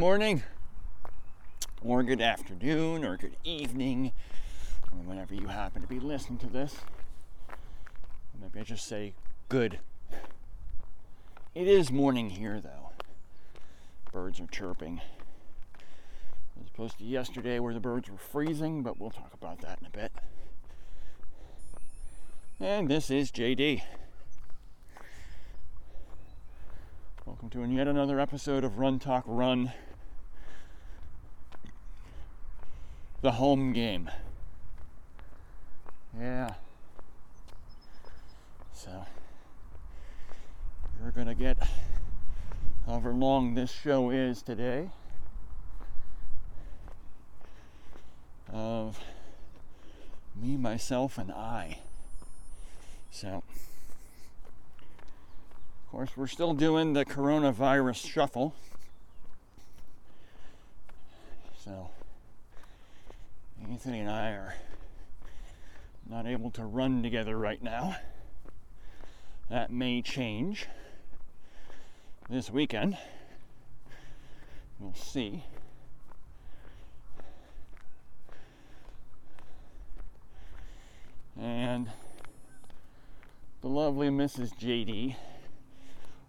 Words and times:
morning, 0.00 0.42
or 1.82 2.02
good 2.02 2.22
afternoon, 2.22 3.04
or 3.04 3.18
good 3.18 3.36
evening, 3.44 4.12
or 4.90 4.96
whenever 5.00 5.34
you 5.34 5.46
happen 5.46 5.82
to 5.82 5.88
be 5.88 6.00
listening 6.00 6.38
to 6.38 6.46
this. 6.46 6.74
Maybe 8.40 8.60
I 8.60 8.62
just 8.62 8.86
say 8.86 9.12
good. 9.50 9.78
It 11.54 11.68
is 11.68 11.92
morning 11.92 12.30
here, 12.30 12.62
though. 12.62 12.92
Birds 14.10 14.40
are 14.40 14.46
chirping. 14.46 15.02
As 16.58 16.68
opposed 16.68 16.96
to 17.00 17.04
yesterday 17.04 17.58
where 17.58 17.74
the 17.74 17.78
birds 17.78 18.08
were 18.08 18.16
freezing, 18.16 18.82
but 18.82 18.98
we'll 18.98 19.10
talk 19.10 19.34
about 19.34 19.60
that 19.60 19.80
in 19.80 19.86
a 19.86 19.90
bit. 19.90 20.12
And 22.58 22.88
this 22.88 23.10
is 23.10 23.30
JD. 23.30 23.82
Welcome 27.26 27.50
to 27.50 27.62
yet 27.66 27.86
another 27.86 28.18
episode 28.18 28.64
of 28.64 28.78
Run 28.78 28.98
Talk 28.98 29.24
Run. 29.26 29.74
The 33.22 33.32
home 33.32 33.72
game. 33.72 34.10
Yeah. 36.18 36.54
So, 38.72 39.04
we're 41.02 41.10
going 41.10 41.26
to 41.26 41.34
get 41.34 41.58
however 42.86 43.12
long 43.12 43.54
this 43.54 43.70
show 43.70 44.08
is 44.08 44.40
today 44.40 44.88
of 48.50 48.98
me, 50.34 50.56
myself, 50.56 51.18
and 51.18 51.30
I. 51.30 51.80
So, 53.10 53.42
of 54.78 55.90
course, 55.90 56.10
we're 56.16 56.26
still 56.26 56.54
doing 56.54 56.94
the 56.94 57.04
coronavirus 57.04 58.10
shuffle. 58.10 58.54
So, 61.62 61.90
Anthony 63.68 64.00
and 64.00 64.10
I 64.10 64.30
are 64.30 64.54
not 66.08 66.26
able 66.26 66.50
to 66.52 66.64
run 66.64 67.02
together 67.02 67.36
right 67.36 67.62
now. 67.62 67.96
That 69.48 69.70
may 69.70 70.02
change 70.02 70.66
this 72.28 72.50
weekend. 72.50 72.96
We'll 74.78 74.94
see. 74.94 75.44
And 81.38 81.90
the 83.60 83.68
lovely 83.68 84.08
Mrs. 84.08 84.56
JD 84.58 85.16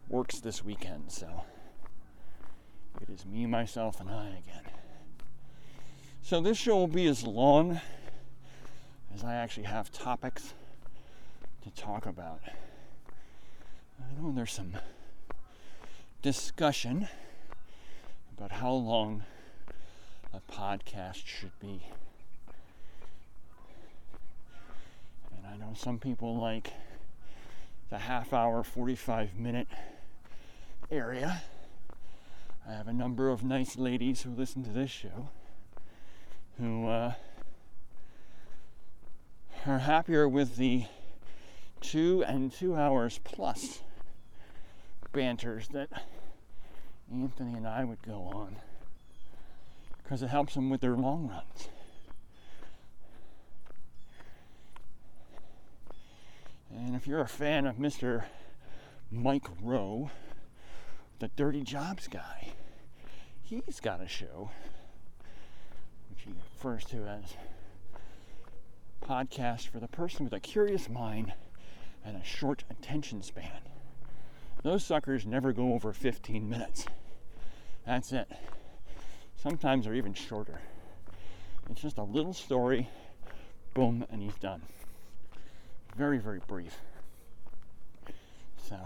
works 0.10 0.40
this 0.40 0.64
weekend, 0.64 1.12
so 1.12 1.44
it 3.02 3.10
is 3.10 3.26
me, 3.26 3.46
myself, 3.46 4.00
and 4.00 4.10
I 4.10 4.28
again. 4.28 4.81
So 6.24 6.40
this 6.40 6.58
show 6.58 6.78
will 6.78 6.88
be 6.88 7.08
as 7.08 7.24
long 7.24 7.82
as 9.14 9.24
I 9.24 9.34
actually 9.36 9.66
have 9.66 9.92
topics 9.92 10.54
to 11.64 11.70
talk 11.72 12.06
about. 12.06 12.40
I 14.00 14.22
know 14.22 14.32
there's 14.32 14.54
some 14.54 14.74
discussion 16.22 17.08
about 18.38 18.52
how 18.52 18.72
long 18.72 19.24
a 20.34 20.40
podcast 20.50 21.26
should 21.26 21.60
be. 21.60 21.84
And 25.36 25.46
I 25.46 25.58
know 25.58 25.74
some 25.76 26.00
people 26.00 26.38
like 26.38 26.72
the 27.90 27.98
half 27.98 28.32
hour, 28.32 28.64
45 28.64 29.38
minute 29.38 29.68
area. 30.90 31.42
I 32.66 32.72
have 32.72 32.88
a 32.88 32.94
number 32.94 33.30
of 33.30 33.44
nice 33.44 33.76
ladies 33.76 34.22
who 34.22 34.30
listen 34.30 34.64
to 34.64 34.70
this 34.70 34.92
show 34.92 35.30
who 36.60 36.88
uh, 36.88 37.14
are 39.66 39.80
happier 39.80 40.28
with 40.28 40.58
the 40.58 40.86
two 41.80 42.24
and 42.28 42.52
two 42.52 42.76
hours 42.76 43.20
plus 43.24 43.82
banters 45.12 45.68
that 45.70 45.90
Anthony 47.12 47.54
and 47.54 47.68
I 47.68 47.84
would 47.84 48.02
go 48.02 48.32
on 48.34 48.56
because 50.04 50.22
it 50.22 50.28
helps 50.28 50.54
them 50.56 50.70
with 50.70 50.82
their 50.82 50.96
long 50.96 51.28
runs. 51.28 51.70
And 56.70 56.96
if 56.96 57.06
you're 57.06 57.22
a 57.22 57.28
fan 57.28 57.66
of 57.66 57.76
Mr. 57.76 58.24
Mike 59.12 59.48
Rowe, 59.62 60.10
the 61.20 61.28
Dirty 61.30 61.62
Jobs 61.62 62.08
guy. 62.08 62.54
He's 63.42 63.80
got 63.82 64.02
a 64.02 64.08
show, 64.08 64.52
refers 66.28 66.86
to 66.86 67.08
as 67.08 67.36
podcast 69.02 69.68
for 69.68 69.80
the 69.80 69.88
person 69.88 70.24
with 70.24 70.34
a 70.34 70.40
curious 70.40 70.90
mind 70.90 71.34
and 72.06 72.16
a 72.16 72.24
short 72.24 72.64
attention 72.70 73.22
span. 73.22 73.62
Those 74.64 74.84
suckers 74.84 75.26
never 75.26 75.54
go 75.54 75.74
over 75.74 75.92
15 75.92 76.50
minutes. 76.50 76.86
That's 77.86 78.12
it. 78.12 78.28
Sometimes 79.36 79.86
they're 79.86 79.96
even 79.96 80.14
shorter. 80.14 80.62
It's 81.70 81.82
just 81.82 81.98
a 81.98 82.04
little 82.04 82.34
story, 82.34 82.90
boom, 83.74 84.06
and 84.12 84.22
he's 84.22 84.36
done. 84.36 84.62
Very, 85.96 86.20
very 86.20 86.42
brief. 86.48 86.78
So, 88.70 88.78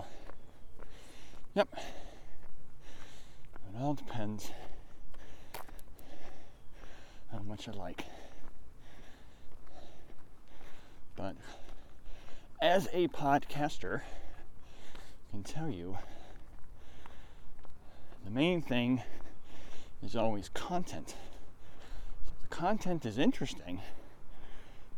yep. 1.54 1.68
It 1.78 3.82
all 3.82 3.94
depends 3.94 4.50
how 7.32 7.40
much 7.40 7.68
I 7.68 7.72
like. 7.72 8.06
But 11.16 11.36
as 12.62 12.88
a 12.92 13.08
podcaster, 13.08 14.02
I 14.02 15.32
can 15.32 15.44
tell 15.44 15.70
you 15.70 15.98
the 18.24 18.32
main 18.32 18.62
thing 18.62 19.02
is 20.04 20.16
always 20.16 20.50
content. 20.50 21.16
If 22.28 22.50
the 22.50 22.56
content 22.56 23.06
is 23.06 23.18
interesting, 23.18 23.82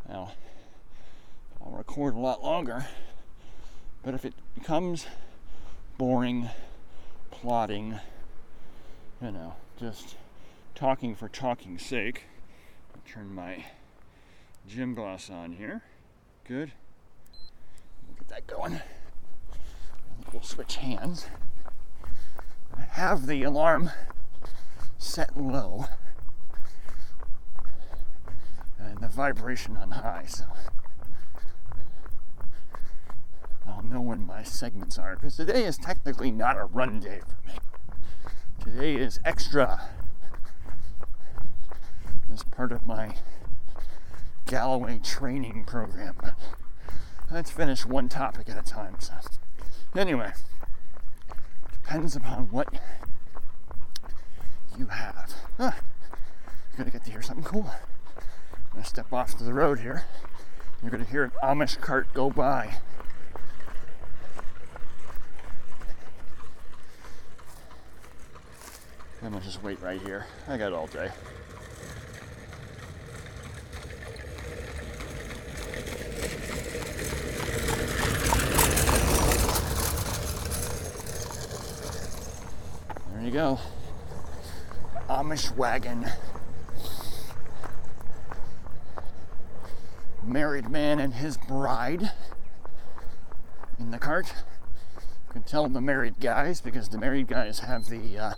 now 0.08 0.32
I'll 1.62 1.72
record 1.72 2.16
a 2.16 2.20
lot 2.20 2.44
longer. 2.44 2.88
But 4.04 4.14
if 4.14 4.26
it 4.26 4.34
becomes 4.56 5.06
boring, 5.98 6.50
plotting, 7.32 8.00
you 9.22 9.32
know, 9.32 9.56
just 9.80 10.16
talking 10.78 11.16
for 11.16 11.28
talking's 11.28 11.84
sake. 11.84 12.26
I'll 12.94 13.02
turn 13.12 13.34
my 13.34 13.66
Gymboss 14.70 15.32
on 15.32 15.54
here. 15.54 15.82
Good. 16.48 16.72
Get 18.16 18.28
that 18.28 18.46
going. 18.46 18.80
We'll 20.32 20.44
switch 20.44 20.76
hands. 20.76 21.26
I 22.78 22.82
have 22.82 23.26
the 23.26 23.42
alarm 23.42 23.90
set 25.00 25.36
low 25.36 25.86
and 28.78 29.00
the 29.00 29.08
vibration 29.08 29.78
on 29.78 29.90
high, 29.90 30.26
so 30.28 30.46
I'll 33.68 33.82
know 33.82 34.02
when 34.02 34.28
my 34.28 34.44
segments 34.44 35.00
are 35.00 35.16
because 35.16 35.38
today 35.38 35.66
is 35.66 35.80
technically 35.80 36.30
not 36.30 36.56
a 36.56 36.66
run 36.66 37.00
day 37.00 37.22
for 37.22 37.48
me. 37.48 37.56
Today 38.64 38.96
is 38.96 39.20
extra 39.26 39.90
as 42.38 42.44
part 42.44 42.72
of 42.72 42.86
my 42.86 43.16
Galloway 44.46 45.00
training 45.04 45.64
program. 45.66 46.16
Let's 47.32 47.50
finish 47.50 47.84
one 47.84 48.10
topic 48.10 48.48
at 48.48 48.60
a 48.60 48.62
time. 48.62 48.98
So, 49.00 49.16
anyway, 49.96 50.34
depends 51.72 52.16
upon 52.16 52.50
what 52.52 52.72
you 54.78 54.86
have. 54.86 55.34
Huh. 55.58 55.72
You're 55.72 56.78
gonna 56.78 56.92
get 56.92 57.06
to 57.06 57.12
hear 57.12 57.24
something 57.24 57.44
cool. 57.44 57.72
I'm 58.16 58.74
gonna 58.74 58.86
step 58.86 59.12
off 59.12 59.36
to 59.40 59.44
the 59.44 59.54
road 59.54 59.80
here. 59.80 60.06
You're 60.84 60.92
gonna 60.92 61.06
hear 61.06 61.24
an 61.24 61.32
Amish 61.42 61.82
cart 61.82 62.14
go 62.14 62.30
by. 62.30 62.76
I'm 69.24 69.32
gonna 69.34 69.44
just 69.44 69.64
wait 69.64 69.82
right 69.82 70.00
here. 70.00 70.28
I 70.48 70.58
got 70.58 70.72
all 70.72 70.86
day. 70.86 71.10
You 83.28 83.34
go. 83.34 83.60
Amish 85.10 85.54
wagon. 85.58 86.10
Married 90.24 90.70
man 90.70 91.00
and 91.00 91.14
his 91.14 91.36
bride 91.38 92.12
in 93.78 93.92
the 93.92 93.98
cart. 93.98 94.34
You 95.28 95.34
can 95.34 95.44
tell 95.44 95.68
the 95.68 95.82
married 95.82 96.22
guys 96.22 96.62
because 96.62 96.88
the 96.88 96.98
married 96.98 97.28
guys 97.28 97.60
have 97.60 97.90
the 97.90 98.18
uh, 98.18 98.34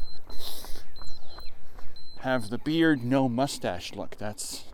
have 2.21 2.49
the 2.49 2.57
beard, 2.57 3.03
no 3.03 3.29
mustache 3.29 3.93
look. 3.93 4.17
That's 4.17 4.65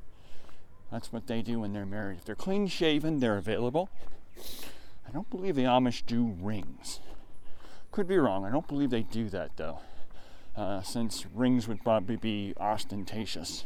that's 0.93 1.11
what 1.11 1.27
they 1.27 1.41
do 1.41 1.59
when 1.59 1.73
they're 1.73 1.85
married. 1.85 2.19
If 2.19 2.25
they're 2.25 2.35
clean 2.35 2.67
shaven, 2.67 3.19
they're 3.19 3.37
available. 3.37 3.89
I 5.05 5.11
don't 5.11 5.29
believe 5.29 5.55
the 5.55 5.63
Amish 5.63 6.05
do 6.05 6.37
rings. 6.39 7.01
Could 7.91 8.07
be 8.07 8.17
wrong. 8.17 8.45
I 8.45 8.51
don't 8.51 8.67
believe 8.67 8.91
they 8.91 9.03
do 9.03 9.29
that 9.29 9.57
though, 9.57 9.79
uh, 10.55 10.81
since 10.81 11.25
rings 11.33 11.67
would 11.67 11.83
probably 11.83 12.15
be 12.15 12.53
ostentatious 12.59 13.65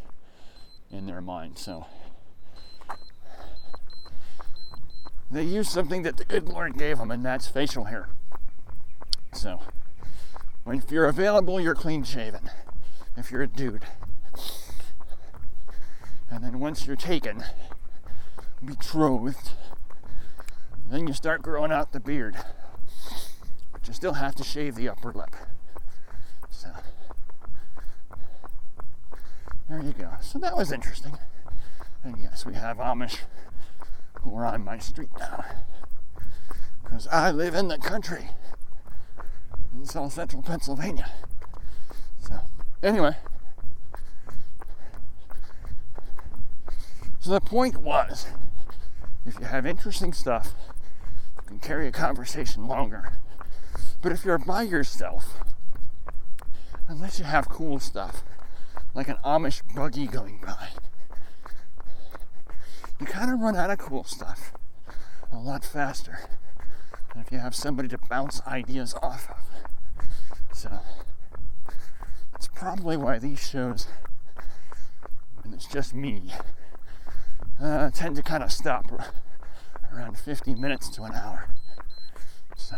in 0.92 1.06
their 1.06 1.22
mind. 1.22 1.58
So 1.58 1.86
they 5.32 5.44
use 5.44 5.70
something 5.70 6.04
that 6.04 6.18
the 6.18 6.26
good 6.26 6.50
Lord 6.50 6.78
gave 6.78 6.98
them, 6.98 7.12
and 7.12 7.24
that's 7.24 7.48
facial 7.48 7.86
hair. 7.86 8.10
So 9.34 9.62
if 10.68 10.92
you're 10.92 11.06
available, 11.06 11.62
you're 11.62 11.76
clean 11.76 12.04
shaven. 12.04 12.50
If 13.16 13.32
you're 13.32 13.44
a 13.44 13.48
dude. 13.48 13.86
And 16.32 16.44
then 16.44 16.60
once 16.60 16.86
you're 16.86 16.96
taken, 16.96 17.44
betrothed, 18.64 19.52
then 20.90 21.08
you 21.08 21.14
start 21.14 21.42
growing 21.42 21.72
out 21.72 21.92
the 21.92 22.00
beard. 22.00 22.36
But 23.72 23.88
you 23.88 23.94
still 23.94 24.14
have 24.14 24.36
to 24.36 24.44
shave 24.44 24.76
the 24.76 24.90
upper 24.90 25.12
lip. 25.12 25.36
So 26.50 26.70
there 29.70 29.82
you 29.82 29.94
go. 29.94 30.10
So 30.22 30.40
that 30.40 30.58
was 30.58 30.72
interesting. 30.72 31.18
And 32.04 32.18
yes, 32.18 32.46
we 32.46 32.56
have 32.56 32.78
Amish 32.78 33.20
who 34.22 34.36
are 34.36 34.46
on 34.46 34.64
my 34.64 34.80
street 34.80 35.10
now. 35.20 35.46
Because 36.84 37.08
I 37.08 37.30
live 37.32 37.54
in 37.54 37.68
the 37.68 37.78
country 37.78 38.32
in 39.76 39.86
south 39.86 40.14
central 40.14 40.42
Pennsylvania. 40.42 41.12
So, 42.20 42.40
anyway. 42.82 43.16
So 47.20 47.32
the 47.32 47.42
point 47.42 47.78
was 47.78 48.28
if 49.26 49.40
you 49.40 49.46
have 49.46 49.66
interesting 49.66 50.14
stuff, 50.14 50.54
you 51.38 51.44
can 51.48 51.60
carry 51.60 51.88
a 51.88 51.92
conversation 51.92 52.68
longer. 52.68 53.14
But 54.02 54.14
if 54.14 54.26
you're 54.26 54.40
by 54.40 54.64
yourself, 54.64 55.40
unless 56.88 57.20
you 57.20 57.26
have 57.26 57.50
cool 57.50 57.80
stuff, 57.80 58.24
like 58.94 59.08
an 59.08 59.18
Amish 59.24 59.62
buggy 59.76 60.08
going 60.08 60.42
by, 60.46 60.70
you 63.00 63.06
kind 63.06 63.32
of 63.32 63.40
run 63.40 63.56
out 63.56 63.70
of 63.70 63.78
cool 63.78 64.04
stuff 64.04 64.52
a 65.32 65.38
lot 65.38 65.64
faster 65.64 66.20
than 67.14 67.22
if 67.22 67.32
you 67.32 67.38
have 67.40 67.56
somebody 67.56 67.88
to 67.88 67.98
bounce 68.10 68.42
ideas 68.48 68.94
off 69.02 69.30
of. 69.30 70.08
So, 70.56 70.80
it's 72.36 72.48
probably 72.48 72.98
why 72.98 73.20
these 73.20 73.40
shows, 73.40 73.88
when 75.42 75.54
it's 75.54 75.68
just 75.68 75.94
me, 75.94 76.34
uh, 77.62 77.90
tend 77.92 78.16
to 78.16 78.24
kind 78.24 78.44
of 78.44 78.52
stop 78.52 78.86
around 79.94 80.18
50 80.18 80.56
minutes 80.56 80.90
to 80.90 81.04
an 81.04 81.14
hour. 81.14 81.50
So 82.56 82.78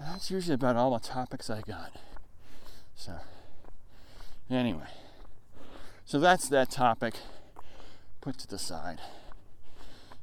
that's 0.00 0.30
usually 0.30 0.54
about 0.54 0.76
all 0.76 0.92
the 0.92 1.00
topics 1.00 1.50
I 1.50 1.60
got. 1.62 1.92
So 2.94 3.14
anyway, 4.50 4.86
so 6.04 6.18
that's 6.18 6.48
that 6.48 6.70
topic 6.70 7.14
put 8.20 8.38
to 8.38 8.46
the 8.46 8.58
side. 8.58 9.00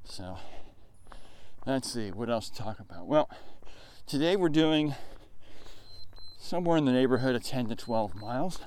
So 0.04 0.38
let's 1.66 1.92
see 1.92 2.12
what 2.12 2.30
else 2.30 2.50
to 2.50 2.58
talk 2.64 2.80
about. 2.80 3.08
Well, 3.08 3.30
today 4.06 4.36
we're 4.36 4.50
doing 4.50 4.96
somewhere 6.38 6.78
in 6.78 6.86
the 6.86 6.92
neighborhood 6.92 7.36
of 7.36 7.44
10 7.44 7.68
to 7.70 7.76
12 7.76 8.16
miles. 8.16 8.60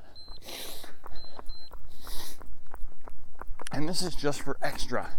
And 3.72 3.88
this 3.88 4.02
is 4.02 4.14
just 4.14 4.43
for 4.43 4.56
extra, 4.62 5.11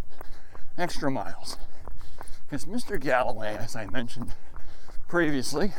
extra 0.77 1.09
miles. 1.09 1.57
Because 2.45 2.65
Mr. 2.65 2.99
Galloway, 2.99 3.55
as 3.55 3.75
I 3.75 3.85
mentioned 3.85 4.33
previously, 5.07 5.71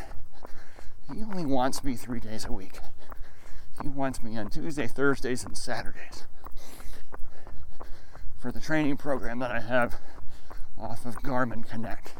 he 1.12 1.22
only 1.22 1.44
wants 1.44 1.82
me 1.84 1.96
three 1.96 2.20
days 2.20 2.46
a 2.46 2.52
week. 2.52 2.78
He 3.82 3.88
wants 3.88 4.22
me 4.22 4.36
on 4.36 4.50
Tuesday, 4.50 4.86
Thursdays, 4.86 5.44
and 5.44 5.56
Saturdays 5.56 6.26
for 8.38 8.52
the 8.52 8.60
training 8.60 8.96
program 8.96 9.38
that 9.38 9.50
I 9.50 9.60
have 9.60 10.00
off 10.78 11.04
of 11.04 11.22
Garmin 11.22 11.68
Connect. 11.68 12.14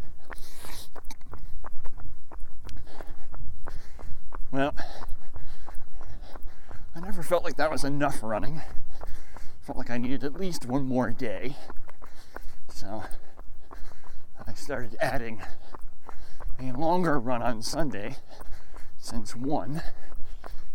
Well, 4.51 4.75
I 6.95 7.01
never 7.01 7.23
felt 7.23 7.45
like 7.45 7.57
that 7.57 7.71
was 7.71 7.85
enough 7.85 8.23
running 8.23 8.61
felt 9.71 9.79
like 9.79 9.91
I 9.91 9.99
needed 9.99 10.25
at 10.25 10.35
least 10.35 10.67
one 10.67 10.85
more 10.85 11.11
day. 11.11 11.55
So 12.71 13.05
I 14.45 14.53
started 14.55 14.97
adding 15.01 15.43
a 16.59 16.73
longer 16.73 17.21
run 17.21 17.41
on 17.41 17.63
Sunday 17.63 18.17
since 18.99 19.37
one, 19.37 19.81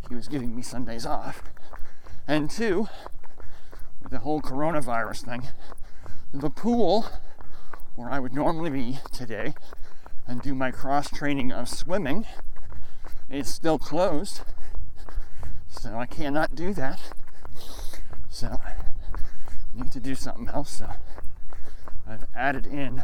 he 0.10 0.16
was 0.16 0.28
giving 0.28 0.56
me 0.56 0.62
Sundays 0.62 1.06
off, 1.06 1.44
and 2.28 2.50
two, 2.50 2.88
the 4.10 4.20
whole 4.20 4.42
coronavirus 4.42 5.26
thing, 5.26 5.48
the 6.34 6.50
pool 6.50 7.08
where 7.96 8.10
I 8.10 8.20
would 8.20 8.34
normally 8.34 8.70
be 8.70 9.00
today 9.12 9.54
and 10.28 10.42
do 10.42 10.54
my 10.54 10.72
cross 10.72 11.10
training 11.10 11.52
of 11.52 11.70
swimming 11.70 12.26
is 13.30 13.54
still 13.54 13.80
closed. 13.80 14.42
So 15.68 15.98
I 15.98 16.06
cannot 16.06 16.56
do 16.56 16.74
that. 16.74 17.00
So 18.30 18.60
need 19.76 19.92
to 19.92 20.00
do 20.00 20.16
something 20.16 20.48
else. 20.50 20.72
So 20.72 20.90
I've 22.08 22.26
added 22.36 22.66
in 22.66 23.04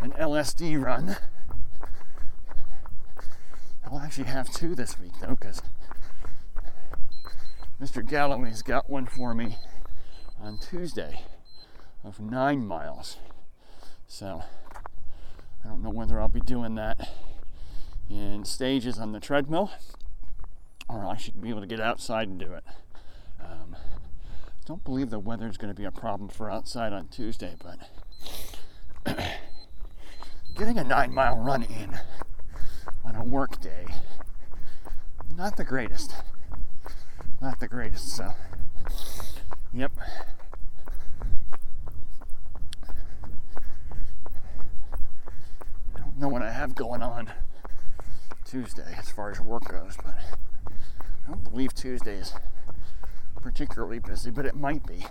an 0.00 0.12
LSD 0.12 0.82
run. 0.82 1.16
I'll 3.94 4.00
actually 4.00 4.24
have 4.24 4.50
two 4.50 4.74
this 4.74 4.98
week 4.98 5.12
though, 5.20 5.36
because 5.36 5.62
Mr. 7.80 8.04
Galloway's 8.04 8.60
got 8.60 8.90
one 8.90 9.06
for 9.06 9.34
me 9.34 9.56
on 10.40 10.58
Tuesday 10.58 11.22
of 12.02 12.18
nine 12.18 12.66
miles. 12.66 13.18
So 14.08 14.42
I 15.64 15.68
don't 15.68 15.80
know 15.80 15.90
whether 15.90 16.20
I'll 16.20 16.26
be 16.26 16.40
doing 16.40 16.74
that 16.74 17.08
in 18.10 18.44
stages 18.44 18.98
on 18.98 19.12
the 19.12 19.20
treadmill 19.20 19.70
or 20.88 21.06
I 21.06 21.16
should 21.16 21.40
be 21.40 21.50
able 21.50 21.60
to 21.60 21.66
get 21.68 21.80
outside 21.80 22.26
and 22.26 22.36
do 22.36 22.52
it. 22.52 22.64
Um, 23.40 23.76
don't 24.66 24.82
believe 24.82 25.10
the 25.10 25.20
weather 25.20 25.46
is 25.46 25.56
going 25.56 25.72
to 25.72 25.80
be 25.80 25.86
a 25.86 25.92
problem 25.92 26.28
for 26.28 26.50
outside 26.50 26.92
on 26.92 27.06
Tuesday, 27.08 27.54
but 27.62 29.16
getting 30.56 30.78
a 30.78 30.84
nine 30.84 31.14
mile 31.14 31.38
run 31.38 31.62
in 31.62 32.00
on 33.04 33.16
a 33.16 33.24
work 33.24 33.60
day, 33.60 33.86
not 35.36 35.56
the 35.56 35.64
greatest. 35.64 36.14
Not 37.40 37.60
the 37.60 37.68
greatest, 37.68 38.08
so, 38.08 38.34
yep. 39.72 39.92
I 45.94 46.00
don't 46.00 46.18
know 46.18 46.28
what 46.28 46.42
I 46.42 46.50
have 46.50 46.74
going 46.74 47.02
on 47.02 47.30
Tuesday 48.44 48.94
as 48.98 49.10
far 49.10 49.30
as 49.30 49.40
work 49.40 49.68
goes, 49.68 49.96
but 49.96 50.16
I 50.66 51.28
don't 51.28 51.44
believe 51.44 51.74
Tuesdays 51.74 52.34
particularly 53.44 53.98
busy, 53.98 54.30
but 54.30 54.46
it 54.46 54.56
might 54.56 54.86
be. 54.86 55.04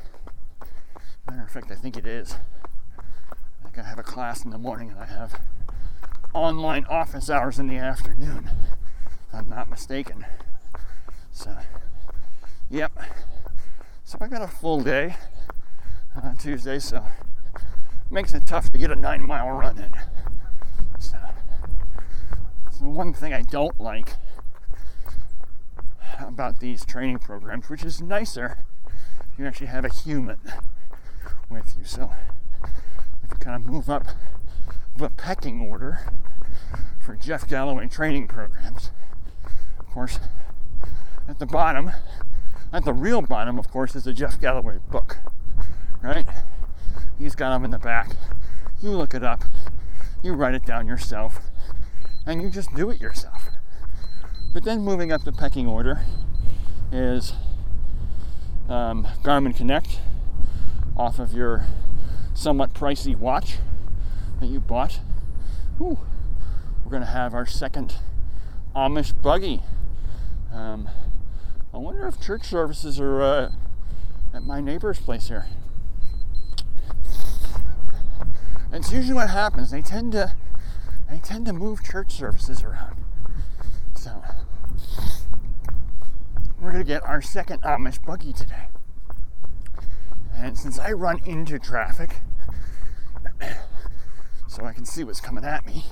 Matter 1.30 1.44
of 1.44 1.52
fact, 1.52 1.70
I 1.72 1.76
think 1.76 1.96
it 1.96 2.08
is. 2.08 2.36
I 3.32 3.64
think 3.66 3.78
I 3.78 3.84
have 3.84 4.00
a 4.00 4.04
class 4.04 4.44
in 4.44 4.50
the 4.50 4.58
morning 4.58 4.90
and 4.90 5.00
I 5.00 5.06
have 5.06 5.40
online 6.34 6.86
office 6.86 7.30
hours 7.30 7.60
in 7.60 7.68
the 7.68 7.78
afternoon. 7.78 8.50
I'm 9.32 9.50
not 9.50 9.70
mistaken. 9.70 10.26
So, 11.32 11.56
yep. 12.70 12.92
So 14.04 14.18
I 14.22 14.28
got 14.28 14.42
a 14.42 14.48
full 14.48 14.82
day 14.82 15.16
on 16.22 16.38
Tuesday, 16.38 16.80
so 16.80 17.04
makes 18.10 18.34
it 18.34 18.46
tough 18.46 18.72
to 18.72 18.78
get 18.78 18.92
a 18.92 18.96
nine 18.96 19.26
mile 19.26 19.50
run 19.52 19.78
in. 19.80 19.94
So, 21.00 21.18
so 22.72 22.86
one 22.86 23.14
thing 23.14 23.34
I 23.34 23.42
don't 23.42 23.80
like 23.80 24.16
about 26.20 26.60
these 26.60 26.86
training 26.86 27.20
programs, 27.20 27.70
which 27.70 27.84
is 27.84 28.02
nicer 28.02 28.60
if 29.32 29.40
you 29.40 29.46
actually 29.48 29.68
have 29.68 29.86
a 29.86 29.90
human 29.90 30.38
with 31.50 31.76
you. 31.78 31.86
So 31.86 32.12
if 33.24 33.32
you 33.32 33.38
kind 33.38 33.56
of 33.56 33.66
move 33.66 33.90
up 33.90 34.08
the 34.96 35.10
pecking 35.10 35.62
order 35.62 36.02
for 37.04 37.16
Jeff 37.16 37.48
Galloway 37.48 37.88
training 37.88 38.28
programs, 38.28 38.92
of 39.80 39.86
course, 39.88 40.20
at 41.28 41.40
the 41.40 41.46
bottom, 41.46 41.92
at 42.72 42.86
the 42.86 42.94
real 42.94 43.22
bottom, 43.22 43.60
of 43.60 43.70
course, 43.70 43.96
is 43.96 44.06
the 44.06 44.14
Jeff 44.14 44.40
Galloway 44.40 44.80
book, 44.90 45.18
right? 46.02 46.26
He's 47.20 47.36
got 47.36 47.52
them 47.52 47.66
in 47.66 47.72
the 47.72 47.80
back. 47.80 48.16
You 48.82 48.92
look 48.92 49.14
it 49.14 49.24
up, 49.24 49.44
you 50.22 50.34
write 50.34 50.54
it 50.54 50.66
down 50.66 50.88
yourself, 50.88 51.40
and 52.26 52.42
you 52.42 52.50
just 52.50 52.74
do 52.76 52.90
it 52.90 53.02
yourself 53.02 53.50
But 54.54 54.64
then 54.64 54.82
moving 54.82 55.12
up 55.12 55.24
the 55.24 55.32
pecking 55.32 55.68
order 55.68 56.06
is 56.92 57.34
um, 58.70 59.08
Garmin 59.24 59.56
Connect 59.56 60.00
off 60.96 61.20
of 61.20 61.34
your 61.34 61.66
somewhat 62.34 62.74
pricey 62.74 63.16
watch 63.16 63.58
that 64.40 64.48
you 64.48 64.60
bought. 64.60 65.00
Ooh, 65.82 65.98
we're 66.84 66.92
going 66.92 67.04
to 67.04 67.08
have 67.08 67.34
our 67.34 67.46
second 67.46 67.96
Amish 68.76 69.14
buggy. 69.22 69.62
Um, 70.52 70.90
I 71.74 71.78
wonder 71.78 72.08
if 72.08 72.20
church 72.20 72.44
services 72.44 73.00
are 73.00 73.22
uh, 73.22 73.52
at 74.34 74.44
my 74.44 74.62
neighbor's 74.62 75.00
place 75.00 75.28
here. 75.28 75.48
It's 78.72 78.92
usually 78.92 79.14
what 79.14 79.30
happens. 79.30 79.70
They 79.70 79.82
tend 79.82 80.14
to 80.14 80.34
they 81.10 81.20
tend 81.20 81.46
to 81.46 81.54
move 81.54 81.84
church 81.84 82.12
services 82.12 82.64
around. 82.64 83.06
So 83.94 84.24
we're 86.60 86.72
gonna 86.72 86.84
get 86.84 87.04
our 87.04 87.22
second 87.22 87.62
Amish 87.62 88.04
buggy 88.04 88.34
today. 88.34 88.68
And 90.36 90.58
since 90.58 90.80
I 90.80 90.92
run 90.92 91.22
into 91.26 91.60
traffic, 91.60 92.18
so 94.48 94.66
I 94.66 94.74
can 94.74 94.86
see 94.86 95.04
what's 95.04 95.22
coming 95.22 95.46
at 95.46 95.68
me, 95.68 95.86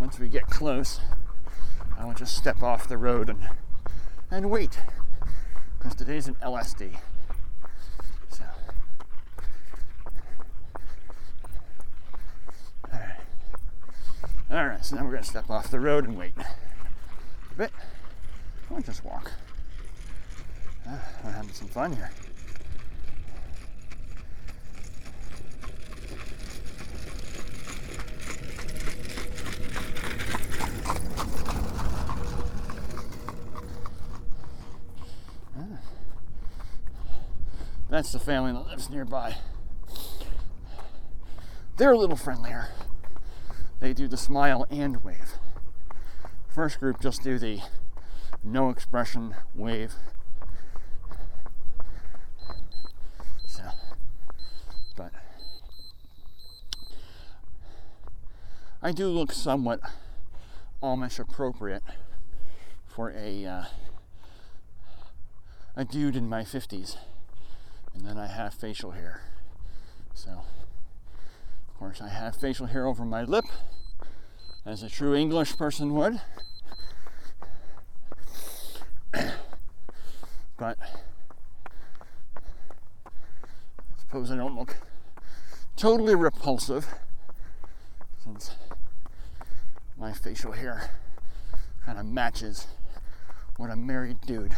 once 0.00 0.18
we 0.18 0.28
get 0.28 0.46
close, 0.46 0.98
I 1.98 2.06
will 2.06 2.14
just 2.14 2.34
step 2.34 2.62
off 2.62 2.88
the 2.88 2.96
road 2.96 3.28
and, 3.28 3.46
and 4.30 4.50
wait. 4.50 4.80
Because 5.78 5.94
today's 5.94 6.26
an 6.26 6.36
LSD. 6.36 6.96
So. 8.30 8.44
Alright. 12.90 13.10
Alright, 14.50 14.84
so 14.84 14.96
now 14.96 15.04
we're 15.04 15.18
to 15.18 15.22
step 15.22 15.50
off 15.50 15.70
the 15.70 15.80
road 15.80 16.06
and 16.08 16.16
wait. 16.16 16.32
A 16.38 17.54
bit. 17.54 17.70
I'll 18.70 18.80
just 18.80 19.04
walk. 19.04 19.30
Uh, 20.88 20.96
I'm 21.24 21.32
having 21.34 21.52
some 21.52 21.68
fun 21.68 21.92
here. 21.92 22.10
That's 38.00 38.12
the 38.12 38.18
family 38.18 38.50
that 38.52 38.66
lives 38.66 38.88
nearby. 38.88 39.36
They're 41.76 41.92
a 41.92 41.98
little 41.98 42.16
friendlier. 42.16 42.68
They 43.78 43.92
do 43.92 44.08
the 44.08 44.16
smile 44.16 44.66
and 44.70 45.04
wave. 45.04 45.34
First 46.48 46.80
group 46.80 46.98
just 47.02 47.22
do 47.22 47.38
the 47.38 47.60
no 48.42 48.70
expression 48.70 49.34
wave. 49.54 49.92
So, 53.46 53.64
but 54.96 55.12
I 58.80 58.92
do 58.92 59.08
look 59.08 59.30
somewhat 59.30 59.80
Amish 60.82 61.18
appropriate 61.18 61.82
for 62.86 63.10
a 63.10 63.44
uh, 63.44 63.64
a 65.76 65.84
dude 65.84 66.16
in 66.16 66.30
my 66.30 66.44
50s 66.44 66.96
and 67.94 68.04
then 68.06 68.16
I 68.18 68.26
have 68.26 68.54
facial 68.54 68.92
hair. 68.92 69.22
So, 70.14 70.30
of 70.30 71.78
course, 71.78 72.00
I 72.00 72.08
have 72.08 72.36
facial 72.36 72.66
hair 72.66 72.86
over 72.86 73.04
my 73.04 73.24
lip, 73.24 73.44
as 74.64 74.82
a 74.82 74.88
true 74.88 75.14
English 75.14 75.56
person 75.56 75.94
would. 75.94 76.20
but 80.56 80.78
I 83.06 83.10
suppose 83.98 84.30
I 84.30 84.36
don't 84.36 84.56
look 84.56 84.76
totally 85.76 86.14
repulsive 86.14 86.86
since 88.22 88.54
my 89.96 90.12
facial 90.12 90.52
hair 90.52 90.90
kind 91.84 91.98
of 91.98 92.04
matches 92.06 92.66
what 93.56 93.70
a 93.70 93.76
married 93.76 94.20
dude 94.26 94.54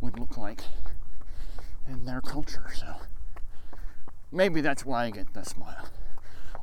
would 0.00 0.18
look 0.18 0.36
like 0.36 0.62
in 1.88 2.04
their 2.04 2.20
culture. 2.20 2.70
So 2.74 2.96
maybe 4.32 4.60
that's 4.60 4.84
why 4.84 5.06
I 5.06 5.10
get 5.10 5.32
the 5.34 5.44
smile. 5.44 5.88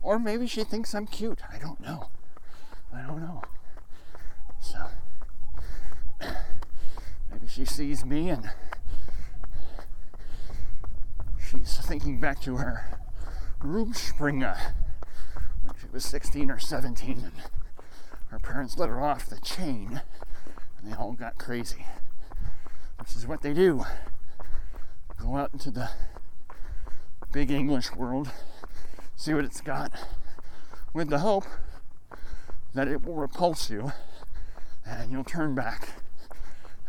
Or 0.01 0.19
maybe 0.19 0.47
she 0.47 0.63
thinks 0.63 0.93
I'm 0.93 1.07
cute. 1.07 1.39
I 1.51 1.57
don't 1.57 1.79
know. 1.79 2.09
I 2.93 3.01
don't 3.01 3.21
know. 3.21 3.41
So 4.59 4.79
maybe 7.31 7.47
she 7.47 7.65
sees 7.65 8.05
me 8.05 8.29
and 8.29 8.49
she's 11.39 11.77
thinking 11.77 12.19
back 12.19 12.41
to 12.41 12.57
her 12.57 12.99
Rumspringa 13.61 14.57
uh, 14.57 15.39
when 15.63 15.75
she 15.79 15.87
was 15.91 16.03
16 16.05 16.51
or 16.51 16.59
17 16.59 17.11
and 17.11 17.31
her 18.27 18.39
parents 18.39 18.77
let 18.77 18.89
her 18.89 19.01
off 19.01 19.25
the 19.25 19.39
chain 19.39 20.01
and 20.77 20.91
they 20.91 20.95
all 20.95 21.13
got 21.13 21.37
crazy. 21.37 21.85
This 22.99 23.15
is 23.15 23.25
what 23.27 23.41
they 23.41 23.53
do 23.53 23.85
go 25.23 25.37
out 25.37 25.53
into 25.53 25.71
the 25.71 25.89
big 27.31 27.49
English 27.49 27.95
world, 27.95 28.29
see 29.15 29.33
what 29.33 29.45
it's 29.45 29.61
got, 29.61 29.91
with 30.93 31.09
the 31.09 31.19
hope 31.19 31.45
that 32.73 32.89
it 32.89 33.05
will 33.05 33.15
repulse 33.15 33.69
you 33.69 33.93
and 34.85 35.11
you'll 35.11 35.23
turn 35.23 35.55
back 35.55 35.89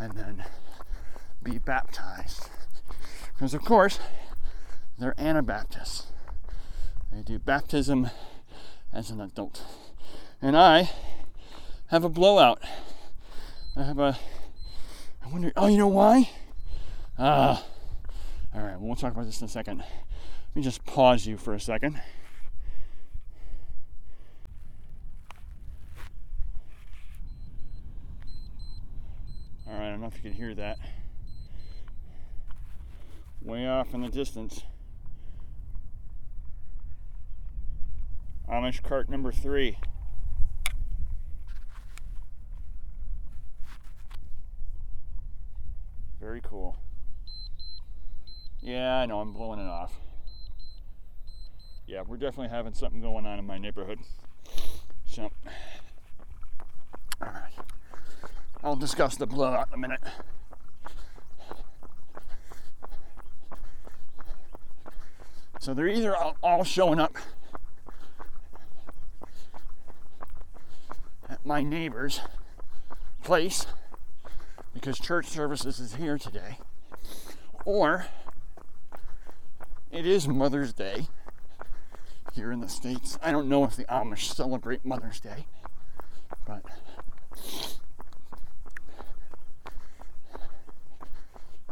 and 0.01 0.17
then 0.17 0.45
be 1.45 1.59
baptized. 1.59 2.49
Because, 3.33 3.55
of 3.55 3.63
course, 3.63 4.01
they're 4.99 5.15
Anabaptists. 5.17 6.09
They 7.13 7.23
do 7.23 7.39
baptism 7.39 8.11
as 8.93 9.11
an 9.11 9.21
adult. 9.21 9.63
And 10.43 10.57
I 10.57 10.91
have 11.89 12.03
a 12.03 12.09
blowout. 12.09 12.61
I 13.77 13.85
have 13.85 14.01
a. 14.01 14.19
I 15.25 15.29
wonder. 15.29 15.53
Oh, 15.57 15.69
you 15.69 15.79
know 15.79 15.89
why? 15.89 16.31
Ah. 17.17 17.63
Uh, 17.63 17.74
all 18.55 18.63
right, 18.63 18.81
well, 18.81 18.95
talk 18.95 19.13
about 19.13 19.27
this 19.27 19.41
in 19.41 19.47
a 19.47 19.49
second. 19.49 19.79
Let 19.79 20.57
me 20.57 20.63
just 20.63 20.85
pause 20.85 21.27
you 21.27 21.37
for 21.37 21.55
a 21.55 21.61
second. 21.61 22.01
All 29.67 29.73
right, 29.73 29.89
I 29.89 29.91
don't 29.91 30.01
know 30.01 30.07
if 30.07 30.17
you 30.17 30.23
can 30.23 30.33
hear 30.35 30.55
that. 30.55 30.79
Way 33.43 33.67
off 33.67 33.93
in 33.93 34.03
the 34.03 34.09
distance. 34.09 34.63
Amish 38.49 38.83
cart 38.83 39.11
number 39.11 39.33
three. 39.33 39.79
Very 46.21 46.41
cool. 46.41 46.79
Yeah, 48.65 48.97
I 48.97 49.05
know, 49.05 49.21
I'm 49.21 49.35
blowing 49.35 49.61
it 49.61 49.69
off. 49.69 49.93
Yeah, 51.87 52.03
we're 52.09 52.17
definitely 52.17 52.49
having 52.49 52.73
something 52.73 53.03
going 53.03 53.27
on 53.27 53.39
in 53.39 53.45
my 53.47 53.59
neighborhood. 53.59 53.99
So, 55.07 55.31
alright. 57.23 57.53
I'll 58.63 58.75
discuss 58.75 59.17
the 59.17 59.27
blowout 59.27 59.69
in 59.69 59.75
a 59.75 59.77
minute. 59.77 60.01
So 65.61 65.75
they're 65.75 65.89
either 65.89 66.17
all 66.43 66.65
showing 66.65 66.99
up 66.99 67.19
at 71.29 71.45
my 71.45 71.63
neighbor's 71.63 72.21
place 73.23 73.67
because 74.73 74.99
church 74.99 75.27
services 75.27 75.81
is 75.81 75.97
here 75.97 76.17
today, 76.17 76.59
or 77.67 78.07
it 79.95 80.07
is 80.07 80.27
Mother's 80.27 80.73
Day 80.73 81.07
here 82.35 82.51
in 82.51 82.61
the 82.61 82.69
States. 82.69 83.17
I 83.23 83.31
don't 83.31 83.49
know 83.49 83.63
if 83.63 83.77
the 83.77 83.85
Amish 83.85 84.35
celebrate 84.35 84.85
Mother's 84.85 85.21
Day, 85.21 85.47
but 86.45 86.65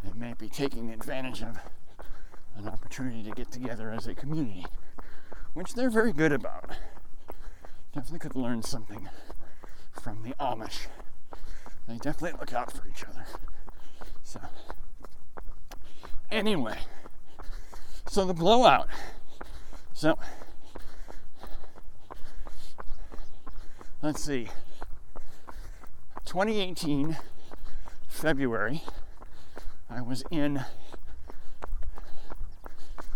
they 0.05 0.13
may 0.15 0.35
be 0.39 0.49
taking 0.49 0.91
advantage 0.91 1.43
of 1.43 1.59
an 2.57 2.69
opportunity 2.69 3.25
to 3.25 3.33
get 3.33 3.51
together 3.51 3.91
as 3.91 4.07
a 4.07 4.15
community, 4.15 4.67
which 5.55 5.75
they're 5.75 5.91
very 5.91 6.13
good 6.13 6.33
about. 6.33 6.71
Definitely 7.93 8.21
could 8.21 8.37
learn 8.37 8.63
something 8.63 9.09
from 10.01 10.23
the 10.23 10.35
Amish. 10.35 10.87
They 11.89 11.97
definitely 11.97 12.39
look 12.39 12.53
out 12.53 12.73
for 12.73 12.87
each 12.87 13.05
other. 13.05 13.27
So, 14.23 14.41
anyway. 16.31 16.79
So 18.13 18.27
the 18.27 18.35
blowout. 18.35 18.89
So 19.95 20.19
let's 24.03 24.23
see, 24.23 24.49
2018, 26.27 27.17
February, 28.09 28.83
I 29.89 30.03
was 30.03 30.25
in 30.31 30.63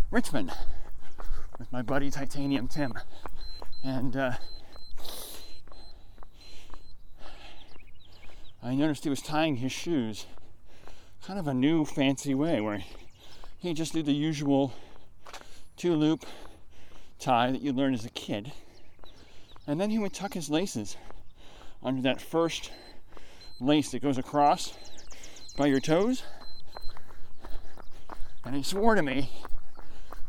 Richmond 0.09 0.51
with 1.59 1.71
my 1.71 1.83
buddy 1.83 2.09
Titanium 2.09 2.67
Tim. 2.67 2.95
And 3.83 4.17
uh, 4.17 4.31
I 8.63 8.73
noticed 8.73 9.03
he 9.03 9.11
was 9.11 9.21
tying 9.21 9.57
his 9.57 9.71
shoes 9.71 10.25
kind 11.23 11.37
of 11.37 11.47
a 11.47 11.53
new 11.53 11.85
fancy 11.85 12.33
way 12.33 12.59
where 12.61 12.83
he 13.59 13.75
just 13.75 13.93
did 13.93 14.07
the 14.07 14.13
usual 14.13 14.73
two 15.77 15.95
loop 15.95 16.25
tie 17.19 17.51
that 17.51 17.61
you 17.61 17.71
learned 17.71 17.95
as 17.95 18.05
a 18.05 18.09
kid. 18.09 18.51
And 19.67 19.79
then 19.79 19.89
he 19.89 19.99
would 19.99 20.13
tuck 20.13 20.33
his 20.33 20.49
laces 20.49 20.97
under 21.83 22.01
that 22.01 22.19
first 22.19 22.71
lace 23.59 23.91
that 23.91 24.01
goes 24.01 24.17
across 24.17 24.73
by 25.55 25.67
your 25.67 25.79
toes. 25.79 26.23
And 28.43 28.55
he 28.55 28.63
swore 28.63 28.95
to 28.95 29.03
me 29.03 29.29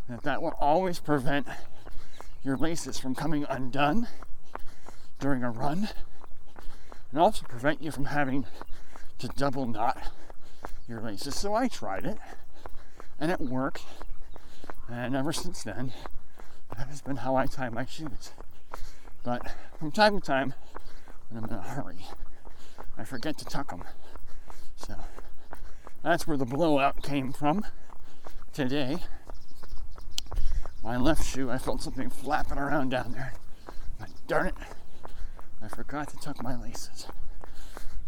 that 0.08 0.22
that 0.22 0.42
will 0.42 0.54
always 0.60 0.98
prevent 0.98 1.46
your 2.42 2.56
laces 2.56 2.98
from 2.98 3.14
coming 3.14 3.46
undone 3.48 4.08
during 5.20 5.42
a 5.42 5.50
run 5.50 5.88
and 7.10 7.20
also 7.20 7.44
prevent 7.46 7.82
you 7.82 7.90
from 7.90 8.06
having 8.06 8.46
to 9.18 9.28
double 9.28 9.66
knot 9.66 10.12
your 10.88 11.00
laces. 11.00 11.36
So 11.36 11.54
I 11.54 11.68
tried 11.68 12.04
it 12.04 12.18
and 13.18 13.30
it 13.30 13.40
worked. 13.40 13.82
And 14.90 15.14
ever 15.14 15.33
since 15.33 15.62
then, 15.62 15.92
that 16.76 16.88
has 16.88 17.02
been 17.02 17.16
how 17.16 17.37
I 17.37 17.47
tie 17.47 17.68
my 17.68 17.85
shoes. 17.85 18.33
But 19.23 19.42
from 19.78 19.92
time 19.92 20.18
to 20.18 20.26
time, 20.26 20.54
when 21.28 21.45
I'm 21.45 21.50
in 21.50 21.57
a 21.57 21.62
hurry, 21.62 22.07
I 22.97 23.04
forget 23.04 23.37
to 23.38 23.45
tuck 23.45 23.71
them. 23.71 23.85
So 24.76 24.95
that's 26.02 26.26
where 26.26 26.37
the 26.37 26.47
blowout 26.47 27.02
came 27.02 27.33
from 27.33 27.66
today. 28.52 28.99
My 30.83 30.97
left 30.97 31.25
shoe, 31.25 31.50
I 31.50 31.59
felt 31.59 31.83
something 31.83 32.09
flapping 32.09 32.59
around 32.59 32.90
down 32.90 33.12
there. 33.12 33.35
But 33.98 34.09
darn 34.27 34.46
it, 34.46 34.55
I 35.61 35.68
forgot 35.68 36.09
to 36.11 36.16
tuck 36.16 36.42
my 36.42 36.61
laces. 36.61 37.07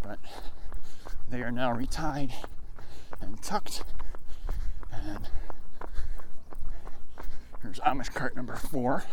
But 0.03 0.19
they 1.29 1.43
are 1.43 1.53
now 1.53 1.75
retied 1.75 2.33
and 3.21 3.43
tucked. 3.43 3.85
And 4.93 5.29
here's 7.62 7.81
Amish 7.81 8.12
cart 8.14 8.37
number 8.37 8.57
four. 8.57 9.05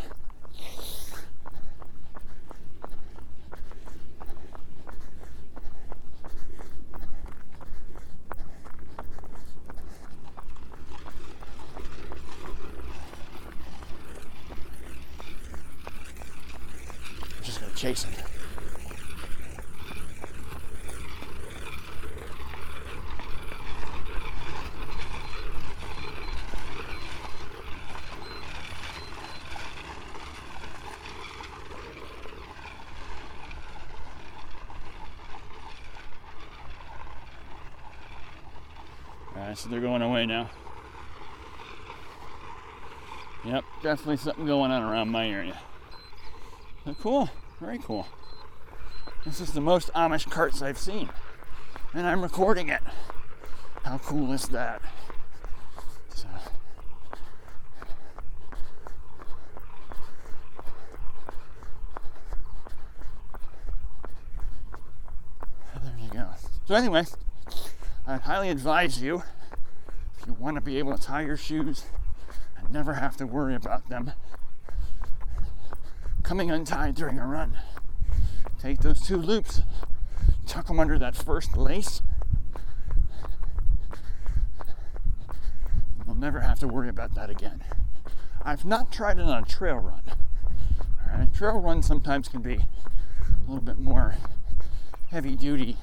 just 17.43 17.61
gonna 17.61 17.73
chase 17.75 18.03
him. 18.03 18.26
So 39.57 39.69
they're 39.69 39.81
going 39.81 40.03
away 40.03 40.25
now. 40.27 40.49
Yep, 43.43 43.63
definitely 43.81 44.17
something 44.17 44.45
going 44.45 44.71
on 44.71 44.83
around 44.83 45.09
my 45.09 45.27
area. 45.27 45.57
But 46.85 46.99
cool, 46.99 47.29
very 47.59 47.79
cool. 47.79 48.07
This 49.25 49.41
is 49.41 49.53
the 49.53 49.61
most 49.61 49.91
Amish 49.93 50.29
carts 50.29 50.61
I've 50.61 50.77
seen. 50.77 51.09
And 51.93 52.05
I'm 52.05 52.21
recording 52.21 52.69
it. 52.69 52.81
How 53.83 53.97
cool 53.97 54.31
is 54.31 54.47
that? 54.49 54.81
So. 56.13 56.27
There 65.81 65.93
you 65.99 66.09
go. 66.11 66.27
So 66.67 66.75
anyway, 66.75 67.05
I 68.05 68.17
highly 68.17 68.49
advise 68.49 69.01
you 69.01 69.23
you 70.27 70.33
want 70.33 70.55
to 70.55 70.61
be 70.61 70.77
able 70.77 70.95
to 70.95 71.01
tie 71.01 71.21
your 71.21 71.37
shoes 71.37 71.85
and 72.57 72.69
never 72.69 72.93
have 72.95 73.15
to 73.17 73.25
worry 73.25 73.55
about 73.55 73.87
them 73.87 74.11
coming 76.27 76.51
untied 76.51 76.93
during 76.93 77.17
a 77.17 77.25
run. 77.25 77.57
Take 78.59 78.81
those 78.81 78.99
two 78.99 79.15
loops, 79.15 79.61
tuck 80.45 80.67
them 80.67 80.77
under 80.77 80.99
that 80.99 81.15
first 81.15 81.55
lace. 81.55 82.01
You'll 86.05 86.15
never 86.15 86.41
have 86.41 86.59
to 86.59 86.67
worry 86.67 86.89
about 86.89 87.15
that 87.15 87.29
again. 87.29 87.63
I've 88.43 88.65
not 88.65 88.91
tried 88.91 89.19
it 89.19 89.21
on 89.21 89.43
a 89.43 89.45
trail 89.45 89.77
run. 89.77 90.01
All 91.09 91.17
right, 91.17 91.33
trail 91.33 91.61
run 91.61 91.81
sometimes 91.81 92.27
can 92.27 92.41
be 92.41 92.55
a 92.55 93.47
little 93.47 93.63
bit 93.63 93.77
more 93.77 94.15
heavy 95.11 95.37
duty 95.37 95.77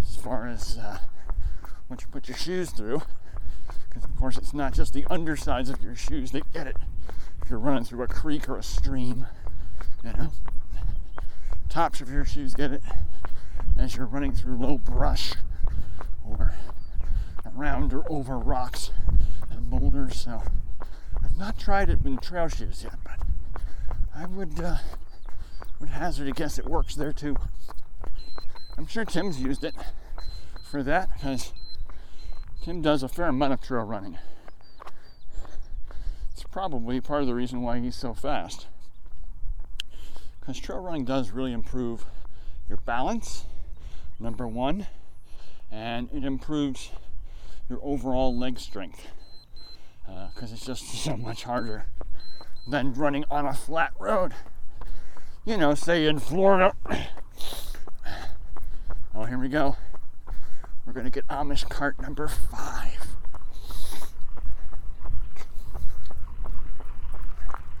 as 0.00 0.16
far 0.16 0.48
as 0.48 0.78
uh, 0.78 0.98
what 1.86 2.00
you 2.00 2.08
put 2.08 2.26
your 2.26 2.36
shoes 2.36 2.70
through. 2.70 3.02
Because, 3.94 4.10
of 4.10 4.16
course, 4.16 4.36
it's 4.36 4.52
not 4.52 4.74
just 4.74 4.92
the 4.92 5.06
undersides 5.08 5.70
of 5.70 5.80
your 5.80 5.94
shoes 5.94 6.32
that 6.32 6.52
get 6.52 6.66
it. 6.66 6.76
If 7.42 7.48
you're 7.48 7.60
running 7.60 7.84
through 7.84 8.02
a 8.02 8.08
creek 8.08 8.48
or 8.48 8.56
a 8.56 8.62
stream, 8.62 9.26
you 10.02 10.12
know, 10.12 10.32
tops 11.68 12.00
of 12.00 12.10
your 12.10 12.24
shoes 12.24 12.54
get 12.54 12.72
it 12.72 12.82
as 13.78 13.94
you're 13.94 14.06
running 14.06 14.32
through 14.32 14.56
low 14.56 14.78
brush 14.78 15.34
or 16.28 16.54
around 17.56 17.92
or 17.92 18.04
over 18.10 18.36
rocks 18.36 18.90
and 19.50 19.70
boulders. 19.70 20.16
So, 20.16 20.42
I've 21.22 21.38
not 21.38 21.56
tried 21.56 21.88
it 21.88 22.00
in 22.04 22.18
trail 22.18 22.48
shoes 22.48 22.82
yet, 22.82 22.96
but 23.04 23.62
I 24.14 24.26
would 24.26 24.60
uh, 24.60 24.78
would 25.78 25.90
hazard 25.90 26.26
a 26.26 26.32
guess 26.32 26.58
it 26.58 26.66
works 26.66 26.96
there 26.96 27.12
too. 27.12 27.36
I'm 28.76 28.86
sure 28.86 29.04
Tim's 29.04 29.40
used 29.40 29.62
it 29.62 29.74
for 30.64 30.82
that 30.82 31.10
because 31.14 31.52
Tim 32.64 32.80
does 32.80 33.02
a 33.02 33.08
fair 33.08 33.26
amount 33.26 33.52
of 33.52 33.60
trail 33.60 33.84
running. 33.84 34.16
It's 36.32 36.44
probably 36.44 36.98
part 36.98 37.20
of 37.20 37.26
the 37.26 37.34
reason 37.34 37.60
why 37.60 37.78
he's 37.78 37.94
so 37.94 38.14
fast. 38.14 38.68
Because 40.40 40.58
trail 40.58 40.78
running 40.78 41.04
does 41.04 41.30
really 41.30 41.52
improve 41.52 42.06
your 42.66 42.78
balance, 42.78 43.44
number 44.18 44.48
one, 44.48 44.86
and 45.70 46.08
it 46.10 46.24
improves 46.24 46.88
your 47.68 47.80
overall 47.82 48.34
leg 48.34 48.58
strength 48.58 49.08
because 50.06 50.50
uh, 50.50 50.54
it's 50.54 50.64
just 50.64 50.84
so 51.04 51.18
much 51.18 51.44
harder 51.44 51.84
than 52.66 52.94
running 52.94 53.26
on 53.30 53.44
a 53.44 53.52
flat 53.52 53.92
road. 53.98 54.32
You 55.44 55.58
know, 55.58 55.74
say 55.74 56.06
in 56.06 56.18
Florida. 56.18 56.74
Oh, 59.16 59.26
here 59.26 59.38
we 59.38 59.48
go. 59.48 59.76
We're 60.94 61.00
going 61.00 61.10
to 61.10 61.20
get 61.22 61.26
Amish 61.26 61.68
cart 61.68 62.00
number 62.00 62.28
five. 62.28 63.16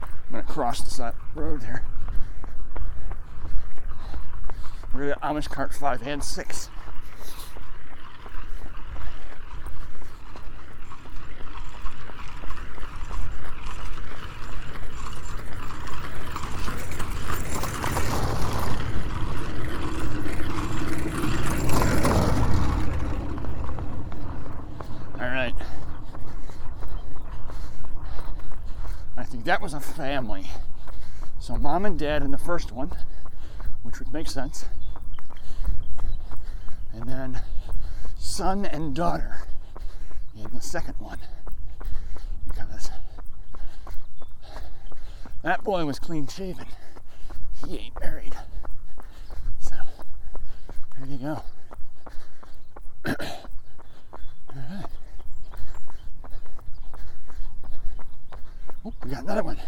I'm 0.02 0.32
going 0.32 0.44
to 0.44 0.52
cross 0.52 0.80
the 0.80 1.14
road 1.36 1.60
there. 1.60 1.84
We're 4.92 5.00
going 5.00 5.10
to 5.10 5.14
get 5.14 5.22
Amish 5.22 5.48
cart 5.48 5.72
five 5.72 6.04
and 6.04 6.24
six. 6.24 6.68
That 29.54 29.62
was 29.62 29.72
a 29.72 29.78
family. 29.78 30.46
So 31.38 31.54
mom 31.54 31.86
and 31.86 31.96
dad 31.96 32.24
in 32.24 32.32
the 32.32 32.38
first 32.38 32.72
one, 32.72 32.90
which 33.84 34.00
would 34.00 34.12
make 34.12 34.26
sense. 34.26 34.64
And 36.92 37.08
then 37.08 37.40
son 38.18 38.66
and 38.66 38.96
daughter 38.96 39.46
in 40.36 40.52
the 40.52 40.60
second 40.60 40.96
one. 40.98 41.20
Because 42.48 42.90
that 45.44 45.62
boy 45.62 45.84
was 45.84 46.00
clean 46.00 46.26
shaven. 46.26 46.66
He 47.64 47.76
ain't 47.78 48.00
married. 48.00 48.34
So 49.60 49.76
there 50.98 51.06
you 51.08 51.18
go. 51.18 51.42
All 53.06 53.14
right. 54.68 54.86
Oh, 58.86 58.92
we 59.02 59.03
got 59.14 59.24
another 59.24 59.44
one. 59.44 59.60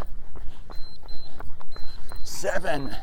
Seven. 2.25 2.97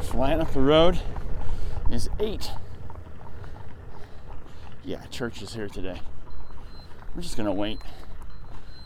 Flying 0.00 0.40
up 0.40 0.52
the 0.52 0.60
road 0.60 1.00
is 1.90 2.08
eight. 2.18 2.50
Yeah, 4.84 5.04
church 5.06 5.42
is 5.42 5.52
here 5.54 5.68
today. 5.68 6.00
We're 7.14 7.22
just 7.22 7.36
gonna 7.36 7.52
wait 7.52 7.78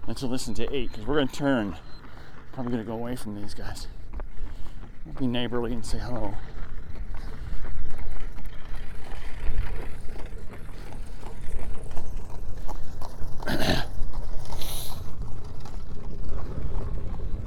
until 0.09 0.28
listen 0.28 0.54
to 0.54 0.74
eight 0.74 0.90
because 0.90 1.07
we're 1.07 1.16
gonna 1.16 1.28
turn. 1.28 1.76
Probably 2.52 2.72
gonna 2.72 2.85
go 2.85 2.94
away 2.94 3.14
from 3.14 3.40
these 3.40 3.54
guys. 3.54 3.87
Be 5.16 5.26
neighborly 5.26 5.72
and 5.72 5.84
say 5.84 5.98
hello. 5.98 6.34
there 13.46 13.84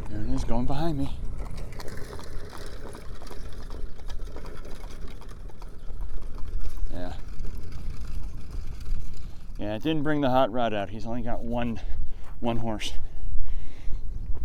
it 0.10 0.30
is 0.34 0.44
going 0.44 0.66
behind 0.66 0.98
me. 0.98 1.18
Yeah. 6.92 7.14
Yeah, 9.60 9.76
it 9.76 9.84
didn't 9.84 10.04
bring 10.04 10.22
the 10.22 10.30
hot 10.30 10.52
rod 10.52 10.74
out. 10.74 10.90
He's 10.90 11.06
only 11.06 11.22
got 11.22 11.44
one 11.44 11.80
one 12.40 12.58
horse. 12.58 12.94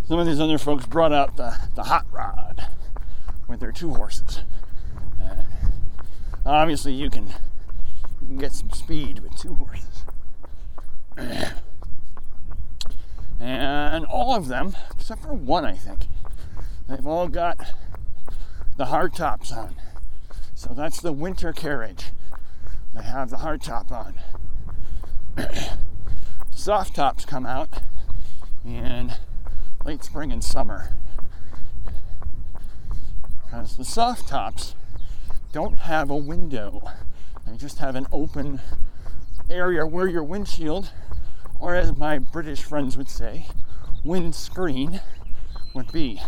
Some 0.06 0.20
of 0.20 0.26
these 0.26 0.40
other 0.40 0.58
folks 0.58 0.86
brought 0.86 1.12
out 1.12 1.36
the, 1.36 1.58
the 1.74 1.82
hot 1.84 2.06
rod 2.12 2.68
with 3.48 3.60
their 3.60 3.72
two 3.72 3.94
horses. 3.94 4.42
Uh, 5.22 5.42
obviously, 6.44 6.92
you 6.92 7.10
can, 7.10 7.28
you 8.20 8.26
can 8.26 8.38
get 8.38 8.52
some 8.52 8.70
speed 8.70 9.20
with 9.20 9.36
two 9.36 9.54
horses. 9.54 10.04
And 13.38 14.04
all 14.06 14.34
of 14.34 14.48
them, 14.48 14.76
except 14.94 15.22
for 15.22 15.32
one, 15.32 15.64
I 15.64 15.74
think, 15.74 16.08
they've 16.88 17.06
all 17.06 17.28
got 17.28 17.58
the 18.76 18.86
hard 18.86 19.14
tops 19.14 19.52
on. 19.52 19.76
So 20.54 20.72
that's 20.74 21.00
the 21.00 21.12
winter 21.12 21.52
carriage. 21.52 22.06
They 22.94 23.02
have 23.02 23.30
the 23.30 23.38
hard 23.38 23.62
top 23.62 23.92
on. 23.92 24.14
Soft 26.50 26.96
tops 26.96 27.24
come 27.24 27.44
out 27.46 27.68
in 28.64 29.12
late 29.84 30.02
spring 30.02 30.32
and 30.32 30.42
summer. 30.42 30.94
Because 33.46 33.76
the 33.76 33.84
soft 33.84 34.26
tops 34.28 34.74
don't 35.52 35.78
have 35.78 36.10
a 36.10 36.16
window, 36.16 36.82
they 37.46 37.56
just 37.56 37.78
have 37.78 37.94
an 37.94 38.06
open 38.10 38.60
area 39.48 39.86
where 39.86 40.08
your 40.08 40.24
windshield, 40.24 40.90
or 41.60 41.74
as 41.76 41.96
my 41.96 42.18
British 42.18 42.62
friends 42.62 42.96
would 42.96 43.08
say, 43.08 43.46
windscreen, 44.04 45.00
would 45.74 45.92
be. 45.92 46.20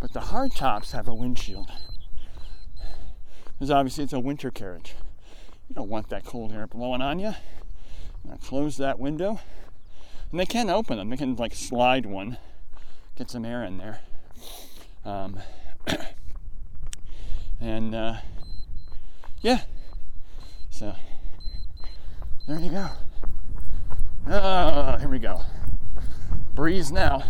But 0.00 0.12
the 0.12 0.20
hard 0.20 0.52
tops 0.52 0.90
have 0.92 1.06
a 1.06 1.14
windshield. 1.14 1.70
Because 3.54 3.70
obviously 3.70 4.04
it's 4.04 4.12
a 4.12 4.20
winter 4.20 4.50
carriage. 4.50 4.94
You 5.68 5.76
don't 5.76 5.88
want 5.88 6.08
that 6.08 6.24
cold 6.24 6.52
air 6.52 6.66
blowing 6.66 7.00
on 7.00 7.20
you. 7.20 7.34
Now 8.24 8.36
close 8.42 8.76
that 8.78 8.98
window. 8.98 9.38
And 10.30 10.40
they 10.40 10.46
can 10.46 10.68
open 10.68 10.98
them. 10.98 11.10
They 11.10 11.16
can 11.16 11.36
like 11.36 11.54
slide 11.54 12.06
one, 12.06 12.38
get 13.16 13.30
some 13.30 13.44
air 13.44 13.62
in 13.62 13.78
there. 13.78 14.00
Um, 15.04 15.38
and 17.60 17.94
uh, 17.94 18.16
yeah, 19.40 19.60
so 20.70 20.94
there 22.46 22.58
you 22.58 22.70
go. 22.70 22.88
Oh, 24.26 24.96
here 24.98 25.08
we 25.08 25.18
go. 25.18 25.42
Breeze 26.54 26.90
now. 26.90 27.24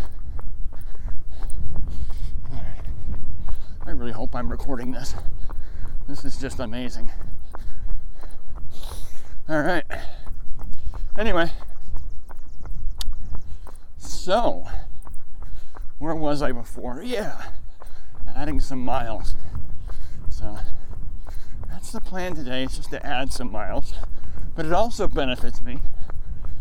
I 3.87 3.90
really 3.90 4.12
hope 4.12 4.34
I'm 4.34 4.50
recording 4.50 4.92
this. 4.92 5.14
This 6.08 6.24
is 6.24 6.37
just 6.38 6.58
amazing. 6.58 7.10
All 9.48 9.62
right. 9.62 9.84
Anyway, 11.18 11.50
so 13.98 14.66
where 15.98 16.14
was 16.14 16.42
I 16.42 16.52
before? 16.52 17.02
Yeah, 17.04 17.50
adding 18.34 18.60
some 18.60 18.84
miles. 18.84 19.34
So 20.37 20.47
uh, 20.47 20.61
that's 21.68 21.92
the 21.92 22.01
plan 22.01 22.35
today, 22.35 22.64
is 22.64 22.77
just 22.77 22.90
to 22.90 23.07
add 23.07 23.33
some 23.33 23.53
miles. 23.53 23.94
But 24.57 24.66
it 24.66 24.73
also 24.73 25.07
benefits 25.07 25.62
me 25.62 25.79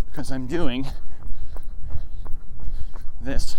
because 0.05 0.31
I'm 0.31 0.45
doing 0.45 0.85
this 3.19 3.57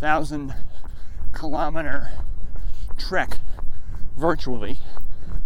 thousand 0.00 0.52
kilometer 1.32 2.10
trek 2.96 3.38
virtually 4.16 4.80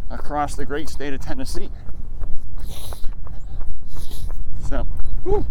across 0.09 0.55
the 0.55 0.65
great 0.65 0.89
state 0.89 1.13
of 1.13 1.21
Tennessee. 1.21 1.69
So, 4.67 4.85
whew. 5.25 5.45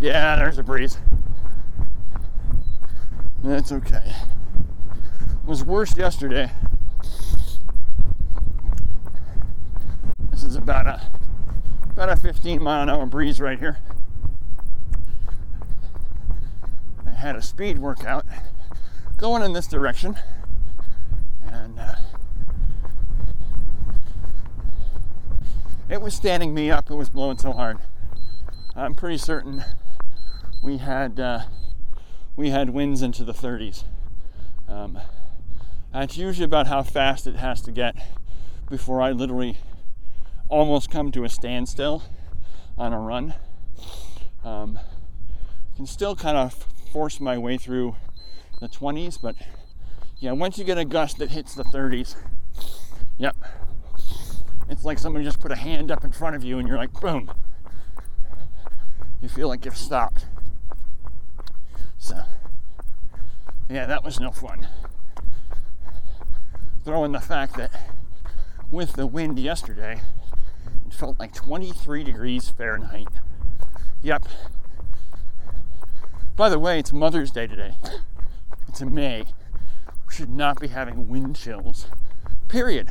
yeah, 0.00 0.36
there's 0.36 0.56
a 0.56 0.62
breeze. 0.62 0.96
That's 3.42 3.72
okay. 3.72 4.14
Was 5.46 5.64
worse 5.64 5.96
yesterday. 5.96 6.52
This 10.30 10.44
is 10.44 10.54
about 10.54 10.86
a 10.86 11.02
about 11.90 12.08
a 12.08 12.16
15 12.16 12.62
mile 12.62 12.82
an 12.84 12.88
hour 12.88 13.04
breeze 13.04 13.40
right 13.40 13.58
here. 13.58 13.78
I 17.04 17.10
had 17.10 17.34
a 17.34 17.42
speed 17.42 17.78
workout 17.80 18.24
going 19.16 19.42
in 19.42 19.52
this 19.52 19.66
direction, 19.66 20.16
and 21.44 21.78
uh, 21.80 21.96
it 25.88 26.00
was 26.00 26.14
standing 26.14 26.54
me 26.54 26.70
up. 26.70 26.90
It 26.90 26.94
was 26.94 27.08
blowing 27.08 27.38
so 27.38 27.52
hard. 27.52 27.78
I'm 28.76 28.94
pretty 28.94 29.18
certain 29.18 29.64
we 30.62 30.78
had 30.78 31.18
uh, 31.18 31.40
we 32.36 32.50
had 32.50 32.70
winds 32.70 33.02
into 33.02 33.24
the 33.24 33.34
30s. 33.34 33.84
Um, 34.68 34.98
that's 35.92 36.16
usually 36.16 36.44
about 36.44 36.66
how 36.66 36.82
fast 36.82 37.26
it 37.26 37.36
has 37.36 37.60
to 37.62 37.72
get 37.72 37.96
before 38.68 39.02
I 39.02 39.10
literally 39.10 39.58
almost 40.48 40.90
come 40.90 41.10
to 41.12 41.24
a 41.24 41.28
standstill 41.28 42.02
on 42.78 42.92
a 42.92 42.98
run. 42.98 43.34
Um, 44.44 44.78
can 45.76 45.86
still 45.86 46.14
kind 46.14 46.36
of 46.36 46.54
force 46.92 47.20
my 47.20 47.36
way 47.38 47.56
through 47.56 47.96
the 48.60 48.68
20s, 48.68 49.18
but 49.20 49.34
yeah, 50.18 50.32
once 50.32 50.58
you 50.58 50.64
get 50.64 50.78
a 50.78 50.84
gust 50.84 51.18
that 51.18 51.30
hits 51.30 51.54
the 51.54 51.64
30s, 51.64 52.16
yep, 53.18 53.36
it's 54.68 54.84
like 54.84 54.98
somebody 54.98 55.24
just 55.24 55.40
put 55.40 55.50
a 55.50 55.56
hand 55.56 55.90
up 55.90 56.04
in 56.04 56.12
front 56.12 56.36
of 56.36 56.44
you 56.44 56.58
and 56.58 56.68
you're 56.68 56.76
like, 56.76 56.92
boom. 57.00 57.30
You 59.20 59.28
feel 59.28 59.48
like 59.48 59.64
you've 59.64 59.76
stopped. 59.76 60.26
So, 61.98 62.22
yeah, 63.68 63.86
that 63.86 64.04
was 64.04 64.20
no 64.20 64.30
fun. 64.30 64.66
Throw 66.90 67.04
in 67.04 67.12
the 67.12 67.20
fact 67.20 67.56
that 67.56 67.70
with 68.68 68.94
the 68.94 69.06
wind 69.06 69.38
yesterday, 69.38 70.00
it 70.88 70.92
felt 70.92 71.20
like 71.20 71.32
23 71.32 72.02
degrees 72.02 72.48
Fahrenheit. 72.48 73.06
Yep. 74.02 74.26
By 76.34 76.48
the 76.48 76.58
way, 76.58 76.80
it's 76.80 76.92
Mother's 76.92 77.30
Day 77.30 77.46
today. 77.46 77.76
It's 78.66 78.80
in 78.80 78.92
May. 78.92 79.22
We 80.08 80.12
should 80.12 80.30
not 80.30 80.58
be 80.58 80.66
having 80.66 81.08
wind 81.08 81.36
chills. 81.36 81.86
Period. 82.48 82.88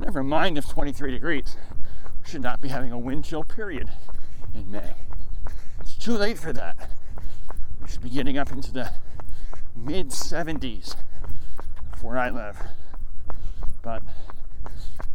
Never 0.00 0.24
mind 0.24 0.58
if 0.58 0.68
23 0.68 1.12
degrees. 1.12 1.56
We 2.24 2.28
should 2.28 2.42
not 2.42 2.60
be 2.60 2.66
having 2.66 2.90
a 2.90 2.98
wind 2.98 3.26
chill, 3.26 3.44
period, 3.44 3.92
in 4.52 4.72
May. 4.72 4.94
It's 5.78 5.94
too 5.94 6.14
late 6.14 6.36
for 6.36 6.52
that. 6.52 6.90
We 7.80 7.86
should 7.86 8.02
be 8.02 8.10
getting 8.10 8.36
up 8.36 8.50
into 8.50 8.72
the 8.72 8.90
mid 9.76 10.08
70s 10.08 10.96
where 12.02 12.18
I 12.18 12.30
live. 12.30 12.60
But 13.88 14.02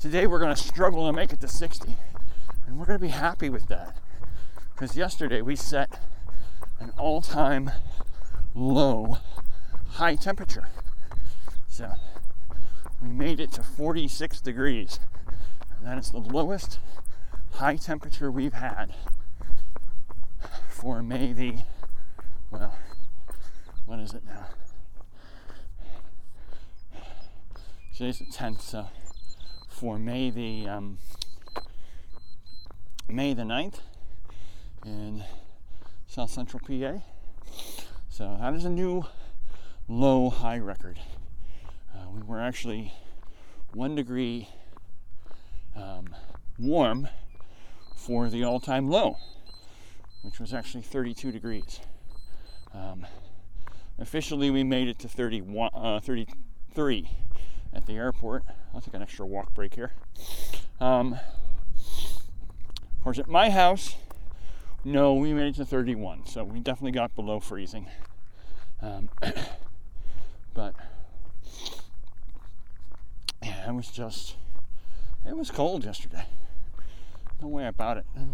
today 0.01 0.25
we're 0.25 0.39
going 0.39 0.55
to 0.55 0.59
struggle 0.59 1.05
to 1.05 1.13
make 1.13 1.31
it 1.31 1.39
to 1.41 1.47
60. 1.47 1.95
And 2.65 2.79
we're 2.79 2.87
going 2.87 2.97
to 2.97 3.05
be 3.05 3.11
happy 3.11 3.47
with 3.47 3.67
that. 3.67 3.97
Because 4.73 4.97
yesterday 4.97 5.43
we 5.43 5.55
set 5.55 5.99
an 6.79 6.91
all 6.97 7.21
time 7.21 7.69
low 8.55 9.19
high 9.89 10.15
temperature. 10.15 10.69
So 11.67 11.91
we 12.99 13.09
made 13.09 13.39
it 13.39 13.51
to 13.51 13.61
46 13.61 14.41
degrees. 14.41 14.99
And 15.77 15.85
that 15.85 15.99
is 15.99 16.09
the 16.09 16.17
lowest 16.17 16.79
high 17.51 17.75
temperature 17.75 18.31
we've 18.31 18.53
had 18.53 18.95
for 20.67 21.03
May 21.03 21.31
the, 21.31 21.57
well, 22.49 22.75
what 23.85 23.99
is 23.99 24.15
it 24.15 24.23
now? 24.25 24.47
Today's 27.95 28.17
the 28.17 28.25
10th, 28.25 28.61
so 28.61 28.87
for 29.67 29.99
May 29.99 30.31
the, 30.31 30.67
um, 30.67 30.97
May 33.07 33.35
the 33.35 33.43
9th 33.43 33.81
in 34.83 35.23
South 36.07 36.31
Central 36.31 36.59
PA. 36.59 37.03
So 38.09 38.35
that 38.41 38.55
is 38.55 38.65
a 38.65 38.71
new 38.71 39.05
low 39.87 40.31
high 40.31 40.57
record. 40.57 41.01
Uh, 41.93 42.09
we 42.09 42.23
were 42.23 42.41
actually 42.41 42.95
one 43.73 43.93
degree 43.93 44.49
um, 45.75 46.15
warm 46.57 47.07
for 47.95 48.27
the 48.27 48.43
all 48.43 48.59
time 48.59 48.89
low, 48.89 49.17
which 50.23 50.39
was 50.39 50.51
actually 50.51 50.81
32 50.81 51.31
degrees. 51.31 51.79
Um, 52.73 53.05
officially, 53.99 54.49
we 54.49 54.63
made 54.63 54.87
it 54.87 54.97
to 54.97 55.07
31, 55.07 55.69
uh, 55.75 55.99
33 55.99 57.07
at 57.73 57.85
the 57.85 57.93
airport. 57.93 58.43
I'll 58.73 58.81
take 58.81 58.93
an 58.93 59.01
extra 59.01 59.25
walk 59.25 59.53
break 59.53 59.75
here. 59.75 59.91
Um, 60.79 61.13
of 61.73 63.03
course, 63.03 63.19
at 63.19 63.27
my 63.27 63.49
house, 63.49 63.95
no, 64.83 65.13
we 65.13 65.33
made 65.33 65.47
it 65.47 65.55
to 65.55 65.65
31, 65.65 66.25
so 66.25 66.43
we 66.43 66.59
definitely 66.59 66.91
got 66.91 67.15
below 67.15 67.39
freezing. 67.39 67.87
Um, 68.81 69.09
but 70.53 70.75
yeah, 73.41 73.69
it 73.69 73.73
was 73.73 73.87
just, 73.87 74.35
it 75.25 75.37
was 75.37 75.51
cold 75.51 75.85
yesterday. 75.85 76.25
No 77.41 77.47
way 77.47 77.67
about 77.67 77.97
it. 77.97 78.05
It 78.15 78.27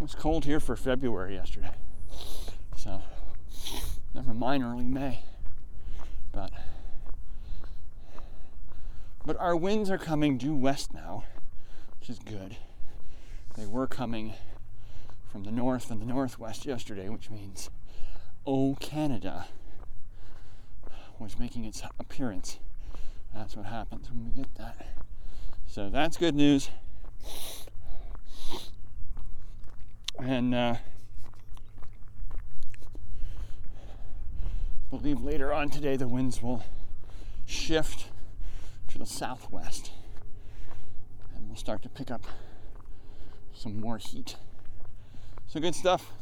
was 0.00 0.14
cold 0.14 0.44
here 0.44 0.60
for 0.60 0.76
February 0.76 1.34
yesterday. 1.34 1.70
So, 2.76 3.02
never 4.14 4.34
mind 4.34 4.64
early 4.64 4.86
May. 4.86 5.20
But, 6.32 6.50
but 9.24 9.36
our 9.38 9.56
winds 9.56 9.90
are 9.90 9.98
coming 9.98 10.38
due 10.38 10.54
west 10.54 10.92
now, 10.92 11.24
which 12.00 12.10
is 12.10 12.18
good. 12.18 12.56
They 13.56 13.66
were 13.66 13.86
coming 13.86 14.34
from 15.30 15.44
the 15.44 15.50
north 15.50 15.90
and 15.90 16.00
the 16.00 16.06
northwest 16.06 16.66
yesterday, 16.66 17.08
which 17.08 17.30
means 17.30 17.70
Oh 18.46 18.76
Canada 18.80 19.46
was 21.18 21.38
making 21.38 21.64
its 21.64 21.82
appearance. 22.00 22.58
That's 23.32 23.56
what 23.56 23.66
happens 23.66 24.10
when 24.10 24.24
we 24.24 24.30
get 24.32 24.54
that. 24.56 24.86
So 25.66 25.88
that's 25.88 26.16
good 26.16 26.34
news. 26.34 26.70
And 30.18 30.54
uh, 30.54 30.74
believe 34.90 35.22
later 35.22 35.52
on 35.52 35.70
today 35.70 35.96
the 35.96 36.08
winds 36.08 36.42
will 36.42 36.64
shift 37.46 38.06
to 38.92 38.98
the 38.98 39.06
southwest 39.06 39.90
and 41.34 41.48
we'll 41.48 41.56
start 41.56 41.80
to 41.82 41.88
pick 41.88 42.10
up 42.10 42.26
some 43.54 43.80
more 43.80 43.96
heat. 43.96 44.36
So 45.46 45.60
good 45.60 45.74
stuff. 45.74 46.12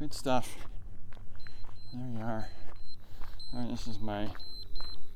Good 0.00 0.12
stuff. 0.12 0.56
There 1.94 2.04
we 2.08 2.20
are. 2.20 2.48
All 3.54 3.60
right, 3.60 3.70
this 3.70 3.86
is 3.86 4.00
my 4.00 4.30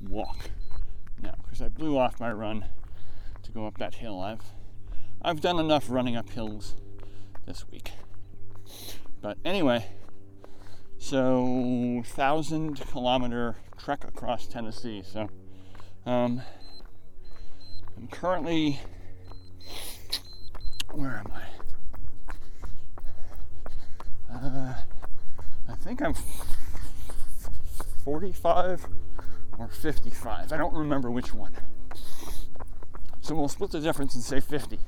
walk 0.07 0.51
now 1.21 1.35
because 1.43 1.61
I 1.61 1.67
blew 1.67 1.97
off 1.97 2.17
my 2.19 2.31
run 2.31 2.65
to 3.43 3.51
go 3.51 3.67
up 3.67 3.77
that 3.79 3.95
hill. 3.95 4.21
I've 4.21 4.53
I've 5.21 5.41
done 5.41 5.59
enough 5.59 5.89
running 5.89 6.15
up 6.15 6.29
hills 6.29 6.75
this 7.45 7.65
week. 7.69 7.91
But 9.21 9.37
anyway, 9.43 9.87
so 10.97 12.03
thousand 12.05 12.79
kilometer 12.79 13.57
trek 13.77 14.05
across 14.05 14.47
Tennessee. 14.47 15.03
So 15.05 15.29
um, 16.07 16.41
I'm 17.97 18.07
currently 18.07 18.79
where 20.93 21.21
am 21.23 21.31
I? 21.33 21.41
Uh, 24.33 24.73
I 25.69 25.75
think 25.75 26.01
I'm 26.01 26.15
45 28.05 28.87
or 29.59 29.67
55. 29.67 30.53
I 30.53 30.57
don't 30.57 30.73
remember 30.73 31.11
which 31.11 31.33
one. 31.33 31.53
So 33.19 33.35
we'll 33.35 33.49
split 33.49 33.71
the 33.71 33.81
difference 33.81 34.15
and 34.15 34.23
say 34.23 34.39
50. 34.39 34.79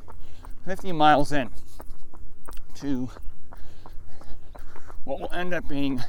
50 0.66 0.92
miles 0.94 1.34
in 1.34 1.50
to 2.76 3.10
what 5.04 5.20
will 5.20 5.34
end 5.34 5.54
up 5.54 5.68
being 5.68 6.00
a 6.00 6.04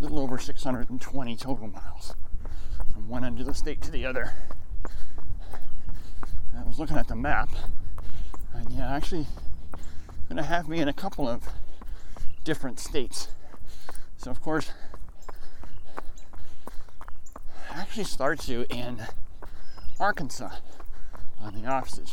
little 0.00 0.18
over 0.20 0.38
620 0.38 1.36
total 1.36 1.68
miles 1.68 2.14
from 3.00 3.08
one 3.08 3.24
end 3.24 3.40
of 3.40 3.46
the 3.46 3.54
state 3.54 3.80
to 3.80 3.90
the 3.90 4.04
other. 4.04 4.32
I 6.56 6.62
was 6.66 6.78
looking 6.78 6.98
at 6.98 7.08
the 7.08 7.16
map, 7.16 7.48
and 8.52 8.70
yeah, 8.70 8.94
actually, 8.94 9.26
to 10.28 10.42
have 10.42 10.68
me 10.68 10.80
in 10.80 10.88
a 10.88 10.92
couple 10.92 11.26
of 11.26 11.48
different 12.44 12.78
states. 12.78 13.28
So, 14.18 14.30
of 14.30 14.42
course, 14.42 14.72
actually 17.70 18.04
starts 18.04 18.48
you 18.48 18.66
in 18.68 19.06
Arkansas 19.98 20.50
on 21.40 21.60
the 21.60 21.66
opposite 21.66 22.12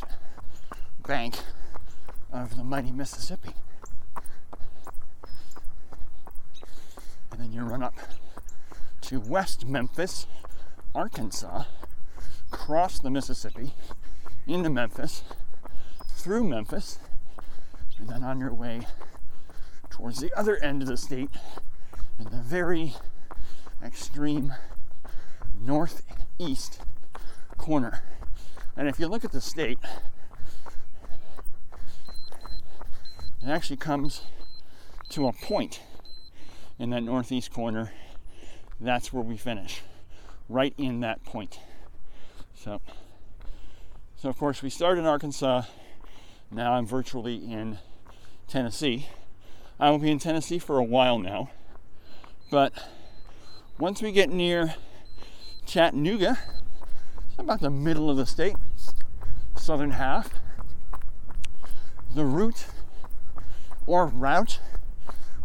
bank 1.06 1.36
of 2.32 2.56
the 2.56 2.64
mighty 2.64 2.92
Mississippi. 2.92 3.54
And 7.32 7.42
then 7.42 7.52
you 7.52 7.62
run 7.64 7.84
up 7.84 7.96
to 9.02 9.20
West 9.20 9.66
Memphis, 9.66 10.28
Arkansas, 10.96 11.64
cross 12.52 13.00
the 13.00 13.10
Mississippi 13.10 13.74
into 14.46 14.70
Memphis, 14.70 15.24
through 16.16 16.44
Memphis, 16.44 17.00
and 18.00 18.10
then 18.10 18.24
on 18.24 18.40
your 18.40 18.54
way 18.54 18.88
towards 19.90 20.20
the 20.20 20.32
other 20.38 20.58
end 20.64 20.82
of 20.82 20.88
the 20.88 20.98
state 20.98 21.32
in 22.20 22.26
the 22.26 22.42
very 22.42 22.96
extreme 23.84 24.54
northeast 25.60 26.82
corner. 27.58 28.04
And 28.76 28.88
if 28.88 29.00
you 29.00 29.08
look 29.08 29.26
at 29.26 29.32
the 29.32 29.42
state, 29.42 29.80
it 33.42 33.50
actually 33.50 33.78
comes 33.78 34.22
to 35.10 35.28
a 35.28 35.34
point 35.34 35.82
in 36.78 36.90
that 36.92 37.02
northeast 37.02 37.52
corner. 37.52 37.92
That's 38.80 39.12
where 39.12 39.24
we 39.24 39.38
finish, 39.38 39.82
right 40.50 40.74
in 40.78 41.00
that 41.02 41.24
point. 41.24 41.60
So, 42.54 42.82
so 44.16 44.30
of 44.30 44.38
course, 44.38 44.62
we 44.62 44.70
started 44.70 45.02
in 45.02 45.08
Arkansas. 45.08 45.64
Now 46.50 46.74
I'm 46.74 46.86
virtually 46.86 47.36
in 47.36 47.80
Tennessee. 48.48 49.08
I 49.80 49.90
will 49.90 50.00
be 50.00 50.10
in 50.10 50.20
Tennessee 50.20 50.60
for 50.60 50.78
a 50.78 50.84
while 50.84 51.20
now. 51.20 51.50
But 52.50 52.74
once 53.78 54.02
we 54.02 54.12
get 54.12 54.30
near 54.30 54.76
Chattanooga, 55.66 56.40
about 57.38 57.62
the 57.62 57.70
middle 57.70 58.10
of 58.10 58.18
the 58.18 58.26
state, 58.26 58.56
southern 59.56 59.92
half, 59.92 60.30
the 62.16 62.26
route 62.26 62.66
or 63.86 64.08
route, 64.08 64.60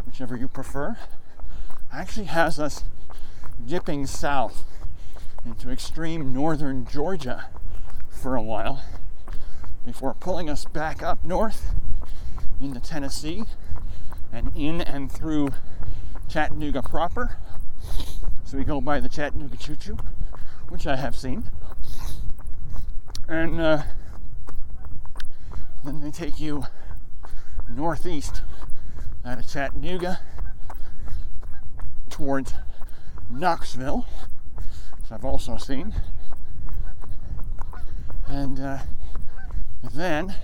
whichever 0.07 0.37
you 0.37 0.49
prefer, 0.49 0.97
actually 1.93 2.27
has 2.27 2.59
us 2.59 2.85
dipping 3.67 4.07
south 4.07 4.65
into 5.45 5.71
extreme 5.71 6.33
northern 6.33 6.87
Georgia 6.87 7.47
for 8.09 8.37
a 8.37 8.43
while 8.43 8.83
before 9.85 10.15
pulling 10.15 10.49
us 10.49 10.65
back 10.65 11.03
up 11.03 11.25
north 11.25 11.75
into 12.61 12.81
Tennessee 12.81 13.45
and 14.33 14.53
in 14.57 14.81
and 14.81 15.11
through 15.11 15.51
Chattanooga 16.29 16.83
proper. 16.83 17.39
So 18.45 18.57
we 18.57 18.65
go 18.65 18.81
by 18.81 19.01
the 19.01 19.09
Chattanooga 19.09 19.57
Choo 19.57 19.77
Choo, 19.77 19.99
which 20.69 20.87
I 20.87 20.97
have 20.97 21.17
seen. 21.17 21.45
And 23.29 23.61
uh, 23.61 23.83
then 25.85 26.01
they 26.01 26.11
take 26.11 26.39
you 26.39 26.65
northeast 27.69 28.43
out 29.25 29.39
of 29.39 29.49
Chattanooga 29.49 30.21
towards 32.11 32.55
Knoxville, 33.31 34.07
I've 35.13 35.27
also 35.27 35.59
seen. 35.59 35.93
And 38.27 38.59
uh, 38.59 38.79
then 39.93 40.35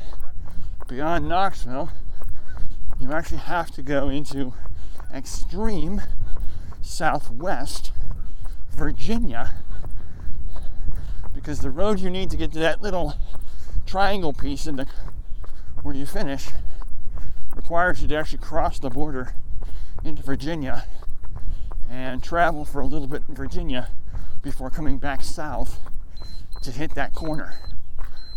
beyond 0.86 1.26
Knoxville, 1.26 1.90
you 3.00 3.12
actually 3.12 3.38
have 3.38 3.70
to 3.72 3.82
go 3.82 4.10
into 4.10 4.52
extreme 5.14 6.02
southwest 6.82 7.92
Virginia 8.70 9.54
because 11.34 11.60
the 11.60 11.70
road 11.70 12.00
you 12.00 12.10
need 12.10 12.28
to 12.30 12.36
get 12.36 12.52
to 12.52 12.58
that 12.58 12.82
little 12.82 13.14
triangle 13.86 14.34
piece 14.34 14.66
in 14.66 14.76
the 14.76 14.86
where 15.82 15.94
you 15.94 16.04
finish 16.04 16.48
requires 17.56 18.02
you 18.02 18.08
to 18.08 18.16
actually 18.16 18.38
cross 18.38 18.78
the 18.78 18.90
border 18.90 19.34
into 20.04 20.22
Virginia 20.22 20.84
and 21.88 22.22
travel 22.22 22.66
for 22.66 22.80
a 22.80 22.86
little 22.86 23.08
bit 23.08 23.22
in 23.28 23.34
Virginia 23.34 23.88
before 24.42 24.70
coming 24.70 24.98
back 24.98 25.22
south 25.22 25.80
to 26.62 26.70
hit 26.70 26.94
that 26.94 27.14
corner. 27.14 27.54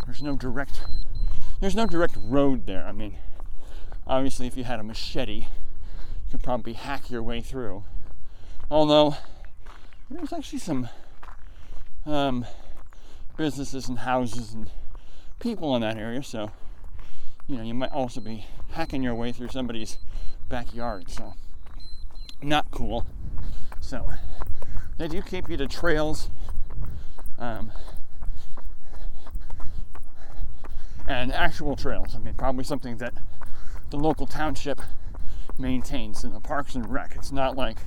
There's 0.06 0.22
no 0.22 0.36
direct 0.36 0.82
there's 1.60 1.76
no 1.76 1.86
direct 1.86 2.18
road 2.20 2.66
there. 2.66 2.86
I 2.86 2.92
mean, 2.92 3.18
obviously 4.08 4.48
if 4.48 4.58
you 4.58 4.64
had 4.64 4.80
a 4.80 4.84
machete, 4.84 5.42
you 5.42 5.46
could 6.32 6.44
probably 6.44 6.74
hack 6.74 7.12
your 7.12 7.22
way 7.22 7.42
through. 7.42 7.84
Although 8.70 9.16
there's 10.10 10.34
actually 10.34 10.60
some 10.60 10.90
um, 12.06 12.46
businesses 13.38 13.88
and 13.88 14.00
houses 14.00 14.54
and 14.54 14.70
people 15.40 15.76
in 15.76 15.82
that 15.82 15.98
area, 15.98 16.24
so 16.24 16.52
you 17.48 17.58
know 17.58 17.64
you 17.64 17.74
might 17.74 17.92
also 17.92 18.22
be 18.22 18.46
hacking 18.72 19.04
your 19.04 19.16
way 19.16 19.32
through 19.32 19.50
somebody's 19.50 19.98
backyard. 20.50 21.10
So 21.10 21.34
not 22.42 22.72
cool. 22.72 23.06
So 23.80 24.10
they 25.02 25.08
do 25.08 25.20
keep 25.24 25.50
you 25.50 25.58
to 25.58 25.66
trails. 25.66 26.30
Um, 27.40 27.72
and 31.08 31.34
actual 31.34 31.76
trails. 31.76 32.16
I 32.16 32.20
mean, 32.20 32.36
probably 32.36 32.64
something 32.64 32.98
that 32.98 33.16
the 33.90 33.98
local 33.98 34.28
township 34.28 34.80
maintains 35.58 36.24
in 36.24 36.34
the 36.34 36.40
Parks 36.40 36.76
and 36.76 36.88
Rec. 36.88 37.16
It's 37.16 37.32
not 37.32 37.58
like 37.58 37.80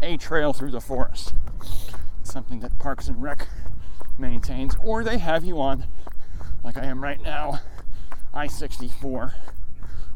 a 0.00 0.16
trail 0.16 0.54
through 0.54 0.70
the 0.70 0.80
forest. 0.80 1.34
It's 1.60 2.32
something 2.32 2.60
that 2.60 2.78
Parks 2.78 3.06
and 3.06 3.22
Rec 3.22 3.48
maintains, 4.18 4.74
or 4.82 5.04
they 5.04 5.18
have 5.18 5.44
you 5.44 5.60
on, 5.60 5.86
like 6.64 6.78
I 6.78 6.86
am 6.86 7.02
right 7.02 7.22
now, 7.22 7.60
I 8.32 8.46
64, 8.46 9.34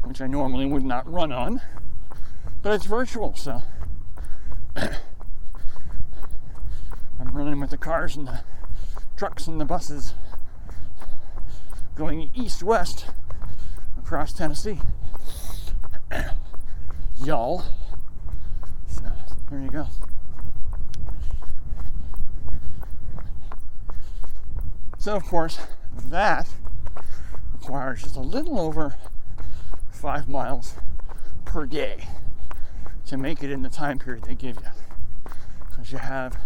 which 0.05 0.21
I 0.21 0.25
normally 0.25 0.65
would 0.65 0.83
not 0.83 1.07
run 1.07 1.31
on, 1.31 1.61
but 2.63 2.73
it's 2.73 2.85
virtual, 2.85 3.35
so 3.35 3.61
running 7.37 7.59
with 7.59 7.69
the 7.69 7.77
cars 7.77 8.15
and 8.15 8.27
the 8.27 8.41
trucks 9.15 9.45
and 9.45 9.61
the 9.61 9.65
buses 9.65 10.15
going 11.95 12.31
east 12.33 12.63
west 12.63 13.05
across 13.97 14.33
Tennessee. 14.33 14.79
Y'all. 17.23 17.63
So 18.87 19.03
there 19.51 19.61
you 19.61 19.69
go. 19.69 19.87
So, 24.97 25.15
of 25.15 25.23
course, 25.23 25.59
that 26.05 26.49
requires 27.53 28.01
just 28.01 28.15
a 28.15 28.21
little 28.21 28.59
over 28.59 28.95
five 29.91 30.27
miles 30.27 30.73
per 31.45 31.65
day 31.65 32.07
to 33.05 33.15
make 33.15 33.43
it 33.43 33.51
in 33.51 33.61
the 33.61 33.69
time 33.69 33.99
period 33.99 34.23
they 34.23 34.35
give 34.35 34.57
you. 34.57 35.31
Because 35.69 35.91
you 35.91 35.99
have 35.99 36.37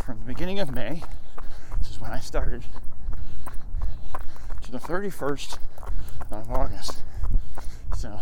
from 0.00 0.18
the 0.20 0.24
beginning 0.24 0.58
of 0.58 0.74
May, 0.74 1.02
this 1.78 1.90
is 1.90 2.00
when 2.00 2.10
I 2.10 2.20
started, 2.20 2.64
to 4.62 4.70
the 4.70 4.78
31st 4.78 5.58
of 6.30 6.50
August. 6.50 7.02
So, 7.96 8.20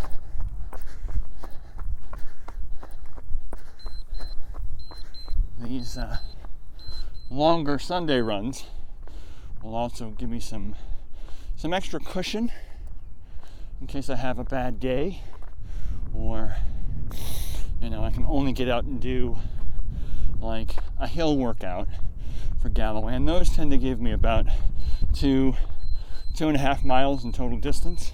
these 5.59 5.97
uh, 5.97 6.19
longer 7.31 7.79
Sunday 7.79 8.21
runs 8.21 8.67
will 9.63 9.75
also 9.75 10.11
give 10.11 10.29
me 10.29 10.41
some 10.41 10.75
some 11.57 11.75
extra 11.75 12.01
cushion 12.01 12.51
in 13.81 13.87
case 13.87 14.09
I 14.09 14.17
have 14.17 14.39
a 14.39 14.45
bad 14.45 14.81
day 14.81 15.23
or 16.15 16.57
you 17.83 17.91
know 17.91 18.03
I 18.03 18.11
can 18.11 18.25
only 18.27 18.53
get 18.53 18.69
out 18.69 18.85
and 18.85 19.01
do 19.01 19.37
like 20.40 20.76
a 20.98 21.07
hill 21.07 21.37
workout 21.37 21.88
for 22.61 22.68
Galloway 22.68 23.14
and 23.14 23.26
those 23.26 23.50
tend 23.50 23.70
to 23.70 23.79
give 23.79 24.00
me 24.00 24.12
about 24.12 24.46
two 25.14 25.55
two 26.35 26.48
and 26.48 26.57
a 26.57 26.61
half 26.61 26.85
miles 26.85 27.24
in 27.24 27.33
total 27.33 27.59
distance 27.59 28.12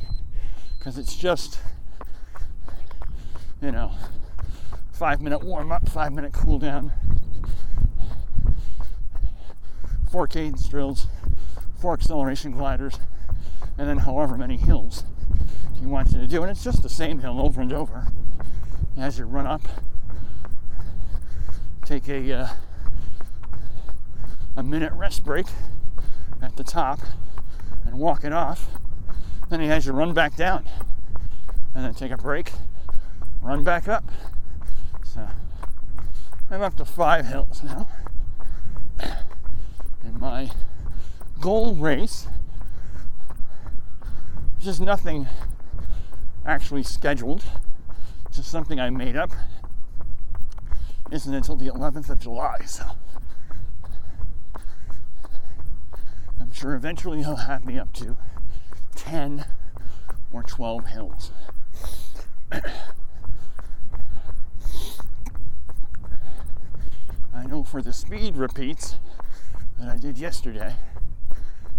because 0.78 0.98
it's 0.98 1.16
just 1.16 1.58
you 3.60 3.72
know 3.72 3.92
five 4.92 5.20
minute 5.20 5.42
warm 5.42 5.72
up 5.72 5.88
five 5.88 6.12
minute 6.12 6.32
cool 6.32 6.58
down 6.58 6.92
four 10.10 10.26
cadence 10.26 10.68
drills 10.68 11.06
four 11.78 11.94
acceleration 11.94 12.52
gliders, 12.52 12.98
and 13.78 13.88
then 13.88 13.98
however 13.98 14.36
many 14.36 14.56
hills 14.56 15.04
you 15.80 15.88
want 15.88 16.10
you 16.12 16.18
to 16.18 16.26
do. 16.26 16.42
And 16.42 16.50
it's 16.50 16.64
just 16.64 16.82
the 16.82 16.88
same 16.88 17.20
hill 17.20 17.40
over 17.40 17.60
and 17.60 17.72
over. 17.72 18.08
As 18.96 19.18
you 19.18 19.26
run 19.26 19.46
up, 19.46 19.62
take 21.86 22.08
a 22.08 22.32
uh, 22.32 22.48
a 24.56 24.62
minute 24.62 24.92
rest 24.92 25.24
break 25.24 25.46
at 26.42 26.56
the 26.56 26.64
top 26.64 27.00
and 27.84 27.98
walk 27.98 28.24
it 28.24 28.32
off. 28.32 28.68
Then 29.48 29.60
he 29.60 29.68
has 29.68 29.86
you 29.86 29.92
run 29.92 30.12
back 30.12 30.36
down 30.36 30.68
and 31.74 31.84
then 31.84 31.94
take 31.94 32.10
a 32.10 32.16
break, 32.16 32.52
run 33.40 33.62
back 33.62 33.86
up. 33.86 34.10
So 35.04 35.28
I'm 36.50 36.62
up 36.62 36.76
to 36.76 36.84
five 36.84 37.26
hills 37.26 37.62
now. 37.62 37.88
And 40.02 40.18
my 40.18 40.50
goal 41.40 41.74
race, 41.74 42.26
is 44.66 44.80
nothing 44.80 45.28
actually 46.44 46.82
scheduled, 46.82 47.44
It's 48.26 48.38
just 48.38 48.50
something 48.50 48.80
I 48.80 48.90
made 48.90 49.16
up, 49.16 49.30
isn't 51.10 51.32
until 51.32 51.56
the 51.56 51.66
11th 51.66 52.10
of 52.10 52.18
July. 52.18 52.58
So 52.66 52.84
I'm 56.40 56.52
sure 56.52 56.74
eventually 56.74 57.18
he'll 57.18 57.36
have 57.36 57.64
me 57.64 57.78
up 57.78 57.92
to 57.94 58.16
10 58.96 59.44
or 60.32 60.42
12 60.42 60.86
hills. 60.88 61.30
I 67.34 67.46
know 67.46 67.62
for 67.62 67.80
the 67.82 67.92
speed 67.92 68.36
repeats 68.36 68.98
that 69.78 69.88
I 69.88 69.98
did 69.98 70.18
yesterday, 70.18 70.74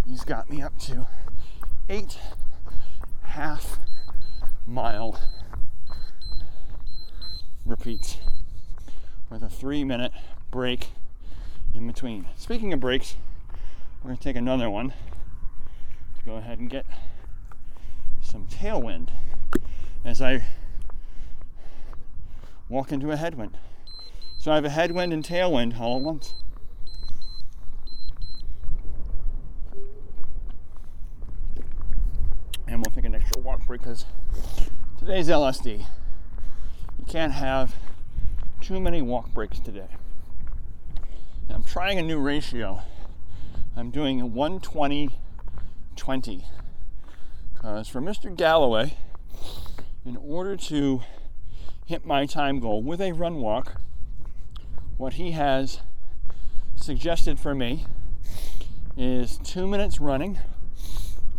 he's 0.07 0.23
got 0.23 0.49
me 0.49 0.61
up 0.61 0.78
to 0.80 1.07
eight 1.89 2.17
half 3.23 3.80
mile 4.65 5.19
repeats 7.65 8.17
with 9.30 9.43
a 9.43 9.49
three 9.49 9.84
minute 9.84 10.11
break 10.51 10.89
in 11.73 11.88
between. 11.88 12.25
Speaking 12.36 12.73
of 12.73 12.80
breaks, 12.80 13.15
we're 14.01 14.09
going 14.09 14.17
to 14.17 14.23
take 14.23 14.36
another 14.36 14.69
one 14.69 14.89
to 14.89 16.25
go 16.25 16.36
ahead 16.36 16.59
and 16.59 16.69
get 16.69 16.86
some 18.21 18.47
tailwind 18.47 19.09
as 20.05 20.21
I 20.21 20.43
walk 22.69 22.91
into 22.91 23.11
a 23.11 23.15
headwind. 23.15 23.57
So 24.38 24.51
I 24.51 24.55
have 24.55 24.65
a 24.65 24.69
headwind 24.69 25.13
and 25.13 25.23
tailwind 25.23 25.80
all 25.80 25.97
at 25.97 26.03
once. 26.03 26.34
and 32.67 32.86
we'll 32.86 32.93
take 32.93 33.05
an 33.05 33.15
extra 33.15 33.41
walk 33.41 33.65
break 33.65 33.82
because 33.82 34.05
today's 34.99 35.30
LSD. 35.30 35.80
You 35.80 37.05
can't 37.07 37.32
have 37.32 37.73
too 38.68 38.82
many 38.82 39.01
walk 39.01 39.34
breaks 39.34 39.59
today. 39.61 39.88
And 41.47 41.55
I'm 41.55 41.63
trying 41.63 41.99
a 41.99 42.01
new 42.01 42.20
ratio. 42.20 42.82
I'm 43.78 43.91
doing 43.91 44.20
a 44.20 44.26
120 44.26 45.09
20. 45.95 46.45
Because 47.53 47.88
uh, 47.88 47.89
for 47.89 48.01
Mr. 48.01 48.36
Galloway, 48.36 48.97
in 50.05 50.18
order 50.18 50.57
to 50.57 51.01
hit 51.86 52.05
my 52.05 52.26
time 52.26 52.59
goal 52.59 52.84
with 52.84 52.99
a 52.99 53.13
run 53.13 53.36
walk, 53.36 53.80
what 54.97 55.13
he 55.13 55.32
has 55.32 55.80
suggested 56.76 57.39
for 57.39 57.55
me 57.55 57.86
is 58.97 59.39
two 59.45 59.65
minutes 59.65 60.01
running 60.01 60.39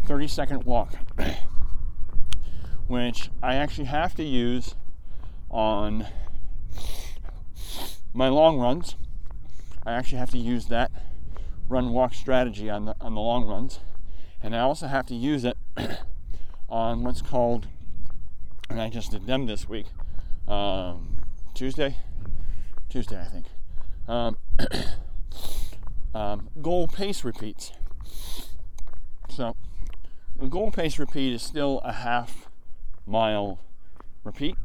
30 0.06 0.28
second 0.28 0.64
walk, 0.64 0.94
which 2.86 3.28
I 3.42 3.56
actually 3.56 3.88
have 3.88 4.14
to 4.14 4.24
use 4.24 4.76
on 5.50 6.06
my 8.12 8.28
long 8.28 8.58
runs. 8.58 8.96
I 9.84 9.92
actually 9.92 10.18
have 10.18 10.30
to 10.30 10.38
use 10.38 10.66
that 10.66 10.90
run 11.68 11.90
walk 11.90 12.14
strategy 12.14 12.70
on 12.70 12.86
the, 12.86 12.96
on 13.00 13.14
the 13.14 13.20
long 13.20 13.46
runs. 13.46 13.80
And 14.42 14.54
I 14.54 14.60
also 14.60 14.86
have 14.86 15.06
to 15.06 15.14
use 15.14 15.44
it 15.44 15.56
on 16.68 17.02
what's 17.02 17.22
called, 17.22 17.68
and 18.70 18.80
I 18.80 18.88
just 18.88 19.10
did 19.10 19.26
them 19.26 19.46
this 19.46 19.68
week, 19.68 19.86
um, 20.46 21.18
Tuesday, 21.54 21.96
Tuesday, 22.88 23.20
I 23.20 23.24
think. 23.24 23.46
Um, 24.06 24.36
um, 26.14 26.48
goal 26.62 26.88
pace 26.88 27.24
repeats. 27.24 27.72
So 29.28 29.56
goal 30.48 30.70
pace 30.70 30.98
repeat 30.98 31.32
is 31.32 31.42
still 31.42 31.80
a 31.84 31.92
half 31.92 32.48
mile 33.06 33.58
repeat. 34.24 34.56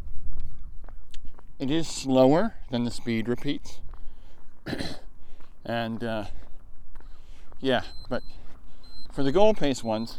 It 1.63 1.71
is 1.71 1.87
slower 1.87 2.55
than 2.71 2.83
the 2.83 2.91
speed 2.91 3.29
repeats. 3.29 3.79
and 5.65 6.03
uh, 6.03 6.25
yeah, 7.61 7.83
but 8.09 8.21
for 9.13 9.23
the 9.23 9.31
goal 9.31 9.53
pace 9.53 9.81
ones, 9.81 10.17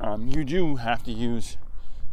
um, 0.00 0.26
you 0.26 0.42
do 0.42 0.74
have 0.74 1.04
to 1.04 1.12
use 1.12 1.56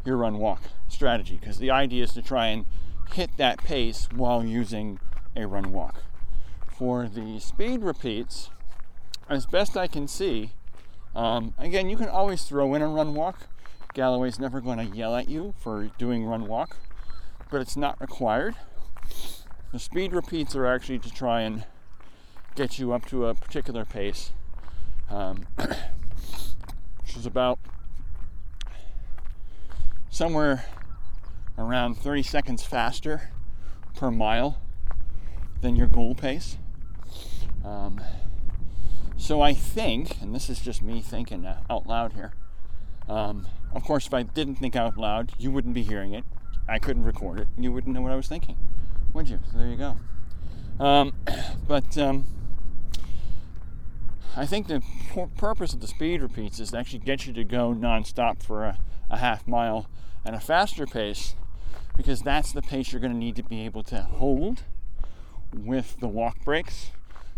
your 0.05 0.17
run 0.17 0.37
walk 0.37 0.61
strategy 0.87 1.39
because 1.41 1.57
the 1.57 1.71
idea 1.71 2.03
is 2.03 2.13
to 2.13 2.21
try 2.21 2.49
and 2.49 2.67
hit 3.13 3.31
that 3.37 3.57
pace 3.63 4.07
while 4.13 4.45
using 4.45 4.99
a 5.35 5.47
run 5.47 5.71
walk. 5.71 6.03
For 6.67 7.07
the 7.07 7.39
speed 7.39 7.81
repeats, 7.81 8.51
as 9.27 9.47
best 9.47 9.75
I 9.75 9.87
can 9.87 10.07
see, 10.07 10.51
um, 11.15 11.55
again, 11.57 11.89
you 11.89 11.97
can 11.97 12.07
always 12.07 12.43
throw 12.43 12.75
in 12.75 12.83
a 12.83 12.87
run 12.87 13.15
walk. 13.15 13.47
Galloway's 13.95 14.37
never 14.37 14.59
going 14.59 14.77
to 14.77 14.95
yell 14.95 15.15
at 15.15 15.29
you 15.29 15.53
for 15.57 15.89
doing 15.97 16.25
run 16.25 16.47
walk, 16.47 16.75
but 17.49 17.61
it's 17.61 17.77
not 17.77 17.99
required. 18.01 18.55
The 19.71 19.79
speed 19.79 20.11
repeats 20.11 20.53
are 20.53 20.65
actually 20.65 20.99
to 20.99 21.09
try 21.09 21.41
and 21.41 21.63
get 22.55 22.77
you 22.77 22.91
up 22.91 23.05
to 23.05 23.27
a 23.27 23.33
particular 23.33 23.85
pace, 23.85 24.33
um, 25.09 25.47
which 25.55 27.15
is 27.15 27.25
about 27.25 27.57
somewhere 30.09 30.65
around 31.57 31.95
30 31.95 32.21
seconds 32.21 32.63
faster 32.63 33.29
per 33.95 34.11
mile 34.11 34.59
than 35.61 35.77
your 35.77 35.87
goal 35.87 36.15
pace. 36.15 36.57
Um, 37.63 38.01
so 39.15 39.39
I 39.39 39.53
think, 39.53 40.21
and 40.21 40.35
this 40.35 40.49
is 40.49 40.59
just 40.59 40.81
me 40.81 41.01
thinking 41.01 41.47
out 41.69 41.87
loud 41.87 42.11
here. 42.11 42.33
Um, 43.07 43.47
of 43.73 43.83
course, 43.83 44.07
if 44.07 44.13
I 44.13 44.23
didn't 44.23 44.55
think 44.55 44.75
out 44.75 44.97
loud, 44.97 45.33
you 45.37 45.51
wouldn't 45.51 45.73
be 45.73 45.83
hearing 45.83 46.13
it. 46.13 46.23
I 46.67 46.79
couldn't 46.79 47.03
record 47.03 47.39
it. 47.39 47.47
You 47.57 47.71
wouldn't 47.71 47.93
know 47.93 48.01
what 48.01 48.11
I 48.11 48.15
was 48.15 48.27
thinking, 48.27 48.57
would 49.13 49.29
you? 49.29 49.39
So 49.51 49.57
there 49.57 49.67
you 49.67 49.77
go. 49.77 49.97
Um, 50.83 51.13
but 51.67 51.97
um, 51.97 52.25
I 54.35 54.45
think 54.45 54.67
the 54.67 54.81
purpose 55.37 55.73
of 55.73 55.81
the 55.81 55.87
speed 55.87 56.21
repeats 56.21 56.59
is 56.59 56.71
to 56.71 56.77
actually 56.77 56.99
get 56.99 57.25
you 57.25 57.33
to 57.33 57.43
go 57.43 57.73
nonstop 57.73 58.41
for 58.41 58.65
a, 58.65 58.77
a 59.09 59.17
half 59.17 59.47
mile 59.47 59.87
at 60.25 60.33
a 60.33 60.39
faster 60.39 60.85
pace 60.85 61.35
because 61.95 62.21
that's 62.21 62.51
the 62.51 62.61
pace 62.61 62.91
you're 62.91 62.99
going 62.99 63.13
to 63.13 63.19
need 63.19 63.35
to 63.37 63.43
be 63.43 63.63
able 63.63 63.83
to 63.83 64.01
hold 64.01 64.63
with 65.53 65.99
the 65.99 66.07
walk 66.07 66.43
breaks 66.43 66.91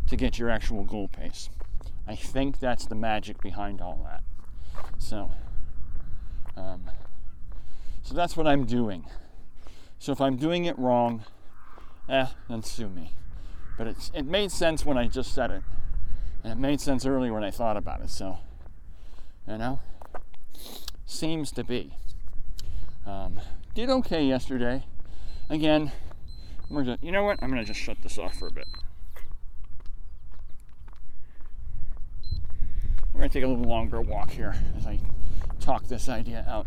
to 0.07 0.15
get 0.15 0.39
your 0.39 0.49
actual 0.49 0.83
goal 0.83 1.07
pace. 1.07 1.49
I 2.07 2.15
think 2.15 2.59
that's 2.59 2.85
the 2.85 2.95
magic 2.95 3.41
behind 3.41 3.81
all 3.81 4.01
that. 4.05 4.23
So, 4.97 5.31
um, 6.57 6.89
so 8.01 8.15
that's 8.15 8.35
what 8.35 8.47
I'm 8.47 8.65
doing. 8.65 9.05
So 9.99 10.11
if 10.11 10.19
I'm 10.19 10.35
doing 10.35 10.65
it 10.65 10.77
wrong, 10.77 11.23
eh, 12.09 12.27
then 12.49 12.63
sue 12.63 12.89
me. 12.89 13.11
But 13.77 13.87
it's, 13.87 14.11
it 14.13 14.25
made 14.25 14.51
sense 14.51 14.85
when 14.85 14.97
I 14.97 15.07
just 15.07 15.33
said 15.33 15.51
it, 15.51 15.61
and 16.43 16.51
it 16.51 16.57
made 16.57 16.81
sense 16.81 17.05
earlier 17.05 17.31
when 17.31 17.43
I 17.43 17.51
thought 17.51 17.77
about 17.77 18.01
it. 18.01 18.09
So, 18.09 18.39
you 19.47 19.57
know, 19.57 19.79
seems 21.05 21.51
to 21.51 21.63
be. 21.63 21.93
Um, 23.05 23.39
did 23.75 23.89
okay 23.89 24.25
yesterday. 24.25 24.83
Again, 25.49 25.91
we're 26.69 26.83
just, 26.83 27.03
you 27.03 27.11
know 27.11 27.23
what? 27.23 27.41
I'm 27.41 27.49
gonna 27.49 27.63
just 27.63 27.79
shut 27.79 27.97
this 28.01 28.17
off 28.17 28.35
for 28.37 28.47
a 28.47 28.51
bit. 28.51 28.67
We're 33.13 33.21
gonna 33.21 33.29
take 33.29 33.43
a 33.43 33.47
little 33.47 33.63
longer 33.63 34.01
walk 34.01 34.31
here 34.31 34.55
as 34.77 34.87
I 34.87 34.99
talk 35.67 35.85
this 35.89 36.07
idea 36.07 36.45
out 36.47 36.65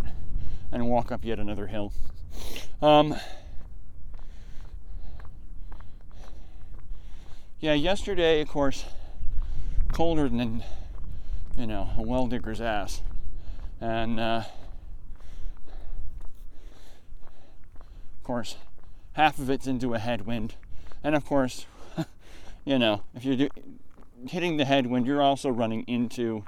and 0.70 0.86
walk 0.86 1.11
up 1.11 1.24
yet 1.24 1.38
another 1.38 1.68
hill. 1.68 1.90
Um, 2.82 3.16
yeah, 7.61 7.72
yesterday, 7.72 8.42
of 8.42 8.48
course, 8.48 8.84
colder 9.90 10.28
than 10.28 10.62
you 11.57 11.66
know 11.66 11.88
a 11.96 12.03
well 12.03 12.26
digger's 12.26 12.61
ass, 12.61 13.01
and 13.80 14.20
uh, 14.20 14.42
of 18.18 18.22
course, 18.22 18.57
half 19.14 19.38
of 19.38 19.48
it's 19.48 19.66
into 19.66 19.94
a 19.94 19.98
headwind, 19.98 20.57
and 21.03 21.14
of 21.14 21.24
course, 21.24 21.64
you 22.66 22.78
know 22.78 23.03
if 23.14 23.24
you're 23.24 23.36
do- 23.36 23.48
hitting 24.28 24.59
the 24.59 24.66
headwind, 24.66 25.07
you're 25.07 25.22
also 25.22 25.48
running 25.48 25.84
into 25.84 26.44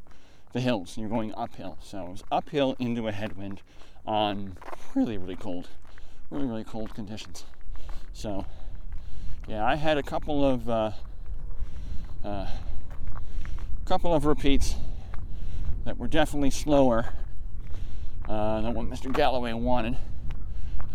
the 0.52 0.60
hills. 0.60 0.96
You're 0.96 1.08
going 1.08 1.34
uphill. 1.36 1.78
So 1.82 2.06
it 2.06 2.10
was 2.10 2.24
uphill 2.30 2.76
into 2.78 3.08
a 3.08 3.12
headwind 3.12 3.62
on 4.06 4.56
really, 4.94 5.18
really 5.18 5.36
cold, 5.36 5.68
really, 6.30 6.46
really 6.46 6.64
cold 6.64 6.94
conditions. 6.94 7.44
So, 8.12 8.44
yeah, 9.48 9.64
I 9.64 9.76
had 9.76 9.98
a 9.98 10.02
couple 10.02 10.44
of 10.44 10.68
uh, 10.68 10.90
uh, 12.24 12.46
couple 13.84 14.14
of 14.14 14.24
repeats 14.24 14.74
that 15.84 15.98
were 15.98 16.08
definitely 16.08 16.50
slower 16.50 17.12
uh, 18.28 18.60
than 18.60 18.74
what 18.74 18.86
Mr. 18.86 19.12
Galloway 19.12 19.52
wanted. 19.52 19.96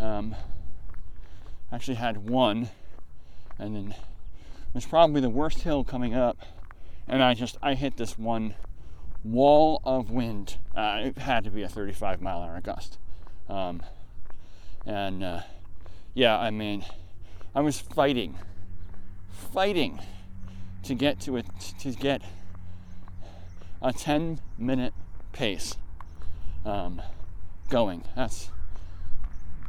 Um, 0.00 0.34
actually 1.72 1.96
had 1.96 2.28
one, 2.28 2.70
and 3.58 3.74
then 3.74 3.90
it 3.90 4.74
was 4.74 4.86
probably 4.86 5.20
the 5.20 5.28
worst 5.28 5.62
hill 5.62 5.84
coming 5.84 6.14
up 6.14 6.38
and 7.08 7.22
I 7.22 7.34
just 7.34 7.56
I 7.62 7.74
hit 7.74 7.96
this 7.96 8.18
one 8.18 8.54
wall 9.24 9.80
of 9.84 10.10
wind. 10.10 10.58
Uh, 10.74 11.02
it 11.04 11.18
had 11.18 11.44
to 11.44 11.50
be 11.50 11.62
a 11.62 11.68
35 11.68 12.20
mile 12.20 12.42
an 12.42 12.50
hour 12.50 12.60
gust, 12.60 12.98
um, 13.48 13.82
and 14.86 15.22
uh, 15.22 15.40
yeah, 16.14 16.38
I 16.38 16.50
mean, 16.50 16.84
I 17.54 17.60
was 17.60 17.80
fighting, 17.80 18.36
fighting 19.30 20.00
to 20.84 20.94
get 20.94 21.20
to 21.20 21.36
it 21.36 21.46
to 21.80 21.92
get 21.92 22.22
a 23.82 23.92
10 23.92 24.40
minute 24.56 24.94
pace 25.32 25.76
um, 26.64 27.02
going. 27.68 28.04
That's 28.16 28.50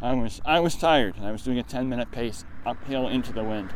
I 0.02 0.14
was 0.14 0.42
I 0.46 0.60
was 0.60 0.76
tired 0.76 1.18
and 1.18 1.26
I 1.26 1.32
was 1.32 1.44
doing 1.44 1.60
a 1.60 1.64
10 1.64 1.90
minute 1.90 2.12
pace 2.12 2.46
uphill 2.66 3.08
into 3.08 3.34
the 3.34 3.44
wind. 3.44 3.74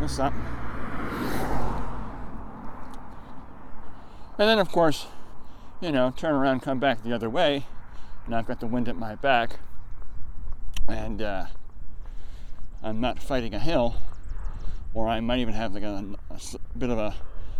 Up? 0.00 0.32
And 4.38 4.48
then, 4.48 4.58
of 4.58 4.72
course, 4.72 5.08
you 5.82 5.92
know, 5.92 6.10
turn 6.16 6.32
around, 6.32 6.60
come 6.60 6.78
back 6.80 7.02
the 7.02 7.12
other 7.12 7.28
way, 7.28 7.66
and 8.24 8.34
I've 8.34 8.46
got 8.46 8.60
the 8.60 8.66
wind 8.66 8.88
at 8.88 8.96
my 8.96 9.14
back, 9.14 9.58
and 10.88 11.20
uh, 11.20 11.44
I'm 12.82 12.98
not 12.98 13.22
fighting 13.22 13.52
a 13.52 13.58
hill, 13.58 13.96
or 14.94 15.06
I 15.06 15.20
might 15.20 15.40
even 15.40 15.52
have 15.52 15.74
like 15.74 15.82
a, 15.82 16.02
a 16.30 16.38
bit 16.78 16.88
of 16.88 16.98
a, 16.98 17.14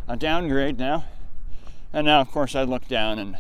a 0.09 0.16
downgrade 0.16 0.78
now. 0.78 1.05
And 1.93 2.07
now, 2.07 2.22
of 2.22 2.30
course, 2.30 2.55
I 2.55 2.62
look 2.62 2.88
down 2.88 3.18
and 3.18 3.36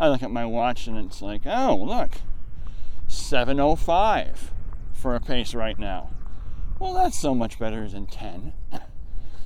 I 0.00 0.08
look 0.08 0.24
at 0.24 0.32
my 0.32 0.44
watch, 0.44 0.88
and 0.88 0.98
it's 0.98 1.22
like, 1.22 1.42
oh, 1.46 1.76
look, 1.76 2.16
7:05 3.08 4.50
for 4.92 5.14
a 5.14 5.20
pace 5.20 5.54
right 5.54 5.78
now. 5.78 6.10
Well, 6.78 6.92
that's 6.92 7.18
so 7.18 7.34
much 7.34 7.58
better 7.58 7.88
than 7.88 8.06
10. 8.06 8.52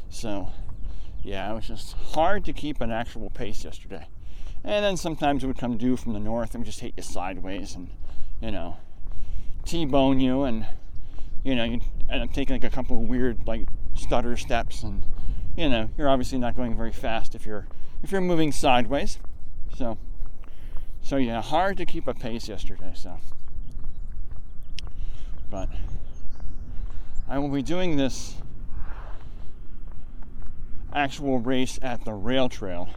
So, 0.08 0.50
yeah, 1.22 1.50
it 1.50 1.54
was 1.54 1.68
just 1.68 1.92
hard 1.92 2.44
to 2.46 2.52
keep 2.52 2.80
an 2.80 2.90
actual 2.90 3.30
pace 3.30 3.64
yesterday. 3.64 4.08
And 4.64 4.84
then 4.84 4.96
sometimes 4.96 5.44
it 5.44 5.46
would 5.46 5.58
come 5.58 5.76
due 5.76 5.96
from 5.96 6.12
the 6.12 6.20
north 6.20 6.54
and 6.54 6.64
just 6.64 6.80
hit 6.80 6.94
you 6.96 7.02
sideways 7.02 7.74
and, 7.74 7.90
you 8.40 8.50
know, 8.50 8.78
T-bone 9.64 10.18
you 10.18 10.42
and, 10.42 10.66
you 11.44 11.54
know, 11.54 11.64
you 11.64 11.80
end 12.10 12.22
up 12.22 12.32
taking 12.32 12.56
like 12.56 12.64
a 12.64 12.74
couple 12.74 12.98
of 12.98 13.08
weird, 13.08 13.46
like, 13.46 13.66
stutter 13.94 14.36
steps 14.36 14.82
and, 14.82 15.04
you 15.56 15.68
know, 15.68 15.88
you're 15.96 16.08
obviously 16.08 16.38
not 16.38 16.56
going 16.56 16.76
very 16.76 16.92
fast 16.92 17.34
if 17.34 17.46
you're, 17.46 17.68
if 18.02 18.10
you're 18.10 18.20
moving 18.20 18.50
sideways. 18.50 19.18
So, 19.76 19.98
so 21.00 21.16
yeah, 21.16 21.40
hard 21.40 21.76
to 21.76 21.86
keep 21.86 22.08
a 22.08 22.14
pace 22.14 22.48
yesterday, 22.48 22.92
so. 22.94 23.18
But 25.48 25.68
I 27.30 27.38
will 27.38 27.48
be 27.48 27.62
doing 27.62 27.96
this 27.96 28.34
actual 30.92 31.38
race 31.38 31.78
at 31.80 32.04
the 32.04 32.12
rail 32.12 32.48
trail, 32.48 32.90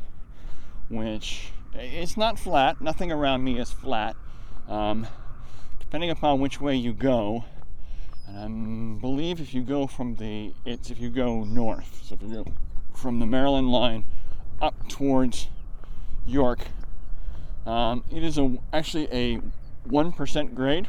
which 0.89 1.51
it's 1.75 2.17
not 2.17 2.39
flat. 2.39 2.81
Nothing 2.81 3.11
around 3.11 3.43
me 3.43 3.59
is 3.59 3.71
flat. 3.71 4.15
Um, 4.67 5.05
depending 5.79 6.09
upon 6.09 6.39
which 6.39 6.59
way 6.59 6.75
you 6.75 6.93
go, 6.93 7.45
and 8.27 8.97
I 8.97 8.99
believe 8.99 9.39
if 9.39 9.53
you 9.53 9.61
go 9.61 9.85
from 9.85 10.15
the 10.15 10.55
it's 10.65 10.89
if 10.89 10.97
you 10.97 11.11
go 11.11 11.43
north, 11.43 12.01
so 12.03 12.15
if 12.15 12.23
you 12.23 12.43
go 12.43 12.45
from 12.95 13.19
the 13.19 13.27
Maryland 13.27 13.69
line 13.69 14.03
up 14.59 14.89
towards 14.89 15.47
York, 16.25 16.69
um, 17.67 18.03
it 18.11 18.23
is 18.23 18.39
a 18.39 18.57
actually 18.73 19.07
a 19.11 19.41
one 19.83 20.11
percent 20.11 20.55
grade. 20.55 20.87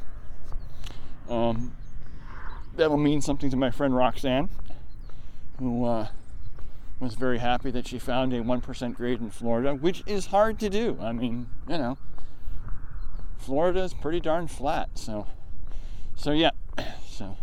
Um, 1.29 1.77
that'll 2.77 2.97
mean 2.97 3.21
something 3.21 3.51
to 3.51 3.57
my 3.57 3.71
friend 3.71 3.95
Roxanne. 3.95 4.49
who 5.59 5.85
uh, 5.85 6.09
was 7.01 7.15
very 7.15 7.39
happy 7.39 7.71
that 7.71 7.87
she 7.87 7.99
found 7.99 8.33
a 8.33 8.41
1% 8.41 8.95
grade 8.95 9.21
in 9.21 9.31
Florida, 9.31 9.75
which 9.75 10.03
is 10.07 10.27
hard 10.27 10.59
to 10.61 10.69
do. 10.69 10.99
I 11.01 11.13
mean, 11.13 11.49
you 11.69 11.79
know, 11.79 11.99
Florida 13.37 13.83
is 13.83 13.95
pretty 13.95 14.21
darn 14.21 14.49
flat. 14.49 14.91
So, 14.95 15.27
so 16.17 16.33
yeah, 16.33 16.51
so, 17.07 17.37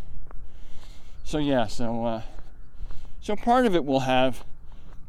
so 1.24 1.38
yeah, 1.38 1.68
so, 1.68 2.06
uh, 2.06 2.22
so 3.20 3.36
part 3.36 3.66
of 3.66 3.76
it 3.76 3.86
will 3.86 4.02
have 4.02 4.44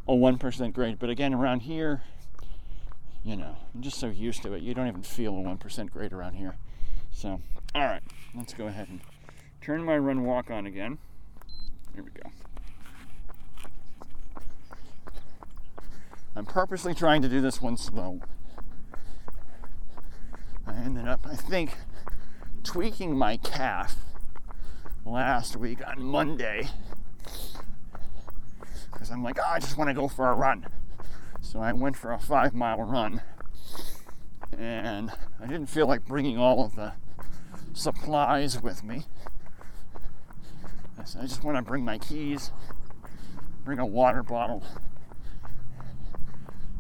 a 0.07 0.13
1% 0.13 0.73
grade, 0.73 0.99
but 0.99 1.09
again, 1.09 1.33
around 1.33 1.61
here, 1.61 2.03
you 3.25 3.37
know, 3.37 3.57
I'm 3.75 3.83
just 3.83 3.99
so 3.99 4.09
used 4.09 4.43
to 4.43 4.53
it. 4.53 4.63
You 4.63 4.75
don't 4.75 4.89
even 4.89 5.03
feel 5.03 5.39
a 5.39 5.43
1% 5.43 5.91
grade 5.91 6.13
around 6.13 6.35
here. 6.35 6.57
So, 7.13 7.41
all 7.75 7.83
right, 7.83 8.03
let's 8.35 8.53
go 8.53 8.67
ahead 8.67 8.89
and 8.89 9.01
turn 9.63 9.85
my 9.85 9.97
run 9.97 10.25
walk 10.25 10.51
on 10.51 10.67
again. 10.67 10.99
Here 11.95 12.03
we 12.03 12.11
go. 12.11 12.31
I'm 16.35 16.47
purposely 16.47 16.95
trying 16.95 17.23
to 17.23 17.29
do 17.29 17.41
this 17.41 17.63
one 17.63 17.77
slow. 17.77 18.21
I 20.67 20.75
ended 20.75 21.07
up, 21.07 21.21
I 21.31 21.37
think, 21.37 21.77
tweaking 22.65 23.17
my 23.17 23.37
calf 23.37 23.97
last 25.05 25.57
week 25.57 25.79
on 25.87 26.03
Monday 26.03 26.69
because 28.93 29.11
I'm 29.11 29.23
like, 29.23 29.39
oh, 29.39 29.49
I 29.49 29.59
just 29.61 29.77
want 29.77 29.89
to 29.89 29.95
go 29.95 30.09
for 30.09 30.29
a 30.29 30.35
run. 30.35 30.67
So 31.41 31.61
I 31.61 31.73
went 31.73 31.97
for 31.97 32.13
a 32.13 32.19
five 32.19 32.55
mile 32.55 32.83
run 32.83 33.21
and 34.57 35.13
I 35.41 35.47
didn't 35.47 35.67
feel 35.67 35.87
like 35.87 36.05
bringing 36.07 36.39
all 36.39 36.65
of 36.65 36.75
the 36.75 36.95
supplies 37.75 38.61
with 38.61 38.83
me. 38.83 39.05
So 41.05 41.19
I 41.19 41.23
just 41.23 41.43
want 41.43 41.57
to 41.57 41.63
bring 41.63 41.85
my 41.85 41.99
keys, 41.99 42.53
bring 43.65 43.79
a 43.79 43.87
water 43.87 44.23
bottle, 44.23 44.65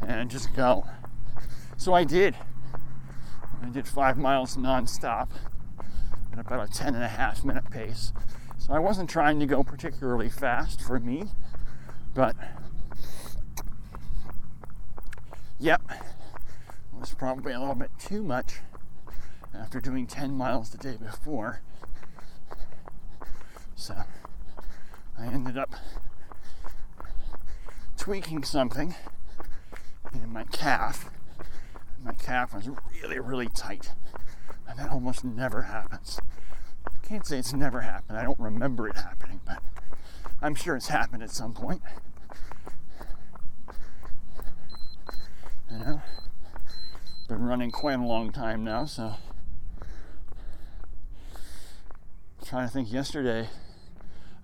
and 0.01 0.31
just 0.31 0.55
go. 0.55 0.87
So 1.77 1.93
I 1.93 2.05
did. 2.05 2.37
I 3.63 3.69
did 3.71 3.87
five 3.87 4.17
miles 4.17 4.57
nonstop 4.57 5.29
at 6.33 6.39
about 6.39 6.69
a 6.69 6.73
10 6.73 6.95
and 6.95 7.03
a 7.05 7.09
half 7.09 7.45
minute 7.45 7.71
pace. 7.71 8.13
So 8.59 8.73
I 8.73 8.79
wasn't 8.79 9.11
trying 9.11 9.41
to 9.41 9.47
go 9.47 9.63
particularly 9.63 10.29
fast 10.29 10.81
for 10.81 11.01
me, 11.01 11.25
but 12.15 12.37
yep, 15.59 15.83
it 15.91 16.99
was 16.99 17.13
probably 17.15 17.53
a 17.53 17.59
little 17.59 17.75
bit 17.75 17.91
too 17.99 18.23
much 18.23 18.61
after 19.53 19.81
doing 19.81 20.07
10 20.07 20.33
miles 20.33 20.71
the 20.71 20.79
day 20.79 20.97
before. 20.97 21.61
So 23.83 23.97
I 25.19 25.27
ended 25.27 25.59
up 25.59 25.75
tweaking 27.97 28.45
something 28.45 28.95
in 30.15 30.33
my 30.33 30.45
calf. 30.45 31.11
My 32.05 32.13
calf 32.13 32.55
was 32.55 32.71
really, 32.95 33.19
really 33.19 33.49
tight. 33.49 33.91
And 34.69 34.79
that 34.79 34.91
almost 34.91 35.25
never 35.25 35.63
happens. 35.63 36.21
I 36.87 37.05
can't 37.05 37.27
say 37.27 37.41
it's 37.41 37.53
never 37.53 37.81
happened. 37.81 38.19
I 38.19 38.23
don't 38.23 38.39
remember 38.39 38.87
it 38.87 38.95
happening, 38.95 39.41
but 39.45 39.61
I'm 40.41 40.55
sure 40.55 40.77
it's 40.77 40.87
happened 40.87 41.25
at 41.25 41.33
some 41.33 41.53
point. 41.53 41.83
You 45.73 45.79
know? 45.79 46.03
Been 47.27 47.43
running 47.43 47.73
quite 47.73 47.99
a 47.99 48.05
long 48.05 48.31
time 48.31 48.63
now, 48.63 48.85
so 48.85 49.15
trying 52.45 52.69
to 52.69 52.73
think 52.73 52.93
yesterday 52.93 53.49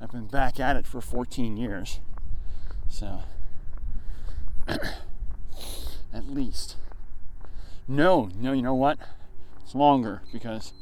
I've 0.01 0.13
been 0.13 0.27
back 0.27 0.61
at 0.61 0.77
it 0.77 0.87
for 0.87 1.01
14 1.01 1.57
years. 1.57 2.01
So 2.89 3.21
at 4.69 6.29
least. 6.29 6.77
No, 7.87 8.31
no, 8.39 8.53
you 8.53 8.63
know 8.63 8.75
what? 8.75 8.99
It's 9.63 9.75
longer 9.75 10.23
because 10.33 10.73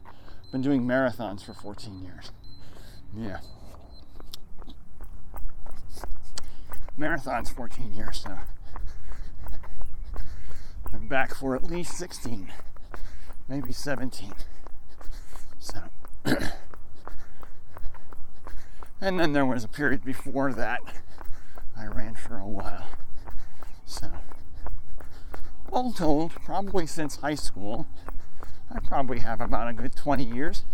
I've 0.44 0.52
been 0.52 0.62
doing 0.62 0.82
marathons 0.82 1.44
for 1.44 1.54
14 1.54 2.02
years. 2.02 2.30
Yeah. 3.16 3.38
Marathons 6.98 7.48
14 7.54 7.94
years, 7.94 8.22
so 8.24 8.38
I'm 10.92 11.08
back 11.08 11.34
for 11.34 11.54
at 11.54 11.64
least 11.64 11.92
16, 11.98 12.50
maybe 13.48 13.70
17. 13.72 14.32
So, 15.58 15.78
and 19.00 19.20
then 19.20 19.32
there 19.32 19.46
was 19.46 19.64
a 19.64 19.68
period 19.68 20.04
before 20.04 20.52
that 20.52 20.80
I 21.76 21.86
ran 21.86 22.14
for 22.14 22.38
a 22.38 22.46
while. 22.46 22.86
So, 23.84 24.10
all 25.70 25.92
told, 25.92 26.32
probably 26.32 26.86
since 26.86 27.16
high 27.16 27.34
school, 27.34 27.86
I 28.74 28.80
probably 28.80 29.20
have 29.20 29.40
about 29.40 29.68
a 29.68 29.72
good 29.72 29.94
20 29.94 30.24
years 30.24 30.64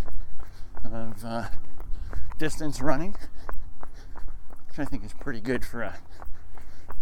of 0.85 1.25
uh, 1.25 1.49
distance 2.39 2.81
running, 2.81 3.17
which 4.69 4.79
I 4.79 4.85
think 4.85 5.05
is 5.05 5.13
pretty 5.13 5.41
good 5.41 5.65
for 5.65 5.83
a 5.83 5.99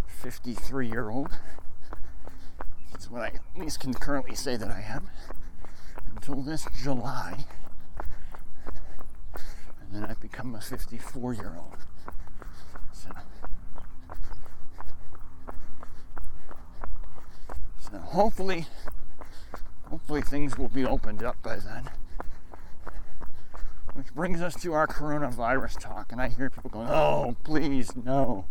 53 0.07 0.87
year 0.87 1.09
old. 1.09 1.29
That's 2.91 3.09
what 3.09 3.21
I 3.21 3.27
at 3.27 3.41
least 3.57 3.79
can 3.79 3.93
currently 3.93 4.35
say 4.35 4.57
that 4.57 4.69
I 4.69 4.81
am 4.81 5.09
until 6.13 6.41
this 6.41 6.67
July. 6.83 7.45
And 9.91 10.03
then 10.03 10.09
I 10.09 10.13
become 10.13 10.55
a 10.55 10.61
54 10.61 11.33
year 11.33 11.53
old. 11.57 11.77
So. 12.93 13.09
So 17.79 17.97
hopefully, 17.97 18.67
hopefully 19.89 20.21
things 20.21 20.57
will 20.57 20.69
be 20.69 20.85
opened 20.85 21.23
up 21.23 21.41
by 21.43 21.57
then. 21.57 21.89
Which 23.93 24.13
brings 24.15 24.41
us 24.41 24.55
to 24.61 24.71
our 24.71 24.87
coronavirus 24.87 25.77
talk, 25.79 26.13
and 26.13 26.21
I 26.21 26.29
hear 26.29 26.49
people 26.49 26.69
going, 26.69 26.87
"Oh, 26.87 27.35
please, 27.43 27.93
no, 27.93 28.45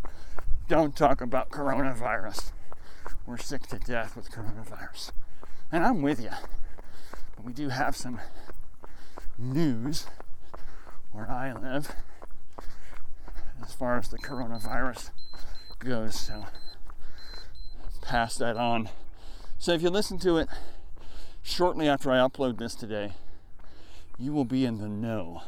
don't 0.69 0.95
talk 0.95 1.23
about 1.23 1.49
coronavirus. 1.49 2.53
We're 3.25 3.39
sick 3.39 3.67
to 3.69 3.79
death 3.79 4.15
with 4.15 4.31
coronavirus," 4.31 5.13
and 5.73 5.87
I'm 5.87 6.03
with 6.03 6.21
you. 6.21 6.33
But 7.37 7.47
we 7.47 7.55
do 7.55 7.71
have 7.71 7.97
some 7.97 8.21
news 9.39 10.07
where 11.13 11.31
I 11.31 11.53
live 11.53 11.95
as 13.63 13.73
far 13.73 13.99
as 13.99 14.09
the 14.09 14.19
coronavirus 14.19 15.11
goes. 15.79 16.19
So 16.19 16.47
pass 18.03 18.37
that 18.39 18.57
on 18.57 18.89
so 19.61 19.73
if 19.73 19.83
you 19.83 19.91
listen 19.91 20.19
to 20.21 20.39
it 20.39 20.49
shortly 21.43 21.87
after 21.87 22.11
I 22.11 22.17
upload 22.17 22.57
this 22.57 22.75
today, 22.75 23.13
you 24.19 24.33
will 24.33 24.47
be 24.47 24.65
in 24.65 24.79
the 24.79 24.89
know 24.89 25.43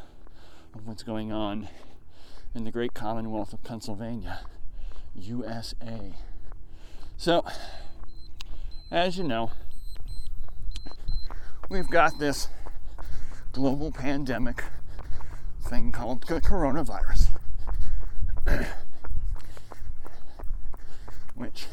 of 0.75 0.85
what's 0.85 1.01
going 1.01 1.31
on 1.31 1.67
in 2.53 2.63
the 2.63 2.69
great 2.69 2.93
Commonwealth 2.93 3.53
of 3.53 3.63
Pennsylvania, 3.63 4.41
USA. 5.15 6.13
So, 7.17 7.43
as 8.91 9.17
you 9.17 9.23
know, 9.23 9.49
we've 11.67 11.89
got 11.89 12.19
this 12.19 12.49
global 13.51 13.91
pandemic 13.91 14.63
thing 15.73 15.91
called 15.91 16.21
the 16.27 16.39
coronavirus, 16.39 17.29
which 21.33 21.65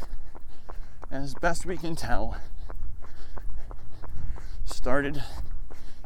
as 1.11 1.35
best 1.35 1.67
we 1.67 1.77
can 1.77 1.95
tell, 1.95 2.39
started 4.65 5.23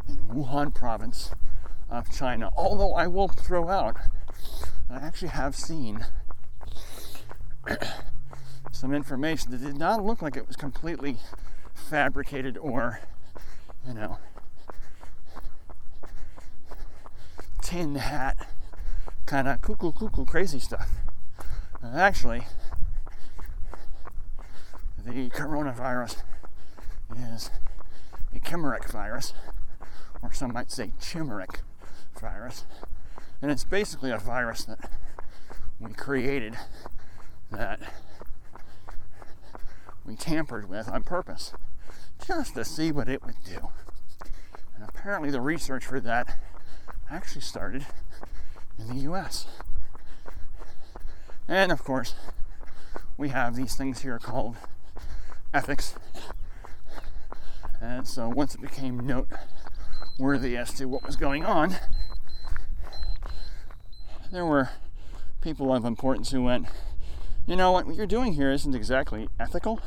in 0.08 0.16
Wuhan 0.24 0.74
province 0.74 1.30
of 1.88 2.10
China. 2.10 2.50
Although 2.56 2.94
I 2.94 3.06
will 3.06 3.28
throw 3.28 3.68
out, 3.68 3.96
I 4.90 4.96
actually 4.96 5.28
have 5.28 5.54
seen 5.54 6.04
some 8.72 8.92
information 8.92 9.52
that 9.52 9.62
did 9.62 9.78
not 9.78 10.04
look 10.04 10.20
like 10.20 10.36
it 10.36 10.48
was 10.48 10.56
completely 10.56 11.18
fabricated 11.74 12.58
or, 12.58 12.98
you 13.86 13.94
know, 13.94 14.18
tin 17.64 17.94
hat 17.94 18.36
kind 19.24 19.48
of 19.48 19.60
cuckoo 19.62 19.90
cuckoo 19.90 20.26
crazy 20.26 20.60
stuff. 20.60 20.90
And 21.82 21.98
actually, 21.98 22.42
the 25.04 25.30
coronavirus 25.30 26.18
is 27.16 27.50
a 28.34 28.38
chimeric 28.38 28.90
virus, 28.90 29.32
or 30.22 30.32
some 30.32 30.52
might 30.52 30.70
say 30.70 30.92
chimeric 31.00 31.60
virus. 32.20 32.64
And 33.40 33.50
it's 33.50 33.64
basically 33.64 34.10
a 34.10 34.18
virus 34.18 34.64
that 34.64 34.90
we 35.80 35.92
created 35.94 36.56
that 37.50 37.80
we 40.04 40.16
tampered 40.16 40.68
with 40.68 40.88
on 40.88 41.02
purpose 41.02 41.54
just 42.26 42.54
to 42.54 42.64
see 42.64 42.92
what 42.92 43.08
it 43.08 43.24
would 43.24 43.42
do. 43.44 43.70
And 44.76 44.86
apparently, 44.86 45.30
the 45.30 45.40
research 45.40 45.86
for 45.86 46.00
that 46.00 46.38
actually 47.14 47.42
started 47.42 47.86
in 48.76 48.88
the 48.88 49.02
US. 49.12 49.46
And 51.46 51.70
of 51.70 51.84
course, 51.84 52.14
we 53.16 53.28
have 53.28 53.54
these 53.54 53.76
things 53.76 54.02
here 54.02 54.18
called 54.18 54.56
ethics. 55.52 55.94
And 57.80 58.08
so 58.08 58.28
once 58.28 58.56
it 58.56 58.60
became 58.60 59.06
noteworthy 59.06 60.56
as 60.56 60.72
to 60.74 60.86
what 60.86 61.06
was 61.06 61.14
going 61.14 61.44
on, 61.44 61.76
there 64.32 64.44
were 64.44 64.70
people 65.40 65.72
of 65.72 65.84
importance 65.84 66.32
who 66.32 66.42
went, 66.42 66.66
you 67.46 67.54
know 67.54 67.70
what, 67.70 67.86
what 67.86 67.94
you're 67.94 68.06
doing 68.06 68.32
here 68.32 68.50
isn't 68.50 68.74
exactly 68.74 69.28
ethical. 69.38 69.80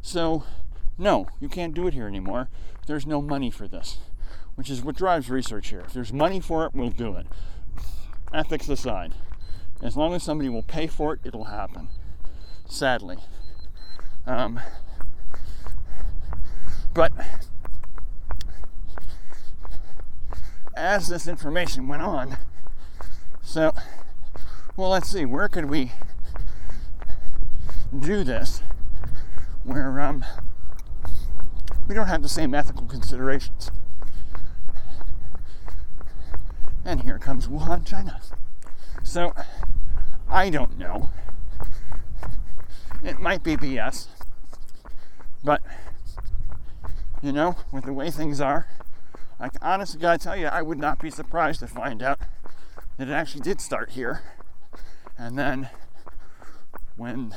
So, 0.00 0.44
no, 0.96 1.26
you 1.40 1.48
can't 1.48 1.74
do 1.74 1.88
it 1.88 1.94
here 1.94 2.06
anymore. 2.06 2.48
There's 2.86 3.06
no 3.06 3.20
money 3.20 3.50
for 3.50 3.66
this, 3.66 3.98
which 4.62 4.70
is 4.70 4.84
what 4.84 4.94
drives 4.94 5.28
research 5.28 5.70
here. 5.70 5.80
If 5.80 5.92
there's 5.92 6.12
money 6.12 6.38
for 6.38 6.64
it, 6.64 6.72
we'll 6.72 6.90
do 6.90 7.16
it. 7.16 7.26
Ethics 8.32 8.68
aside, 8.68 9.12
as 9.82 9.96
long 9.96 10.14
as 10.14 10.22
somebody 10.22 10.48
will 10.48 10.62
pay 10.62 10.86
for 10.86 11.14
it, 11.14 11.20
it'll 11.24 11.46
happen. 11.46 11.88
Sadly. 12.68 13.16
Um, 14.24 14.60
but 16.94 17.10
as 20.76 21.08
this 21.08 21.26
information 21.26 21.88
went 21.88 22.02
on, 22.02 22.36
so, 23.42 23.74
well, 24.76 24.90
let's 24.90 25.10
see, 25.10 25.24
where 25.24 25.48
could 25.48 25.68
we 25.68 25.90
do 27.98 28.22
this 28.22 28.62
where 29.64 29.98
um, 29.98 30.24
we 31.88 31.96
don't 31.96 32.06
have 32.06 32.22
the 32.22 32.28
same 32.28 32.54
ethical 32.54 32.86
considerations? 32.86 33.72
And 36.84 37.02
here 37.02 37.18
comes 37.18 37.46
Wuhan, 37.46 37.86
China. 37.86 38.20
So, 39.04 39.34
I 40.28 40.50
don't 40.50 40.78
know. 40.78 41.10
It 43.04 43.20
might 43.20 43.42
be 43.42 43.56
BS, 43.56 44.06
but 45.44 45.60
you 47.20 47.32
know, 47.32 47.56
with 47.72 47.84
the 47.84 47.92
way 47.92 48.10
things 48.10 48.40
are, 48.40 48.68
I 49.38 49.50
honestly 49.60 50.00
gotta 50.00 50.18
tell 50.18 50.36
you, 50.36 50.46
I 50.46 50.62
would 50.62 50.78
not 50.78 51.00
be 51.00 51.10
surprised 51.10 51.60
to 51.60 51.66
find 51.66 52.02
out 52.02 52.18
that 52.96 53.08
it 53.08 53.12
actually 53.12 53.42
did 53.42 53.60
start 53.60 53.90
here. 53.90 54.22
And 55.18 55.38
then 55.38 55.68
when 56.96 57.34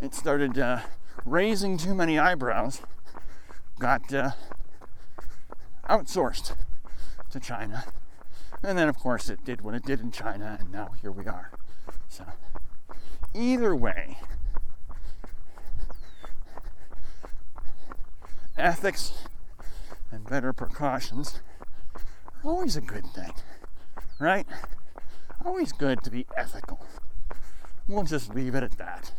it 0.00 0.14
started 0.14 0.58
uh, 0.58 0.80
raising 1.24 1.76
too 1.76 1.94
many 1.94 2.18
eyebrows, 2.18 2.82
got 3.78 4.12
uh, 4.12 4.30
outsourced 5.88 6.54
to 7.32 7.40
China. 7.40 7.84
And 8.62 8.78
then, 8.78 8.88
of 8.88 8.96
course, 8.96 9.28
it 9.28 9.44
did 9.44 9.62
what 9.62 9.74
it 9.74 9.84
did 9.84 10.00
in 10.00 10.12
China, 10.12 10.56
and 10.60 10.70
now 10.70 10.90
here 11.00 11.10
we 11.10 11.26
are. 11.26 11.50
So, 12.08 12.24
either 13.34 13.74
way, 13.74 14.18
ethics 18.56 19.12
and 20.12 20.24
better 20.28 20.52
precautions 20.52 21.40
are 21.96 22.50
always 22.50 22.76
a 22.76 22.80
good 22.80 23.06
thing, 23.14 23.32
right? 24.20 24.46
Always 25.44 25.72
good 25.72 26.04
to 26.04 26.10
be 26.10 26.26
ethical. 26.36 26.86
We'll 27.88 28.04
just 28.04 28.32
leave 28.32 28.54
it 28.54 28.62
at 28.62 28.78
that. 28.78 29.10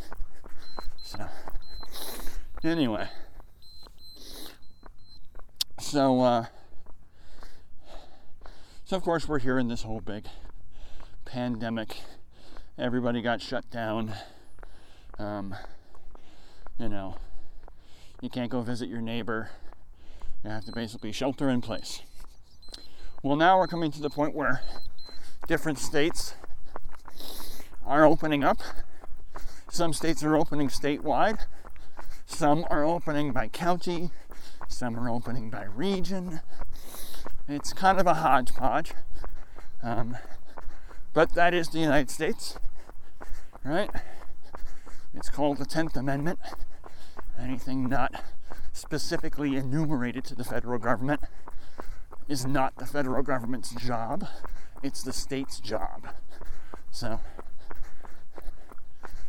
So, 1.03 1.27
anyway, 2.63 3.09
so, 5.79 6.21
uh, 6.21 6.45
so 8.85 8.97
of 8.97 9.03
course, 9.03 9.27
we're 9.27 9.39
here 9.39 9.57
in 9.57 9.67
this 9.67 9.83
whole 9.83 10.01
big 10.01 10.25
pandemic. 11.25 11.97
Everybody 12.77 13.21
got 13.21 13.41
shut 13.41 13.69
down. 13.69 14.13
Um, 15.17 15.55
you 16.77 16.89
know, 16.89 17.17
you 18.21 18.29
can't 18.29 18.51
go 18.51 18.61
visit 18.61 18.89
your 18.89 19.01
neighbor. 19.01 19.51
You 20.43 20.49
have 20.49 20.65
to 20.65 20.71
basically 20.71 21.11
shelter 21.11 21.49
in 21.49 21.61
place. 21.61 22.01
Well, 23.21 23.37
now 23.37 23.57
we're 23.57 23.67
coming 23.67 23.91
to 23.91 24.01
the 24.01 24.09
point 24.09 24.35
where 24.35 24.61
different 25.47 25.79
states 25.79 26.35
are 27.85 28.05
opening 28.05 28.43
up. 28.43 28.57
Some 29.71 29.93
states 29.93 30.23
are 30.23 30.35
opening 30.35 30.67
statewide, 30.67 31.45
some 32.25 32.65
are 32.69 32.83
opening 32.83 33.31
by 33.31 33.47
county, 33.47 34.11
some 34.67 34.99
are 34.99 35.09
opening 35.09 35.49
by 35.49 35.63
region. 35.63 36.41
It's 37.47 37.73
kind 37.73 37.99
of 37.99 38.07
a 38.07 38.13
hodgepodge. 38.13 38.93
Um, 39.81 40.17
but 41.13 41.33
that 41.33 41.53
is 41.53 41.69
the 41.69 41.79
United 41.79 42.09
States, 42.09 42.57
right? 43.65 43.89
It's 45.13 45.29
called 45.29 45.57
the 45.57 45.65
10th 45.65 45.97
Amendment. 45.97 46.39
Anything 47.37 47.89
not 47.89 48.23
specifically 48.71 49.57
enumerated 49.57 50.23
to 50.25 50.35
the 50.35 50.45
federal 50.45 50.79
government 50.79 51.21
is 52.29 52.45
not 52.45 52.77
the 52.77 52.85
federal 52.85 53.21
government's 53.23 53.71
job, 53.75 54.25
it's 54.81 55.03
the 55.03 55.13
state's 55.13 55.59
job. 55.59 56.07
So, 56.91 57.19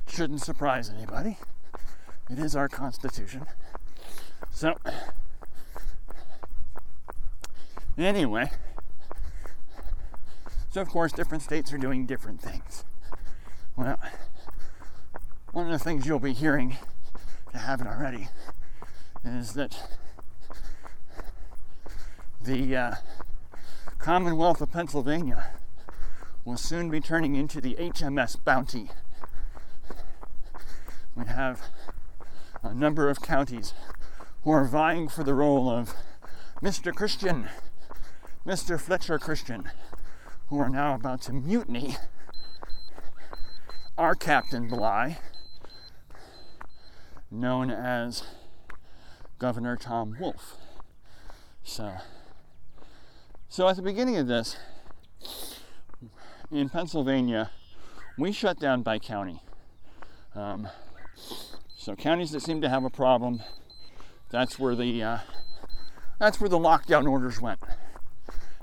shouldn't 0.07 0.41
surprise 0.41 0.89
anybody. 0.89 1.39
It 2.31 2.39
is 2.39 2.55
our 2.55 2.69
Constitution. 2.69 3.47
So, 4.53 4.77
anyway, 7.99 8.51
so 10.71 10.81
of 10.81 10.89
course, 10.89 11.13
different 11.13 11.43
states 11.43 11.73
are 11.73 11.79
doing 11.79 12.07
different 12.07 12.41
things. 12.41 12.85
Well, 13.77 13.99
one 15.53 15.67
of 15.67 15.73
the 15.73 15.79
things 15.79 16.07
you'll 16.07 16.19
be 16.19 16.33
hearing, 16.33 16.79
if 17.49 17.55
you 17.55 17.61
haven't 17.61 17.87
already, 17.87 18.29
is 19.25 19.53
that 19.55 19.77
the 22.43 22.77
uh, 22.77 22.95
Commonwealth 23.99 24.61
of 24.61 24.71
Pennsylvania 24.71 25.47
will 26.45 26.57
soon 26.57 26.91
be 26.91 27.01
turning 27.01 27.37
into 27.37 27.61
the 27.61 27.75
HMS 27.77 28.37
Bounty. 28.45 28.91
We 31.17 31.25
have 31.27 31.63
a 32.63 32.75
number 32.75 33.09
of 33.09 33.23
counties 33.23 33.73
who 34.43 34.51
are 34.51 34.65
vying 34.65 35.09
for 35.09 35.25
the 35.25 35.35
role 35.35 35.71
of 35.71 35.95
Mr. 36.63 36.93
Christian, 36.93 37.49
Mr. 38.47 38.79
Fletcher 38.79 39.19
Christian, 39.19 39.71
who 40.49 40.59
are 40.59 40.69
now 40.69 40.95
about 40.95 41.23
to 41.23 41.33
mutiny 41.33 41.97
our 43.97 44.15
Captain 44.15 44.69
Bligh, 44.69 45.17
known 47.31 47.71
as 47.71 48.25
Governor 49.39 49.77
Tom 49.77 50.17
Wolf. 50.21 50.59
So, 51.63 51.95
so 53.49 53.67
at 53.67 53.77
the 53.77 53.83
beginning 53.83 54.19
of 54.19 54.27
this, 54.27 54.57
in 56.51 56.69
Pennsylvania, 56.69 57.51
we 58.19 58.31
shut 58.31 58.59
down 58.61 58.83
by 58.83 58.99
county. 58.99 59.41
Um, 60.35 60.69
so 61.77 61.97
counties 61.97 62.33
that 62.33 62.41
seem 62.41 62.61
to 62.61 62.69
have 62.69 62.85
a 62.85 62.91
problem, 62.91 63.43
that's 64.31 64.59
where 64.59 64.75
the 64.75 65.03
uh, 65.03 65.19
that's 66.19 66.41
where 66.41 66.51
the 66.51 66.59
lockdown 66.59 67.11
orders 67.11 67.41
went. 67.41 67.61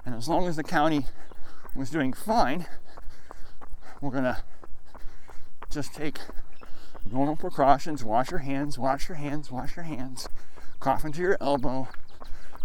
And 0.05 0.15
as 0.15 0.27
long 0.27 0.47
as 0.47 0.55
the 0.55 0.63
county 0.63 1.05
was 1.75 1.89
doing 1.89 2.13
fine, 2.13 2.65
we're 4.01 4.11
gonna 4.11 4.43
just 5.69 5.93
take 5.93 6.19
normal 7.09 7.35
precautions, 7.35 8.03
wash 8.03 8.31
your 8.31 8.39
hands, 8.39 8.77
wash 8.77 9.09
your 9.09 9.17
hands, 9.17 9.51
wash 9.51 9.75
your 9.75 9.85
hands, 9.85 10.27
cough 10.79 11.05
into 11.05 11.21
your 11.21 11.37
elbow, 11.39 11.87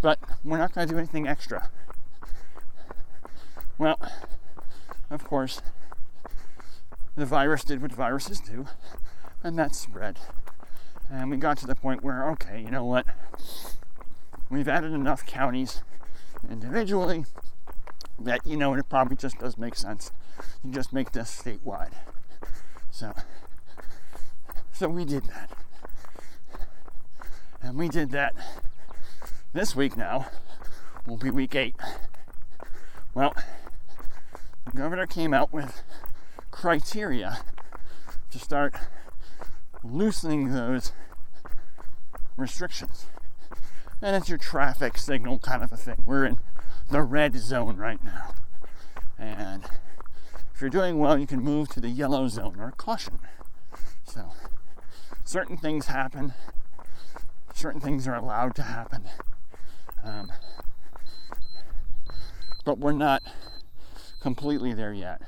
but 0.03 0.19
we're 0.45 0.59
not 0.59 0.73
going 0.75 0.87
to 0.87 0.95
do 0.95 0.99
anything 0.99 1.27
extra. 1.27 1.71
Well, 3.79 3.99
of 5.11 5.25
course, 5.25 5.61
the 7.17 7.27
virus 7.27 7.65
did 7.65 7.81
what 7.81 7.93
viruses 7.93 8.41
do, 8.41 8.67
and 9.43 9.59
that 9.59 9.75
spread. 9.75 10.19
And 11.11 11.31
we 11.31 11.37
got 11.37 11.59
to 11.59 11.67
the 11.67 11.75
point 11.75 12.03
where, 12.03 12.29
okay, 12.31 12.61
you 12.61 12.71
know 12.71 12.85
what? 12.85 13.07
We've 14.51 14.69
added 14.69 14.93
enough 14.93 15.25
counties 15.25 15.83
individually 16.51 17.25
that, 18.19 18.47
you 18.47 18.57
know, 18.57 18.75
it 18.75 18.89
probably 18.89 19.17
just 19.17 19.39
does 19.39 19.59
make 19.59 19.75
sense 19.75 20.11
You 20.65 20.73
just 20.73 20.93
make 20.93 21.13
this 21.13 21.31
statewide. 21.31 21.93
So, 22.91 23.13
so 24.73 24.89
we 24.89 25.05
did 25.05 25.25
that. 25.25 25.51
And 27.63 27.77
we 27.77 27.89
did 27.89 28.11
that 28.13 28.35
this 29.53 29.75
week 29.75 29.97
now, 29.97 30.29
will 31.07 31.17
be 31.17 31.31
week 31.31 31.55
eight. 31.55 31.75
Well, 33.15 33.35
the 34.65 34.73
governor 34.77 35.07
came 35.07 35.33
out 35.33 35.53
with 35.53 35.83
criteria 36.51 37.39
to 38.31 38.39
start 38.39 38.75
loosening 39.83 40.53
those 40.53 40.93
restrictions. 42.37 43.07
And 44.03 44.15
it's 44.15 44.29
your 44.29 44.39
traffic 44.39 44.99
signal 44.99 45.39
kind 45.39 45.63
of 45.63 45.73
a 45.73 45.77
thing. 45.77 46.03
We're 46.05 46.27
in 46.27 46.39
the 46.91 47.03
red 47.03 47.37
zone 47.37 47.77
right 47.77 48.03
now. 48.05 48.35
And 49.19 49.65
If 50.55 50.63
you're 50.63 50.71
doing 50.71 50.99
well, 50.99 51.19
you 51.19 51.27
can 51.27 51.41
move 51.41 51.69
to 51.71 51.81
the 51.81 51.91
yellow 51.91 52.29
zone 52.29 52.57
or 52.59 52.71
caution. 52.73 53.19
So, 54.05 54.33
certain 55.23 55.59
things 55.59 55.89
happen, 55.89 56.33
certain 57.55 57.79
things 57.79 58.09
are 58.09 58.15
allowed 58.15 58.55
to 58.55 58.63
happen. 58.63 59.05
Um, 60.03 60.33
but 62.65 62.79
we're 62.79 62.93
not 62.93 63.23
completely 64.21 64.73
there 64.73 64.95
yet. 64.95 65.21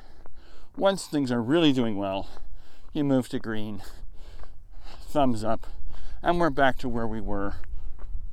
Once 0.78 1.06
things 1.06 1.30
are 1.30 1.42
really 1.42 1.74
doing 1.74 1.96
well, 1.96 2.30
you 2.94 3.04
move 3.04 3.28
to 3.28 3.38
green, 3.38 3.82
thumbs 5.08 5.44
up, 5.44 5.66
and 6.22 6.40
we're 6.40 6.48
back 6.48 6.78
to 6.78 6.88
where 6.88 7.06
we 7.06 7.20
were 7.20 7.56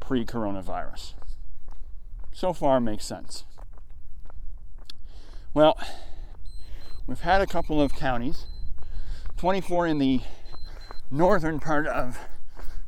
pre 0.06 0.24
coronavirus. 0.24 1.14
So 2.32 2.54
far, 2.54 2.80
makes 2.80 3.06
sense. 3.06 3.46
Well, 5.54 5.80
we've 7.08 7.22
had 7.22 7.42
a 7.42 7.48
couple 7.48 7.82
of 7.82 7.94
counties, 7.94 8.46
24 9.38 9.88
in 9.88 9.98
the 9.98 10.22
northern 11.10 11.60
part 11.60 11.88
of 11.88 12.20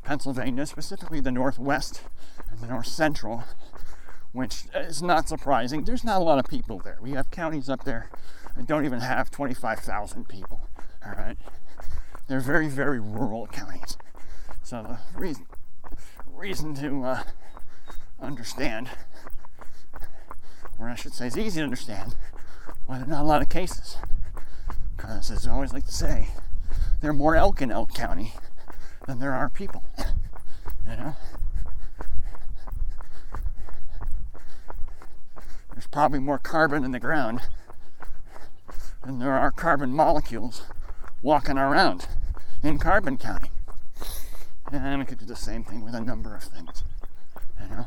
Pennsylvania, 0.04 0.66
specifically 0.66 1.20
the 1.20 1.32
northwest 1.32 2.02
and 2.50 2.60
the 2.60 2.68
north 2.68 2.86
central, 2.86 3.42
which 4.32 4.64
is 4.74 5.02
not 5.02 5.28
surprising. 5.28 5.84
There's 5.84 6.04
not 6.04 6.20
a 6.20 6.24
lot 6.24 6.38
of 6.38 6.44
people 6.44 6.78
there. 6.78 6.98
We 7.00 7.12
have 7.12 7.30
counties 7.30 7.68
up 7.68 7.84
there 7.84 8.10
that 8.56 8.66
don't 8.66 8.84
even 8.84 9.00
have 9.00 9.30
25,000 9.30 10.28
people. 10.28 10.60
All 11.04 11.12
right, 11.12 11.36
they're 12.28 12.40
very, 12.40 12.68
very 12.68 13.00
rural 13.00 13.46
counties. 13.48 13.96
So 14.62 14.82
the 14.82 15.18
reason 15.18 15.46
reason 16.38 16.72
to 16.72 17.02
uh, 17.02 17.22
understand, 18.20 18.88
or 20.78 20.88
I 20.88 20.94
should 20.94 21.12
say, 21.12 21.26
it's 21.26 21.36
easy 21.36 21.58
to 21.58 21.64
understand 21.64 22.14
why 22.86 22.98
there 22.98 23.06
are 23.06 23.10
not 23.10 23.22
a 23.22 23.26
lot 23.26 23.42
of 23.42 23.48
cases. 23.48 23.96
Because 24.96 25.32
as 25.32 25.46
I 25.46 25.50
always 25.50 25.72
like 25.72 25.86
to 25.86 25.92
say, 25.92 26.28
there 27.00 27.10
are 27.10 27.14
more 27.14 27.34
elk 27.34 27.60
in 27.60 27.72
Elk 27.72 27.92
County 27.92 28.34
than 29.06 29.18
there 29.18 29.34
are 29.34 29.48
people. 29.48 29.82
You 30.88 30.96
know? 30.96 31.16
There's 35.72 35.88
probably 35.88 36.20
more 36.20 36.38
carbon 36.38 36.84
in 36.84 36.92
the 36.92 37.00
ground 37.00 37.40
than 39.04 39.18
there 39.18 39.34
are 39.34 39.50
carbon 39.50 39.90
molecules 39.90 40.62
walking 41.20 41.58
around 41.58 42.06
in 42.62 42.78
Carbon 42.78 43.16
County. 43.16 43.50
And 44.70 44.98
we 44.98 45.06
could 45.06 45.18
do 45.18 45.24
the 45.24 45.36
same 45.36 45.64
thing 45.64 45.84
with 45.84 45.94
a 45.94 46.00
number 46.00 46.34
of 46.34 46.42
things. 46.42 46.84
You 47.60 47.68
know? 47.68 47.86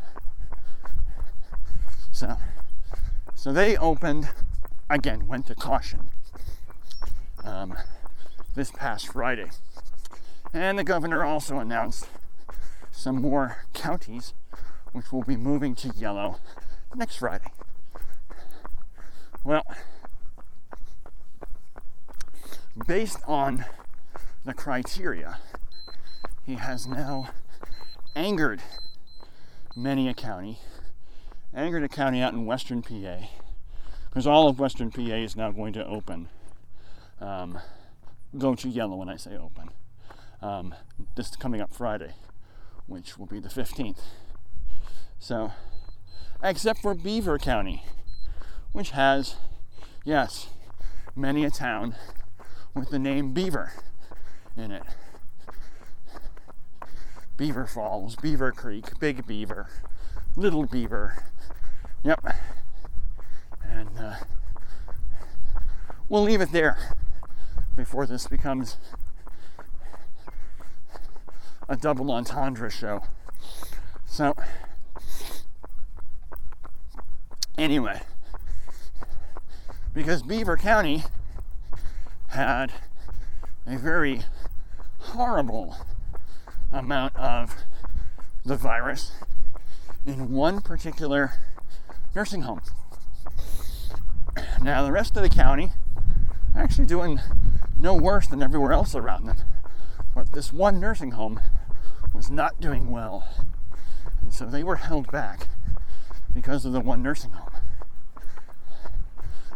So 2.11 2.37
so 3.35 3.51
they 3.51 3.77
opened 3.77 4.29
again, 4.89 5.27
went 5.27 5.47
to 5.47 5.55
caution 5.55 6.09
um, 7.43 7.75
this 8.55 8.71
past 8.71 9.07
Friday. 9.07 9.49
And 10.53 10.77
the 10.77 10.83
governor 10.83 11.23
also 11.23 11.59
announced 11.59 12.07
some 12.91 13.21
more 13.21 13.65
counties 13.73 14.33
which 14.91 15.11
will 15.11 15.23
be 15.23 15.37
moving 15.37 15.73
to 15.75 15.89
yellow 15.95 16.37
next 16.93 17.17
Friday. 17.17 17.51
Well, 19.43 19.63
based 22.85 23.19
on 23.25 23.65
the 24.45 24.53
criteria, 24.53 25.39
he 26.51 26.57
has 26.57 26.85
now 26.85 27.29
angered 28.13 28.61
many 29.73 30.09
a 30.09 30.13
county, 30.13 30.59
angered 31.53 31.81
a 31.81 31.87
county 31.87 32.21
out 32.21 32.33
in 32.33 32.45
western 32.45 32.81
PA, 32.81 33.19
because 34.09 34.27
all 34.27 34.49
of 34.49 34.59
western 34.59 34.91
PA 34.91 34.99
is 34.99 35.37
now 35.37 35.49
going 35.49 35.71
to 35.71 35.85
open, 35.87 36.27
um, 37.21 37.57
go 38.37 38.53
to 38.53 38.67
yellow 38.67 38.97
when 38.97 39.07
I 39.07 39.15
say 39.15 39.37
open. 39.37 39.69
Um, 40.41 40.75
this 41.15 41.29
is 41.29 41.37
coming 41.37 41.61
up 41.61 41.73
Friday, 41.73 42.15
which 42.85 43.17
will 43.17 43.27
be 43.27 43.39
the 43.39 43.47
15th. 43.47 44.01
So, 45.19 45.53
except 46.43 46.81
for 46.81 46.93
Beaver 46.93 47.37
County, 47.37 47.85
which 48.73 48.91
has, 48.91 49.35
yes, 50.03 50.49
many 51.15 51.45
a 51.45 51.49
town 51.49 51.95
with 52.75 52.89
the 52.89 52.99
name 52.99 53.31
Beaver 53.31 53.71
in 54.57 54.71
it. 54.71 54.83
Beaver 57.41 57.65
Falls, 57.65 58.15
Beaver 58.17 58.51
Creek, 58.51 58.99
Big 58.99 59.25
Beaver, 59.25 59.67
Little 60.35 60.67
Beaver. 60.67 61.23
Yep. 62.03 62.23
And 63.67 63.89
uh, 63.97 64.17
we'll 66.07 66.21
leave 66.21 66.39
it 66.39 66.51
there 66.51 66.77
before 67.75 68.05
this 68.05 68.27
becomes 68.27 68.77
a 71.67 71.75
double 71.75 72.11
entendre 72.11 72.69
show. 72.69 73.05
So, 74.05 74.35
anyway, 77.57 78.01
because 79.95 80.21
Beaver 80.21 80.57
County 80.57 81.05
had 82.27 82.71
a 83.65 83.79
very 83.79 84.21
horrible 84.99 85.75
amount 86.71 87.15
of 87.15 87.55
the 88.45 88.55
virus 88.55 89.11
in 90.05 90.31
one 90.31 90.61
particular 90.61 91.33
nursing 92.15 92.41
home. 92.41 92.61
Now, 94.61 94.83
the 94.83 94.91
rest 94.91 95.15
of 95.17 95.23
the 95.23 95.29
county 95.29 95.71
are 96.55 96.61
actually 96.61 96.85
doing 96.85 97.19
no 97.79 97.93
worse 97.93 98.27
than 98.27 98.41
everywhere 98.41 98.73
else 98.73 98.95
around 98.95 99.25
them. 99.25 99.37
But 100.13 100.33
this 100.33 100.53
one 100.53 100.79
nursing 100.79 101.11
home 101.11 101.39
was 102.13 102.29
not 102.29 102.59
doing 102.61 102.89
well. 102.89 103.27
And 104.21 104.33
so 104.33 104.45
they 104.45 104.63
were 104.63 104.77
held 104.77 105.11
back 105.11 105.47
because 106.33 106.65
of 106.65 106.73
the 106.73 106.79
one 106.79 107.01
nursing 107.01 107.31
home. 107.31 107.49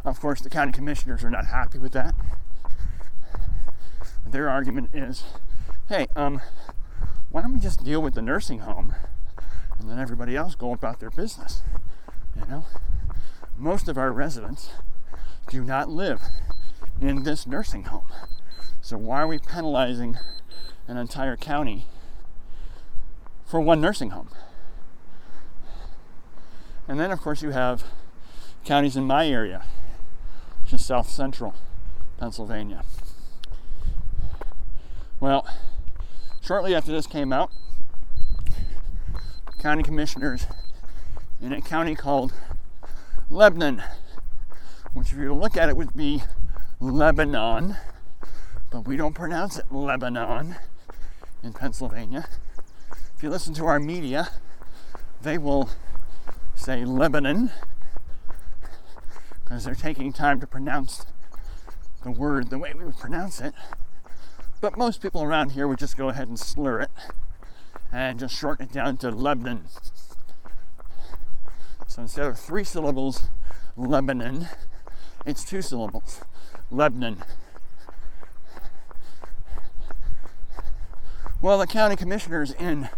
Of 0.03 0.20
course, 0.20 0.41
the 0.41 0.49
county 0.49 0.72
commissioners 0.72 1.24
are 1.24 1.30
not 1.30 1.47
happy 1.47 1.80
with 1.80 1.93
that. 1.93 2.13
Their 4.28 4.49
argument 4.49 4.89
is 4.93 5.24
hey, 5.88 6.07
um, 6.16 6.41
why 7.36 7.42
don't 7.42 7.52
we 7.52 7.60
just 7.60 7.84
deal 7.84 8.02
with 8.02 8.14
the 8.14 8.22
nursing 8.22 8.60
home 8.60 8.96
and 9.78 9.90
then 9.90 10.00
everybody 10.00 10.38
else 10.38 10.56
go 10.56 10.72
about 10.72 11.02
their 11.02 11.10
business? 11.10 11.64
You 12.34 12.46
know, 12.48 12.66
most 13.58 13.90
of 13.90 13.98
our 13.98 14.10
residents 14.14 14.70
do 15.50 15.62
not 15.62 15.90
live 15.90 16.22
in 17.02 17.24
this 17.24 17.46
nursing 17.46 17.84
home. 17.84 18.08
So 18.80 18.96
why 18.96 19.20
are 19.22 19.28
we 19.28 19.38
penalizing 19.38 20.18
an 20.88 20.96
entire 20.96 21.36
county 21.36 21.88
for 23.46 23.60
one 23.60 23.82
nursing 23.82 24.12
home? 24.12 24.30
And 26.88 26.98
then, 26.98 27.12
of 27.12 27.20
course, 27.20 27.42
you 27.42 27.50
have 27.50 27.84
counties 28.64 28.96
in 28.96 29.04
my 29.04 29.28
area, 29.28 29.66
which 30.64 30.72
is 30.72 30.86
south 30.86 31.10
central 31.10 31.54
Pennsylvania. 32.18 32.84
Well, 35.20 35.46
Shortly 36.46 36.76
after 36.76 36.91
this 36.91 37.08
came 37.08 37.34
out, 37.34 37.52
county 39.58 39.82
commissioners 39.82 40.46
in 41.41 41.52
a 41.52 41.60
county 41.60 41.96
called 41.96 42.34
Lebanon, 43.32 43.82
which 44.93 45.12
if 45.12 45.18
you 45.18 45.34
look 45.34 45.58
at 45.58 45.70
it 45.70 45.76
would 45.76 45.96
be 45.96 46.22
Lebanon, 46.80 47.78
but 48.70 48.82
we 48.82 48.96
don't 48.96 49.16
pronounce 49.16 49.58
it 49.58 49.72
Lebanon 49.72 50.58
in 51.41 51.52
Pennsylvania. 51.52 52.28
If 53.18 53.24
you 53.24 53.32
listen 53.32 53.56
to 53.56 53.66
our 53.66 53.80
media, 53.80 54.30
they 55.24 55.39
will 55.39 55.72
say 56.54 56.86
Lebanon 56.86 57.50
because 59.43 59.64
they're 59.64 59.74
taking 59.74 60.14
time 60.14 60.39
to 60.41 60.46
pronounce 60.46 61.08
the 62.04 62.12
word 62.12 62.52
the 62.52 62.60
way 62.60 62.72
we 62.78 62.86
would 62.86 62.98
pronounce 63.00 63.41
it. 63.41 63.56
But 64.66 64.80
most 64.80 64.99
people 64.99 65.22
around 65.22 65.51
here 65.51 65.68
would 65.68 65.78
just 65.78 65.95
go 65.95 66.09
ahead 66.09 66.28
and 66.28 66.39
slur 66.39 66.80
it 66.80 66.89
and 67.91 68.18
just 68.18 68.36
shorten 68.36 68.66
it 68.66 68.72
down 68.72 68.97
to 68.97 69.11
Lebanon. 69.11 69.66
So 71.88 72.01
instead 72.01 72.26
of 72.26 72.39
three 72.39 72.63
syllables, 72.63 73.30
Lebanon, 73.78 74.47
it's 75.24 75.45
two 75.45 75.61
syllables, 75.61 76.22
Lebanon. 76.72 77.24
Well, 81.43 81.59
the 81.59 81.68
county 81.68 81.95
commissioners 81.95 82.51
in 82.51 82.89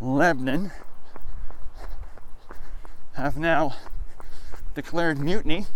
Lebanon 0.00 0.72
have 3.16 3.36
now 3.36 3.76
declared 4.74 5.18
mutiny 5.18 5.66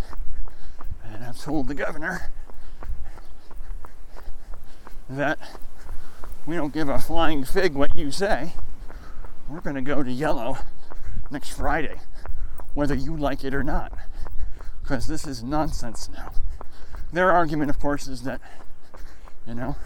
and 1.05 1.22
have 1.22 1.38
told 1.38 1.68
the 1.68 1.74
governor 1.74 2.30
that 5.09 5.39
we 6.47 6.57
don't 6.57 6.73
give 6.73 6.89
a 6.89 6.99
flying 6.99 7.45
fig 7.45 7.75
what 7.75 7.95
you 7.95 8.11
say. 8.11 8.55
We're 9.49 9.61
going 9.61 9.77
to 9.77 9.83
go 9.83 10.03
to 10.03 10.11
yellow 10.11 10.59
next 11.31 11.51
Friday, 11.51 12.01
whether 12.75 12.95
you 12.95 13.17
like 13.17 13.45
it 13.45 13.55
or 13.55 13.63
not. 13.63 13.93
Because 14.83 15.07
this 15.07 15.27
is 15.27 15.43
nonsense 15.43 16.09
now. 16.13 16.33
their 17.13 17.31
argument, 17.31 17.71
of 17.71 17.79
course, 17.79 18.09
is 18.09 18.23
that, 18.23 18.41
you 19.47 19.55
know, 19.55 19.77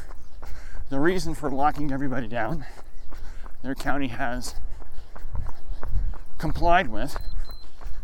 the 0.88 0.98
reason 0.98 1.34
for 1.34 1.50
locking 1.50 1.92
everybody 1.92 2.26
down, 2.26 2.64
their 3.62 3.74
county 3.74 4.08
has 4.08 4.54
complied 6.38 6.88
with 6.88 7.18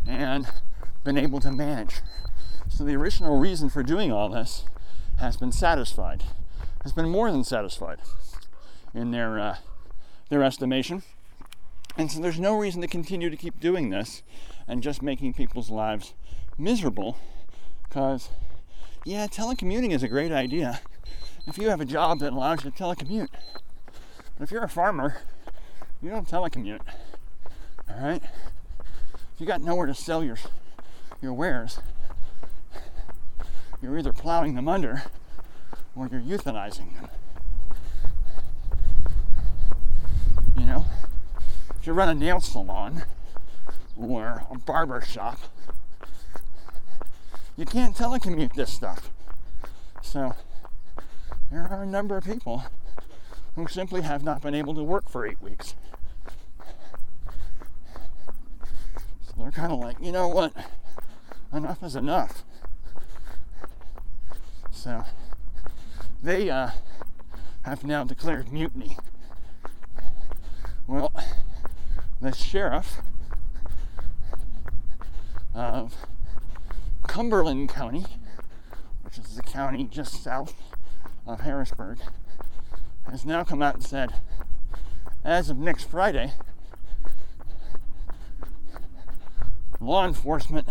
and 0.07 0.47
been 1.03 1.17
able 1.17 1.41
to 1.41 1.51
manage. 1.51 2.01
So 2.69 2.85
the 2.85 2.95
original 2.95 3.39
reason 3.39 3.71
for 3.71 3.83
doing 3.83 4.13
all 4.13 4.29
this 4.29 4.65
has 5.19 5.37
been 5.37 5.53
satisfied, 5.53 6.25
has 6.85 6.93
been 6.93 7.09
more 7.09 7.33
than 7.33 7.43
satisfied 7.43 7.99
in 8.95 9.11
their 9.11 9.41
uh, 9.41 9.57
their 10.29 10.45
estimation. 10.45 11.03
And 11.97 12.11
so 12.11 12.21
there's 12.21 12.39
no 12.39 12.57
reason 12.57 12.81
to 12.83 12.89
continue 12.89 13.31
to 13.31 13.37
keep 13.37 13.59
doing 13.59 13.91
this 13.91 14.23
and 14.69 14.83
just 14.83 15.03
making 15.03 15.35
people's 15.35 15.71
lives 15.71 16.15
miserable 16.59 17.17
because 17.83 18.31
yeah, 19.05 19.27
telecommuting 19.27 19.93
is 19.93 20.03
a 20.03 20.09
great 20.09 20.33
idea 20.33 20.81
if 21.47 21.59
you 21.59 21.69
have 21.71 21.81
a 21.81 21.85
job 21.85 22.21
that 22.21 22.33
allows 22.33 22.65
you 22.65 22.71
to 22.71 22.77
telecommute. 22.77 23.29
But 24.37 24.45
if 24.45 24.51
you're 24.51 24.65
a 24.65 24.69
farmer, 24.69 25.19
you 26.03 26.11
don't 26.11 26.29
telecommute. 26.29 26.81
All 27.89 28.03
right? 28.03 28.23
If 29.35 29.41
you 29.41 29.47
got 29.47 29.63
nowhere 29.63 29.87
to 29.87 29.95
sell 29.95 30.23
your 30.23 30.37
your 31.23 31.33
wares, 31.33 31.79
you're 33.81 33.99
either 33.99 34.13
plowing 34.13 34.55
them 34.55 34.69
under 34.69 35.05
or 35.97 36.09
you're 36.11 36.21
euthanizing 36.21 36.95
them. 36.95 37.09
You 40.57 40.67
know, 40.67 40.87
if 41.79 41.87
you 41.87 41.93
run 41.93 42.09
a 42.09 42.15
nail 42.15 42.41
salon 42.41 43.05
or 43.97 44.45
a 44.51 44.59
barber 44.59 45.01
shop, 45.01 45.39
you 47.57 47.65
can't 47.65 47.95
telecommute 47.95 48.55
this 48.55 48.73
stuff. 48.73 49.11
So 50.03 50.35
there 51.51 51.63
are 51.63 51.83
a 51.83 51.87
number 51.87 52.17
of 52.17 52.25
people 52.25 52.65
who 53.55 53.67
simply 53.69 54.03
have 54.03 54.25
not 54.25 54.43
been 54.43 54.55
able 54.55 54.75
to 54.75 54.83
work 54.83 55.09
for 55.09 55.27
eight 55.27 55.41
weeks. 55.41 55.75
So 59.27 59.35
they're 59.39 59.53
kind 59.53 59.73
of 59.73 59.79
like, 59.79 59.97
you 60.01 60.11
know 60.13 60.29
what? 60.29 60.53
Enough 61.53 61.83
is 61.85 61.95
enough. 61.95 62.45
So 64.73 65.05
they 66.25 66.49
uh, 66.49 66.71
have 67.67 67.85
now 67.85 68.03
declared 68.03 68.51
mutiny. 68.51 68.97
Well, 70.87 71.13
the 72.19 72.33
sheriff 72.33 73.03
of 75.55 75.95
Cumberland 77.07 77.69
County, 77.69 78.07
which 79.03 79.19
is 79.19 79.37
the 79.37 79.43
county 79.43 79.85
just 79.85 80.23
south 80.23 80.55
of 81.27 81.43
Harrisburg, 81.43 81.99
has 83.11 83.27
now 83.27 83.45
come 83.45 83.61
out 83.61 83.75
and 83.75 83.85
said, 83.85 84.15
as 85.25 85.51
of 85.51 85.59
next 85.59 85.85
Friday, 85.85 86.33
law 89.79 90.07
enforcement 90.07 90.67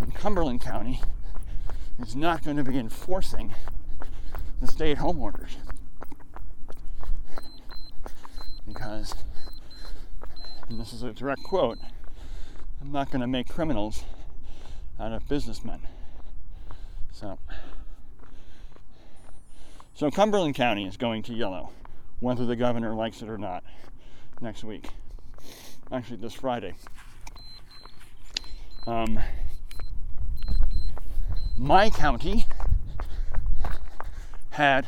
in 0.00 0.12
Cumberland 0.12 0.60
County 0.60 1.00
is 1.98 2.14
not 2.14 2.44
going 2.44 2.56
to 2.56 2.62
be 2.62 2.78
enforcing 2.78 3.52
the 4.64 4.72
stay 4.72 4.92
at 4.92 4.98
home 4.98 5.20
orders. 5.20 5.56
Because, 8.66 9.14
and 10.68 10.80
this 10.80 10.92
is 10.92 11.02
a 11.02 11.12
direct 11.12 11.42
quote, 11.42 11.78
I'm 12.80 12.90
not 12.90 13.10
going 13.10 13.20
to 13.20 13.26
make 13.26 13.48
criminals 13.48 14.04
out 14.98 15.12
of 15.12 15.28
businessmen. 15.28 15.80
So, 17.12 17.38
so 19.94 20.10
Cumberland 20.10 20.54
County 20.54 20.86
is 20.86 20.96
going 20.96 21.22
to 21.24 21.34
yellow, 21.34 21.70
whether 22.20 22.46
the 22.46 22.56
governor 22.56 22.94
likes 22.94 23.20
it 23.20 23.28
or 23.28 23.38
not, 23.38 23.64
next 24.40 24.64
week. 24.64 24.88
Actually, 25.92 26.16
this 26.16 26.32
Friday. 26.32 26.74
Um, 28.86 29.20
my 31.58 31.90
county 31.90 32.46
had 34.54 34.86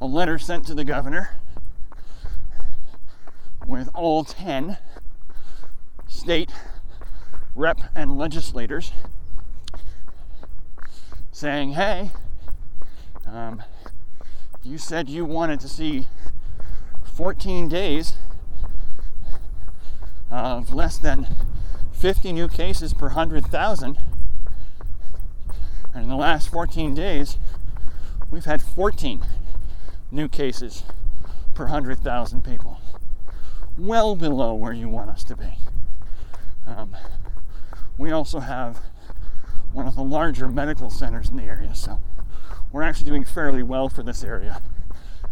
a 0.00 0.06
letter 0.06 0.38
sent 0.38 0.66
to 0.66 0.74
the 0.74 0.84
governor 0.84 1.30
with 3.64 3.88
all 3.94 4.24
10 4.24 4.76
state 6.08 6.50
rep 7.54 7.78
and 7.94 8.18
legislators 8.18 8.92
saying, 11.30 11.72
hey, 11.72 12.10
um, 13.24 13.62
you 14.64 14.76
said 14.76 15.08
you 15.08 15.24
wanted 15.24 15.60
to 15.60 15.68
see 15.68 16.08
14 17.14 17.68
days 17.68 18.16
of 20.30 20.72
less 20.72 20.98
than 20.98 21.28
50 21.92 22.32
new 22.32 22.48
cases 22.48 22.92
per 22.92 23.06
100,000. 23.06 23.98
And 25.92 26.02
in 26.04 26.08
the 26.08 26.16
last 26.16 26.48
14 26.48 26.94
days, 26.94 27.38
we've 28.30 28.44
had 28.44 28.62
14 28.62 29.22
new 30.10 30.28
cases 30.28 30.84
per 31.54 31.64
100,000 31.64 32.44
people. 32.44 32.80
Well 33.76 34.16
below 34.16 34.54
where 34.54 34.72
you 34.72 34.88
want 34.88 35.10
us 35.10 35.24
to 35.24 35.36
be. 35.36 35.58
Um, 36.66 36.96
we 37.98 38.12
also 38.12 38.40
have 38.40 38.80
one 39.72 39.86
of 39.86 39.94
the 39.94 40.02
larger 40.02 40.48
medical 40.48 40.90
centers 40.90 41.28
in 41.28 41.36
the 41.36 41.44
area, 41.44 41.74
so 41.74 42.00
we're 42.72 42.82
actually 42.82 43.06
doing 43.06 43.24
fairly 43.24 43.62
well 43.62 43.88
for 43.88 44.02
this 44.02 44.22
area 44.24 44.60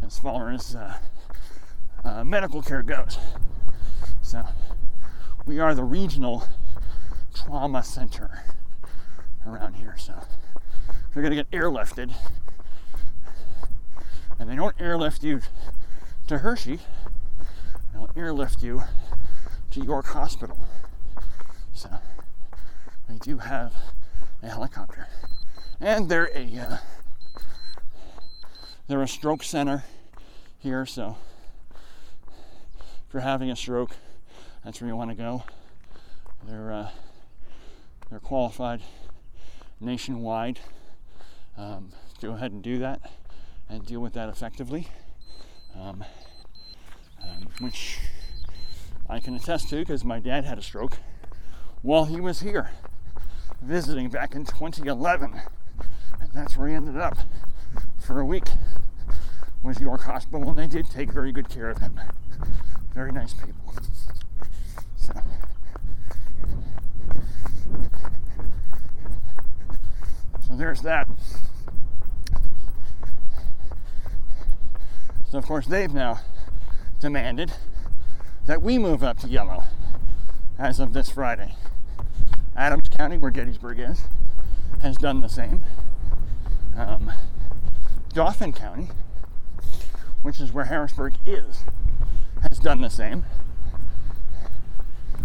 as 0.04 0.18
far 0.18 0.50
as 0.50 0.74
uh, 0.74 0.98
uh, 2.04 2.24
medical 2.24 2.62
care 2.62 2.82
goes. 2.82 3.18
So 4.22 4.44
we 5.46 5.58
are 5.58 5.74
the 5.74 5.84
regional 5.84 6.46
trauma 7.34 7.82
center 7.82 8.44
around 9.46 9.74
here. 9.74 9.94
So 9.96 10.14
if 10.56 11.14
you're 11.14 11.22
going 11.22 11.36
to 11.36 11.42
get 11.42 11.50
airlifted, 11.50 12.12
and 14.38 14.48
they 14.48 14.56
don't 14.56 14.74
airlift 14.80 15.22
you 15.22 15.40
to 16.26 16.38
Hershey, 16.38 16.78
they'll 17.92 18.10
airlift 18.16 18.62
you 18.62 18.82
to 19.70 19.80
York 19.80 20.06
Hospital. 20.06 20.58
So 21.74 21.90
we 23.08 23.18
do 23.18 23.38
have 23.38 23.74
a 24.42 24.48
helicopter, 24.48 25.08
and 25.80 26.08
they're 26.08 26.30
a 26.34 26.58
uh, 26.58 26.76
they're 28.86 29.02
a 29.02 29.08
stroke 29.08 29.42
center 29.42 29.84
here. 30.58 30.86
So 30.86 31.16
if 32.30 33.14
you're 33.14 33.22
having 33.22 33.50
a 33.50 33.56
stroke, 33.56 33.96
that's 34.64 34.80
where 34.80 34.88
you 34.88 34.96
want 34.96 35.10
to 35.10 35.16
go. 35.16 35.44
They're 36.46 36.72
uh, 36.72 36.90
they're 38.10 38.20
qualified 38.20 38.82
nationwide. 39.80 40.60
Um, 41.56 41.90
go 42.20 42.32
ahead 42.32 42.52
and 42.52 42.62
do 42.62 42.78
that 42.78 43.00
and 43.68 43.84
deal 43.86 44.00
with 44.00 44.14
that 44.14 44.28
effectively, 44.28 44.88
um, 45.74 46.04
um, 47.22 47.48
which 47.60 47.98
I 49.08 49.20
can 49.20 49.34
attest 49.34 49.68
to 49.70 49.76
because 49.76 50.04
my 50.04 50.18
dad 50.18 50.44
had 50.44 50.58
a 50.58 50.62
stroke 50.62 50.98
while 51.82 52.06
he 52.06 52.20
was 52.20 52.40
here 52.40 52.70
visiting 53.62 54.08
back 54.08 54.34
in 54.34 54.44
2011, 54.44 55.40
and 56.20 56.32
that's 56.32 56.56
where 56.56 56.68
he 56.68 56.74
ended 56.74 56.96
up 56.96 57.16
for 57.98 58.20
a 58.20 58.24
week 58.24 58.44
was 59.62 59.80
York 59.80 60.02
Hospital, 60.02 60.48
and 60.48 60.58
they 60.58 60.66
did 60.66 60.90
take 60.90 61.12
very 61.12 61.32
good 61.32 61.48
care 61.48 61.68
of 61.68 61.78
him. 61.78 62.00
Very 62.94 63.12
nice 63.12 63.34
people. 63.34 63.74
So. 64.96 65.12
So 70.46 70.56
there's 70.56 70.80
that. 70.82 71.08
So, 75.30 75.36
of 75.36 75.44
course, 75.44 75.66
they've 75.66 75.92
now 75.92 76.20
demanded 77.00 77.52
that 78.46 78.62
we 78.62 78.78
move 78.78 79.02
up 79.02 79.18
to 79.18 79.28
yellow 79.28 79.64
as 80.58 80.80
of 80.80 80.94
this 80.94 81.10
Friday. 81.10 81.54
Adams 82.56 82.88
County, 82.88 83.18
where 83.18 83.30
Gettysburg 83.30 83.78
is, 83.78 84.04
has 84.80 84.96
done 84.96 85.20
the 85.20 85.28
same. 85.28 85.64
Um, 86.74 87.12
Dauphin 88.14 88.54
County, 88.54 88.88
which 90.22 90.40
is 90.40 90.50
where 90.50 90.64
Harrisburg 90.64 91.14
is, 91.26 91.62
has 92.48 92.58
done 92.58 92.80
the 92.80 92.88
same. 92.88 93.26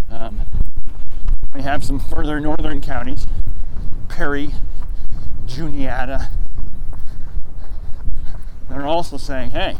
Um, 0.10 0.42
we 1.56 1.62
have 1.62 1.82
some 1.82 2.00
further 2.00 2.42
northern 2.42 2.82
counties, 2.82 3.26
Perry, 4.10 4.54
Juniata, 5.46 6.30
that 8.68 8.78
are 8.78 8.86
also 8.86 9.16
saying, 9.16 9.52
hey, 9.52 9.78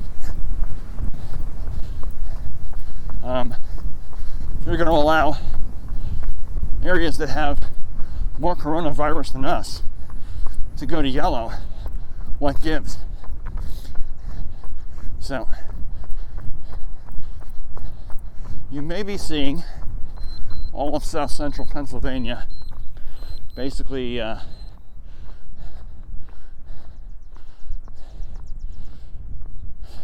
um, 3.24 3.56
you're 4.66 4.78
going 4.78 4.88
to 4.88 4.92
allow 4.92 5.38
areas 6.84 7.18
that 7.18 7.30
have 7.30 7.60
more 8.38 8.56
coronavirus 8.56 9.34
than 9.34 9.46
us 9.46 9.84
to 10.78 10.86
go 10.86 11.02
to 11.02 11.08
yellow, 11.08 11.52
what 12.40 12.62
gives? 12.62 12.98
So, 15.20 15.48
you 18.70 18.82
may 18.82 19.04
be 19.04 19.18
seeing 19.18 19.64
all 20.74 20.96
of 20.96 21.06
south 21.06 21.32
central 21.32 21.68
Pennsylvania 21.72 22.48
basically 23.56 24.20
uh, 24.20 24.40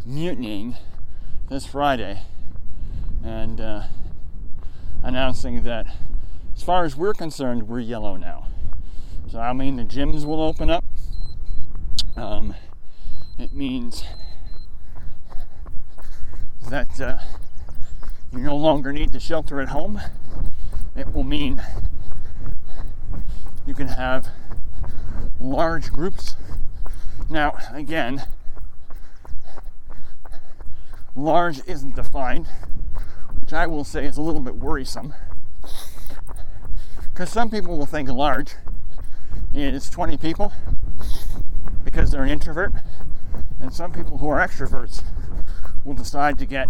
mutinying 0.05 0.77
this 1.49 1.65
Friday 1.65 2.21
and 3.23 3.59
uh, 3.59 3.83
announcing 5.03 5.63
that, 5.63 5.87
as 6.55 6.63
far 6.63 6.85
as 6.85 6.95
we're 6.95 7.13
concerned, 7.13 7.67
we're 7.67 7.79
yellow 7.79 8.15
now. 8.15 8.47
So, 9.29 9.39
I 9.39 9.53
mean, 9.53 9.75
the 9.75 9.83
gyms 9.83 10.25
will 10.25 10.41
open 10.41 10.69
up. 10.69 10.83
Um, 12.15 12.55
it 13.37 13.53
means 13.53 14.03
that 16.69 16.99
uh, 16.99 17.17
you 18.31 18.39
no 18.39 18.55
longer 18.55 18.91
need 18.91 19.11
to 19.13 19.19
shelter 19.19 19.61
at 19.61 19.69
home. 19.69 20.01
It 20.95 21.13
will 21.13 21.23
mean 21.23 21.61
you 23.65 23.73
can 23.73 23.87
have 23.87 24.27
large 25.39 25.91
groups. 25.91 26.35
Now, 27.29 27.57
again, 27.71 28.23
large 31.15 31.61
isn't 31.67 31.95
defined, 31.95 32.47
which 33.49 33.55
I 33.55 33.65
will 33.65 33.83
say 33.83 34.05
is 34.05 34.15
a 34.15 34.21
little 34.21 34.41
bit 34.41 34.57
worrisome. 34.57 35.15
Because 37.01 37.31
some 37.31 37.49
people 37.49 37.79
will 37.79 37.87
think 37.87 38.07
large 38.07 38.53
is 39.55 39.89
20 39.89 40.17
people 40.17 40.53
because 41.83 42.11
they're 42.11 42.21
an 42.21 42.29
introvert, 42.29 42.71
and 43.59 43.73
some 43.73 43.91
people 43.91 44.19
who 44.19 44.29
are 44.29 44.37
extroverts 44.37 45.01
will 45.83 45.95
decide 45.95 46.37
to 46.37 46.45
get 46.45 46.67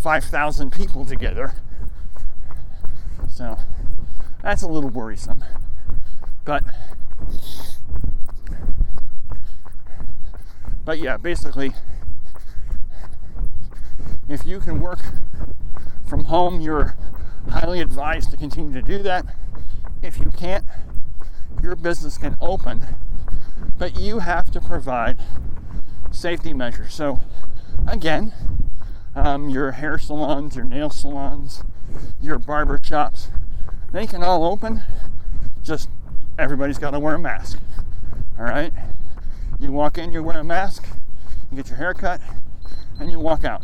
5,000 0.00 0.70
people 0.70 1.04
together. 1.04 1.54
So 3.28 3.58
that's 4.40 4.62
a 4.62 4.68
little 4.68 4.90
worrisome. 4.90 5.42
But 6.44 6.62
but 10.84 11.00
yeah, 11.00 11.16
basically 11.16 11.72
if 14.28 14.46
you 14.46 14.60
can 14.60 14.78
work 14.78 15.00
from 16.08 16.24
home, 16.24 16.60
you're 16.60 16.96
highly 17.50 17.80
advised 17.80 18.30
to 18.30 18.36
continue 18.36 18.72
to 18.72 18.82
do 18.82 19.02
that. 19.02 19.26
If 20.02 20.18
you 20.18 20.30
can't, 20.30 20.64
your 21.62 21.76
business 21.76 22.18
can 22.18 22.36
open, 22.40 22.86
but 23.76 23.98
you 23.98 24.20
have 24.20 24.50
to 24.52 24.60
provide 24.60 25.18
safety 26.10 26.52
measures. 26.54 26.94
So, 26.94 27.20
again, 27.86 28.32
um, 29.14 29.50
your 29.50 29.72
hair 29.72 29.98
salons, 29.98 30.56
your 30.56 30.64
nail 30.64 30.90
salons, 30.90 31.62
your 32.20 32.38
barber 32.38 32.78
shops, 32.82 33.30
they 33.92 34.06
can 34.06 34.22
all 34.22 34.44
open. 34.44 34.82
Just 35.62 35.88
everybody's 36.38 36.78
got 36.78 36.90
to 36.92 37.00
wear 37.00 37.16
a 37.16 37.18
mask. 37.18 37.58
All 38.38 38.44
right? 38.44 38.72
You 39.58 39.72
walk 39.72 39.98
in, 39.98 40.12
you 40.12 40.22
wear 40.22 40.38
a 40.38 40.44
mask, 40.44 40.86
you 41.50 41.56
get 41.56 41.68
your 41.68 41.78
hair 41.78 41.94
cut, 41.94 42.20
and 43.00 43.10
you 43.10 43.18
walk 43.18 43.44
out. 43.44 43.62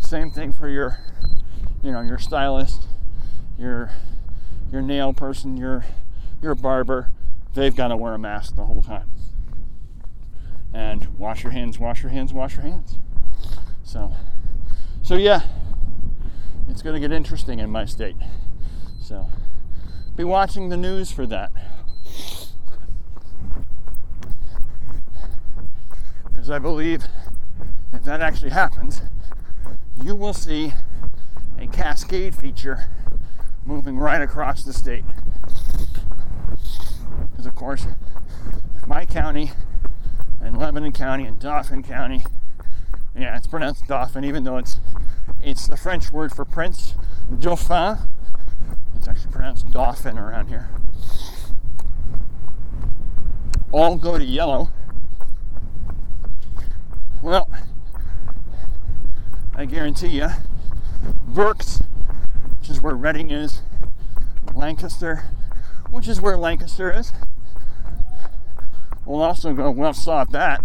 Same 0.00 0.30
thing 0.30 0.52
for 0.52 0.68
your, 0.68 0.98
you 1.84 1.92
know, 1.92 2.00
your 2.00 2.18
stylist, 2.18 2.88
your 3.58 3.90
your 4.72 4.80
nail 4.80 5.12
person, 5.12 5.56
your 5.56 5.84
your 6.42 6.54
barber. 6.54 7.10
They've 7.52 7.76
got 7.76 7.88
to 7.88 7.96
wear 7.96 8.14
a 8.14 8.18
mask 8.18 8.56
the 8.56 8.64
whole 8.64 8.82
time. 8.82 9.08
And 10.72 11.06
wash 11.18 11.44
your 11.44 11.52
hands, 11.52 11.78
wash 11.78 12.02
your 12.02 12.10
hands, 12.10 12.32
wash 12.32 12.56
your 12.56 12.64
hands. 12.64 12.98
So, 13.84 14.12
so 15.02 15.14
yeah, 15.14 15.42
it's 16.68 16.82
going 16.82 16.94
to 16.94 17.00
get 17.00 17.14
interesting 17.14 17.60
in 17.60 17.70
my 17.70 17.84
state. 17.84 18.16
So, 19.00 19.28
be 20.16 20.24
watching 20.24 20.70
the 20.70 20.76
news 20.76 21.12
for 21.12 21.26
that. 21.26 21.52
Because 26.26 26.50
I 26.50 26.58
believe 26.58 27.04
if 27.92 28.02
that 28.02 28.20
actually 28.20 28.50
happens, 28.50 29.02
you 30.02 30.16
will 30.16 30.34
see 30.34 30.72
a 31.58 31.66
cascade 31.66 32.34
feature 32.34 32.90
moving 33.64 33.96
right 33.98 34.20
across 34.20 34.64
the 34.64 34.72
state. 34.72 35.04
Because, 37.30 37.46
of 37.46 37.54
course, 37.54 37.86
my 38.86 39.06
county 39.06 39.52
and 40.40 40.58
Lebanon 40.58 40.92
County 40.92 41.24
and 41.24 41.38
Dauphin 41.38 41.82
County, 41.82 42.24
yeah, 43.16 43.36
it's 43.36 43.46
pronounced 43.46 43.86
Dauphin, 43.86 44.24
even 44.24 44.44
though 44.44 44.58
it's 44.58 44.80
it's 45.42 45.66
the 45.68 45.76
French 45.76 46.10
word 46.10 46.32
for 46.32 46.44
prince, 46.44 46.94
Dauphin. 47.38 47.98
It's 48.96 49.08
actually 49.08 49.32
pronounced 49.32 49.70
Dauphin 49.70 50.18
around 50.18 50.48
here. 50.48 50.68
All 53.72 53.96
go 53.96 54.18
to 54.18 54.24
yellow. 54.24 54.70
Well, 57.22 57.48
I 59.54 59.64
guarantee 59.64 60.08
you, 60.08 60.28
Berks, 61.26 61.82
which 62.60 62.70
is 62.70 62.80
where 62.80 62.94
Reading 62.94 63.30
is, 63.30 63.62
Lancaster, 64.54 65.24
which 65.90 66.08
is 66.08 66.20
where 66.20 66.36
Lancaster 66.36 66.90
is, 66.92 67.12
We'll 69.06 69.20
also 69.20 69.52
go, 69.52 69.70
well, 69.70 69.92
stop 69.92 70.30
that. 70.30 70.64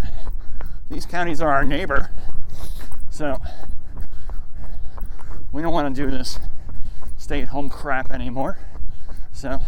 These 0.89 1.05
counties 1.05 1.41
are 1.41 1.51
our 1.51 1.65
neighbor. 1.65 2.09
So, 3.09 3.41
we 5.51 5.61
don't 5.61 5.73
want 5.73 5.93
to 5.93 6.05
do 6.05 6.09
this 6.09 6.39
stay 7.17 7.41
at 7.41 7.49
home 7.49 7.69
crap 7.69 8.11
anymore. 8.11 8.57
So, 9.33 9.59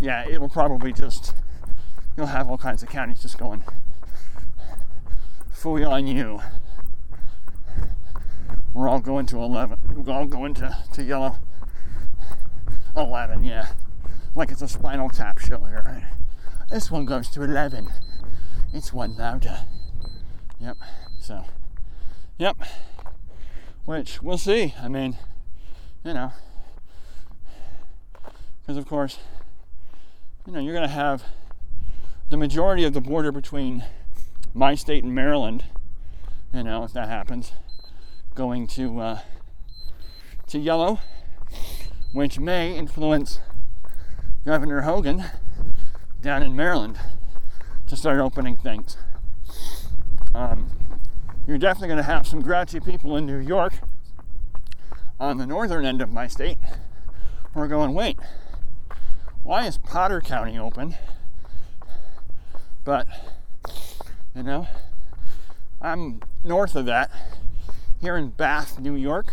yeah, 0.00 0.26
it 0.26 0.40
will 0.40 0.48
probably 0.48 0.92
just, 0.92 1.34
you'll 2.16 2.26
have 2.26 2.48
all 2.48 2.56
kinds 2.56 2.82
of 2.82 2.88
counties 2.88 3.20
just 3.20 3.36
going, 3.36 3.62
fully 5.50 5.84
on 5.84 6.06
you 6.06 6.40
we're 8.74 8.88
all 8.88 9.00
going 9.00 9.24
to 9.26 9.38
11. 9.38 9.78
We're 9.94 10.12
all 10.12 10.26
going 10.26 10.52
to, 10.54 10.76
to 10.92 11.02
yellow. 11.02 11.36
11, 12.96 13.44
yeah. 13.44 13.68
Like 14.34 14.50
it's 14.50 14.62
a 14.62 14.68
spinal 14.68 15.08
tap 15.08 15.38
show 15.38 15.60
here, 15.60 15.82
right? 15.86 16.04
This 16.70 16.90
one 16.90 17.04
goes 17.04 17.30
to 17.30 17.42
11. 17.42 17.88
It's 18.72 18.92
one 18.92 19.16
louder. 19.16 19.60
Yep. 20.58 20.76
So, 21.20 21.44
yep. 22.36 22.56
Which 23.84 24.20
we'll 24.20 24.38
see. 24.38 24.74
I 24.80 24.88
mean, 24.88 25.16
you 26.04 26.14
know, 26.14 26.32
because 28.60 28.76
of 28.76 28.86
course, 28.86 29.18
you 30.46 30.52
know, 30.52 30.60
you're 30.60 30.74
going 30.74 30.88
to 30.88 30.94
have 30.94 31.22
the 32.30 32.36
majority 32.36 32.84
of 32.84 32.92
the 32.92 33.00
border 33.00 33.30
between 33.30 33.84
my 34.52 34.74
state 34.74 35.04
and 35.04 35.14
Maryland, 35.14 35.64
you 36.52 36.64
know, 36.64 36.82
if 36.82 36.92
that 36.92 37.08
happens, 37.08 37.52
going 38.34 38.66
to 38.66 39.00
uh, 39.00 39.18
to 40.48 40.58
yellow, 40.58 40.98
which 42.12 42.38
may 42.38 42.76
influence 42.76 43.40
Governor 44.44 44.82
Hogan 44.82 45.24
down 46.20 46.42
in 46.42 46.56
Maryland 46.56 46.98
to 47.86 47.96
start 47.96 48.18
opening 48.18 48.56
things. 48.56 48.96
Um, 50.34 50.68
you're 51.46 51.58
definitely 51.58 51.88
going 51.88 51.98
to 51.98 52.02
have 52.02 52.26
some 52.26 52.40
grouchy 52.40 52.80
people 52.80 53.16
in 53.16 53.24
New 53.26 53.38
York 53.38 53.74
on 55.20 55.38
the 55.38 55.46
northern 55.46 55.86
end 55.86 56.02
of 56.02 56.10
my 56.10 56.26
state 56.26 56.58
who 57.52 57.60
are 57.60 57.68
going, 57.68 57.94
wait, 57.94 58.18
why 59.44 59.66
is 59.66 59.78
Potter 59.78 60.20
County 60.20 60.58
open? 60.58 60.96
But, 62.84 63.06
you 64.34 64.42
know, 64.42 64.66
I'm 65.80 66.20
north 66.42 66.74
of 66.74 66.86
that 66.86 67.10
here 68.00 68.16
in 68.16 68.30
Bath, 68.30 68.78
New 68.78 68.94
York, 68.94 69.32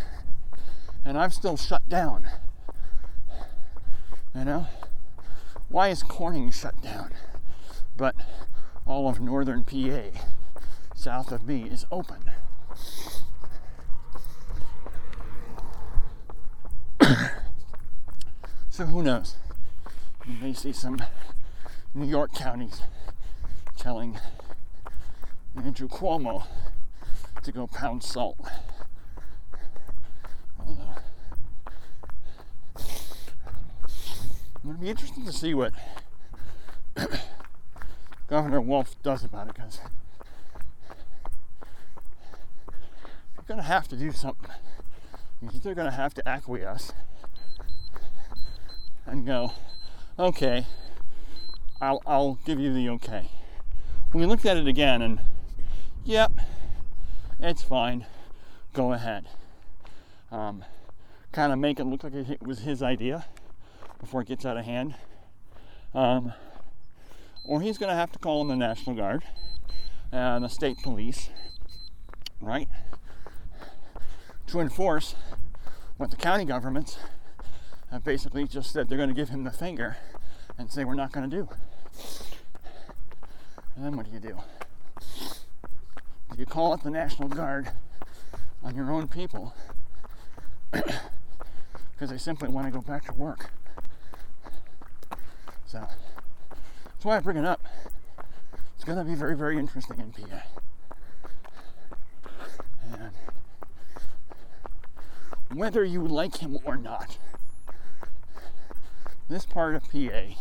and 1.03 1.17
I'm 1.17 1.31
still 1.31 1.57
shut 1.57 1.87
down. 1.89 2.27
You 4.35 4.45
know? 4.45 4.67
Why 5.69 5.89
is 5.89 6.03
Corning 6.03 6.51
shut 6.51 6.81
down? 6.81 7.11
But 7.97 8.15
all 8.85 9.09
of 9.09 9.19
northern 9.19 9.63
PA, 9.63 10.03
south 10.95 11.31
of 11.31 11.47
me, 11.47 11.63
is 11.63 11.85
open. 11.91 12.31
so 18.69 18.85
who 18.85 19.01
knows? 19.03 19.35
You 20.27 20.35
may 20.41 20.53
see 20.53 20.71
some 20.73 20.99
New 21.93 22.07
York 22.07 22.33
counties 22.33 22.81
telling 23.77 24.17
Andrew 25.55 25.87
Cuomo 25.87 26.45
to 27.43 27.51
go 27.51 27.67
pound 27.67 28.03
salt. 28.03 28.37
It'll 34.63 34.73
be 34.73 34.89
interesting 34.89 35.25
to 35.25 35.33
see 35.33 35.55
what 35.55 35.73
Governor 38.27 38.61
Wolf 38.61 38.95
does 39.01 39.23
about 39.23 39.47
it 39.47 39.55
because 39.55 39.79
you're 43.35 43.43
going 43.47 43.57
to 43.57 43.63
have 43.63 43.87
to 43.87 43.95
do 43.95 44.11
something. 44.11 44.51
You're 45.41 45.73
going 45.73 45.89
to 45.89 45.95
have 45.95 46.13
to 46.13 46.29
acquiesce 46.29 46.93
and 49.07 49.25
go, 49.25 49.53
okay, 50.19 50.67
I'll, 51.81 52.03
I'll 52.05 52.37
give 52.45 52.59
you 52.59 52.71
the 52.71 52.87
okay. 52.89 53.31
We 54.13 54.27
looked 54.27 54.45
at 54.45 54.57
it 54.57 54.67
again 54.67 55.01
and, 55.01 55.19
yep, 56.03 56.31
it's 57.41 57.63
fine. 57.63 58.05
Go 58.73 58.93
ahead. 58.93 59.25
Um, 60.31 60.63
kind 61.31 61.51
of 61.51 61.59
make 61.59 61.79
it 61.79 61.85
look 61.85 62.03
like 62.03 62.13
it 62.13 62.41
was 62.41 62.59
his 62.59 62.83
idea 62.83 63.25
before 63.99 64.21
it 64.21 64.27
gets 64.27 64.45
out 64.45 64.57
of 64.57 64.65
hand. 64.65 64.95
Um, 65.93 66.33
or 67.43 67.61
he's 67.61 67.77
going 67.77 67.89
to 67.89 67.95
have 67.95 68.11
to 68.11 68.19
call 68.19 68.41
in 68.41 68.47
the 68.47 68.55
National 68.55 68.95
Guard 68.95 69.23
and 70.11 70.43
the 70.43 70.49
state 70.49 70.77
police, 70.83 71.29
right, 72.39 72.67
to 74.47 74.59
enforce 74.59 75.15
what 75.97 76.11
the 76.11 76.17
county 76.17 76.45
governments 76.45 76.97
have 77.91 78.03
basically 78.03 78.47
just 78.47 78.71
said 78.71 78.87
they're 78.87 78.97
going 78.97 79.09
to 79.09 79.15
give 79.15 79.29
him 79.29 79.43
the 79.43 79.51
finger 79.51 79.97
and 80.57 80.71
say 80.71 80.83
we're 80.83 80.93
not 80.93 81.11
going 81.11 81.29
to 81.29 81.35
do. 81.35 81.49
And 83.75 83.85
then 83.85 83.97
what 83.97 84.05
do 84.05 84.11
you 84.11 84.19
do? 84.19 84.37
You 86.41 86.47
call 86.47 86.73
it 86.73 86.81
the 86.81 86.89
National 86.89 87.29
Guard 87.29 87.69
on 88.63 88.75
your 88.75 88.91
own 88.91 89.07
people 89.07 89.53
because 90.71 92.09
they 92.09 92.17
simply 92.17 92.49
want 92.49 92.65
to 92.65 92.71
go 92.71 92.81
back 92.81 93.05
to 93.05 93.13
work? 93.13 93.51
So 95.67 95.85
that's 96.83 97.05
why 97.05 97.17
I 97.17 97.19
bring 97.19 97.37
it 97.37 97.45
up. 97.45 97.63
It's 98.73 98.83
going 98.83 98.97
to 98.97 99.03
be 99.03 99.13
very, 99.13 99.37
very 99.37 99.59
interesting 99.59 99.99
in 99.99 100.11
PA. 100.13 100.41
And 102.91 103.11
whether 105.53 105.83
you 105.83 106.07
like 106.07 106.37
him 106.37 106.57
or 106.65 106.75
not, 106.75 107.19
this 109.29 109.45
part 109.45 109.75
of 109.75 109.83
PA 109.83 110.33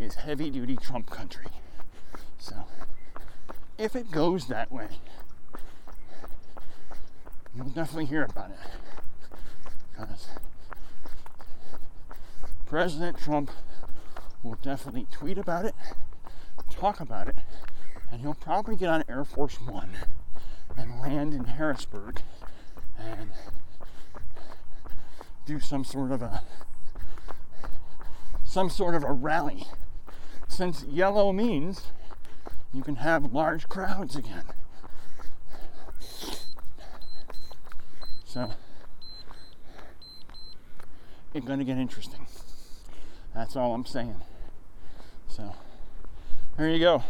is 0.00 0.16
heavy 0.16 0.50
duty 0.50 0.74
Trump 0.74 1.10
country. 1.10 1.46
So, 2.40 2.64
if 3.78 3.94
it 3.94 4.10
goes 4.10 4.46
that 4.46 4.72
way, 4.72 4.88
you'll 7.54 7.66
definitely 7.66 8.06
hear 8.06 8.24
about 8.24 8.50
it. 8.50 8.58
Because 9.92 10.28
President 12.66 13.18
Trump 13.18 13.50
will 14.42 14.58
definitely 14.62 15.06
tweet 15.10 15.38
about 15.38 15.64
it, 15.64 15.74
talk 16.70 17.00
about 17.00 17.28
it, 17.28 17.36
and 18.10 18.20
he'll 18.20 18.34
probably 18.34 18.76
get 18.76 18.88
on 18.88 19.04
Air 19.08 19.24
Force 19.24 19.60
One 19.60 19.90
and 20.76 21.00
land 21.00 21.32
in 21.32 21.44
Harrisburg 21.44 22.20
and 22.98 23.30
do 25.46 25.60
some 25.60 25.84
sort 25.84 26.10
of 26.10 26.22
a 26.22 26.42
some 28.44 28.70
sort 28.70 28.94
of 28.94 29.04
a 29.04 29.12
rally. 29.12 29.66
Since 30.48 30.84
yellow 30.84 31.32
means 31.32 31.92
you 32.76 32.82
can 32.82 32.96
have 32.96 33.32
large 33.32 33.68
crowds 33.70 34.16
again. 34.16 34.44
So 38.26 38.50
it's 41.32 41.46
going 41.46 41.58
to 41.58 41.64
get 41.64 41.78
interesting. 41.78 42.26
That's 43.34 43.56
all 43.56 43.72
I'm 43.72 43.86
saying. 43.86 44.16
So 45.26 45.54
there 46.58 46.68
you 46.68 46.78
go. 46.78 47.02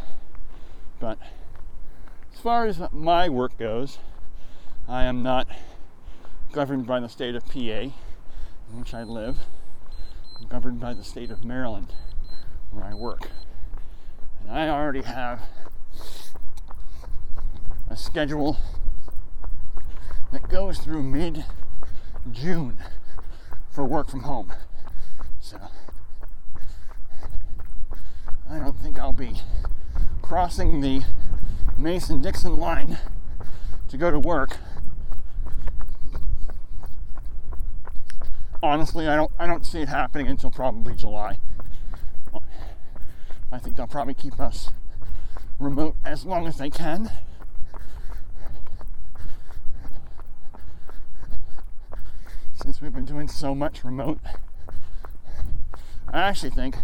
But 1.01 1.19
as 2.33 2.39
far 2.39 2.67
as 2.67 2.81
my 2.93 3.29
work 3.29 3.59
goes, 3.59 3.99
I 4.87 5.03
am 5.05 5.25
not 5.25 5.49
governed 6.53 6.87
by 6.87 7.01
the 7.01 7.09
state 7.09 7.35
of 7.35 7.45
PA 7.47 7.59
in 7.59 7.93
which 8.73 8.95
I 8.95 9.03
live 9.03 9.39
I'm 10.41 10.47
governed 10.47 10.81
by 10.81 10.93
the 10.95 11.03
state 11.03 11.31
of 11.31 11.45
Maryland, 11.45 11.93
where 12.71 12.85
I 12.85 12.95
work. 12.95 13.31
And 14.49 14.59
I 14.59 14.69
already 14.69 15.03
have 15.03 15.41
a 17.91 17.97
schedule 17.97 18.59
that 20.33 20.49
goes 20.49 20.79
through 20.79 21.03
mid 21.03 21.45
June 22.31 22.79
for 23.71 23.85
work 23.85 24.09
from 24.09 24.21
home. 24.21 24.53
So 25.41 25.59
I 28.49 28.59
don't 28.59 28.79
think 28.79 28.99
I'll 28.99 29.13
be 29.13 29.41
crossing 30.23 30.81
the 30.81 31.03
Mason 31.77 32.23
Dixon 32.23 32.57
line 32.57 32.99
to 33.89 33.97
go 33.97 34.11
to 34.11 34.19
work 34.19 34.59
honestly, 38.67 39.09
I 39.09 39.17
don't 39.17 39.31
I 39.39 39.47
don't 39.47 39.65
see 39.65 39.81
it 39.81 39.89
happening 39.89 40.27
until 40.27 40.51
probably 40.51 40.95
July. 40.95 41.39
I 43.51 43.59
think 43.59 43.77
they'll 43.77 43.87
probably 43.87 44.15
keep 44.15 44.41
us 44.41 44.71
remote 45.59 45.97
as 46.05 46.25
long 46.25 46.47
as 46.47 46.59
they 46.59 46.71
can. 46.71 47.11
Since 52.55 52.81
we've 52.81 52.93
been 52.93 53.05
doing 53.05 53.29
so 53.29 53.55
much 53.55 53.85
remote, 53.85 54.19
I 56.09 56.23
actually 56.23 56.51
think, 56.51 56.77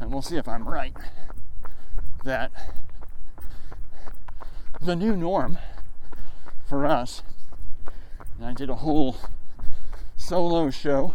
and 0.00 0.12
we'll 0.12 0.22
see 0.22 0.36
if 0.36 0.48
I'm 0.48 0.68
right, 0.68 0.96
that 2.24 2.50
the 4.80 4.96
new 4.96 5.14
norm 5.14 5.58
for 6.66 6.84
us, 6.86 7.22
and 8.36 8.46
I 8.46 8.54
did 8.54 8.70
a 8.70 8.76
whole 8.76 9.16
solo 10.16 10.70
show, 10.70 11.14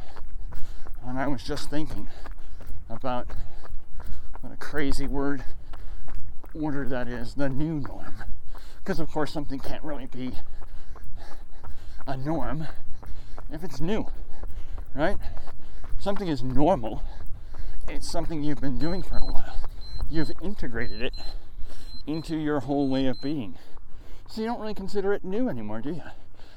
and 1.05 1.19
I 1.19 1.27
was 1.27 1.43
just 1.43 1.69
thinking 1.69 2.07
about 2.89 3.27
what 4.41 4.53
a 4.53 4.57
crazy 4.57 5.07
word 5.07 5.43
order 6.53 6.87
that 6.87 7.07
is 7.07 7.35
the 7.35 7.49
new 7.49 7.79
norm. 7.79 8.23
Because, 8.77 8.99
of 8.99 9.09
course, 9.09 9.31
something 9.31 9.59
can't 9.59 9.83
really 9.83 10.05
be 10.05 10.31
a 12.07 12.15
norm 12.15 12.67
if 13.51 13.63
it's 13.63 13.81
new, 13.81 14.07
right? 14.93 15.17
Something 15.99 16.27
is 16.27 16.43
normal, 16.43 17.01
it's 17.87 18.09
something 18.09 18.43
you've 18.43 18.61
been 18.61 18.77
doing 18.77 19.01
for 19.01 19.17
a 19.17 19.25
while. 19.25 19.57
You've 20.09 20.31
integrated 20.41 21.01
it 21.01 21.13
into 22.05 22.37
your 22.37 22.61
whole 22.61 22.87
way 22.87 23.07
of 23.07 23.21
being. 23.21 23.57
So 24.27 24.41
you 24.41 24.47
don't 24.47 24.59
really 24.59 24.73
consider 24.73 25.13
it 25.13 25.23
new 25.23 25.49
anymore, 25.49 25.81
do 25.81 25.91
you? 25.91 26.03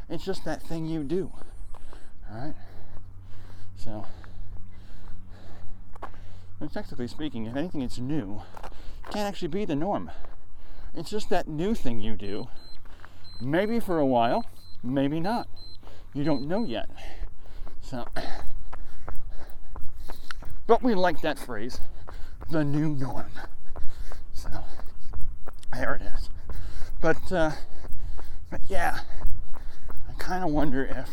It's 0.09 0.25
just 0.25 0.45
that 0.45 0.63
thing 0.63 0.87
you 0.87 1.05
do. 1.05 1.33
Alright? 2.31 2.55
So, 3.77 4.07
technically 6.67 7.07
speaking, 7.07 7.47
if 7.47 7.55
anything 7.55 7.83
it's 7.83 7.99
new, 7.99 8.43
can't 9.11 9.29
actually 9.29 9.49
be 9.49 9.65
the 9.65 9.77
norm. 9.77 10.11
It's 10.95 11.11
just 11.11 11.31
that 11.31 11.47
new 11.47 11.75
thing 11.75 12.01
you 12.01 12.17
do. 12.17 12.49
Maybe 13.41 13.79
for 13.79 13.99
a 13.99 14.07
while, 14.07 14.45
maybe 14.83 15.21
not. 15.21 15.49
You 16.13 16.25
don't 16.25 16.49
know 16.49 16.65
yet. 16.65 16.91
So, 17.81 18.07
but 20.67 20.83
we 20.83 20.95
like 20.95 21.21
that 21.23 21.39
phrase, 21.39 21.81
the 22.51 22.65
new 22.65 22.89
norm. 22.89 23.31
So, 24.35 24.51
there 25.73 25.95
it 25.95 26.03
is. 26.03 26.29
But, 27.01 27.33
uh, 27.33 27.53
but 28.51 28.61
yeah, 28.69 28.99
I 30.09 30.13
kind 30.19 30.43
of 30.43 30.51
wonder 30.51 30.85
if 30.85 31.09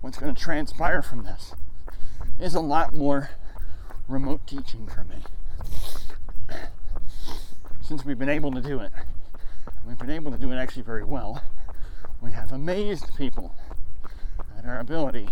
what's 0.00 0.18
going 0.18 0.34
to 0.34 0.40
transpire 0.40 1.02
from 1.02 1.22
this 1.24 1.54
is 2.40 2.54
a 2.54 2.60
lot 2.60 2.94
more 2.94 3.30
remote 4.08 4.46
teaching 4.46 4.86
for 4.86 5.04
me. 5.04 5.16
Since 7.82 8.04
we've 8.04 8.18
been 8.18 8.30
able 8.30 8.50
to 8.52 8.62
do 8.62 8.80
it, 8.80 8.90
we've 9.86 9.98
been 9.98 10.10
able 10.10 10.32
to 10.32 10.38
do 10.38 10.50
it 10.50 10.56
actually 10.56 10.82
very 10.82 11.04
well. 11.04 11.42
We 12.22 12.32
have 12.32 12.50
amazed 12.50 13.14
people 13.16 13.54
at 14.56 14.64
our 14.64 14.78
ability 14.78 15.28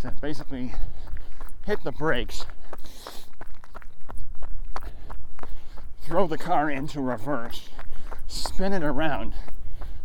to 0.00 0.12
basically 0.20 0.74
hit 1.64 1.82
the 1.82 1.90
brakes, 1.92 2.46
throw 6.02 6.28
the 6.28 6.38
car 6.38 6.70
into 6.70 7.00
reverse, 7.00 7.68
spin 8.28 8.72
it 8.72 8.84
around, 8.84 9.34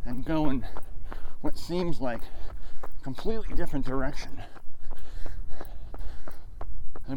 and 0.04 0.26
go 0.26 0.50
in 0.50 0.66
what 1.42 1.60
seems 1.60 2.02
like 2.02 2.22
a 2.84 3.04
completely 3.04 3.56
different 3.56 3.86
direction 3.86 4.42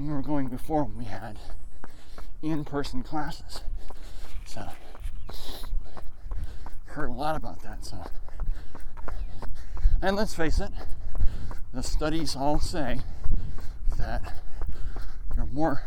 we 0.03 0.13
were 0.13 0.23
going 0.23 0.49
before 0.49 0.85
when 0.85 0.99
we 0.99 1.05
had 1.05 1.39
in-person 2.43 3.03
classes. 3.03 3.63
So 4.45 4.69
heard 6.87 7.11
a 7.11 7.13
lot 7.13 7.37
about 7.37 7.63
that. 7.63 7.85
So 7.85 8.05
and 10.03 10.17
let's 10.17 10.35
face 10.35 10.61
it, 10.61 10.71
the 11.73 11.83
studies 11.83 12.37
all 12.37 12.61
say 12.61 13.01
that 13.97 14.35
you're 15.35 15.47
more 15.47 15.83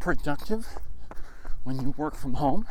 productive 0.00 0.66
when 1.62 1.80
you 1.80 1.94
work 1.96 2.14
from 2.14 2.34
home, 2.34 2.66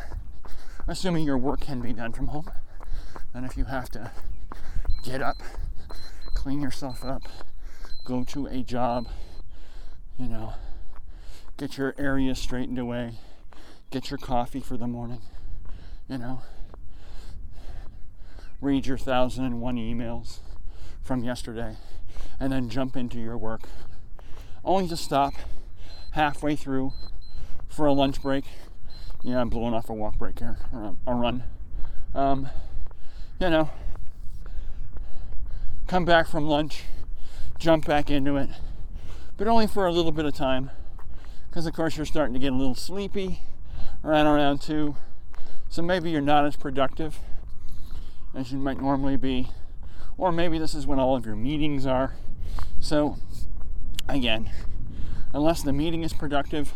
assuming 0.87 1.25
your 1.25 1.37
work 1.37 1.61
can 1.61 1.79
be 1.79 1.93
done 1.93 2.11
from 2.11 2.27
home, 2.27 2.49
than 3.33 3.43
if 3.43 3.55
you 3.55 3.65
have 3.65 3.89
to 3.89 4.11
get 5.03 5.21
up, 5.21 5.37
clean 6.33 6.61
yourself 6.61 7.03
up, 7.03 7.23
go 8.03 8.23
to 8.23 8.47
a 8.47 8.63
job, 8.63 9.07
you 10.17 10.27
know, 10.27 10.53
get 11.57 11.77
your 11.77 11.95
area 11.97 12.35
straightened 12.35 12.79
away, 12.79 13.13
get 13.89 14.09
your 14.09 14.17
coffee 14.17 14.59
for 14.59 14.77
the 14.77 14.87
morning, 14.87 15.21
you 16.07 16.17
know, 16.17 16.41
read 18.61 18.85
your 18.85 18.97
thousand 18.97 19.45
and 19.45 19.61
one 19.61 19.75
emails 19.75 20.39
from 21.01 21.23
yesterday, 21.23 21.75
and 22.39 22.51
then 22.51 22.69
jump 22.69 22.95
into 22.95 23.19
your 23.19 23.37
work, 23.37 23.63
only 24.63 24.87
to 24.87 24.97
stop 24.97 25.33
halfway 26.11 26.55
through 26.55 26.93
for 27.67 27.85
a 27.85 27.93
lunch 27.93 28.21
break. 28.21 28.45
Yeah, 29.23 29.39
I'm 29.39 29.49
blowing 29.49 29.73
off 29.73 29.89
a 29.89 29.93
walk 29.93 30.17
break 30.17 30.39
here, 30.39 30.57
or 30.73 30.95
a, 31.07 31.15
run. 31.15 31.43
Um, 32.13 32.49
you 33.39 33.49
know, 33.49 33.69
come 35.87 36.05
back 36.05 36.27
from 36.27 36.45
lunch, 36.45 36.83
jump 37.57 37.85
back 37.85 38.09
into 38.09 38.37
it, 38.37 38.49
but 39.37 39.47
only 39.47 39.67
for 39.67 39.85
a 39.85 39.91
little 39.91 40.11
bit 40.11 40.25
of 40.25 40.33
time, 40.33 40.71
because 41.49 41.65
of 41.65 41.73
course 41.73 41.97
you're 41.97 42.05
starting 42.05 42.33
to 42.33 42.39
get 42.39 42.53
a 42.53 42.55
little 42.55 42.75
sleepy 42.75 43.41
around 44.03 44.27
around 44.27 44.61
two, 44.61 44.95
so 45.69 45.81
maybe 45.81 46.11
you're 46.11 46.21
not 46.21 46.45
as 46.45 46.55
productive 46.55 47.19
as 48.35 48.51
you 48.51 48.57
might 48.57 48.79
normally 48.79 49.15
be, 49.15 49.49
or 50.17 50.31
maybe 50.31 50.57
this 50.57 50.73
is 50.73 50.85
when 50.85 50.99
all 50.99 51.15
of 51.15 51.25
your 51.25 51.35
meetings 51.35 51.85
are. 51.85 52.15
So, 52.79 53.17
again, 54.07 54.51
unless 55.33 55.63
the 55.63 55.73
meeting 55.73 56.03
is 56.03 56.13
productive, 56.13 56.73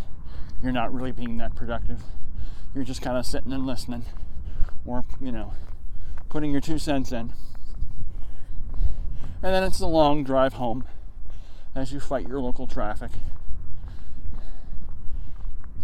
you're 0.64 0.72
not 0.72 0.94
really 0.94 1.12
being 1.12 1.38
that 1.38 1.56
productive. 1.56 2.04
You're 2.74 2.84
just 2.84 3.02
kind 3.02 3.18
of 3.18 3.26
sitting 3.26 3.52
and 3.52 3.66
listening, 3.66 4.06
or, 4.86 5.06
you 5.20 5.32
know, 5.32 5.54
putting 6.30 6.52
your 6.52 6.62
two 6.62 6.78
cents 6.78 7.12
in. 7.12 7.34
And 9.44 9.54
then 9.54 9.64
it's 9.64 9.80
the 9.80 9.88
long 9.88 10.24
drive 10.24 10.54
home 10.54 10.86
as 11.78 11.94
you 11.94 12.00
fight 12.00 12.28
your 12.28 12.40
local 12.40 12.66
traffic. 12.66 13.12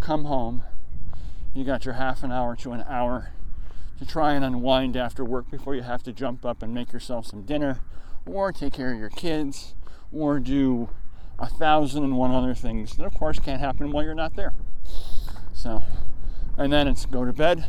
Come 0.02 0.26
home, 0.26 0.64
you 1.54 1.64
got 1.64 1.86
your 1.86 1.94
half 1.94 2.24
an 2.24 2.32
hour 2.32 2.56
to 2.58 2.72
an 2.72 2.84
hour 2.88 3.32
to 4.00 4.06
try 4.06 4.34
and 4.34 4.44
unwind 4.44 4.98
after 4.98 5.24
work 5.24 5.52
before 5.52 5.76
you 5.76 5.84
have 5.84 6.02
to 6.04 6.12
jump 6.12 6.46
up 6.46 6.64
and 6.64 6.74
make 6.74 6.92
yourself 6.92 7.28
some 7.28 7.44
dinner, 7.44 7.80
or 8.26 8.52
take 8.52 8.74
care 8.74 8.92
of 8.92 9.00
your 9.00 9.12
kids, 9.12 9.76
or 10.12 10.40
do 10.40 10.90
a 11.38 11.48
thousand 11.48 12.04
and 12.04 12.18
one 12.18 12.32
other 12.32 12.56
things 12.56 12.98
that, 12.98 13.06
of 13.06 13.14
course, 13.14 13.38
can't 13.38 13.62
happen 13.62 13.92
while 13.92 14.04
you're 14.04 14.16
not 14.16 14.36
there. 14.36 14.54
So, 15.54 15.84
and 16.58 16.74
then 16.74 16.88
it's 16.88 17.06
go 17.06 17.24
to 17.24 17.32
bed, 17.32 17.66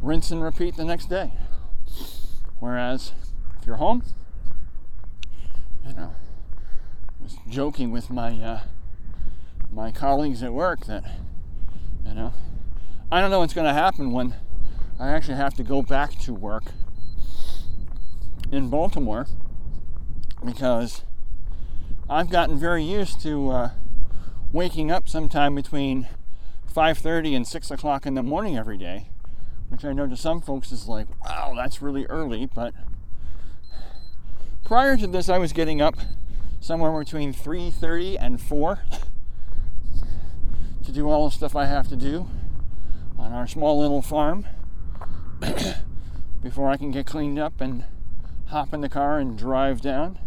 rinse 0.00 0.30
and 0.30 0.42
repeat 0.42 0.76
the 0.76 0.84
next 0.84 1.10
day. 1.10 1.32
Whereas 2.60 3.12
if 3.60 3.66
you're 3.66 3.76
home, 3.76 4.04
you 5.84 5.92
know, 5.92 6.14
was 7.26 7.36
joking 7.48 7.90
with 7.90 8.08
my 8.08 8.40
uh, 8.40 8.60
my 9.72 9.90
colleagues 9.90 10.44
at 10.44 10.52
work 10.52 10.86
that, 10.86 11.02
you 12.06 12.14
know, 12.14 12.32
I 13.10 13.20
don't 13.20 13.32
know 13.32 13.40
what's 13.40 13.52
going 13.52 13.66
to 13.66 13.72
happen 13.72 14.12
when 14.12 14.36
I 15.00 15.08
actually 15.08 15.34
have 15.34 15.54
to 15.54 15.64
go 15.64 15.82
back 15.82 16.20
to 16.20 16.32
work 16.32 16.66
in 18.52 18.70
Baltimore 18.70 19.26
because 20.44 21.02
I've 22.08 22.30
gotten 22.30 22.60
very 22.60 22.84
used 22.84 23.20
to 23.22 23.50
uh, 23.50 23.70
waking 24.52 24.92
up 24.92 25.08
sometime 25.08 25.56
between 25.56 26.06
5:30 26.72 27.34
and 27.34 27.46
6 27.46 27.70
o'clock 27.72 28.06
in 28.06 28.14
the 28.14 28.22
morning 28.22 28.56
every 28.56 28.78
day, 28.78 29.08
which 29.68 29.84
I 29.84 29.92
know 29.92 30.06
to 30.06 30.16
some 30.16 30.40
folks 30.40 30.70
is 30.70 30.86
like, 30.86 31.08
wow, 31.24 31.54
that's 31.56 31.82
really 31.82 32.06
early. 32.06 32.46
But 32.46 32.72
prior 34.64 34.96
to 34.96 35.08
this, 35.08 35.28
I 35.28 35.38
was 35.38 35.52
getting 35.52 35.82
up 35.82 35.96
somewhere 36.66 36.98
between 36.98 37.32
3:30 37.32 38.16
and 38.18 38.40
4 38.40 38.80
to 40.82 40.90
do 40.90 41.08
all 41.08 41.26
the 41.26 41.30
stuff 41.30 41.54
I 41.54 41.66
have 41.66 41.86
to 41.86 41.94
do 41.96 42.26
on 43.16 43.32
our 43.32 43.46
small 43.46 43.78
little 43.78 44.02
farm 44.02 44.46
before 46.42 46.68
I 46.68 46.76
can 46.76 46.90
get 46.90 47.06
cleaned 47.06 47.38
up 47.38 47.60
and 47.60 47.84
hop 48.46 48.74
in 48.74 48.80
the 48.80 48.88
car 48.88 49.20
and 49.20 49.38
drive 49.38 49.80
down 49.80 50.18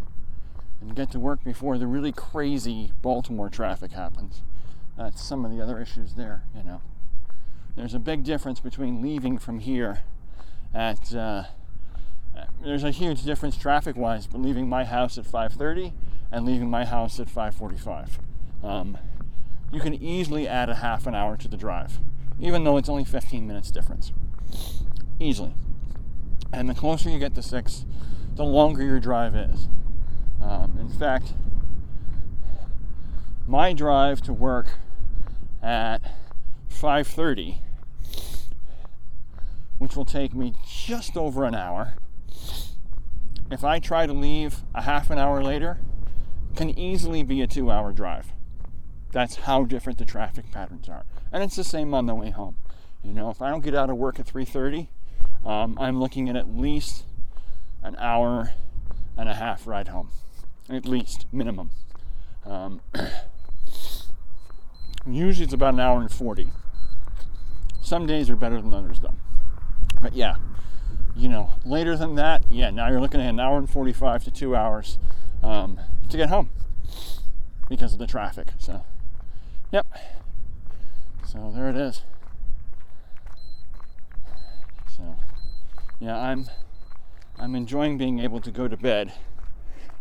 and 0.80 0.96
get 0.96 1.12
to 1.12 1.20
work 1.20 1.44
before 1.44 1.78
the 1.78 1.88
really 1.88 2.14
crazy 2.14 2.94
Baltimore 3.02 3.50
traffic 3.50 3.92
happens. 3.92 4.42
That's 4.98 5.22
some 5.22 5.44
of 5.44 5.52
the 5.52 5.62
other 5.62 5.82
issues 5.82 6.14
there, 6.14 6.44
you 6.56 6.64
know. 6.64 6.80
There's 7.76 7.94
a 7.94 8.00
big 8.00 8.24
difference 8.24 8.62
between 8.62 9.02
leaving 9.02 9.40
from 9.40 9.60
here 9.60 10.04
at 10.74 11.14
uh, 11.14 11.44
there's 12.64 12.86
a 12.86 12.92
huge 12.92 13.24
difference 13.24 13.58
traffic-wise, 13.58 14.26
but 14.26 14.42
leaving 14.42 14.70
my 14.70 14.86
house 14.86 15.18
at 15.18 15.26
5:30 15.26 15.92
and 16.32 16.46
leaving 16.46 16.70
my 16.70 16.86
house 16.86 17.20
at 17.20 17.30
5:45. 17.30 18.20
Um, 18.64 18.98
you 19.72 19.80
can 19.80 19.94
easily 19.94 20.48
add 20.48 20.70
a 20.70 20.76
half 20.76 21.08
an 21.08 21.16
hour 21.16 21.38
to 21.38 21.48
the 21.48 21.58
drive, 21.58 22.00
even 22.40 22.64
though 22.64 22.78
it's 22.78 22.90
only 22.90 23.06
15 23.06 23.48
minutes 23.48 23.72
difference. 23.72 24.12
Easily. 25.20 25.54
And 26.52 26.68
the 26.68 26.74
closer 26.74 27.10
you 27.10 27.20
get 27.20 27.36
to 27.36 27.44
six, 27.44 27.86
the 28.36 28.44
longer 28.44 28.84
your 28.84 29.00
drive 29.00 29.36
is. 29.36 29.68
Um, 30.42 30.78
in 30.80 30.90
fact, 30.90 31.34
my 33.48 33.74
drive 33.74 34.22
to 34.22 34.34
work 34.34 34.80
at 35.62 36.02
5:30, 36.70 37.62
which 39.78 39.96
will 39.96 40.06
take 40.06 40.34
me 40.34 40.54
just 40.66 41.18
over 41.18 41.44
an 41.46 41.56
hour, 41.56 41.96
if 43.52 43.64
I 43.64 43.80
try 43.80 44.06
to 44.06 44.14
leave 44.14 44.64
a 44.76 44.84
half 44.84 45.10
an 45.10 45.18
hour 45.18 45.44
later, 45.44 45.80
can 46.56 46.78
easily 46.78 47.24
be 47.24 47.42
a 47.42 47.48
two-hour 47.48 47.92
drive. 47.94 48.28
That's 49.12 49.38
how 49.38 49.64
different 49.64 49.98
the 49.98 50.06
traffic 50.06 50.52
patterns 50.52 50.88
are, 50.88 51.06
and 51.32 51.44
it's 51.44 51.56
the 51.56 51.64
same 51.64 51.94
on 51.94 52.06
the 52.06 52.16
way 52.16 52.30
home. 52.30 52.58
You 53.04 53.14
know, 53.14 53.30
if 53.30 53.42
I 53.42 53.50
don't 53.50 53.64
get 53.64 53.76
out 53.76 53.90
of 53.90 53.98
work 53.98 54.20
at 54.20 54.28
3:30, 54.28 54.88
um, 55.46 55.78
I'm 55.80 56.00
looking 56.00 56.30
at 56.30 56.36
at 56.36 56.48
least 56.48 57.06
an 57.82 57.96
hour 57.98 58.52
and 59.18 59.30
a 59.30 59.34
half 59.34 59.66
ride 59.66 59.88
home 59.88 60.12
at 60.70 60.86
least 60.86 61.26
minimum. 61.32 61.72
Um, 62.46 62.82
usually 65.08 65.44
it's 65.44 65.54
about 65.54 65.74
an 65.74 65.80
hour 65.80 66.00
and 66.00 66.12
40. 66.12 66.52
Some 67.82 68.06
days 68.06 68.30
are 68.30 68.36
better 68.36 68.62
than 68.62 68.74
others, 68.74 69.00
though. 69.00 69.16
But 70.02 70.14
yeah, 70.14 70.36
you 71.16 71.28
know, 71.28 71.52
later 71.66 71.98
than 71.98 72.16
that, 72.16 72.44
yeah, 72.50 72.70
now 72.70 72.90
you're 72.90 73.02
looking 73.02 73.20
at 73.20 73.30
an 73.30 73.40
hour 73.40 73.58
and 73.58 73.70
45 73.70 74.24
to 74.26 74.32
two 74.32 74.56
hours 74.56 75.00
um, 75.42 75.80
to 76.10 76.18
get 76.18 76.30
home 76.30 76.50
because 77.68 77.94
of 77.94 78.00
the 78.00 78.08
traffic. 78.08 78.50
So, 78.58 78.84
yep. 79.72 79.86
So 81.26 81.52
there 81.54 81.70
it 81.70 81.76
is. 81.76 82.04
So, 84.96 85.16
yeah, 86.00 86.18
I'm 86.18 86.48
I'm 87.38 87.56
enjoying 87.56 87.98
being 87.98 88.20
able 88.20 88.42
to 88.42 88.52
go 88.52 88.68
to 88.68 88.76
bed 88.76 89.14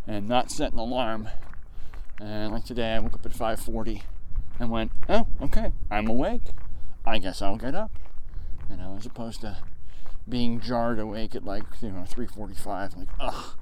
and 0.06 0.26
not 0.26 0.51
set 0.51 0.72
an 0.72 0.78
alarm. 0.78 1.28
And 2.20 2.52
like 2.52 2.64
today, 2.64 2.94
I 2.94 2.98
woke 2.98 3.14
up 3.14 3.26
at 3.26 3.32
5:40 3.32 4.02
and 4.59 4.70
went, 4.70 4.90
"Oh, 5.09 5.26
okay, 5.43 5.72
I'm 5.90 6.09
awake. 6.09 6.43
I 7.06 7.18
guess 7.18 7.43
I'll 7.43 7.56
get 7.56 7.74
up." 7.74 7.93
You 8.68 8.76
know, 8.76 8.97
as 8.98 9.06
opposed 9.06 9.43
to 9.43 9.59
being 10.28 10.60
jarred 10.60 10.98
awake 10.98 11.35
at 11.36 11.44
like 11.44 11.64
you 11.80 11.90
know 11.90 12.02
3:45. 12.02 12.97
Like, 12.97 13.09
ugh, 13.20 13.55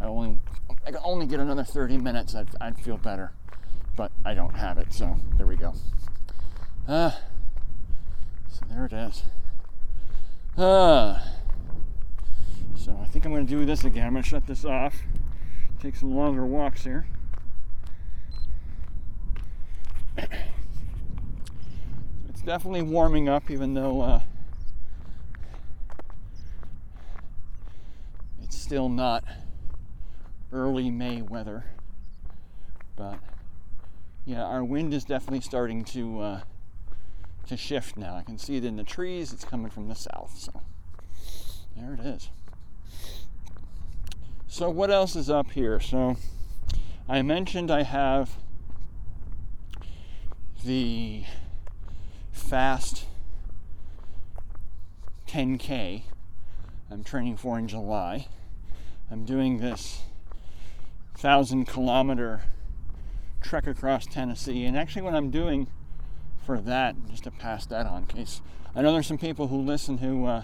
I 0.00 0.04
only 0.06 0.38
I 0.86 0.90
could 0.90 1.00
only 1.04 1.26
get 1.26 1.40
another 1.40 1.64
30 1.64 1.98
minutes. 1.98 2.34
I'd, 2.34 2.48
I'd 2.60 2.78
feel 2.78 2.96
better, 2.96 3.32
but 3.96 4.10
I 4.24 4.34
don't 4.34 4.54
have 4.54 4.78
it. 4.78 4.92
So 4.92 5.16
there 5.36 5.46
we 5.46 5.56
go. 5.56 5.74
Uh, 6.88 7.12
so 8.48 8.60
there 8.68 8.86
it 8.86 8.92
is. 8.92 9.22
Uh, 10.56 11.18
so 12.76 12.98
I 13.00 13.06
think 13.06 13.24
I'm 13.24 13.32
going 13.32 13.46
to 13.46 13.50
do 13.50 13.64
this 13.64 13.84
again. 13.84 14.06
I'm 14.06 14.12
going 14.12 14.22
to 14.22 14.28
shut 14.28 14.46
this 14.46 14.64
off 14.64 14.96
take 15.82 15.96
some 15.96 16.14
longer 16.14 16.46
walks 16.46 16.84
here. 16.84 17.06
it's 20.16 20.30
definitely 22.44 22.82
warming 22.82 23.28
up, 23.28 23.50
even 23.50 23.74
though 23.74 24.00
uh, 24.00 24.20
it's 28.44 28.56
still 28.56 28.88
not 28.88 29.24
early 30.52 30.90
May 30.90 31.22
weather. 31.22 31.64
But 32.96 33.18
yeah, 34.24 34.44
our 34.44 34.62
wind 34.62 34.94
is 34.94 35.04
definitely 35.04 35.40
starting 35.40 35.84
to 35.86 36.20
uh, 36.20 36.40
to 37.46 37.56
shift 37.56 37.96
now. 37.96 38.14
I 38.16 38.22
can 38.22 38.38
see 38.38 38.56
it 38.56 38.64
in 38.64 38.76
the 38.76 38.84
trees. 38.84 39.32
It's 39.32 39.44
coming 39.44 39.70
from 39.70 39.88
the 39.88 39.94
south, 39.94 40.38
so 40.38 40.62
there 41.76 41.94
it 41.94 42.00
is. 42.00 42.30
So, 44.46 44.68
what 44.68 44.90
else 44.90 45.16
is 45.16 45.30
up 45.30 45.52
here? 45.52 45.80
So, 45.80 46.16
I 47.08 47.22
mentioned 47.22 47.70
I 47.70 47.82
have 47.84 48.36
the 50.64 51.24
fast 52.30 53.06
10K 55.26 56.02
I'm 56.92 57.02
training 57.02 57.38
for 57.38 57.58
in 57.58 57.68
July. 57.68 58.26
I'm 59.10 59.24
doing 59.24 59.60
this 59.60 60.02
thousand 61.22 61.66
kilometer 61.66 62.42
trek 63.40 63.68
across 63.68 64.06
Tennessee. 64.06 64.64
And 64.64 64.76
actually, 64.76 65.02
what 65.02 65.14
I'm 65.14 65.30
doing 65.30 65.68
for 66.44 66.60
that, 66.60 66.96
just 67.08 67.22
to 67.22 67.30
pass 67.30 67.64
that 67.66 67.86
on, 67.86 68.02
in 68.02 68.06
case 68.06 68.42
I 68.74 68.82
know 68.82 68.92
there's 68.92 69.06
some 69.06 69.18
people 69.18 69.46
who 69.46 69.58
listen 69.58 69.98
who 69.98 70.26
uh, 70.26 70.42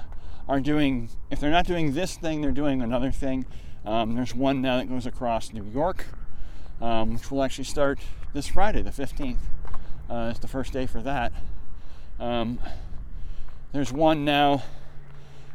are 0.48 0.60
doing, 0.60 1.10
if 1.32 1.40
they're 1.40 1.50
not 1.50 1.66
doing 1.66 1.94
this 1.94 2.16
thing, 2.16 2.42
they're 2.42 2.52
doing 2.52 2.80
another 2.80 3.10
thing. 3.10 3.44
Um, 3.84 4.14
there's 4.14 4.36
one 4.36 4.62
now 4.62 4.76
that 4.76 4.88
goes 4.88 5.04
across 5.04 5.52
New 5.52 5.64
York, 5.64 6.06
um, 6.80 7.14
which 7.14 7.28
will 7.28 7.42
actually 7.42 7.64
start 7.64 7.98
this 8.32 8.46
Friday, 8.46 8.80
the 8.80 8.90
15th. 8.90 9.38
Uh, 10.08 10.28
it's 10.30 10.38
the 10.38 10.46
first 10.46 10.72
day 10.72 10.86
for 10.86 11.02
that. 11.02 11.32
Um, 12.20 12.60
there's 13.72 13.92
one 13.92 14.24
now 14.24 14.62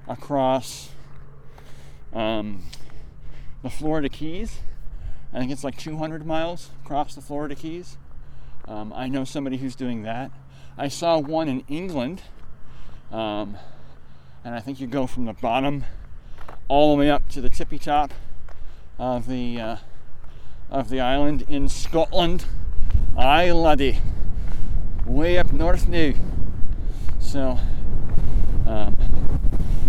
across 0.06 0.90
um, 2.12 2.64
the 3.62 3.70
Florida 3.70 4.10
Keys. 4.10 4.60
I 5.34 5.40
think 5.40 5.52
it's 5.52 5.64
like 5.64 5.78
200 5.78 6.26
miles 6.26 6.70
across 6.84 7.16
the 7.16 7.22
Florida 7.22 7.56
Keys. 7.56 7.98
Um, 8.68 8.94
I 8.96 9.08
know 9.08 9.24
somebody 9.24 9.58
who's 9.58 9.76
doing 9.76 10.04
that. 10.04 10.32
I 10.78 10.88
saw 10.88 11.18
one 11.18 11.50
in 11.50 11.64
England, 11.68 12.22
um, 13.12 13.58
and 14.44 14.54
I 14.54 14.60
think 14.60 14.80
you 14.80 14.88
go 14.88 15.08
from 15.08 15.26
the 15.26 15.34
bottom 15.34 15.86
all 16.68 16.96
the 16.96 17.00
way 17.00 17.10
up 17.10 17.28
to 17.30 17.42
the 17.42 17.50
tippy 17.50 17.80
top 17.80 18.14
of 19.00 19.28
the 19.28 19.60
uh, 19.60 19.76
of 20.70 20.90
the 20.90 21.00
island 21.00 21.46
in 21.48 21.68
Scotland. 21.68 22.46
Aye, 23.18 23.52
laddie, 23.52 24.00
way 25.06 25.38
up 25.38 25.52
north 25.52 25.88
now. 25.88 26.14
So 27.20 27.58
um, 28.68 28.98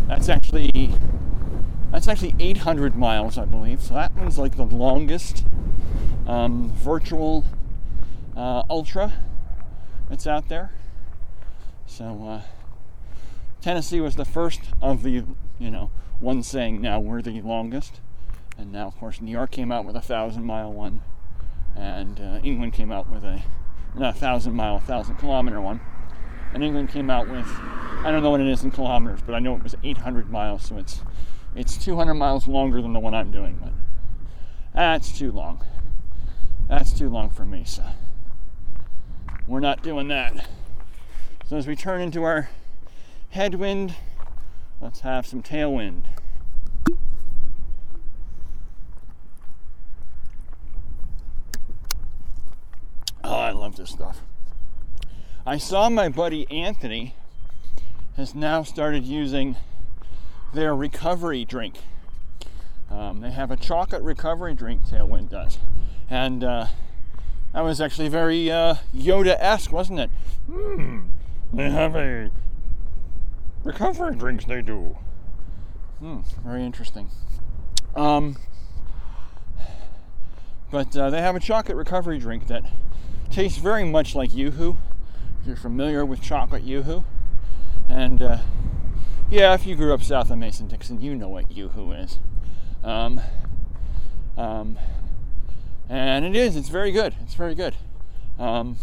that's 0.08 0.28
actually 0.28 0.92
that's 1.94 2.08
actually 2.08 2.34
800 2.40 2.96
miles, 2.96 3.38
I 3.38 3.44
believe. 3.44 3.80
So 3.80 3.94
that 3.94 4.12
one's 4.16 4.36
like 4.36 4.56
the 4.56 4.64
longest 4.64 5.46
um, 6.26 6.72
virtual 6.72 7.44
uh, 8.36 8.64
ultra 8.68 9.12
that's 10.08 10.26
out 10.26 10.48
there. 10.48 10.72
So 11.86 12.26
uh, 12.26 12.42
Tennessee 13.60 14.00
was 14.00 14.16
the 14.16 14.24
first 14.24 14.60
of 14.82 15.04
the, 15.04 15.24
you 15.60 15.70
know, 15.70 15.92
one 16.18 16.42
saying 16.42 16.80
now 16.80 16.98
we're 16.98 17.22
the 17.22 17.40
longest. 17.42 18.00
And 18.58 18.72
now, 18.72 18.88
of 18.88 18.98
course, 18.98 19.20
New 19.20 19.30
York 19.30 19.52
came 19.52 19.70
out 19.70 19.84
with 19.84 19.94
a 19.94 20.00
thousand 20.00 20.44
mile 20.44 20.72
one, 20.72 21.00
and 21.76 22.20
uh, 22.20 22.40
England 22.42 22.72
came 22.72 22.90
out 22.90 23.08
with 23.08 23.22
a 23.22 23.44
not 23.94 24.16
a 24.16 24.18
thousand 24.18 24.54
mile, 24.54 24.76
a 24.76 24.80
thousand 24.80 25.14
kilometer 25.14 25.60
one. 25.60 25.80
And 26.52 26.64
England 26.64 26.88
came 26.88 27.08
out 27.08 27.28
with, 27.28 27.46
I 27.46 28.10
don't 28.10 28.24
know 28.24 28.30
what 28.30 28.40
it 28.40 28.48
is 28.48 28.64
in 28.64 28.72
kilometers, 28.72 29.20
but 29.24 29.36
I 29.36 29.38
know 29.38 29.54
it 29.54 29.62
was 29.62 29.76
800 29.84 30.28
miles, 30.28 30.64
so 30.64 30.76
it's 30.76 31.02
it's 31.54 31.76
200 31.76 32.14
miles 32.14 32.48
longer 32.48 32.82
than 32.82 32.92
the 32.92 33.00
one 33.00 33.14
I'm 33.14 33.30
doing, 33.30 33.58
but 33.62 33.72
that's 34.74 35.16
too 35.16 35.30
long. 35.30 35.64
That's 36.68 36.92
too 36.92 37.08
long 37.08 37.30
for 37.30 37.44
me, 37.44 37.64
so 37.64 37.84
we're 39.46 39.60
not 39.60 39.82
doing 39.82 40.08
that. 40.08 40.48
So 41.46 41.56
as 41.56 41.66
we 41.66 41.76
turn 41.76 42.00
into 42.00 42.22
our 42.22 42.48
headwind, 43.30 43.94
let's 44.80 45.00
have 45.00 45.26
some 45.26 45.42
tailwind. 45.42 46.04
Oh, 53.22 53.38
I 53.38 53.52
love 53.52 53.76
this 53.76 53.90
stuff. 53.90 54.20
I 55.46 55.58
saw 55.58 55.88
my 55.88 56.08
buddy 56.08 56.50
Anthony 56.50 57.14
has 58.16 58.34
now 58.34 58.62
started 58.62 59.04
using 59.04 59.56
their 60.54 60.74
recovery 60.74 61.44
drink. 61.44 61.76
Um, 62.90 63.20
they 63.20 63.30
have 63.30 63.50
a 63.50 63.56
chocolate 63.56 64.02
recovery 64.02 64.54
drink, 64.54 64.82
Tailwind 64.86 65.30
does. 65.30 65.58
And 66.08 66.44
uh, 66.44 66.66
that 67.52 67.62
was 67.62 67.80
actually 67.80 68.08
very 68.08 68.50
uh, 68.50 68.76
Yoda 68.94 69.36
esque, 69.38 69.72
wasn't 69.72 70.00
it? 70.00 70.10
Hmm, 70.46 71.02
they 71.52 71.70
have 71.70 71.96
a 71.96 72.30
recovery 73.64 74.14
drinks, 74.14 74.44
they 74.44 74.62
do. 74.62 74.96
Hmm, 75.98 76.20
very 76.44 76.64
interesting. 76.64 77.08
Um, 77.96 78.36
but 80.70 80.96
uh, 80.96 81.10
they 81.10 81.20
have 81.20 81.36
a 81.36 81.40
chocolate 81.40 81.76
recovery 81.76 82.18
drink 82.18 82.46
that 82.48 82.64
tastes 83.30 83.58
very 83.58 83.84
much 83.84 84.14
like 84.14 84.34
Yoo-Hoo. 84.34 84.76
If 85.40 85.46
you're 85.46 85.56
familiar 85.56 86.04
with 86.04 86.22
chocolate 86.22 86.62
Yoo-Hoo. 86.62 87.04
And 87.88 88.22
uh, 88.22 88.38
yeah, 89.30 89.54
if 89.54 89.66
you 89.66 89.74
grew 89.74 89.92
up 89.94 90.02
south 90.02 90.30
of 90.30 90.38
Mason 90.38 90.68
Dixon, 90.68 91.00
you 91.00 91.14
know 91.14 91.28
what 91.28 91.50
Yoo-Hoo 91.50 91.92
is. 91.92 92.18
Um, 92.82 93.20
um, 94.36 94.78
and 95.88 96.24
it 96.24 96.36
is, 96.36 96.56
it's 96.56 96.68
very 96.68 96.92
good. 96.92 97.14
It's 97.22 97.34
very 97.34 97.54
good. 97.54 97.74
Um, 98.38 98.76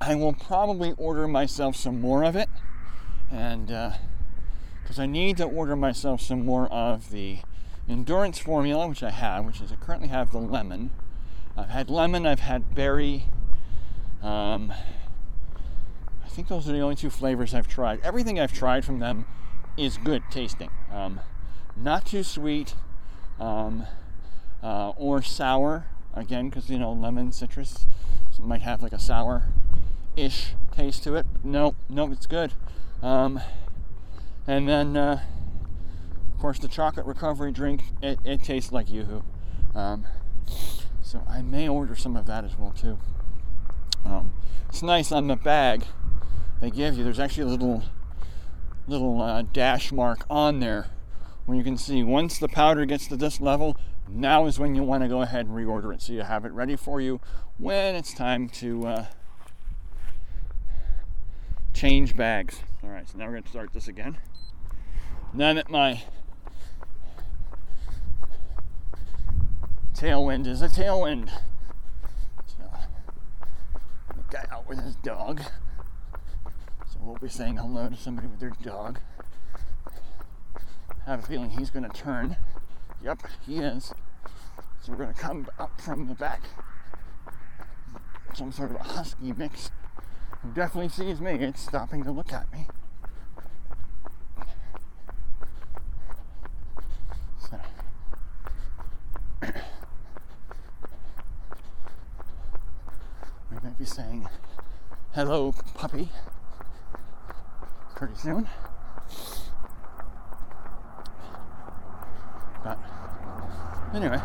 I 0.00 0.14
will 0.14 0.34
probably 0.34 0.92
order 0.98 1.26
myself 1.26 1.76
some 1.76 2.00
more 2.00 2.24
of 2.24 2.36
it. 2.36 2.48
And 3.30 3.68
because 3.68 4.98
uh, 4.98 5.02
I 5.02 5.06
need 5.06 5.38
to 5.38 5.44
order 5.44 5.76
myself 5.76 6.20
some 6.20 6.44
more 6.44 6.66
of 6.68 7.10
the 7.10 7.38
endurance 7.88 8.38
formula, 8.38 8.86
which 8.86 9.02
I 9.02 9.10
have, 9.10 9.44
which 9.44 9.60
is 9.60 9.72
I 9.72 9.76
currently 9.76 10.08
have 10.08 10.30
the 10.30 10.38
lemon. 10.38 10.90
I've 11.56 11.70
had 11.70 11.88
lemon, 11.88 12.26
I've 12.26 12.40
had 12.40 12.74
berry. 12.74 13.24
Um, 14.22 14.72
think 16.34 16.48
those 16.48 16.68
are 16.68 16.72
the 16.72 16.80
only 16.80 16.96
two 16.96 17.10
flavors 17.10 17.54
I've 17.54 17.68
tried. 17.68 18.00
Everything 18.02 18.40
I've 18.40 18.52
tried 18.52 18.84
from 18.84 18.98
them 18.98 19.24
is 19.76 19.96
good 19.98 20.24
tasting. 20.30 20.70
Um, 20.92 21.20
not 21.76 22.06
too 22.06 22.24
sweet 22.24 22.74
um, 23.38 23.86
uh, 24.62 24.90
or 24.90 25.22
sour. 25.22 25.86
Again, 26.12 26.48
because 26.48 26.68
you 26.68 26.78
know 26.78 26.92
lemon, 26.92 27.32
citrus 27.32 27.86
so 28.32 28.42
might 28.42 28.62
have 28.62 28.82
like 28.82 28.92
a 28.92 28.98
sour-ish 28.98 30.54
taste 30.76 31.04
to 31.04 31.14
it. 31.14 31.26
No, 31.44 31.76
no, 31.88 32.10
it's 32.10 32.26
good. 32.26 32.52
Um, 33.02 33.40
and 34.46 34.68
then, 34.68 34.96
uh, 34.96 35.22
of 36.34 36.40
course, 36.40 36.58
the 36.58 36.68
chocolate 36.68 37.06
recovery 37.06 37.52
drink. 37.52 37.82
It, 38.02 38.18
it 38.24 38.42
tastes 38.42 38.72
like 38.72 38.88
YooHoo. 38.88 39.22
Um, 39.74 40.06
so 41.02 41.22
I 41.28 41.42
may 41.42 41.68
order 41.68 41.94
some 41.94 42.16
of 42.16 42.26
that 42.26 42.44
as 42.44 42.58
well 42.58 42.72
too. 42.72 42.98
Um, 44.04 44.32
it's 44.68 44.82
nice 44.82 45.12
on 45.12 45.28
the 45.28 45.36
bag 45.36 45.84
they 46.64 46.70
give 46.70 46.96
you, 46.96 47.04
there's 47.04 47.20
actually 47.20 47.42
a 47.42 47.46
little 47.46 47.82
little 48.86 49.20
uh, 49.20 49.42
dash 49.52 49.92
mark 49.92 50.24
on 50.30 50.60
there 50.60 50.86
where 51.44 51.56
you 51.56 51.64
can 51.64 51.76
see 51.76 52.02
once 52.02 52.38
the 52.38 52.48
powder 52.48 52.86
gets 52.86 53.06
to 53.06 53.16
this 53.16 53.40
level, 53.40 53.76
now 54.08 54.46
is 54.46 54.58
when 54.58 54.74
you 54.74 54.82
want 54.82 55.02
to 55.02 55.08
go 55.08 55.20
ahead 55.20 55.46
and 55.46 55.54
reorder 55.54 55.92
it 55.92 56.00
so 56.00 56.12
you 56.12 56.22
have 56.22 56.44
it 56.44 56.52
ready 56.52 56.74
for 56.74 57.00
you 57.02 57.20
when 57.58 57.94
it's 57.94 58.14
time 58.14 58.48
to 58.48 58.86
uh, 58.86 59.06
change 61.74 62.16
bags. 62.16 62.60
All 62.82 62.88
right, 62.88 63.06
so 63.06 63.18
now 63.18 63.26
we're 63.26 63.32
going 63.32 63.42
to 63.42 63.48
start 63.50 63.72
this 63.74 63.88
again. 63.88 64.16
Now 65.34 65.52
that 65.52 65.70
my 65.70 66.02
tailwind 69.94 70.46
is 70.46 70.62
a 70.62 70.68
tailwind. 70.68 71.30
The 72.56 74.22
guy 74.30 74.46
out 74.50 74.66
with 74.66 74.82
his 74.82 74.96
dog 74.96 75.42
we'll 77.04 77.16
be 77.16 77.28
saying 77.28 77.56
hello 77.56 77.88
to 77.88 77.96
somebody 77.96 78.26
with 78.26 78.40
their 78.40 78.52
dog. 78.62 78.98
I 81.06 81.10
have 81.10 81.22
a 81.22 81.26
feeling 81.26 81.50
he's 81.50 81.68
going 81.68 81.88
to 81.88 81.94
turn. 81.94 82.36
Yep, 83.02 83.22
he 83.46 83.58
is. 83.58 83.92
So 84.80 84.92
we're 84.92 84.96
going 84.98 85.12
to 85.12 85.20
come 85.20 85.46
up 85.58 85.78
from 85.80 86.08
the 86.08 86.14
back. 86.14 86.40
Some 88.32 88.52
sort 88.52 88.70
of 88.70 88.76
a 88.76 88.84
husky 88.84 89.32
mix. 89.32 89.70
Definitely 90.54 90.88
sees 90.88 91.20
me. 91.20 91.32
It's 91.32 91.60
stopping 91.60 92.04
to 92.04 92.10
look 92.10 92.32
at 92.32 92.50
me. 92.52 92.66
So. 97.50 97.60
we 103.50 103.58
might 103.62 103.78
be 103.78 103.84
saying, 103.84 104.26
hello, 105.12 105.52
puppy 105.74 106.08
pretty 107.94 108.14
soon. 108.16 108.48
But 112.62 112.78
anyway. 113.94 114.20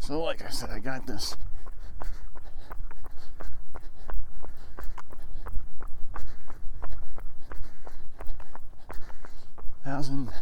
So, 0.00 0.20
like 0.20 0.42
I 0.42 0.50
said, 0.50 0.70
I 0.70 0.78
got 0.78 1.06
this 1.06 1.36
thousand 10.02 10.32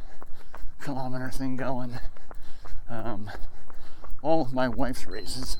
kilometer 0.80 1.28
thing 1.28 1.54
going. 1.54 2.00
Um, 2.88 3.30
all 4.22 4.40
of 4.40 4.54
my 4.54 4.68
wife's 4.68 5.06
races 5.06 5.58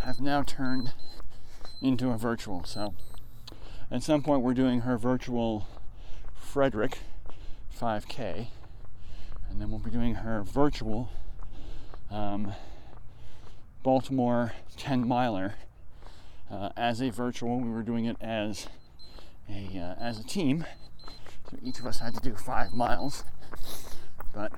have 0.00 0.20
now 0.20 0.42
turned 0.42 0.94
into 1.80 2.10
a 2.10 2.18
virtual. 2.18 2.64
So 2.64 2.92
at 3.88 4.02
some 4.02 4.20
point, 4.20 4.42
we're 4.42 4.52
doing 4.52 4.80
her 4.80 4.98
virtual 4.98 5.68
Frederick 6.34 6.98
5K, 7.80 8.48
and 9.48 9.60
then 9.60 9.70
we'll 9.70 9.78
be 9.78 9.92
doing 9.92 10.16
her 10.16 10.42
virtual 10.42 11.12
um, 12.10 12.52
Baltimore 13.84 14.54
10 14.76 15.06
miler 15.06 15.54
uh, 16.50 16.70
as 16.76 17.00
a 17.00 17.10
virtual. 17.10 17.60
We 17.60 17.70
were 17.70 17.84
doing 17.84 18.06
it 18.06 18.16
as 18.20 18.66
a 19.48 19.78
uh, 19.78 20.02
as 20.02 20.18
a 20.18 20.24
team, 20.24 20.64
so 21.50 21.58
each 21.62 21.78
of 21.78 21.86
us 21.86 22.00
had 22.00 22.14
to 22.14 22.20
do 22.20 22.34
five 22.34 22.72
miles. 22.72 23.24
But 24.32 24.52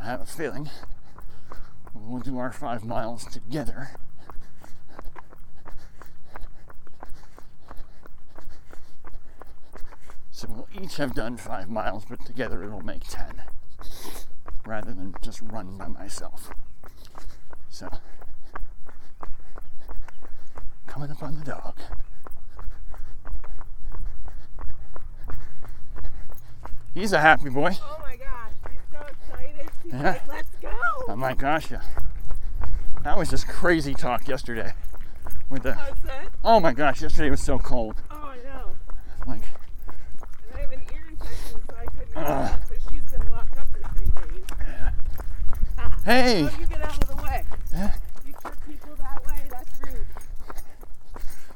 I 0.00 0.04
have 0.06 0.20
a 0.20 0.26
feeling 0.26 0.70
we'll 1.94 2.20
do 2.20 2.38
our 2.38 2.52
five 2.52 2.84
miles 2.84 3.24
together. 3.24 3.90
So 10.30 10.48
we'll 10.50 10.84
each 10.84 10.96
have 10.96 11.14
done 11.14 11.36
five 11.36 11.70
miles, 11.70 12.04
but 12.08 12.24
together 12.26 12.62
it'll 12.64 12.80
make 12.80 13.04
10 13.08 13.42
rather 14.66 14.92
than 14.92 15.14
just 15.22 15.40
run 15.42 15.76
by 15.76 15.88
myself. 15.88 16.50
So, 17.70 17.88
coming 20.86 21.10
up 21.10 21.22
on 21.22 21.38
the 21.38 21.44
dog. 21.44 21.78
He's 26.94 27.12
a 27.12 27.20
happy 27.20 27.50
boy. 27.50 27.72
Oh 27.82 27.98
my 28.02 28.16
gosh, 28.16 28.52
he's 28.70 28.80
so 28.92 29.06
excited. 29.06 29.70
She's 29.82 29.92
Yeah. 29.92 30.02
like, 30.12 30.28
let's 30.28 30.48
go. 30.62 30.70
Oh 31.08 31.16
my 31.16 31.34
gosh, 31.34 31.70
yeah. 31.70 31.82
That 33.02 33.18
was 33.18 33.28
just 33.30 33.48
crazy 33.48 33.94
talk 33.94 34.28
yesterday. 34.28 34.72
With 35.50 35.64
the 35.64 35.76
oh 36.44 36.60
my 36.60 36.72
gosh, 36.72 37.02
yesterday 37.02 37.30
was 37.30 37.42
so 37.42 37.58
cold. 37.58 37.96
Oh, 38.10 38.14
I 38.32 38.36
know. 38.44 38.70
Like 39.26 39.42
And 39.42 40.56
I 40.56 40.60
have 40.60 40.72
an 40.72 40.80
ear 40.94 41.02
infection, 41.10 41.60
so 41.68 41.76
I 41.76 41.84
couldn't 41.86 42.16
uh. 42.16 42.56
So 42.68 42.74
she's 42.90 43.04
been 43.12 43.28
locked 43.30 43.58
up 43.58 43.66
for 43.68 43.88
three 43.94 44.06
days. 44.06 44.44
hey, 46.04 46.44
Oh, 46.44 46.58
you 46.60 46.66
get 46.66 46.82
out 46.82 47.02
of 47.02 47.08
the 47.16 47.22
way. 47.22 47.44
Yeah. 47.74 47.92
You 48.26 48.32
trick 48.40 48.54
people 48.66 48.94
that 48.96 49.26
way, 49.26 49.42
that's 49.50 49.80
rude. 49.82 50.06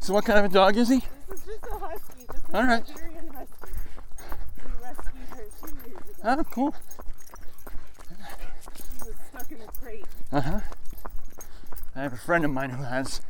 so 0.00 0.12
what 0.12 0.24
kind 0.24 0.38
of 0.40 0.44
a 0.46 0.48
dog 0.48 0.76
is 0.76 0.88
he? 0.88 1.02
This 1.30 1.40
is 1.40 1.46
just 1.46 1.64
a 1.72 1.78
husky. 1.78 2.24
This 2.30 2.36
is 2.42 2.54
All 2.54 2.64
right. 2.64 2.82
a 2.82 2.86
Siberian 2.86 3.28
husky. 3.28 3.72
We 4.64 4.70
rescued 4.82 5.28
her 5.30 5.44
two 5.66 5.74
years 5.88 5.96
ago. 5.96 6.04
Oh, 6.24 6.44
cool. 6.50 6.74
Was 9.00 9.14
stuck 9.30 9.50
in 9.52 9.60
a 9.60 9.66
crate. 9.80 10.04
Uh 10.32 10.40
huh. 10.40 10.60
I 11.94 12.02
have 12.02 12.12
a 12.12 12.16
friend 12.16 12.44
of 12.44 12.50
mine 12.50 12.70
who 12.70 12.82
has 12.82 13.20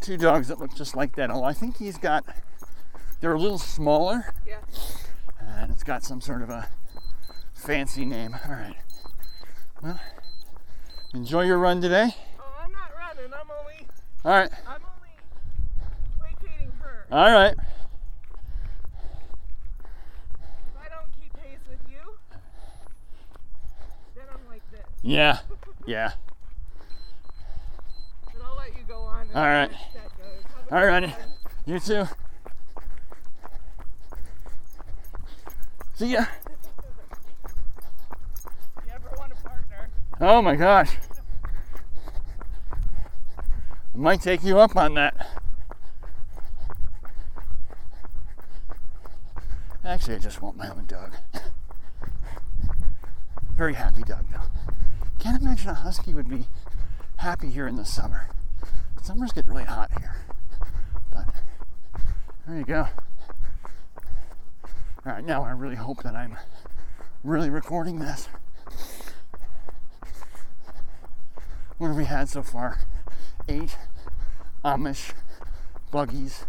two 0.00 0.16
dogs 0.16 0.48
that 0.48 0.58
look 0.58 0.74
just 0.74 0.96
like 0.96 1.16
that. 1.16 1.30
Oh, 1.30 1.42
I 1.44 1.52
think 1.52 1.76
he's 1.78 1.98
got. 1.98 2.24
They're 3.20 3.34
a 3.34 3.40
little 3.40 3.58
smaller, 3.58 4.32
Yeah. 4.46 4.58
and 5.40 5.70
it's 5.72 5.82
got 5.82 6.04
some 6.04 6.20
sort 6.20 6.42
of 6.42 6.50
a 6.50 6.68
fancy 7.52 8.04
name. 8.04 8.36
All 8.46 8.52
right. 8.52 8.76
Well, 9.82 10.00
enjoy 11.14 11.42
your 11.42 11.58
run 11.58 11.80
today. 11.80 12.14
Oh, 12.38 12.44
I'm 12.62 12.72
not 12.72 12.92
running. 12.96 13.32
I'm 13.32 13.50
only, 13.60 13.86
All 14.24 14.32
right. 14.32 14.50
I'm 14.66 14.82
only 14.96 15.16
placating 16.18 16.72
her. 16.80 17.06
All 17.10 17.32
right. 17.32 17.54
If 19.80 20.76
I 20.80 20.88
don't 20.88 21.10
keep 21.20 21.32
pace 21.34 21.58
with 21.68 21.80
you, 21.90 22.14
then 24.14 24.24
I'm 24.32 24.48
like 24.48 24.62
this. 24.70 24.87
Yeah. 25.02 25.38
Yeah. 25.86 26.12
But 28.24 28.42
I'll 28.44 28.56
let 28.56 28.76
you 28.76 28.82
go 28.86 28.98
on. 29.00 29.28
All 29.34 29.42
right. 29.42 29.70
let 29.70 29.94
that 29.94 30.18
goes. 30.18 30.44
Have 30.70 30.72
a 30.72 30.76
All 30.76 30.86
righty. 30.86 31.14
You 31.66 31.78
too. 31.80 32.04
See 35.94 36.12
ya. 36.12 36.26
You 38.86 38.92
ever 38.94 39.08
want 39.16 39.32
a 39.32 39.48
partner? 39.48 39.88
Oh 40.20 40.42
my 40.42 40.56
gosh. 40.56 40.96
I 43.94 43.98
might 43.98 44.22
take 44.22 44.44
you 44.44 44.58
up 44.58 44.76
on 44.76 44.94
that. 44.94 45.28
Actually, 49.84 50.16
I 50.16 50.18
just 50.18 50.42
want 50.42 50.56
my 50.56 50.68
own 50.68 50.86
dog. 50.86 51.16
Very 53.56 53.74
happy 53.74 54.02
dog, 54.02 54.24
though. 54.30 54.42
I 55.18 55.20
can't 55.20 55.42
imagine 55.42 55.68
a 55.70 55.74
husky 55.74 56.14
would 56.14 56.28
be 56.28 56.46
happy 57.16 57.50
here 57.50 57.66
in 57.66 57.74
the 57.74 57.84
summer. 57.84 58.28
Summers 59.02 59.32
get 59.32 59.48
really 59.48 59.64
hot 59.64 59.90
here. 59.98 60.14
But 61.12 61.26
there 62.46 62.58
you 62.58 62.64
go. 62.64 62.86
All 65.04 65.12
right, 65.12 65.24
now 65.24 65.42
I 65.42 65.50
really 65.50 65.74
hope 65.74 66.04
that 66.04 66.14
I'm 66.14 66.36
really 67.24 67.50
recording 67.50 67.98
this. 67.98 68.28
What 71.78 71.88
have 71.88 71.96
we 71.96 72.04
had 72.04 72.28
so 72.28 72.44
far? 72.44 72.78
Eight 73.48 73.76
Amish 74.64 75.14
buggies. 75.90 76.44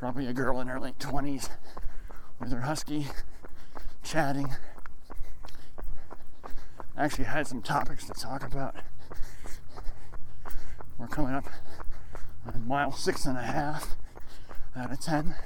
Probably 0.00 0.26
a 0.26 0.32
girl 0.32 0.60
in 0.60 0.66
her 0.66 0.80
late 0.80 0.98
20s 0.98 1.48
with 2.42 2.52
her 2.52 2.62
husky 2.62 3.06
chatting. 4.02 4.50
Actually, 6.98 7.24
had 7.24 7.46
some 7.46 7.62
topics 7.62 8.04
to 8.06 8.12
talk 8.12 8.44
about. 8.44 8.74
We're 10.98 11.06
coming 11.06 11.34
up 11.34 11.44
on 12.44 12.66
mile 12.66 12.90
six 12.92 13.26
and 13.26 13.38
a 13.38 13.42
half 13.42 13.96
out 14.76 14.90
of 14.90 15.00
10. 15.00 15.36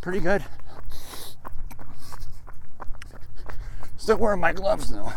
Pretty 0.00 0.20
good. 0.20 0.42
Still 3.98 4.16
wearing 4.16 4.40
my 4.40 4.52
gloves 4.52 4.90
though. 4.90 5.12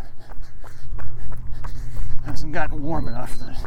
Hasn't 2.26 2.52
gotten 2.52 2.84
warm 2.84 3.08
enough 3.08 3.40
that 3.40 3.66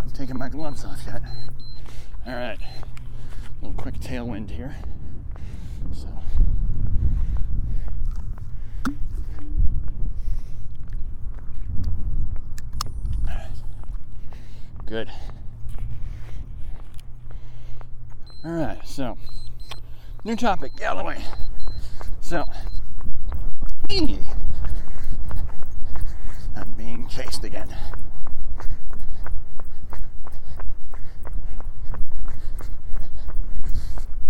I'm 0.00 0.10
taking 0.10 0.38
my 0.38 0.48
gloves 0.48 0.84
off 0.84 1.00
yet. 1.06 1.22
All 2.24 2.34
right, 2.34 2.58
a 2.60 3.64
little 3.64 3.76
quick 3.76 3.96
tailwind 3.96 4.50
here. 4.50 4.76
So. 5.92 6.08
Good. 14.86 15.10
All 18.44 18.52
right, 18.52 18.86
so 18.86 19.16
new 20.24 20.36
topic, 20.36 20.76
Galloway. 20.76 21.24
So, 22.20 22.44
I'm 23.90 24.18
being 26.76 27.08
chased 27.08 27.44
again. 27.44 27.74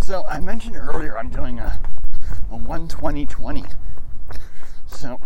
So 0.05 0.23
I 0.29 0.39
mentioned 0.39 0.77
earlier 0.77 1.17
I'm 1.17 1.31
doing 1.31 1.59
a, 1.59 1.81
a 2.51 2.57
120 2.59 3.25
20. 3.25 3.65
So 4.87 5.19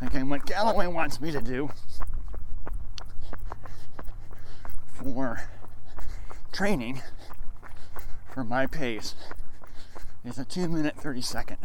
again, 0.00 0.30
what 0.30 0.46
Galloway 0.46 0.86
wants 0.86 1.20
me 1.20 1.30
to 1.32 1.42
do 1.42 1.68
for 4.94 5.42
training 6.50 7.02
for 8.32 8.42
my 8.42 8.66
pace 8.66 9.14
is 10.24 10.38
a 10.38 10.46
2 10.46 10.66
minute 10.66 10.96
30 10.96 11.20
second 11.20 11.58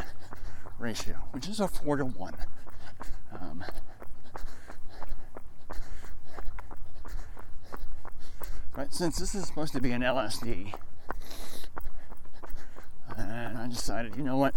ratio, 0.77 1.15
which 1.31 1.47
is 1.47 1.61
a 1.61 1.69
4 1.69 1.95
to 1.95 2.03
1. 2.05 2.33
Um, 3.31 3.63
but 8.75 8.93
since 8.93 9.17
this 9.17 9.33
is 9.33 9.47
supposed 9.47 9.71
to 9.71 9.79
be 9.79 9.91
an 9.91 10.01
LSD, 10.01 10.73
and 13.19 13.57
I 13.57 13.67
decided, 13.67 14.15
you 14.15 14.23
know 14.23 14.37
what, 14.37 14.55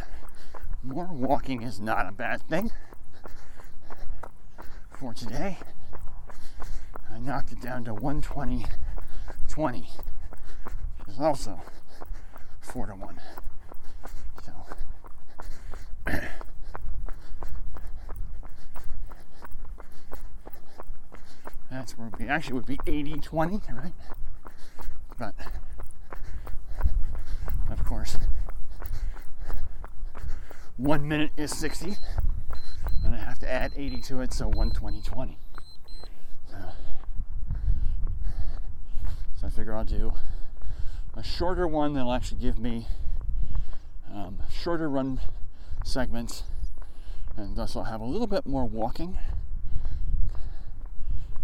more 0.83 1.09
walking 1.11 1.63
is 1.63 1.81
not 1.81 2.09
a 2.09 2.13
bad 2.13 2.43
thing 2.43 2.71
for 4.99 5.13
today. 5.15 5.59
I 7.13 7.19
knocked 7.19 7.53
it 7.53 7.61
down 7.61 7.85
to 7.85 7.95
120 7.95 8.67
20, 9.49 9.81
which 10.99 11.09
is 11.09 11.21
also 11.21 11.61
4 12.61 12.87
to 12.87 12.95
1. 12.95 13.21
So, 14.45 14.53
that's 21.71 21.99
where 21.99 22.11
we. 22.19 22.29
Actually, 22.29 22.55
would 22.55 22.67
be 22.67 22.79
80 22.87 23.15
20, 23.21 23.61
right? 23.73 23.93
But 25.19 25.35
one 30.83 31.07
minute 31.07 31.31
is 31.37 31.57
60, 31.57 31.97
and 33.05 33.15
I 33.15 33.19
have 33.19 33.39
to 33.39 33.51
add 33.51 33.73
80 33.77 34.01
to 34.03 34.21
it, 34.21 34.33
so 34.33 34.47
120, 34.47 35.01
20. 35.01 35.39
So, 36.51 36.57
so 39.41 39.47
I 39.47 39.51
figure 39.51 39.77
I'll 39.77 39.85
do 39.85 40.13
a 41.15 41.23
shorter 41.23 41.69
one 41.69 41.95
that'll 41.95 42.13
actually 42.13 42.41
give 42.41 42.59
me 42.59 42.89
um, 44.13 44.39
shorter 44.51 44.91
run 44.91 45.21
segments, 45.85 46.43
and 47.37 47.55
thus 47.55 47.77
I'll 47.77 47.85
have 47.85 48.01
a 48.01 48.05
little 48.05 48.27
bit 48.27 48.45
more 48.45 48.65
walking. 48.65 49.19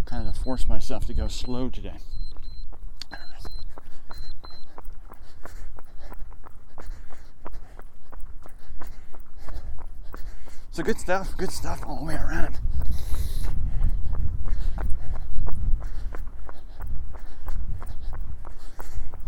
Kind 0.04 0.26
of 0.26 0.36
force 0.36 0.66
myself 0.66 1.06
to 1.06 1.14
go 1.14 1.28
slow 1.28 1.70
today. 1.70 1.98
So 10.78 10.84
good 10.84 11.00
stuff, 11.00 11.36
good 11.36 11.50
stuff 11.50 11.82
all 11.84 11.96
the 11.96 12.04
way 12.04 12.14
around. 12.14 12.60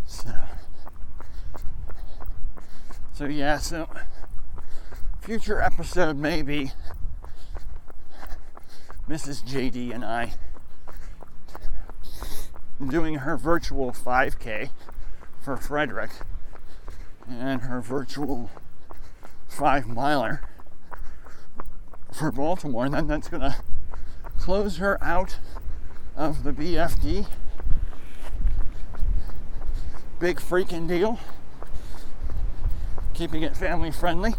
So, 0.06 0.30
so 3.12 3.24
yeah, 3.24 3.58
so 3.58 3.88
future 5.20 5.60
episode 5.60 6.16
maybe 6.16 6.70
Mrs. 9.08 9.42
JD 9.42 9.92
and 9.92 10.04
I 10.04 10.34
doing 12.86 13.16
her 13.16 13.36
virtual 13.36 13.90
5K 13.90 14.70
for 15.42 15.56
Frederick 15.56 16.12
and 17.28 17.62
her 17.62 17.80
virtual 17.80 18.50
five 19.48 19.88
miler 19.88 20.42
for 22.12 22.30
Baltimore, 22.30 22.84
and 22.84 22.94
then 22.94 23.06
that's 23.06 23.28
going 23.28 23.42
to 23.42 23.56
close 24.38 24.78
her 24.78 25.02
out 25.02 25.38
of 26.16 26.44
the 26.44 26.52
BFD. 26.52 27.26
Big 30.18 30.38
freaking 30.38 30.86
deal. 30.86 31.18
Keeping 33.14 33.42
it 33.42 33.56
family 33.56 33.90
friendly. 33.90 34.34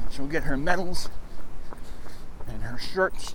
And 0.00 0.12
she'll 0.12 0.26
get 0.26 0.44
her 0.44 0.56
medals 0.56 1.08
and 2.46 2.62
her 2.62 2.78
shirts 2.78 3.34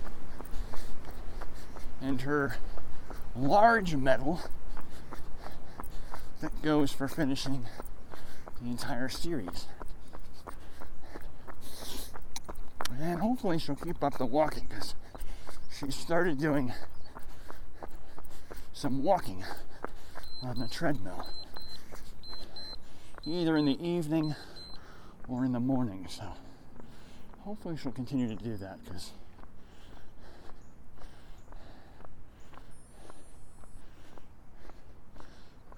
and 2.00 2.22
her 2.22 2.56
large 3.36 3.94
medal 3.96 4.40
that 6.40 6.62
goes 6.62 6.92
for 6.92 7.06
finishing 7.06 7.66
the 8.60 8.68
entire 8.68 9.08
series. 9.08 9.66
And 13.00 13.18
hopefully 13.18 13.58
she'll 13.58 13.76
keep 13.76 14.04
up 14.04 14.18
the 14.18 14.26
walking 14.26 14.66
because 14.68 14.94
she 15.78 15.90
started 15.90 16.38
doing 16.38 16.74
some 18.74 19.02
walking 19.02 19.42
on 20.42 20.58
the 20.58 20.68
treadmill, 20.68 21.26
either 23.24 23.56
in 23.56 23.64
the 23.64 23.82
evening 23.82 24.34
or 25.28 25.46
in 25.46 25.52
the 25.52 25.60
morning. 25.60 26.08
So 26.10 26.24
hopefully 27.40 27.78
she'll 27.78 27.90
continue 27.90 28.28
to 28.28 28.36
do 28.36 28.58
that 28.58 28.84
because 28.84 29.12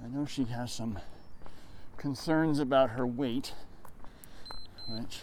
I 0.04 0.08
know 0.08 0.26
she 0.26 0.46
has 0.46 0.72
some 0.72 0.98
concerns 1.98 2.58
about 2.58 2.90
her 2.90 3.06
weight, 3.06 3.52
which 4.88 5.20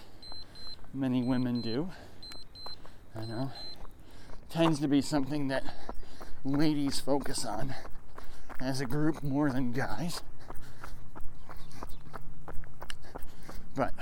many 0.94 1.24
women 1.24 1.62
do. 1.62 1.90
I 3.16 3.26
know. 3.26 3.52
Tends 4.50 4.80
to 4.80 4.88
be 4.88 5.02
something 5.02 5.48
that 5.50 5.64
ladies 6.44 7.00
focus 7.00 7.46
on 7.46 7.76
as 8.60 8.82
a 8.82 8.86
group 8.86 9.22
more 9.24 9.50
than 9.52 9.72
guys. 9.72 10.22
But 13.76 13.94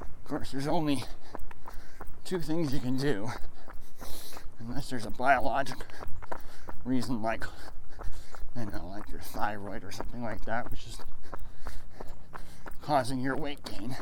of 0.00 0.24
course, 0.24 0.52
there's 0.52 0.66
only 0.66 1.04
two 2.24 2.40
things 2.40 2.72
you 2.72 2.80
can 2.80 2.96
do 2.96 3.30
unless 4.60 4.90
there's 4.90 5.06
a 5.06 5.10
biologic 5.10 5.76
reason 6.84 7.20
like 7.22 7.44
you 8.56 8.66
know 8.66 8.88
like 8.88 9.08
your 9.10 9.20
thyroid 9.20 9.84
or 9.84 9.90
something 9.92 10.22
like 10.22 10.44
that 10.44 10.70
which 10.70 10.86
is 10.86 10.98
causing 12.82 13.20
your 13.20 13.36
weight 13.36 13.64
gain. 13.64 13.96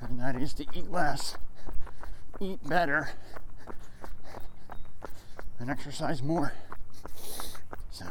And 0.00 0.20
that 0.20 0.36
is 0.36 0.52
to 0.54 0.66
eat 0.74 0.90
less 0.90 1.36
eat 2.38 2.68
better 2.68 3.10
and 5.58 5.70
exercise 5.70 6.22
more. 6.22 6.52
So 7.90 8.04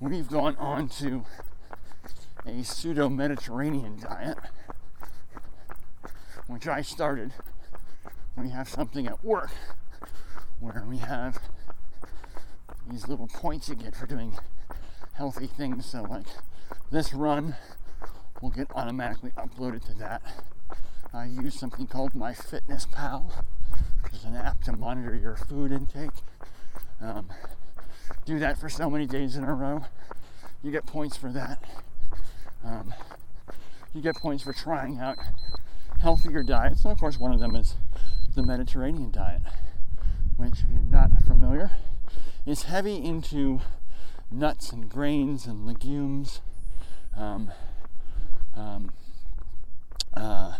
we've 0.00 0.28
gone 0.28 0.56
on 0.56 0.88
to 1.00 1.24
a 2.44 2.62
pseudo 2.62 3.08
mediterranean 3.08 3.98
diet 3.98 4.36
which 6.52 6.66
i 6.66 6.82
started. 6.82 7.32
We 8.36 8.50
have 8.50 8.68
something 8.68 9.06
at 9.06 9.24
work 9.24 9.50
where 10.60 10.84
we 10.86 10.98
have 10.98 11.38
these 12.88 13.08
little 13.08 13.28
points 13.28 13.68
you 13.68 13.74
get 13.74 13.96
for 13.96 14.06
doing 14.06 14.36
healthy 15.14 15.46
things. 15.46 15.86
So, 15.86 16.02
like 16.02 16.26
this 16.92 17.14
run 17.14 17.56
will 18.42 18.50
get 18.50 18.66
automatically 18.74 19.30
uploaded 19.30 19.82
to 19.86 19.94
that. 19.94 20.20
I 21.14 21.24
use 21.24 21.58
something 21.58 21.86
called 21.86 22.14
My 22.14 22.34
Fitness 22.34 22.86
Pal, 22.92 23.32
which 24.02 24.12
is 24.12 24.24
an 24.24 24.36
app 24.36 24.62
to 24.64 24.76
monitor 24.76 25.16
your 25.16 25.34
food 25.34 25.72
intake. 25.72 26.10
Um, 27.00 27.30
do 28.26 28.38
that 28.40 28.58
for 28.58 28.68
so 28.68 28.90
many 28.90 29.06
days 29.06 29.36
in 29.36 29.44
a 29.44 29.54
row. 29.54 29.86
You 30.62 30.70
get 30.70 30.84
points 30.84 31.16
for 31.16 31.30
that. 31.30 31.64
Um, 32.62 32.92
you 33.94 34.02
get 34.02 34.16
points 34.16 34.44
for 34.44 34.52
trying 34.52 34.98
out 34.98 35.16
healthier 36.00 36.42
diets. 36.42 36.84
And 36.84 36.92
of 36.92 36.98
course, 37.00 37.18
one 37.18 37.32
of 37.32 37.40
them 37.40 37.56
is 37.56 37.76
the 38.34 38.42
Mediterranean 38.42 39.10
diet, 39.10 39.40
which, 40.36 40.58
if 40.58 40.70
you're 40.70 40.82
not 40.82 41.10
familiar, 41.26 41.70
is 42.44 42.64
heavy 42.64 42.96
into 42.96 43.62
nuts 44.30 44.72
and 44.72 44.90
grains 44.90 45.46
and 45.46 45.66
legumes. 45.66 46.42
Um, 47.16 47.50
um, 48.56 48.92
uh, 50.14 50.56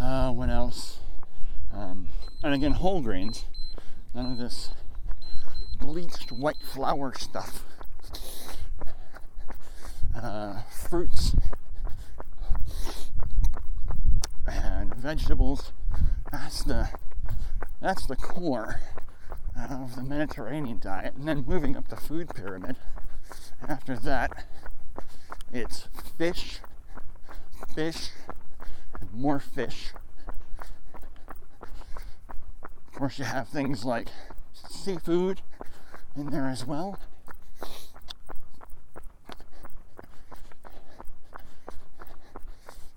uh, 0.00 0.32
what 0.32 0.48
else? 0.48 0.98
Um, 1.72 2.08
and 2.42 2.54
again, 2.54 2.72
whole 2.72 3.00
grains. 3.00 3.44
None 4.14 4.32
of 4.32 4.38
this 4.38 4.70
bleached 5.80 6.32
white 6.32 6.62
flour 6.62 7.14
stuff. 7.16 7.64
Uh, 10.14 10.62
fruits 10.70 11.36
and 14.46 14.92
vegetables 14.96 15.72
that's 16.32 16.62
the 16.64 16.88
that's 17.80 18.06
the 18.06 18.16
core 18.16 18.80
of 19.56 19.96
the 19.96 20.02
Mediterranean 20.02 20.78
diet. 20.78 21.14
And 21.14 21.26
then 21.26 21.44
moving 21.46 21.76
up 21.76 21.88
the 21.88 21.96
food 21.96 22.30
pyramid, 22.34 22.76
after 23.66 23.96
that, 23.96 24.44
it's 25.52 25.88
fish, 26.16 26.58
fish, 27.74 28.10
and 29.00 29.12
more 29.12 29.40
fish. 29.40 29.92
Of 32.88 32.94
course, 32.94 33.18
you 33.18 33.24
have 33.24 33.48
things 33.48 33.84
like 33.84 34.08
seafood 34.52 35.40
in 36.16 36.30
there 36.30 36.48
as 36.48 36.66
well. 36.66 36.98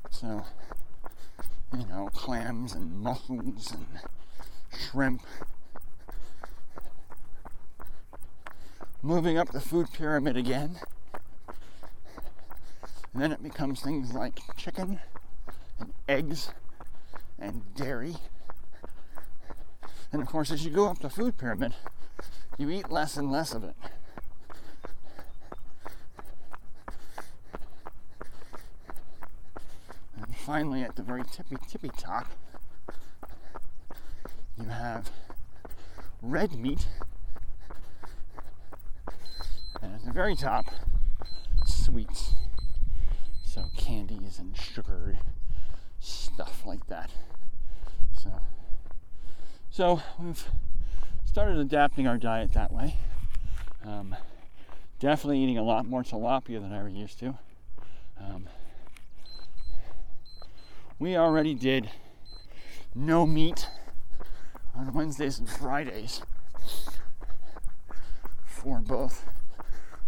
So, 0.10 0.44
you 1.74 1.86
know, 1.88 2.10
clams 2.14 2.74
and 2.74 3.00
mussels 3.00 3.72
and 3.72 3.88
shrimp. 4.78 5.22
Moving 9.02 9.38
up 9.38 9.52
the 9.52 9.60
food 9.60 9.92
pyramid 9.94 10.38
again. 10.38 10.78
And 13.14 13.22
then 13.22 13.32
it 13.32 13.44
becomes 13.44 13.82
things 13.82 14.14
like 14.14 14.40
chicken 14.56 15.00
and 15.80 15.94
eggs 16.08 16.52
and 17.38 17.62
dairy. 17.76 18.16
And 20.12 20.22
of 20.22 20.28
course, 20.28 20.52
as 20.52 20.66
you 20.66 20.72
go 20.72 20.88
up 20.88 21.00
the 21.00 21.10
food 21.10 21.38
pyramid, 21.38 21.74
you 22.58 22.70
eat 22.70 22.92
less 22.92 23.18
and 23.18 23.32
less 23.32 23.54
of 23.54 23.64
it. 23.64 23.76
And 30.16 30.36
finally, 30.38 30.84
at 30.84 30.96
the 30.96 31.04
very 31.04 31.24
tippy 31.24 31.58
tippy 31.68 31.92
top, 31.98 32.28
you 34.58 34.70
have 34.70 35.10
red 36.22 36.58
meat, 36.58 36.88
And 39.82 39.96
at 39.96 40.06
the 40.06 40.12
very 40.12 40.36
top, 40.36 40.66
sweets. 41.66 42.34
So 43.54 43.66
candies 43.76 44.40
and 44.40 44.56
sugar 44.56 45.18
stuff 46.00 46.64
like 46.66 46.88
that. 46.88 47.12
So, 48.14 48.40
so 49.70 50.02
we've 50.18 50.46
started 51.26 51.58
adapting 51.58 52.08
our 52.08 52.18
diet 52.18 52.54
that 52.54 52.72
way. 52.72 52.96
Um, 53.86 54.16
definitely 55.02 55.40
eating 55.40 55.58
a 55.58 55.64
lot 55.64 55.86
more 55.86 56.02
tilapia 56.02 56.62
than 56.62 56.72
I 56.72 56.80
ever 56.80 56.88
used 56.88 57.20
to. 57.20 57.38
Um, 58.18 58.48
we 60.98 61.18
already 61.18 61.54
did 61.54 61.90
no 62.96 63.28
meat 63.28 63.68
on 64.74 64.94
Wednesdays 64.94 65.40
and 65.40 65.50
Fridays 65.50 66.22
for 68.46 68.80
both 68.80 69.26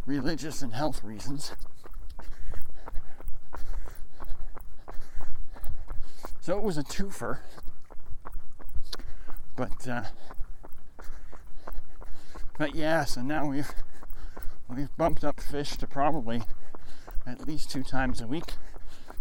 religious 0.05 0.61
and 0.61 0.73
health 0.73 1.03
reasons. 1.03 1.51
So 6.43 6.57
it 6.57 6.61
was 6.61 6.77
a 6.77 6.83
twofer. 6.83 7.39
But 9.55 9.87
uh, 9.87 10.03
but 12.57 12.75
yeah, 12.75 13.05
so 13.05 13.21
now 13.21 13.45
we've 13.45 13.71
we've 14.67 14.89
bumped 14.97 15.23
up 15.23 15.39
fish 15.39 15.77
to 15.77 15.87
probably 15.87 16.43
at 17.25 17.47
least 17.47 17.71
two 17.71 17.81
times 17.81 18.19
a 18.19 18.27
week, 18.27 18.55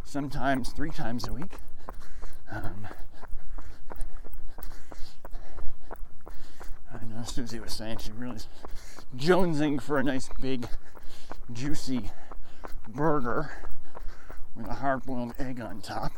sometimes 0.03 0.73
three 0.73 0.91
times 0.91 1.29
a 1.29 1.33
week. 1.33 1.59
Um, 2.51 2.89
I 6.93 7.05
know 7.05 7.23
Susie 7.23 7.61
was 7.61 7.73
saying 7.73 7.99
she 7.99 8.11
really 8.11 8.35
is 8.35 8.49
jonesing 9.17 9.81
for 9.81 9.97
a 9.97 10.03
nice 10.03 10.29
big, 10.41 10.67
juicy 11.53 12.11
burger 12.89 13.53
with 14.57 14.67
a 14.67 14.75
hard 14.75 15.05
boiled 15.05 15.35
egg 15.39 15.61
on 15.61 15.81
top, 15.81 16.11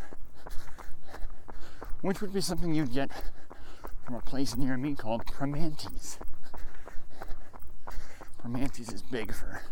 which 2.04 2.20
would 2.20 2.34
be 2.34 2.40
something 2.42 2.74
you'd 2.74 2.92
get 2.92 3.10
from 4.04 4.14
a 4.14 4.20
place 4.20 4.58
near 4.58 4.76
me 4.76 4.94
called 4.94 5.24
Primanti's. 5.24 6.18
Primanti's 8.38 8.92
is 8.92 9.00
big 9.00 9.32
for 9.32 9.62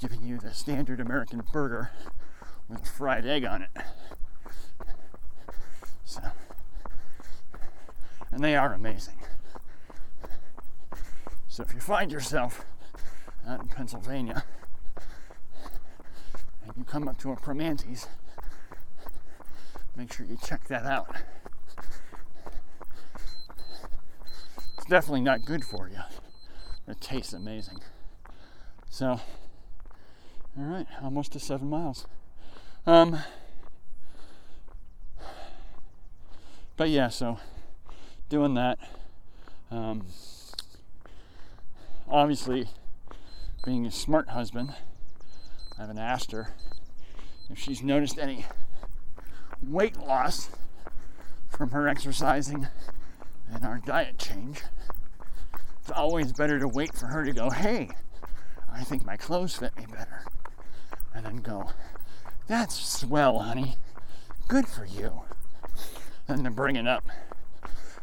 giving 0.00 0.22
you 0.22 0.38
the 0.38 0.54
standard 0.54 0.98
American 0.98 1.42
burger 1.52 1.90
with 2.70 2.80
a 2.80 2.86
fried 2.86 3.26
egg 3.26 3.44
on 3.44 3.60
it. 3.60 3.68
So, 6.06 6.22
and 8.30 8.42
they 8.42 8.56
are 8.56 8.72
amazing. 8.72 9.16
So 11.48 11.64
if 11.64 11.74
you 11.74 11.80
find 11.80 12.10
yourself 12.10 12.64
out 13.46 13.60
in 13.60 13.68
Pennsylvania 13.68 14.44
and 16.64 16.72
you 16.78 16.84
come 16.84 17.06
up 17.08 17.18
to 17.18 17.30
a 17.30 17.36
Primanti's, 17.36 18.06
make 19.94 20.10
sure 20.10 20.24
you 20.24 20.38
check 20.42 20.66
that 20.68 20.86
out. 20.86 21.14
It's 24.82 24.90
definitely 24.90 25.20
not 25.20 25.44
good 25.44 25.64
for 25.64 25.88
you. 25.88 26.00
It 26.88 27.00
tastes 27.00 27.32
amazing. 27.32 27.78
So, 28.90 29.06
all 29.10 29.20
right, 30.56 30.88
almost 31.00 31.30
to 31.34 31.38
seven 31.38 31.70
miles. 31.70 32.04
Um, 32.84 33.20
but 36.76 36.88
yeah, 36.88 37.10
so 37.10 37.38
doing 38.28 38.54
that. 38.54 38.80
Um, 39.70 40.06
obviously, 42.08 42.66
being 43.64 43.86
a 43.86 43.92
smart 43.92 44.30
husband, 44.30 44.74
I 45.78 45.82
haven't 45.82 45.98
asked 45.98 46.32
her 46.32 46.54
if 47.48 47.56
she's 47.56 47.84
noticed 47.84 48.18
any 48.18 48.46
weight 49.62 49.96
loss 49.96 50.50
from 51.50 51.70
her 51.70 51.86
exercising 51.86 52.66
and 53.52 53.64
our 53.64 53.78
diet 53.78 54.18
change. 54.18 54.62
It's 55.80 55.90
always 55.90 56.32
better 56.32 56.58
to 56.58 56.68
wait 56.68 56.94
for 56.94 57.06
her 57.06 57.24
to 57.24 57.32
go, 57.32 57.50
hey, 57.50 57.90
I 58.72 58.84
think 58.84 59.04
my 59.04 59.16
clothes 59.16 59.56
fit 59.56 59.76
me 59.76 59.84
better. 59.90 60.24
And 61.14 61.26
then 61.26 61.36
go, 61.38 61.70
that's 62.46 62.74
swell, 62.74 63.40
honey. 63.40 63.76
Good 64.48 64.66
for 64.66 64.84
you. 64.84 65.22
And 66.28 66.44
to 66.44 66.50
bring 66.50 66.76
it 66.76 66.86
up. 66.86 67.04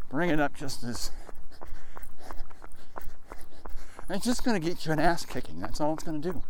Bring 0.10 0.30
it 0.30 0.40
up 0.40 0.56
just 0.56 0.84
as. 0.84 1.12
It's 4.10 4.26
just 4.26 4.44
going 4.44 4.60
to 4.60 4.68
get 4.68 4.86
you 4.86 4.92
an 4.92 5.00
ass 5.00 5.26
kicking. 5.26 5.60
That's 5.60 5.80
all 5.80 5.94
it's 5.94 6.04
going 6.04 6.22
to 6.22 6.32
do. 6.32 6.42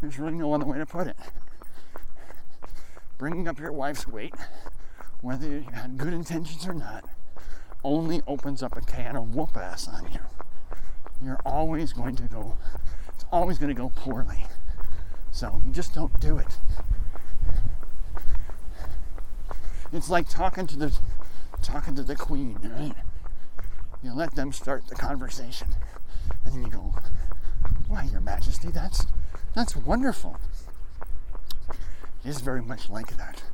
There's 0.00 0.18
really 0.18 0.34
no 0.34 0.52
other 0.52 0.66
way 0.66 0.78
to 0.78 0.86
put 0.86 1.06
it. 1.06 1.16
Bringing 3.16 3.48
up 3.48 3.58
your 3.58 3.72
wife's 3.72 4.06
weight, 4.06 4.34
whether 5.22 5.48
you 5.48 5.64
had 5.72 5.96
good 5.96 6.12
intentions 6.12 6.66
or 6.66 6.74
not, 6.74 7.08
only 7.86 8.20
opens 8.26 8.64
up 8.64 8.76
a 8.76 8.80
can 8.80 9.14
of 9.16 9.34
whoop 9.34 9.56
ass 9.56 9.86
on 9.86 10.12
you. 10.12 10.18
You're 11.24 11.40
always 11.46 11.92
going 11.92 12.16
to 12.16 12.24
go, 12.24 12.56
it's 13.14 13.24
always 13.30 13.58
going 13.58 13.74
to 13.74 13.80
go 13.80 13.92
poorly. 13.94 14.44
So 15.30 15.62
you 15.64 15.72
just 15.72 15.94
don't 15.94 16.18
do 16.20 16.36
it. 16.36 16.58
It's 19.92 20.10
like 20.10 20.28
talking 20.28 20.66
to 20.66 20.76
the 20.76 20.98
talking 21.62 21.94
to 21.94 22.02
the 22.02 22.16
queen, 22.16 22.58
right? 22.62 22.92
You 24.02 24.12
let 24.12 24.34
them 24.34 24.52
start 24.52 24.88
the 24.88 24.96
conversation, 24.96 25.68
and 26.44 26.54
then 26.54 26.62
you 26.64 26.70
go, 26.70 26.94
"Why, 27.86 28.02
Your 28.10 28.20
Majesty, 28.20 28.68
that's 28.68 29.06
that's 29.54 29.76
wonderful." 29.76 30.36
It 32.24 32.30
is 32.30 32.40
very 32.40 32.62
much 32.62 32.90
like 32.90 33.16
that, 33.16 33.44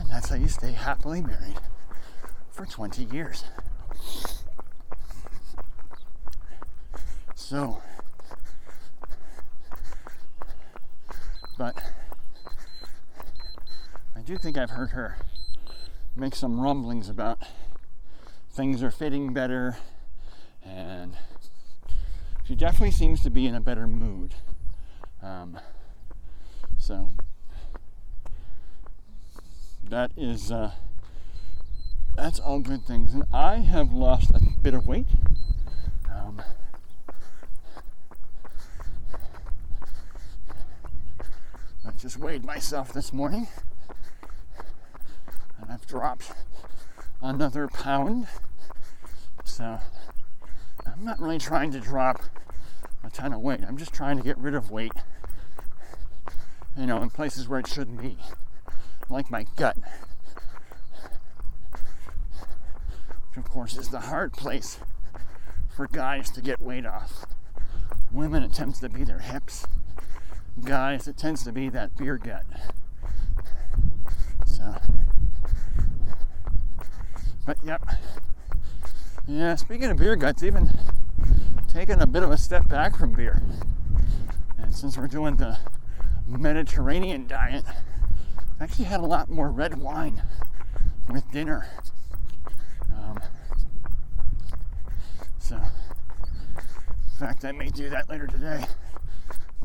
and 0.00 0.10
that's 0.10 0.30
how 0.30 0.36
you 0.36 0.48
stay 0.48 0.72
happily 0.72 1.20
married 1.20 1.58
for 2.50 2.64
20 2.64 3.04
years. 3.04 3.44
So, 7.34 7.82
but 11.58 11.76
I 14.16 14.20
do 14.22 14.38
think 14.38 14.56
I've 14.56 14.70
heard 14.70 14.90
her 14.90 15.18
make 16.16 16.34
some 16.34 16.60
rumblings 16.60 17.10
about 17.10 17.38
things 18.50 18.82
are 18.82 18.90
fitting 18.90 19.34
better, 19.34 19.76
and 20.64 21.16
she 22.44 22.54
definitely 22.54 22.92
seems 22.92 23.22
to 23.22 23.30
be 23.30 23.46
in 23.46 23.54
a 23.54 23.60
better 23.60 23.86
mood. 23.86 24.34
Um, 25.22 25.58
so 26.78 27.10
that 29.90 30.12
is 30.16 30.52
uh, 30.52 30.70
that's 32.16 32.38
all 32.38 32.60
good 32.60 32.86
things, 32.86 33.12
and 33.12 33.24
I 33.32 33.56
have 33.56 33.92
lost 33.92 34.30
a 34.30 34.40
bit 34.62 34.72
of 34.72 34.86
weight. 34.86 35.06
Um, 36.08 36.42
I 41.86 41.90
just 41.98 42.18
weighed 42.18 42.44
myself 42.44 42.92
this 42.92 43.12
morning 43.12 43.48
and 45.60 45.70
I've 45.70 45.86
dropped 45.86 46.32
another 47.20 47.66
pound. 47.68 48.28
So 49.44 49.78
I'm 50.86 51.04
not 51.04 51.20
really 51.20 51.38
trying 51.38 51.72
to 51.72 51.80
drop 51.80 52.22
a 53.02 53.10
ton 53.10 53.32
of 53.32 53.40
weight. 53.40 53.60
I'm 53.66 53.76
just 53.76 53.92
trying 53.92 54.16
to 54.16 54.22
get 54.22 54.38
rid 54.38 54.54
of 54.54 54.70
weight, 54.70 54.92
you 56.76 56.86
know, 56.86 57.02
in 57.02 57.10
places 57.10 57.48
where 57.48 57.58
it 57.58 57.66
shouldn't 57.66 58.00
be, 58.00 58.16
like 59.10 59.30
my 59.30 59.44
gut. 59.56 59.76
Which, 63.28 63.36
of 63.36 63.48
course, 63.48 63.76
is 63.76 63.88
the 63.88 64.00
hard 64.00 64.32
place 64.32 64.78
for 65.74 65.86
guys 65.86 66.30
to 66.32 66.40
get 66.40 66.60
weight 66.60 66.86
off. 66.86 67.26
Women, 68.12 68.42
it 68.42 68.52
tends 68.52 68.80
to 68.80 68.88
be 68.88 69.04
their 69.04 69.20
hips. 69.20 69.66
Guys, 70.64 71.06
it 71.08 71.16
tends 71.16 71.44
to 71.44 71.52
be 71.52 71.68
that 71.68 71.96
beer 71.96 72.18
gut. 72.18 72.44
So, 74.46 74.74
but 77.46 77.56
yep. 77.64 77.82
Yeah, 79.26 79.54
speaking 79.54 79.90
of 79.90 79.96
beer 79.96 80.16
guts, 80.16 80.42
even 80.42 80.70
taking 81.68 82.00
a 82.00 82.06
bit 82.06 82.22
of 82.22 82.30
a 82.30 82.36
step 82.36 82.68
back 82.68 82.96
from 82.96 83.12
beer. 83.12 83.42
And 84.58 84.74
since 84.74 84.98
we're 84.98 85.06
doing 85.06 85.36
the 85.36 85.58
Mediterranean 86.26 87.26
diet, 87.26 87.64
I 88.60 88.64
actually 88.64 88.84
had 88.84 89.00
a 89.00 89.06
lot 89.06 89.30
more 89.30 89.50
red 89.50 89.78
wine 89.78 90.22
with 91.08 91.28
dinner. 91.32 91.66
Um, 92.94 93.18
so, 95.38 95.56
in 95.56 97.18
fact, 97.18 97.44
I 97.44 97.52
may 97.52 97.70
do 97.70 97.88
that 97.88 98.10
later 98.10 98.26
today. 98.26 98.64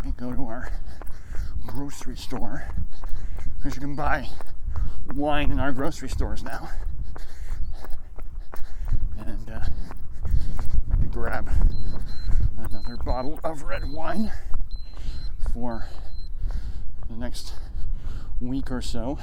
We 0.03 0.11
go 0.13 0.33
to 0.33 0.45
our 0.45 0.71
grocery 1.67 2.15
store 2.15 2.63
because 3.57 3.75
you 3.75 3.81
can 3.81 3.95
buy 3.95 4.29
wine 5.13 5.51
in 5.51 5.59
our 5.59 5.73
grocery 5.73 6.09
stores 6.09 6.41
now 6.41 6.69
and 9.17 9.49
uh, 9.49 9.59
grab 11.11 11.49
bottle 13.05 13.39
of 13.43 13.61
red 13.61 13.91
wine 13.91 14.31
for 15.53 15.87
the 17.07 17.15
next 17.15 17.53
week 18.39 18.71
or 18.71 18.81
so. 18.81 19.19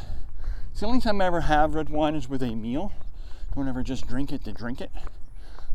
It's 0.71 0.81
the 0.81 0.87
only 0.87 1.01
time 1.01 1.21
I 1.21 1.27
ever 1.27 1.43
have 1.43 1.75
red 1.75 1.91
wine 1.91 2.15
is 2.15 2.29
with 2.29 2.43
a 2.43 2.55
meal. 2.55 2.93
Don't 3.55 3.69
ever 3.69 3.83
just 3.83 4.07
drink 4.07 4.33
it 4.33 4.45
to 4.45 4.53
drink 4.53 4.81
it, 4.81 4.91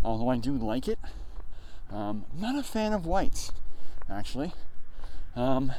although 0.04 0.30
I 0.30 0.38
do 0.38 0.54
like 0.54 0.88
it. 0.88 0.98
Um, 1.92 2.26
not 2.36 2.56
a 2.56 2.64
fan 2.64 2.94
of 2.94 3.06
whites, 3.06 3.52
actually. 4.10 4.54
Um, 5.36 5.72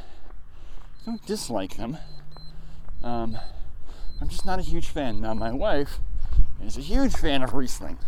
don't 1.05 1.25
dislike 1.27 1.77
them. 1.77 1.99
Um, 3.03 3.37
I'm 4.21 4.29
just 4.29 4.47
not 4.47 4.59
a 4.59 4.63
huge 4.63 4.87
fan. 4.87 5.21
Now, 5.21 5.35
my 5.35 5.53
wife 5.53 5.99
is 6.63 6.77
a 6.77 6.81
huge 6.81 7.15
fan 7.15 7.43
of 7.43 7.55
Riesling. 7.55 7.99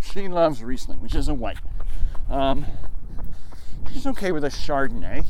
She 0.00 0.28
loves 0.28 0.62
Riesling, 0.62 1.00
which 1.00 1.14
is 1.14 1.28
a 1.28 1.34
white. 1.34 1.58
Um, 2.28 2.66
she's 3.92 4.06
okay 4.06 4.32
with 4.32 4.44
a 4.44 4.48
Chardonnay. 4.48 5.24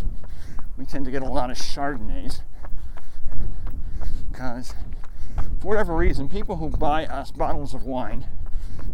We 0.78 0.86
tend 0.86 1.04
to 1.04 1.10
get 1.10 1.22
a 1.22 1.28
lot 1.28 1.50
of 1.50 1.58
Chardonnays 1.58 2.40
because, 4.20 4.74
for 5.60 5.68
whatever 5.68 5.96
reason, 5.96 6.28
people 6.28 6.56
who 6.56 6.70
buy 6.70 7.06
us 7.06 7.30
bottles 7.30 7.74
of 7.74 7.84
wine, 7.84 8.26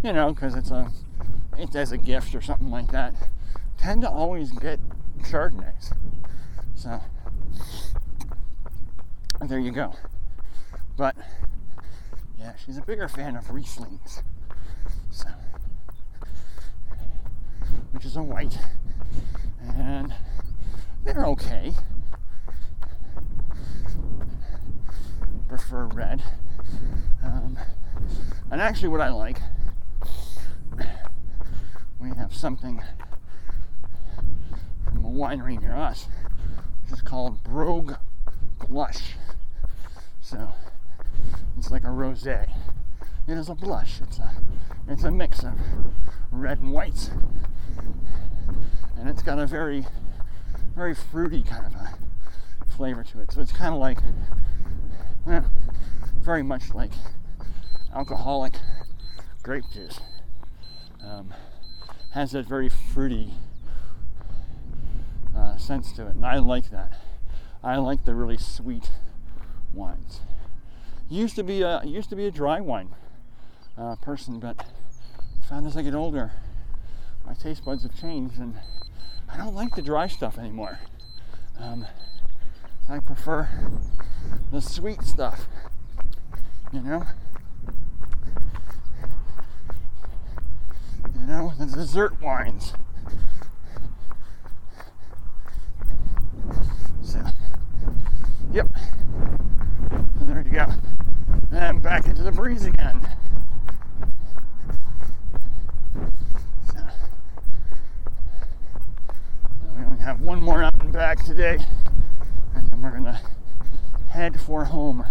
you 0.02 0.12
know, 0.12 0.32
because 0.32 0.54
it's 0.54 0.70
a 0.70 0.90
it's 1.56 1.74
as 1.74 1.92
a 1.92 1.98
gift 1.98 2.34
or 2.34 2.40
something 2.40 2.70
like 2.70 2.90
that, 2.92 3.14
tend 3.78 4.02
to 4.02 4.10
always 4.10 4.50
get 4.52 4.78
Chardonnays. 5.20 5.92
So 6.74 7.00
there 9.46 9.58
you 9.58 9.72
go. 9.72 9.94
But 10.96 11.16
yeah, 12.38 12.52
she's 12.64 12.76
a 12.78 12.82
bigger 12.82 13.08
fan 13.08 13.36
of 13.36 13.46
Rieslings. 13.48 14.22
So 15.10 15.28
which 17.92 18.04
is 18.04 18.16
a 18.16 18.22
white. 18.22 18.58
And 19.74 20.14
they're 21.02 21.24
okay. 21.24 21.72
Prefer 25.48 25.86
red. 25.86 26.22
Um, 27.22 27.58
and 28.50 28.60
actually, 28.60 28.88
what 28.88 29.00
I 29.00 29.08
like, 29.08 29.38
we 32.00 32.08
have 32.16 32.34
something 32.34 32.82
from 34.84 35.04
a 35.04 35.08
winery 35.08 35.60
near 35.60 35.74
us, 35.74 36.08
which 36.82 36.92
is 36.92 37.02
called 37.02 37.42
Brogue 37.42 37.94
Blush. 38.68 39.14
So 40.20 40.52
it's 41.56 41.70
like 41.70 41.84
a 41.84 41.88
rosé. 41.88 42.50
It 43.28 43.38
is 43.38 43.48
a 43.48 43.54
blush. 43.54 44.00
It's 44.02 44.18
a 44.18 44.34
it's 44.88 45.04
a 45.04 45.10
mix 45.10 45.42
of 45.42 45.54
red 46.30 46.60
and 46.60 46.72
whites, 46.72 47.10
and 48.96 49.08
it's 49.08 49.22
got 49.22 49.38
a 49.38 49.46
very 49.46 49.86
very 50.74 50.94
fruity 50.94 51.42
kind 51.42 51.66
of 51.66 51.74
a 51.74 51.94
flavor 52.76 53.02
to 53.02 53.20
it. 53.20 53.32
So 53.32 53.40
it's 53.40 53.52
kind 53.52 53.74
of 53.74 53.80
like, 53.80 53.98
eh, 55.28 55.40
very 56.20 56.42
much 56.42 56.74
like 56.74 56.92
alcoholic 57.94 58.54
grape 59.42 59.64
juice. 59.72 60.00
Um, 61.02 61.32
has 62.12 62.32
that 62.32 62.46
very 62.46 62.68
fruity 62.68 63.34
uh, 65.36 65.56
sense 65.56 65.92
to 65.92 66.06
it, 66.06 66.16
and 66.16 66.24
I 66.24 66.38
like 66.38 66.70
that. 66.70 66.92
I 67.62 67.76
like 67.76 68.04
the 68.04 68.14
really 68.14 68.38
sweet 68.38 68.90
wines. 69.72 70.20
Used 71.08 71.36
to 71.36 71.44
be 71.44 71.62
a 71.62 71.82
used 71.84 72.10
to 72.10 72.16
be 72.16 72.26
a 72.26 72.30
dry 72.30 72.60
wine 72.60 72.88
uh, 73.76 73.96
person, 73.96 74.40
but 74.40 74.64
found 75.48 75.66
as 75.66 75.76
I 75.76 75.82
get 75.82 75.94
older, 75.94 76.32
my 77.24 77.34
taste 77.34 77.64
buds 77.64 77.82
have 77.82 77.94
changed, 77.98 78.38
and 78.38 78.54
I 79.28 79.36
don't 79.36 79.54
like 79.54 79.74
the 79.74 79.82
dry 79.82 80.06
stuff 80.06 80.38
anymore. 80.38 80.78
Um, 81.60 81.86
I 82.88 83.00
prefer 83.00 83.48
the 84.52 84.60
sweet 84.60 85.02
stuff, 85.02 85.48
you 86.72 86.80
know. 86.80 87.04
You 91.14 91.26
know, 91.26 91.52
the 91.58 91.66
dessert 91.66 92.20
wines. 92.22 92.74
So, 97.02 97.20
yep. 98.52 98.68
So 100.18 100.24
there 100.24 100.42
you 100.42 100.50
go. 100.52 100.66
And 101.50 101.82
back 101.82 102.06
into 102.06 102.22
the 102.22 102.30
breeze 102.30 102.66
again. 102.66 103.00
So, 106.72 106.78
we 109.76 109.84
only 109.84 109.98
have 110.00 110.20
one 110.20 110.40
more 110.40 110.62
out 110.62 110.80
and 110.80 110.92
back 110.92 111.24
today, 111.24 111.58
and 112.56 112.70
then 112.70 112.82
we're 112.82 112.90
gonna 112.90 113.20
head 114.10 114.40
for 114.40 114.64
home. 114.64 115.04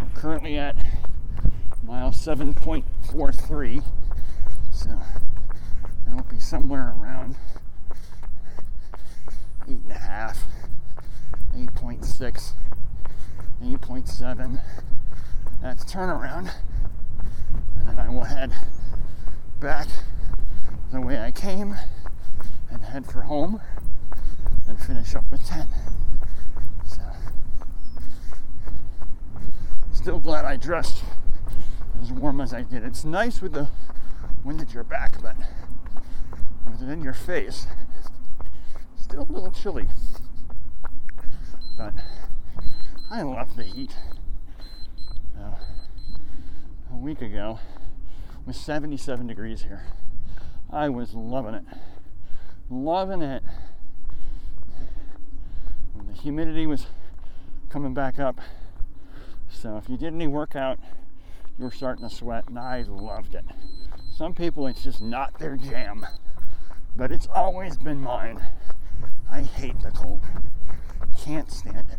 We're 0.00 0.20
currently 0.20 0.56
at 0.58 0.76
mile 1.82 2.12
7.43, 2.12 3.82
so 4.72 4.98
that'll 6.06 6.22
be 6.30 6.40
somewhere 6.40 6.94
around 6.98 7.36
eight 9.68 9.80
and 9.82 9.92
a 9.92 9.98
half, 9.98 10.44
8.6, 11.54 12.52
8.7. 13.62 14.60
That's 15.60 15.84
turnaround, 15.84 16.52
and 17.78 17.88
then 17.88 17.98
I 17.98 18.08
will 18.08 18.24
head 18.24 18.52
back 19.60 19.88
the 20.92 21.00
way 21.00 21.18
I 21.18 21.30
came 21.30 21.74
and 22.70 22.82
head 22.82 23.06
for 23.06 23.22
home 23.22 23.60
and 24.68 24.78
finish 24.78 25.14
up 25.14 25.24
with 25.30 25.44
10. 25.46 25.66
So, 26.86 27.00
still 30.04 30.20
glad 30.20 30.44
I 30.44 30.58
dressed 30.58 31.02
as 31.98 32.12
warm 32.12 32.38
as 32.38 32.52
I 32.52 32.60
did. 32.60 32.84
It's 32.84 33.06
nice 33.06 33.40
with 33.40 33.54
the 33.54 33.68
wind 34.44 34.60
at 34.60 34.74
your 34.74 34.84
back, 34.84 35.14
but 35.22 35.34
with 36.70 36.82
it 36.82 36.92
in 36.92 37.02
your 37.02 37.14
face, 37.14 37.66
still 39.00 39.22
a 39.22 39.32
little 39.32 39.50
chilly. 39.50 39.86
But 41.78 41.94
I 43.10 43.22
love 43.22 43.56
the 43.56 43.62
heat. 43.62 43.96
Uh, 45.40 45.54
a 46.92 46.96
week 46.96 47.22
ago, 47.22 47.58
it 48.42 48.46
was 48.46 48.58
77 48.58 49.26
degrees 49.26 49.62
here. 49.62 49.86
I 50.70 50.90
was 50.90 51.14
loving 51.14 51.54
it. 51.54 51.64
Loving 52.68 53.22
it. 53.22 53.42
When 55.94 56.08
the 56.08 56.12
humidity 56.12 56.66
was 56.66 56.88
coming 57.70 57.94
back 57.94 58.18
up. 58.18 58.38
So 59.54 59.76
if 59.78 59.88
you 59.88 59.96
did 59.96 60.12
any 60.12 60.26
workout, 60.26 60.78
you 61.58 61.64
were 61.64 61.70
starting 61.70 62.06
to 62.06 62.14
sweat, 62.14 62.48
and 62.48 62.58
I 62.58 62.82
loved 62.82 63.34
it. 63.34 63.44
Some 64.12 64.34
people, 64.34 64.66
it's 64.66 64.82
just 64.82 65.00
not 65.00 65.38
their 65.38 65.56
jam, 65.56 66.06
but 66.96 67.10
it's 67.10 67.28
always 67.34 67.78
been 67.78 68.00
mine. 68.00 68.44
I 69.30 69.42
hate 69.42 69.80
the 69.80 69.90
cold. 69.90 70.20
Can't 71.18 71.50
stand 71.50 71.88
it. 71.90 71.98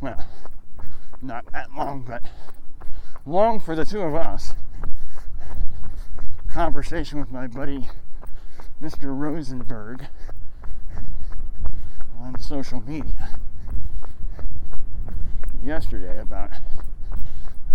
Well, 0.00 0.24
not 1.22 1.50
that 1.52 1.74
long, 1.74 2.02
but 2.06 2.22
long 3.26 3.58
for 3.58 3.74
the 3.74 3.84
two 3.84 4.02
of 4.02 4.14
us. 4.14 4.54
Conversation 6.52 7.20
with 7.20 7.30
my 7.30 7.46
buddy 7.46 7.88
Mr. 8.82 9.16
Rosenberg 9.16 10.06
on 12.20 12.40
social 12.40 12.80
media 12.80 13.38
yesterday 15.62 16.18
about 16.18 16.50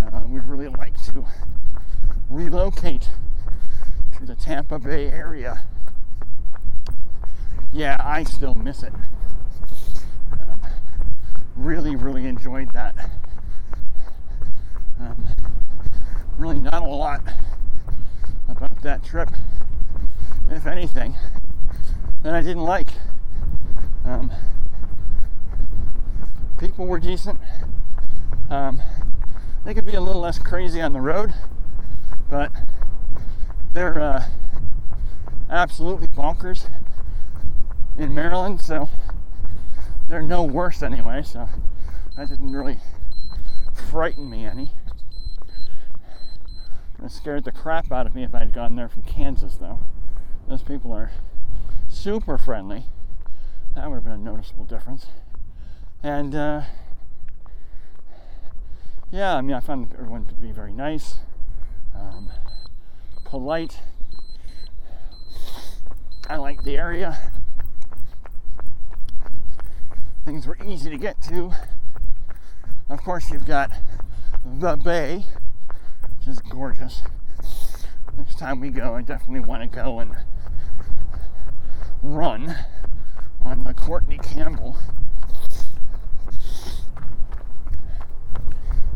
uh, 0.02 0.22
we'd 0.26 0.44
really 0.44 0.68
like 0.68 1.00
to 1.04 1.24
relocate 2.28 3.08
to 4.18 4.26
the 4.26 4.34
Tampa 4.34 4.78
Bay 4.78 5.06
area. 5.06 5.62
Yeah, 7.72 7.96
I 8.00 8.24
still 8.24 8.54
miss 8.54 8.82
it. 8.82 8.92
Um, 10.32 10.60
really, 11.54 11.94
really 11.94 12.26
enjoyed 12.26 12.72
that. 12.72 13.10
Um, 15.00 15.26
really, 16.36 16.58
not 16.58 16.82
a 16.82 16.86
lot 16.86 17.22
about 18.48 18.82
that 18.82 19.04
trip, 19.04 19.30
if 20.50 20.66
anything, 20.66 21.14
that 22.22 22.34
I 22.34 22.42
didn't 22.42 22.64
like. 22.64 22.88
Um, 24.04 24.30
people 26.58 26.86
were 26.86 26.98
decent. 26.98 27.38
Um, 28.50 28.82
they 29.64 29.74
could 29.74 29.86
be 29.86 29.94
a 29.94 30.00
little 30.00 30.20
less 30.20 30.38
crazy 30.38 30.80
on 30.80 30.92
the 30.92 31.00
road, 31.00 31.32
but 32.28 32.52
they're 33.72 34.00
uh, 34.00 34.24
absolutely 35.50 36.08
bonkers 36.08 36.68
in 37.96 38.14
Maryland, 38.14 38.60
so 38.60 38.88
they're 40.08 40.22
no 40.22 40.42
worse 40.42 40.82
anyway. 40.82 41.22
So 41.22 41.48
that 42.16 42.28
didn't 42.28 42.52
really 42.52 42.78
frighten 43.90 44.28
me 44.28 44.44
any. 44.44 44.72
It 47.02 47.10
scared 47.10 47.44
the 47.44 47.52
crap 47.52 47.90
out 47.92 48.06
of 48.06 48.14
me 48.14 48.24
if 48.24 48.34
I 48.34 48.38
had 48.40 48.52
gone 48.52 48.76
there 48.76 48.88
from 48.88 49.02
Kansas, 49.02 49.56
though. 49.56 49.80
Those 50.48 50.62
people 50.62 50.92
are 50.92 51.10
super 51.88 52.38
friendly. 52.38 52.84
That 53.74 53.88
would 53.88 53.96
have 53.96 54.04
been 54.04 54.12
a 54.12 54.18
noticeable 54.18 54.64
difference. 54.64 55.06
And 56.02 56.34
uh, 56.34 56.62
yeah, 59.10 59.36
I 59.36 59.40
mean, 59.40 59.54
I 59.54 59.60
found 59.60 59.92
everyone 59.94 60.26
to 60.26 60.34
be 60.34 60.52
very 60.52 60.72
nice, 60.72 61.18
um, 61.94 62.30
polite. 63.24 63.80
I 66.28 66.36
liked 66.36 66.64
the 66.64 66.76
area. 66.76 67.30
Things 70.24 70.46
were 70.46 70.58
easy 70.64 70.90
to 70.90 70.96
get 70.96 71.20
to. 71.22 71.52
Of 72.88 73.02
course, 73.02 73.30
you've 73.30 73.46
got 73.46 73.70
the 74.44 74.76
bay, 74.76 75.24
which 76.24 76.36
is 76.36 76.40
gorgeous. 76.40 77.02
Next 78.16 78.38
time 78.38 78.60
we 78.60 78.70
go, 78.70 78.94
I 78.94 79.02
definitely 79.02 79.46
want 79.46 79.62
to 79.62 79.76
go 79.76 79.98
and 79.98 80.16
run 82.02 82.56
on 83.42 83.64
the 83.64 83.74
Courtney 83.74 84.18
Campbell, 84.18 84.78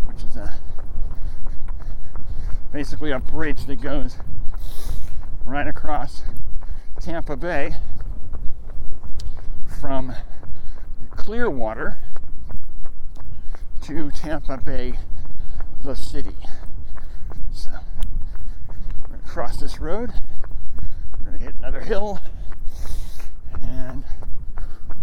which 0.06 0.24
is 0.24 0.36
a 0.36 0.54
basically 2.72 3.10
a 3.10 3.18
bridge 3.18 3.66
that 3.66 3.82
goes 3.82 4.16
right 5.44 5.66
across 5.66 6.22
Tampa 6.98 7.36
Bay 7.36 7.74
from 9.78 10.14
Clearwater 11.10 11.98
to 13.82 14.10
Tampa 14.12 14.56
Bay, 14.56 14.94
the 15.84 15.94
city. 15.94 16.36
So, 17.58 17.70
we're 19.10 19.16
to 19.16 19.22
cross 19.24 19.56
this 19.56 19.80
road. 19.80 20.12
We're 21.24 21.32
to 21.32 21.38
hit 21.38 21.56
another 21.56 21.80
hill. 21.80 22.20
And 23.64 24.04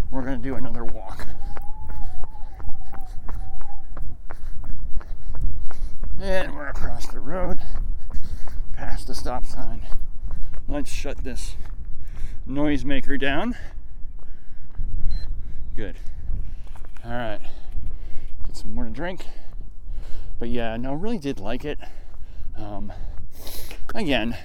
we're 0.10 0.22
to 0.22 0.38
do 0.38 0.56
another 0.56 0.86
walk. 0.86 1.27
And 6.22 6.56
we're 6.56 6.69
across 6.69 7.07
the 7.07 7.19
road, 7.19 7.60
past 8.72 9.07
the 9.07 9.15
stop 9.15 9.45
sign. 9.45 9.82
Let's 10.69 10.90
shut 10.90 11.26
this 11.26 11.57
noisemaker 12.48 13.19
down. 13.19 13.57
Good. 15.76 15.98
All 17.03 17.11
right 17.11 17.41
Get 18.45 18.56
some 18.56 18.73
more 18.73 18.86
to 18.86 18.91
drink. 18.91 19.26
But 20.40 20.48
yeah, 20.48 20.77
no, 20.77 20.94
really 20.94 21.18
did 21.18 21.41
like 21.41 21.65
it. 21.65 21.80
Um, 22.57 22.94
again, 23.94 24.38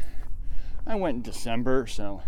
I 0.87 0.97
went 0.97 1.17
in 1.17 1.23
December, 1.23 1.87
so 1.87 2.23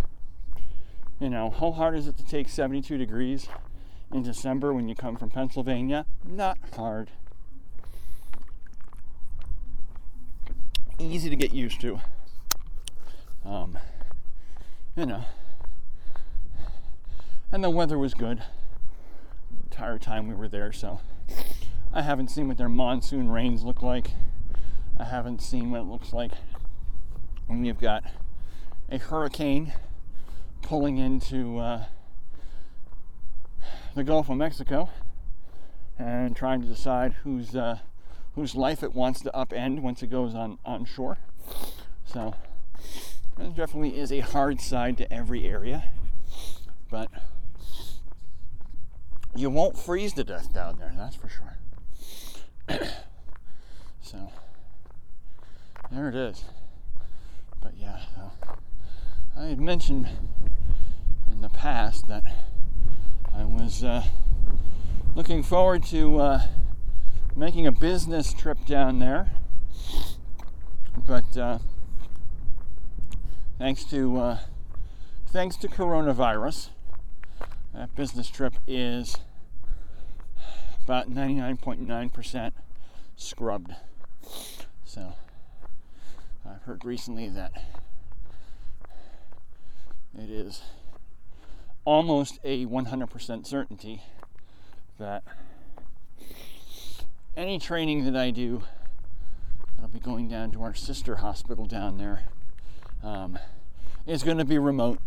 you 1.22 1.30
know, 1.30 1.50
how 1.50 1.70
hard 1.70 1.96
is 1.96 2.08
it 2.08 2.16
to 2.16 2.26
take 2.26 2.48
72 2.48 2.98
degrees 2.98 3.48
in 4.12 4.24
December 4.24 4.72
when 4.72 4.88
you 4.88 4.96
come 4.96 5.16
from 5.16 5.30
Pennsylvania? 5.30 6.04
Not 6.24 6.58
hard. 6.74 7.10
Easy 10.98 11.30
to 11.30 11.36
get 11.36 11.54
used 11.54 11.80
to. 11.80 12.00
Um, 13.44 13.78
you 14.96 15.06
know. 15.06 15.24
And 17.52 17.62
the 17.62 17.70
weather 17.70 17.98
was 17.98 18.14
good 18.14 18.38
the 18.38 19.62
entire 19.64 19.98
time 19.98 20.26
we 20.26 20.34
were 20.34 20.48
there, 20.48 20.72
so 20.72 21.00
I 21.92 22.02
haven't 22.02 22.32
seen 22.32 22.48
what 22.48 22.56
their 22.56 22.68
monsoon 22.68 23.30
rains 23.30 23.62
look 23.62 23.80
like. 23.80 24.10
I 25.02 25.06
haven't 25.06 25.42
seen 25.42 25.72
what 25.72 25.80
it 25.80 25.86
looks 25.86 26.12
like 26.12 26.30
when 27.48 27.64
you've 27.64 27.80
got 27.80 28.04
a 28.88 28.98
hurricane 28.98 29.72
pulling 30.62 30.98
into 30.98 31.58
uh, 31.58 31.86
the 33.96 34.04
Gulf 34.04 34.30
of 34.30 34.36
Mexico 34.36 34.90
and 35.98 36.36
trying 36.36 36.62
to 36.62 36.68
decide 36.68 37.14
whose 37.24 37.56
uh, 37.56 37.80
whose 38.36 38.54
life 38.54 38.84
it 38.84 38.94
wants 38.94 39.22
to 39.22 39.30
upend 39.34 39.80
once 39.80 40.04
it 40.04 40.06
goes 40.06 40.36
on 40.36 40.58
on 40.64 40.84
shore. 40.84 41.18
So 42.04 42.36
there 43.36 43.48
definitely 43.48 43.98
is 43.98 44.12
a 44.12 44.20
hard 44.20 44.60
side 44.60 44.96
to 44.98 45.12
every 45.12 45.48
area, 45.48 45.82
but 46.92 47.10
you 49.34 49.50
won't 49.50 49.76
freeze 49.76 50.12
to 50.12 50.22
death 50.22 50.54
down 50.54 50.78
there. 50.78 50.92
That's 50.96 51.16
for 51.16 51.28
sure. 51.28 51.58
so 54.00 54.30
there 55.92 56.08
it 56.08 56.14
is. 56.14 56.44
But 57.60 57.72
yeah, 57.76 58.00
I 59.36 59.44
had 59.46 59.60
mentioned 59.60 60.08
in 61.30 61.42
the 61.42 61.50
past 61.50 62.08
that 62.08 62.24
I 63.34 63.44
was 63.44 63.84
uh, 63.84 64.04
looking 65.14 65.42
forward 65.42 65.84
to 65.84 66.18
uh, 66.18 66.42
making 67.36 67.66
a 67.66 67.72
business 67.72 68.32
trip 68.32 68.64
down 68.64 69.00
there, 69.00 69.32
but 71.06 71.36
uh, 71.36 71.58
thanks 73.58 73.84
to 73.84 74.16
uh, 74.18 74.38
thanks 75.26 75.56
to 75.56 75.68
coronavirus, 75.68 76.70
that 77.74 77.94
business 77.94 78.30
trip 78.30 78.54
is 78.66 79.16
about 80.84 81.10
99.9% 81.10 82.52
scrubbed. 83.16 83.74
So 84.84 85.14
I've 86.52 86.62
heard 86.64 86.84
recently 86.84 87.30
that 87.30 87.52
it 90.14 90.28
is 90.28 90.60
almost 91.86 92.38
a 92.44 92.66
100% 92.66 93.46
certainty 93.46 94.02
that 94.98 95.22
any 97.34 97.58
training 97.58 98.04
that 98.04 98.14
I 98.14 98.30
do, 98.30 98.64
I'll 99.80 99.88
be 99.88 99.98
going 99.98 100.28
down 100.28 100.50
to 100.50 100.62
our 100.62 100.74
sister 100.74 101.16
hospital 101.16 101.64
down 101.64 101.96
there, 101.96 102.24
um, 103.02 103.38
is 104.06 104.22
going 104.22 104.38
to 104.38 104.44
be 104.44 104.58
remote. 104.58 104.98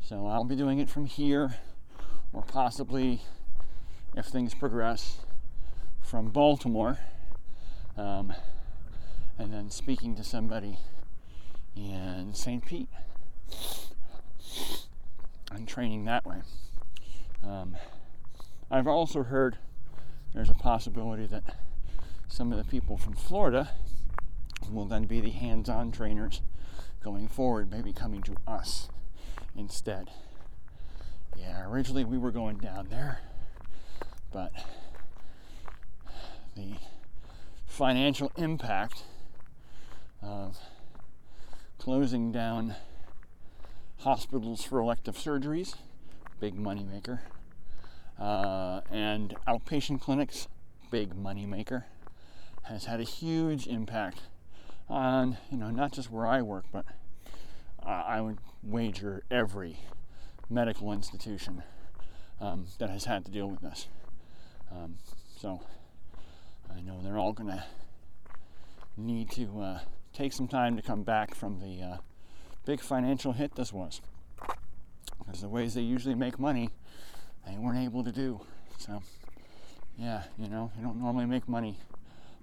So 0.00 0.26
I'll 0.26 0.42
be 0.44 0.56
doing 0.56 0.80
it 0.80 0.90
from 0.90 1.06
here 1.06 1.54
or 2.32 2.42
possibly 2.42 3.22
if 4.16 4.26
things 4.26 4.54
progress 4.54 5.18
from 6.00 6.30
Baltimore, 6.30 6.98
um, 7.96 8.32
and 9.42 9.52
then 9.52 9.70
speaking 9.70 10.14
to 10.16 10.24
somebody 10.24 10.78
in 11.76 12.32
St. 12.32 12.64
Pete 12.64 12.88
and 15.50 15.66
training 15.66 16.04
that 16.04 16.24
way. 16.24 16.42
Um, 17.42 17.76
I've 18.70 18.86
also 18.86 19.24
heard 19.24 19.58
there's 20.32 20.50
a 20.50 20.54
possibility 20.54 21.26
that 21.26 21.56
some 22.28 22.52
of 22.52 22.58
the 22.58 22.64
people 22.64 22.96
from 22.96 23.14
Florida 23.14 23.70
will 24.70 24.86
then 24.86 25.04
be 25.04 25.20
the 25.20 25.30
hands 25.30 25.68
on 25.68 25.90
trainers 25.90 26.40
going 27.02 27.28
forward, 27.28 27.70
maybe 27.70 27.92
coming 27.92 28.22
to 28.22 28.36
us 28.46 28.88
instead. 29.56 30.08
Yeah, 31.36 31.66
originally 31.68 32.04
we 32.04 32.16
were 32.16 32.30
going 32.30 32.58
down 32.58 32.88
there 32.88 33.20
but 34.32 34.52
the 36.56 36.74
financial 37.66 38.32
impact 38.36 39.04
of 40.22 40.58
closing 41.78 42.30
down 42.32 42.74
hospitals 43.98 44.62
for 44.62 44.78
elective 44.78 45.16
surgeries, 45.16 45.74
big 46.40 46.56
moneymaker, 46.56 47.20
uh, 48.18 48.80
and 48.90 49.34
outpatient 49.46 50.00
clinics, 50.00 50.48
big 50.90 51.14
moneymaker, 51.14 51.84
has 52.64 52.84
had 52.84 53.00
a 53.00 53.04
huge 53.04 53.66
impact 53.66 54.20
on 54.88 55.38
you 55.50 55.56
know 55.56 55.70
not 55.70 55.92
just 55.92 56.10
where 56.10 56.26
I 56.26 56.42
work, 56.42 56.64
but 56.72 56.84
uh, 57.84 57.88
I 58.06 58.20
would 58.20 58.38
wager 58.62 59.22
every 59.30 59.78
medical 60.48 60.92
institution 60.92 61.62
um, 62.40 62.66
that 62.78 62.90
has 62.90 63.06
had 63.06 63.24
to 63.24 63.30
deal 63.30 63.48
with 63.48 63.60
this. 63.60 63.88
Um, 64.70 64.96
so 65.38 65.60
I 66.74 66.80
know 66.80 67.00
they're 67.02 67.18
all 67.18 67.32
going 67.32 67.50
to 67.50 67.64
need 68.96 69.30
to 69.32 69.60
uh, 69.60 69.78
take 70.12 70.32
some 70.32 70.48
time 70.48 70.76
to 70.76 70.82
come 70.82 71.02
back 71.02 71.34
from 71.34 71.60
the 71.60 71.82
uh, 71.82 71.96
big 72.64 72.80
financial 72.80 73.32
hit 73.32 73.54
this 73.54 73.72
was. 73.72 74.00
Because 75.18 75.40
the 75.40 75.48
ways 75.48 75.74
they 75.74 75.80
usually 75.80 76.14
make 76.14 76.38
money, 76.38 76.70
they 77.46 77.56
weren't 77.56 77.78
able 77.78 78.04
to 78.04 78.12
do. 78.12 78.40
So, 78.78 79.02
yeah, 79.96 80.24
you 80.38 80.48
know, 80.48 80.70
you 80.76 80.82
don't 80.82 81.00
normally 81.00 81.26
make 81.26 81.48
money 81.48 81.78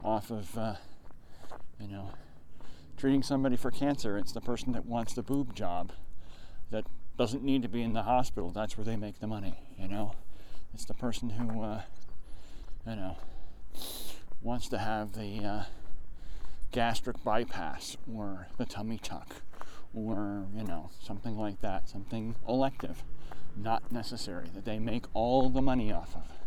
off 0.04 0.32
of, 0.32 0.58
uh, 0.58 0.76
you 1.80 1.88
know, 1.88 2.12
treating 2.98 3.24
somebody 3.24 3.56
for 3.56 3.72
cancer. 3.72 4.18
It's 4.18 4.32
the 4.32 4.42
person 4.42 4.72
that 4.74 4.86
wants 4.86 5.14
the 5.14 5.24
boob 5.24 5.54
job 5.54 5.92
that 6.72 6.86
doesn't 7.18 7.44
need 7.44 7.62
to 7.64 7.70
be 7.70 7.82
in 7.82 7.94
the 7.94 8.04
hospital. 8.04 8.52
That's 8.52 8.78
where 8.78 8.86
they 8.86 8.96
make 8.96 9.20
the 9.20 9.28
money, 9.28 9.60
you 9.78 9.88
know. 9.88 10.14
It's 10.74 10.86
the 10.86 10.94
person 10.94 11.32
who, 11.32 11.62
uh, 11.62 11.82
you 12.88 12.96
know, 12.96 13.18
wants 14.42 14.70
to 14.70 14.78
have 14.78 15.14
the 15.14 15.44
uh, 15.44 15.64
gastric 16.72 17.24
bypass 17.24 17.98
or 18.14 18.48
the 18.58 18.66
tummy 18.66 18.98
tuck 18.98 19.36
or, 19.94 20.46
you 20.56 20.64
know, 20.64 20.90
something 21.02 21.38
like 21.38 21.62
that, 21.62 21.90
something 21.90 22.36
elective, 22.48 23.04
not 23.56 23.92
necessary, 23.92 24.48
that 24.54 24.66
they 24.66 24.80
make 24.80 25.06
all 25.14 25.50
the 25.50 25.62
money 25.62 25.92
off 25.92 26.16
of. 26.16 26.40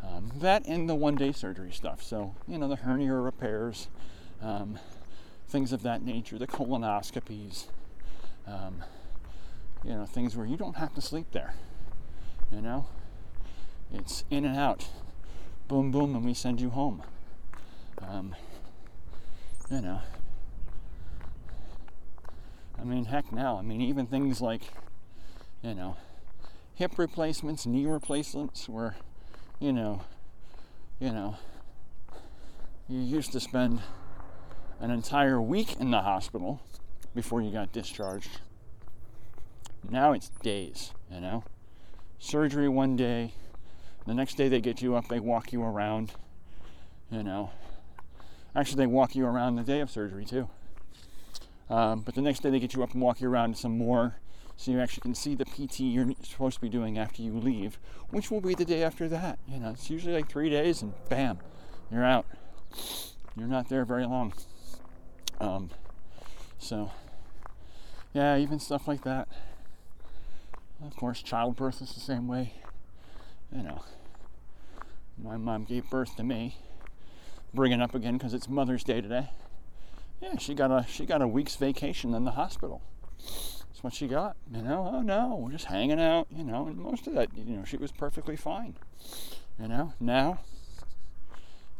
Um, 0.00 0.32
that 0.36 0.66
and 0.66 0.88
the 0.88 0.94
one 0.94 1.16
day 1.16 1.32
surgery 1.32 1.72
stuff. 1.72 2.02
So, 2.02 2.34
you 2.46 2.58
know, 2.58 2.68
the 2.68 2.76
hernia 2.76 3.14
repairs, 3.14 3.88
um, 4.42 4.78
things 5.48 5.72
of 5.72 5.82
that 5.82 6.02
nature, 6.02 6.38
the 6.38 6.46
colonoscopies, 6.46 7.66
um, 8.46 8.84
you 9.84 9.94
know, 9.94 10.06
things 10.06 10.36
where 10.36 10.46
you 10.46 10.56
don't 10.56 10.76
have 10.76 10.94
to 10.94 11.00
sleep 11.00 11.26
there. 11.32 11.54
You 12.52 12.60
know, 12.60 12.86
it's 13.92 14.24
in 14.30 14.44
and 14.44 14.56
out, 14.56 14.88
boom, 15.66 15.90
boom, 15.90 16.14
and 16.14 16.24
we 16.24 16.34
send 16.34 16.60
you 16.60 16.70
home. 16.70 17.02
Um, 18.00 18.34
you 19.70 19.80
know, 19.80 20.00
I 22.78 22.84
mean, 22.84 23.06
heck, 23.06 23.32
now, 23.32 23.58
I 23.58 23.62
mean, 23.62 23.80
even 23.80 24.06
things 24.06 24.40
like, 24.40 24.62
you 25.62 25.74
know, 25.74 25.96
hip 26.74 26.96
replacements, 26.96 27.66
knee 27.66 27.86
replacements, 27.86 28.68
where, 28.68 28.96
you 29.58 29.72
know, 29.72 30.02
you 31.00 31.10
know, 31.10 31.36
you 32.88 33.00
used 33.00 33.32
to 33.32 33.40
spend 33.40 33.80
an 34.80 34.90
entire 34.90 35.40
week 35.40 35.76
in 35.80 35.90
the 35.90 36.02
hospital 36.02 36.60
before 37.14 37.42
you 37.42 37.50
got 37.50 37.72
discharged. 37.72 38.40
Now 39.90 40.12
it's 40.12 40.28
days, 40.42 40.92
you 41.12 41.20
know. 41.20 41.44
Surgery 42.18 42.68
one 42.68 42.96
day, 42.96 43.32
the 44.06 44.14
next 44.14 44.36
day 44.36 44.48
they 44.48 44.60
get 44.60 44.80
you 44.80 44.94
up, 44.94 45.08
they 45.08 45.20
walk 45.20 45.52
you 45.52 45.62
around, 45.62 46.12
you 47.10 47.22
know. 47.22 47.50
Actually, 48.58 48.78
they 48.78 48.86
walk 48.88 49.14
you 49.14 49.24
around 49.24 49.54
the 49.54 49.62
day 49.62 49.78
of 49.78 49.88
surgery 49.88 50.24
too. 50.24 50.48
Um, 51.70 52.00
but 52.00 52.16
the 52.16 52.20
next 52.20 52.40
day 52.40 52.50
they 52.50 52.58
get 52.58 52.74
you 52.74 52.82
up 52.82 52.92
and 52.92 53.00
walk 53.00 53.20
you 53.20 53.30
around 53.30 53.56
some 53.56 53.78
more 53.78 54.16
so 54.56 54.72
you 54.72 54.80
actually 54.80 55.02
can 55.02 55.14
see 55.14 55.36
the 55.36 55.44
PT 55.44 55.78
you're 55.78 56.12
supposed 56.24 56.56
to 56.56 56.60
be 56.60 56.68
doing 56.68 56.98
after 56.98 57.22
you 57.22 57.38
leave, 57.38 57.78
which 58.10 58.32
will 58.32 58.40
be 58.40 58.56
the 58.56 58.64
day 58.64 58.82
after 58.82 59.08
that. 59.10 59.38
You 59.46 59.60
know, 59.60 59.70
it's 59.70 59.88
usually 59.90 60.12
like 60.12 60.28
three 60.28 60.50
days 60.50 60.82
and 60.82 60.92
bam, 61.08 61.38
you're 61.88 62.04
out. 62.04 62.26
You're 63.36 63.46
not 63.46 63.68
there 63.68 63.84
very 63.84 64.04
long. 64.06 64.32
Um, 65.40 65.70
so, 66.58 66.90
yeah, 68.12 68.38
even 68.38 68.58
stuff 68.58 68.88
like 68.88 69.04
that. 69.04 69.28
Of 70.84 70.96
course, 70.96 71.22
childbirth 71.22 71.80
is 71.80 71.94
the 71.94 72.00
same 72.00 72.26
way. 72.26 72.54
You 73.54 73.62
know, 73.62 73.84
my 75.22 75.36
mom 75.36 75.62
gave 75.62 75.88
birth 75.88 76.16
to 76.16 76.24
me. 76.24 76.56
Bring 77.54 77.72
it 77.72 77.80
up 77.80 77.94
again 77.94 78.18
because 78.18 78.34
it's 78.34 78.48
Mother's 78.48 78.84
Day 78.84 79.00
today. 79.00 79.30
Yeah, 80.20 80.36
she 80.36 80.54
got 80.54 80.70
a 80.70 80.84
she 80.88 81.06
got 81.06 81.22
a 81.22 81.28
week's 81.28 81.56
vacation 81.56 82.14
in 82.14 82.24
the 82.24 82.32
hospital. 82.32 82.82
That's 83.18 83.82
what 83.82 83.94
she 83.94 84.06
got. 84.06 84.36
You 84.52 84.62
know, 84.62 84.90
oh 84.92 85.00
no, 85.00 85.36
we're 85.40 85.52
just 85.52 85.66
hanging 85.66 86.00
out. 86.00 86.26
You 86.30 86.44
know, 86.44 86.66
and 86.66 86.76
most 86.76 87.06
of 87.06 87.14
that, 87.14 87.30
you 87.36 87.56
know, 87.56 87.64
she 87.64 87.76
was 87.76 87.92
perfectly 87.92 88.36
fine. 88.36 88.76
You 89.60 89.68
know, 89.68 89.94
now 89.98 90.40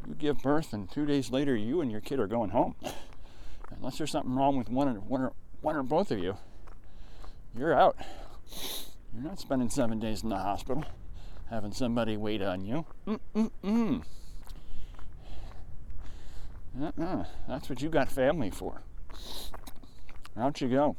you 0.06 0.14
give 0.14 0.42
birth, 0.42 0.72
and 0.72 0.90
two 0.90 1.04
days 1.04 1.30
later, 1.30 1.54
you 1.54 1.80
and 1.80 1.90
your 1.90 2.00
kid 2.00 2.18
are 2.18 2.26
going 2.26 2.50
home. 2.50 2.74
Unless 3.76 3.98
there's 3.98 4.10
something 4.10 4.34
wrong 4.34 4.56
with 4.56 4.70
one 4.70 4.88
or 4.88 5.00
one 5.00 5.20
or 5.20 5.32
one 5.60 5.76
or 5.76 5.82
both 5.82 6.10
of 6.10 6.18
you, 6.18 6.36
you're 7.56 7.74
out. 7.74 7.96
You're 9.12 9.24
not 9.24 9.38
spending 9.38 9.68
seven 9.68 9.98
days 9.98 10.22
in 10.22 10.30
the 10.30 10.38
hospital 10.38 10.84
having 11.50 11.72
somebody 11.72 12.16
wait 12.16 12.42
on 12.42 12.64
you. 12.64 12.86
Mm-mm-mm. 13.06 14.04
Uh-uh. 16.80 17.24
That's 17.48 17.68
what 17.68 17.82
you 17.82 17.88
got 17.88 18.10
family 18.10 18.50
for. 18.50 18.82
Out 20.36 20.60
you 20.60 20.68
go. 20.68 20.96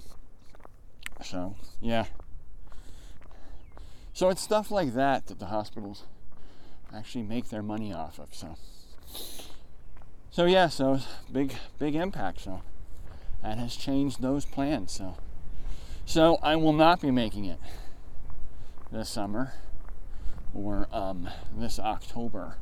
So, 1.23 1.55
yeah. 1.81 2.05
So 4.13 4.29
it's 4.29 4.41
stuff 4.41 4.71
like 4.71 4.93
that 4.93 5.27
that 5.27 5.39
the 5.39 5.45
hospitals 5.45 6.03
actually 6.93 7.23
make 7.23 7.49
their 7.49 7.63
money 7.63 7.93
off 7.93 8.19
of. 8.19 8.33
So, 8.33 8.57
so 10.29 10.45
yeah. 10.45 10.67
So 10.67 10.99
big, 11.31 11.55
big 11.77 11.95
impact. 11.95 12.41
So 12.41 12.61
that 13.41 13.57
has 13.57 13.75
changed 13.75 14.21
those 14.21 14.45
plans. 14.45 14.91
So, 14.91 15.15
so 16.05 16.37
I 16.41 16.55
will 16.55 16.73
not 16.73 17.01
be 17.01 17.11
making 17.11 17.45
it 17.45 17.59
this 18.91 19.09
summer 19.09 19.53
or 20.53 20.87
um, 20.91 21.29
this 21.55 21.79
October 21.79 22.57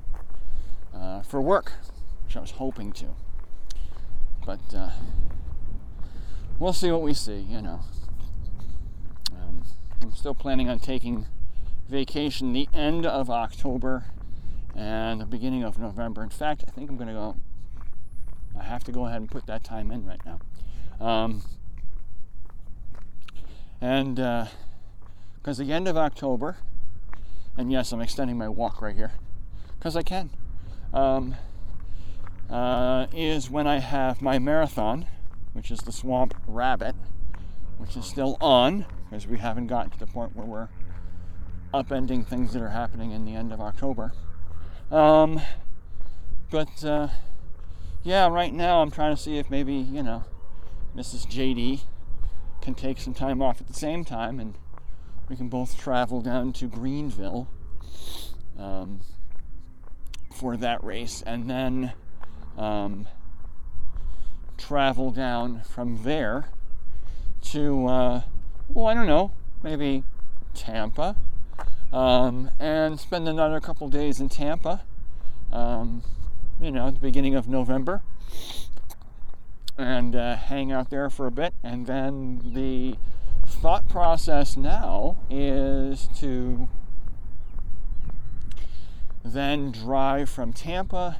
uh, 0.93 1.21
for 1.21 1.41
work 1.41 1.73
which 2.27 2.35
I 2.35 2.41
was 2.41 2.51
hoping 2.51 2.91
to. 2.91 3.05
But 4.45 4.59
uh, 4.75 4.89
we'll 6.59 6.73
see 6.73 6.91
what 6.91 7.01
we 7.01 7.13
see, 7.13 7.37
you 7.37 7.61
know. 7.61 7.79
Um, 9.31 9.63
I'm 10.01 10.13
still 10.13 10.35
planning 10.35 10.69
on 10.69 10.79
taking 10.79 11.25
vacation 11.87 12.51
the 12.51 12.67
end 12.73 13.05
of 13.05 13.29
October 13.29 14.07
and 14.75 15.21
the 15.21 15.25
beginning 15.25 15.63
of 15.63 15.79
November. 15.79 16.21
In 16.21 16.29
fact, 16.29 16.65
I 16.67 16.71
think 16.71 16.89
I'm 16.89 16.97
going 16.97 17.07
to 17.07 17.13
go. 17.13 17.37
I 18.59 18.63
have 18.63 18.83
to 18.85 18.91
go 18.91 19.05
ahead 19.05 19.21
and 19.21 19.31
put 19.31 19.47
that 19.47 19.63
time 19.63 19.89
in 19.89 20.05
right 20.05 20.21
now. 20.25 20.39
Um, 20.99 21.43
and 23.79 24.15
because 24.15 25.61
uh, 25.61 25.63
the 25.63 25.71
end 25.71 25.87
of 25.87 25.95
October, 25.95 26.57
and 27.57 27.71
yes, 27.71 27.93
I'm 27.93 28.01
extending 28.01 28.37
my 28.37 28.49
walk 28.49 28.81
right 28.81 28.95
here 28.97 29.13
because 29.79 29.95
I 29.95 30.03
can. 30.03 30.29
Um, 30.93 31.35
uh, 32.49 33.07
is 33.13 33.49
when 33.49 33.67
I 33.67 33.79
have 33.79 34.21
my 34.21 34.39
marathon, 34.39 35.07
which 35.53 35.71
is 35.71 35.79
the 35.79 35.91
Swamp 35.91 36.33
Rabbit, 36.47 36.95
which 37.77 37.97
is 37.97 38.05
still 38.05 38.37
on 38.41 38.85
because 39.09 39.27
we 39.27 39.37
haven't 39.37 39.67
gotten 39.67 39.91
to 39.91 39.99
the 39.99 40.07
point 40.07 40.35
where 40.35 40.45
we're 40.45 40.69
upending 41.73 42.25
things 42.25 42.53
that 42.53 42.61
are 42.61 42.69
happening 42.69 43.11
in 43.11 43.25
the 43.25 43.35
end 43.35 43.51
of 43.51 43.61
October. 43.61 44.13
Um, 44.91 45.41
but 46.49 46.83
uh, 46.83 47.09
yeah, 48.03 48.27
right 48.27 48.53
now 48.53 48.81
I'm 48.81 48.91
trying 48.91 49.15
to 49.15 49.21
see 49.21 49.37
if 49.37 49.49
maybe, 49.49 49.73
you 49.73 50.03
know, 50.03 50.23
Mrs. 50.95 51.27
JD 51.27 51.81
can 52.61 52.73
take 52.73 52.99
some 52.99 53.13
time 53.13 53.41
off 53.41 53.61
at 53.61 53.67
the 53.67 53.73
same 53.73 54.03
time 54.03 54.39
and 54.39 54.55
we 55.29 55.35
can 55.35 55.49
both 55.49 55.77
travel 55.77 56.21
down 56.21 56.53
to 56.53 56.67
Greenville 56.67 57.47
um, 58.57 59.01
for 60.33 60.57
that 60.57 60.83
race 60.83 61.21
and 61.25 61.49
then 61.49 61.93
um, 62.57 63.07
travel 64.57 65.11
down 65.11 65.61
from 65.61 66.03
there 66.03 66.49
to, 67.41 67.87
uh, 67.87 68.21
well, 68.69 68.87
I 68.87 68.93
don't 68.93 69.07
know, 69.07 69.31
maybe 69.63 70.03
Tampa, 70.53 71.15
um, 71.93 72.51
and 72.59 72.99
spend 72.99 73.27
another 73.27 73.59
couple 73.59 73.87
days 73.87 74.19
in 74.19 74.29
Tampa, 74.29 74.81
um, 75.51 76.03
you 76.59 76.71
know, 76.71 76.87
at 76.87 76.95
the 76.95 76.99
beginning 76.99 77.35
of 77.35 77.47
November, 77.47 78.01
and 79.77 80.15
uh, 80.15 80.35
hang 80.35 80.71
out 80.71 80.89
there 80.89 81.09
for 81.09 81.27
a 81.27 81.31
bit. 81.31 81.53
And 81.63 81.85
then 81.85 82.41
the 82.53 82.95
thought 83.45 83.87
process 83.87 84.57
now 84.57 85.17
is 85.29 86.09
to 86.19 86.67
then 89.23 89.71
drive 89.71 90.29
from 90.29 90.51
Tampa 90.51 91.19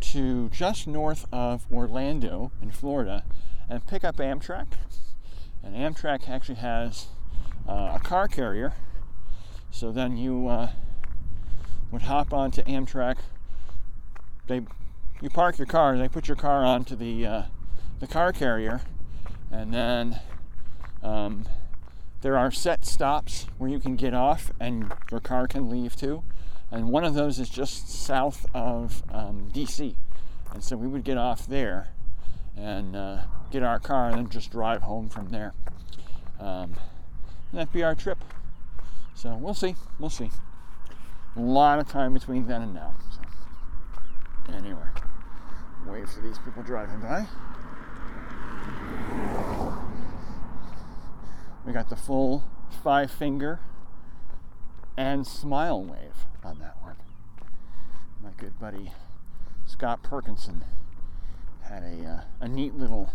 to 0.00 0.48
just 0.50 0.86
north 0.86 1.26
of 1.32 1.66
Orlando 1.72 2.52
in 2.62 2.70
Florida 2.70 3.24
and 3.68 3.86
pick 3.86 4.04
up 4.04 4.16
Amtrak. 4.16 4.66
And 5.62 5.74
Amtrak 5.74 6.28
actually 6.28 6.56
has 6.56 7.08
uh, 7.68 7.92
a 7.94 8.00
car 8.02 8.26
carrier. 8.26 8.74
So 9.70 9.92
then 9.92 10.16
you 10.16 10.48
uh, 10.48 10.70
would 11.90 12.02
hop 12.02 12.32
onto 12.32 12.62
Amtrak. 12.62 13.18
They, 14.46 14.62
you 15.20 15.30
park 15.30 15.58
your 15.58 15.66
car. 15.66 15.96
They 15.96 16.08
put 16.08 16.28
your 16.28 16.36
car 16.36 16.64
onto 16.64 16.96
the 16.96 17.26
uh, 17.26 17.42
the 18.00 18.06
car 18.06 18.32
carrier, 18.32 18.80
and 19.50 19.72
then 19.74 20.20
um, 21.02 21.44
there 22.22 22.36
are 22.36 22.50
set 22.50 22.84
stops 22.84 23.46
where 23.58 23.70
you 23.70 23.78
can 23.78 23.96
get 23.96 24.14
off 24.14 24.50
and 24.58 24.92
your 25.10 25.20
car 25.20 25.46
can 25.46 25.68
leave 25.68 25.94
too 25.94 26.22
and 26.70 26.88
one 26.88 27.04
of 27.04 27.14
those 27.14 27.38
is 27.38 27.48
just 27.48 27.88
south 27.88 28.46
of 28.54 29.02
um, 29.12 29.50
DC. 29.52 29.96
And 30.52 30.62
so 30.62 30.76
we 30.76 30.86
would 30.86 31.04
get 31.04 31.16
off 31.16 31.46
there 31.46 31.88
and 32.56 32.94
uh, 32.94 33.22
get 33.50 33.62
our 33.62 33.78
car 33.78 34.08
and 34.08 34.18
then 34.18 34.28
just 34.28 34.50
drive 34.50 34.82
home 34.82 35.08
from 35.08 35.30
there. 35.30 35.52
Um, 36.38 36.74
that'd 37.52 37.72
be 37.72 37.82
our 37.82 37.94
trip. 37.94 38.18
So 39.14 39.36
we'll 39.36 39.54
see. 39.54 39.74
We'll 39.98 40.10
see. 40.10 40.30
A 41.36 41.40
lot 41.40 41.78
of 41.78 41.88
time 41.88 42.14
between 42.14 42.46
then 42.46 42.62
and 42.62 42.74
now. 42.74 42.94
So, 43.10 44.54
anyway, 44.54 44.80
wait 45.86 46.08
for 46.08 46.20
these 46.20 46.38
people 46.38 46.62
driving 46.62 47.00
by. 47.00 47.26
We 51.64 51.72
got 51.72 51.88
the 51.88 51.96
full 51.96 52.44
five 52.82 53.10
finger 53.10 53.60
and 54.96 55.26
smile 55.26 55.84
wave 55.84 56.09
on 56.44 56.58
that 56.60 56.76
one. 56.82 56.96
My 58.22 58.30
good 58.36 58.58
buddy 58.58 58.92
Scott 59.70 60.02
Perkinson 60.02 60.62
had 61.62 61.82
a 61.84 62.04
uh, 62.04 62.20
a 62.40 62.48
neat 62.48 62.74
little, 62.74 63.12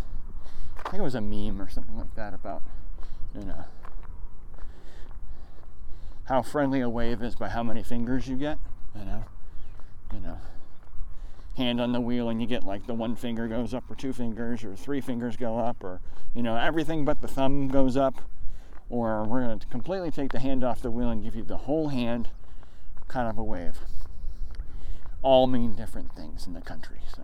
I 0.80 0.90
think 0.90 1.02
it 1.02 1.04
was 1.04 1.16
a 1.16 1.22
meme 1.22 1.62
or 1.62 1.70
something 1.70 1.98
like 1.98 2.16
that 2.16 2.34
about, 2.34 2.64
you 3.34 3.44
know, 3.44 3.66
how 6.26 6.42
friendly 6.42 6.80
a 6.80 6.90
wave 6.90 7.22
is 7.22 7.36
by 7.36 7.50
how 7.50 7.62
many 7.62 7.84
fingers 7.84 8.28
you 8.28 8.38
get. 8.38 8.58
You 8.98 9.04
know, 9.04 9.26
you 10.14 10.22
know, 10.22 10.38
hand 11.58 11.82
on 11.82 11.92
the 11.92 12.00
wheel 12.00 12.30
and 12.30 12.42
you 12.42 12.48
get 12.48 12.64
like 12.64 12.88
the 12.88 12.94
one 12.94 13.18
finger 13.18 13.50
goes 13.50 13.74
up 13.74 13.84
or 13.92 13.96
two 13.96 14.14
fingers 14.14 14.64
or 14.64 14.76
three 14.78 15.02
fingers 15.02 15.36
go 15.36 15.60
up 15.60 15.84
or 15.84 16.00
you 16.34 16.42
know 16.42 16.56
everything 16.56 17.04
but 17.04 17.22
the 17.22 17.28
thumb 17.28 17.68
goes 17.68 17.98
up 17.98 18.22
or 18.90 19.24
we're 19.24 19.42
going 19.42 19.60
to 19.60 19.68
completely 19.68 20.12
take 20.12 20.32
the 20.32 20.40
hand 20.40 20.64
off 20.64 20.82
the 20.82 20.92
wheel 20.92 21.10
and 21.10 21.24
give 21.24 21.36
you 21.36 21.44
the 21.44 21.58
whole 21.58 21.90
hand 21.90 22.30
kind 23.08 23.28
of 23.28 23.38
a 23.38 23.44
wave 23.44 23.80
all 25.22 25.48
mean 25.48 25.76
different 25.76 26.14
things 26.14 26.46
in 26.48 26.54
the 26.54 26.62
country 26.62 27.00
so 27.16 27.24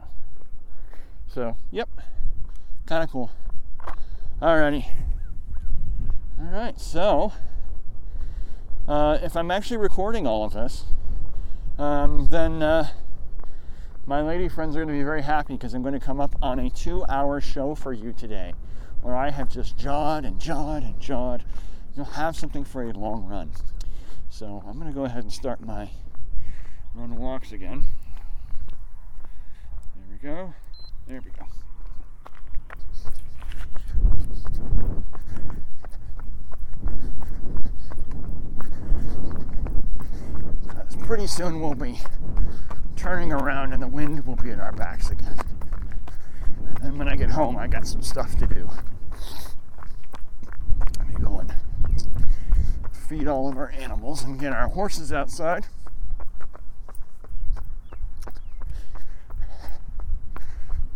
so 1.28 1.58
yep 1.72 1.90
kind 2.86 3.04
of 3.04 3.10
cool 3.10 3.32
alrighty 4.42 4.86
all 6.40 6.52
right 6.52 6.80
so 6.80 7.32
uh, 8.88 9.18
if 9.22 9.36
i'm 9.36 9.52
actually 9.52 9.78
recording 9.78 10.26
all 10.26 10.44
of 10.44 10.54
this 10.54 10.86
um, 11.78 12.28
then 12.30 12.62
uh, 12.62 12.88
my 14.06 14.22
lady 14.22 14.48
friends 14.48 14.76
are 14.76 14.80
going 14.80 14.90
to 14.90 15.00
be 15.00 15.04
very 15.04 15.22
happy 15.22 15.54
because 15.54 15.74
I'm 15.74 15.82
going 15.82 15.94
to 15.94 16.00
come 16.00 16.20
up 16.20 16.36
on 16.42 16.60
a 16.60 16.70
two 16.70 17.06
hour 17.08 17.40
show 17.40 17.76
for 17.76 17.94
you 17.94 18.14
today 18.14 18.54
where 19.02 19.16
I 19.16 19.30
have 19.32 19.50
just 19.50 19.78
jawed 19.78 20.26
and 20.26 20.40
jawed 20.40 20.84
and 20.84 21.00
jawed. 21.00 21.44
You'll 21.96 22.06
have 22.06 22.36
something 22.36 22.64
for 22.64 22.84
a 22.84 22.92
long 22.92 23.26
run. 23.26 23.52
So 24.32 24.64
I'm 24.66 24.80
going 24.80 24.88
to 24.88 24.94
go 24.94 25.04
ahead 25.04 25.24
and 25.24 25.32
start 25.32 25.60
my 25.62 25.90
run 26.96 27.16
walks 27.18 27.52
again. 27.52 27.86
There 29.94 30.06
we 30.10 30.18
go. 30.18 30.54
There 31.06 31.22
we 31.24 31.32
go. 31.32 31.46
pretty 41.06 41.28
soon 41.28 41.60
we'll 41.60 41.76
be 41.76 42.00
turning 42.96 43.34
around 43.34 43.74
and 43.74 43.84
the 43.84 43.88
wind 43.88 44.26
will 44.26 44.38
be 44.38 44.50
at 44.50 44.62
our 44.62 44.72
backs 44.72 45.10
again. 45.10 45.38
And 46.82 46.98
when 46.98 47.10
I 47.10 47.18
get 47.18 47.30
home, 47.30 47.58
I 47.58 47.68
got 47.68 47.86
some 47.86 48.02
stuff 48.02 48.38
to 48.38 48.48
do. 48.48 48.70
Let 50.98 51.08
me 51.10 51.16
go 51.22 51.40
and 51.40 51.54
feed 53.12 53.28
all 53.28 53.50
of 53.50 53.58
our 53.58 53.70
animals 53.72 54.24
and 54.24 54.40
get 54.40 54.54
our 54.54 54.70
horses 54.70 55.12
outside. 55.12 55.66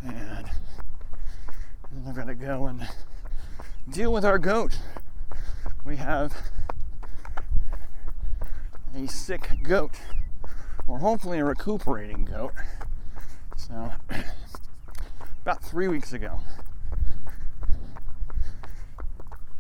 And 0.02 0.16
then 0.16 0.46
we're 2.06 2.14
going 2.14 2.28
to 2.28 2.34
go 2.34 2.68
and 2.68 2.88
deal 3.90 4.14
with 4.14 4.24
our 4.24 4.40
goat. 4.40 4.80
We 5.84 5.98
have 5.98 6.34
a 8.96 9.08
sick 9.08 9.50
goat 9.62 10.00
or 10.88 11.00
hopefully 11.00 11.40
a 11.40 11.44
recuperating 11.44 12.24
goat. 12.24 12.54
So, 13.58 13.92
about 15.42 15.62
three 15.62 15.90
weeks 15.90 16.14
ago, 16.14 16.40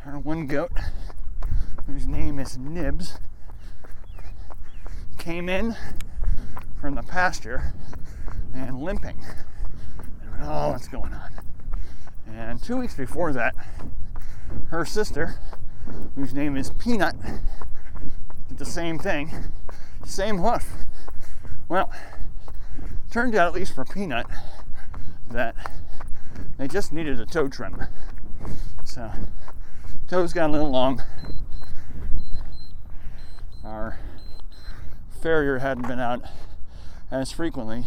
our 0.06 0.19
one 0.19 0.48
goat, 0.48 0.72
whose 1.88 2.07
name 2.07 2.40
is 2.40 2.57
Nibs, 2.57 3.20
came 5.18 5.49
in 5.49 5.76
from 6.80 6.95
the 6.95 7.03
pasture 7.03 7.74
and 8.53 8.80
limping. 8.80 9.18
And 10.22 10.32
went, 10.32 10.44
oh, 10.44 10.72
what's 10.72 10.88
going 10.88 11.14
on? 11.14 11.30
And 12.28 12.62
two 12.62 12.78
weeks 12.78 12.95
before 12.95 13.34
that, 13.34 13.56
her 14.68 14.86
sister, 14.86 15.36
whose 16.16 16.34
name 16.34 16.57
is 16.57 16.72
Peanut, 16.72 17.16
did 18.48 18.57
the 18.57 18.66
same 18.66 18.99
thing, 18.99 19.32
same 20.06 20.38
hoof. 20.38 20.72
Well, 21.68 21.91
turned 23.10 23.36
out, 23.36 23.48
at 23.48 23.53
least 23.53 23.74
for 23.74 23.86
Peanut, 23.86 24.28
that 25.32 25.56
they 26.57 26.68
just 26.68 26.94
needed 26.94 27.20
a 27.20 27.26
toe 27.26 27.48
trim. 27.48 27.88
So, 28.84 29.12
toes 30.07 30.34
got 30.34 30.49
a 30.49 30.53
little 30.53 30.70
long. 30.70 31.02
Our 33.65 33.97
farrier 35.21 35.57
hadn't 35.57 35.87
been 35.87 35.99
out 35.99 36.21
as 37.09 37.31
frequently, 37.31 37.85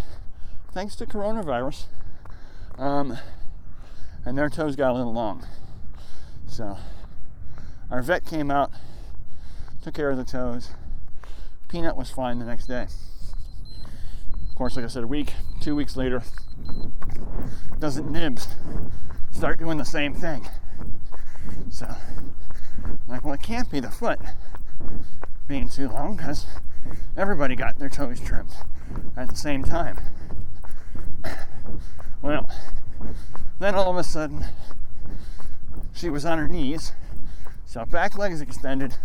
thanks 0.73 0.97
to 0.97 1.07
coronavirus. 1.07 1.85
Um, 2.77 3.17
and 4.25 4.37
their 4.37 4.49
toes 4.49 4.75
got 4.75 4.91
a 4.91 4.95
little 4.95 5.13
long. 5.13 5.47
So, 6.49 6.79
our 7.93 8.03
vet 8.03 8.27
came 8.27 8.51
out, 8.51 8.73
took 9.81 9.95
care 9.95 10.11
of 10.11 10.17
the 10.17 10.25
toes. 10.25 10.71
Peanut 11.69 11.97
was 11.97 12.11
fine 12.11 12.41
the 12.41 12.45
next 12.45 12.67
day 12.67 12.87
Of 14.51 14.57
course, 14.57 14.75
like 14.75 14.85
I 14.85 14.89
said, 14.89 15.05
a 15.05 15.07
week, 15.07 15.33
two 15.61 15.77
weeks 15.77 15.97
later, 15.97 16.25
doesn't 17.79 18.11
Nibs 18.11 18.49
start 19.31 19.61
doing 19.61 19.79
the 19.79 19.85
same 19.85 20.13
thing? 20.13 20.49
So, 21.71 21.87
I'm 22.85 22.99
like, 23.07 23.25
well, 23.25 23.35
it 23.35 23.43
can't 23.43 23.71
be 23.71 23.79
the 23.79 23.91
foot 23.91 24.19
being 25.47 25.69
too 25.69 25.89
long 25.89 26.17
because 26.17 26.47
everybody 27.17 27.57
got 27.57 27.79
their 27.79 27.89
toes 27.89 28.21
trimmed 28.21 28.55
at 29.17 29.29
the 29.29 29.37
same 29.37 29.65
time. 29.65 29.99
Well, 32.21 32.51
then 33.59 33.75
all 33.75 33.91
of 33.91 33.97
a 33.97 34.05
sudden, 34.05 34.45
she 35.93 36.11
was 36.11 36.25
on 36.25 36.39
her 36.39 36.49
knees, 36.49 36.93
so 37.65 37.85
back 37.85 38.17
legs 38.19 38.41
extended, 38.41 38.97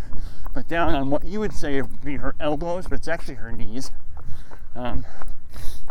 but 0.53 0.67
down 0.67 0.95
on 0.95 1.09
what 1.09 1.25
you 1.25 1.39
would 1.39 1.53
say 1.53 1.81
would 1.81 2.03
be 2.03 2.17
her 2.17 2.35
elbows, 2.39 2.87
but 2.87 2.99
it's 2.99 3.07
actually 3.07 3.35
her 3.35 3.51
knees. 3.51 3.91
Um, 4.75 5.05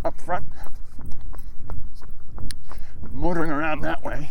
up 0.04 0.20
front, 0.20 0.46
motoring 3.10 3.50
around 3.50 3.80
that 3.80 4.02
way. 4.04 4.30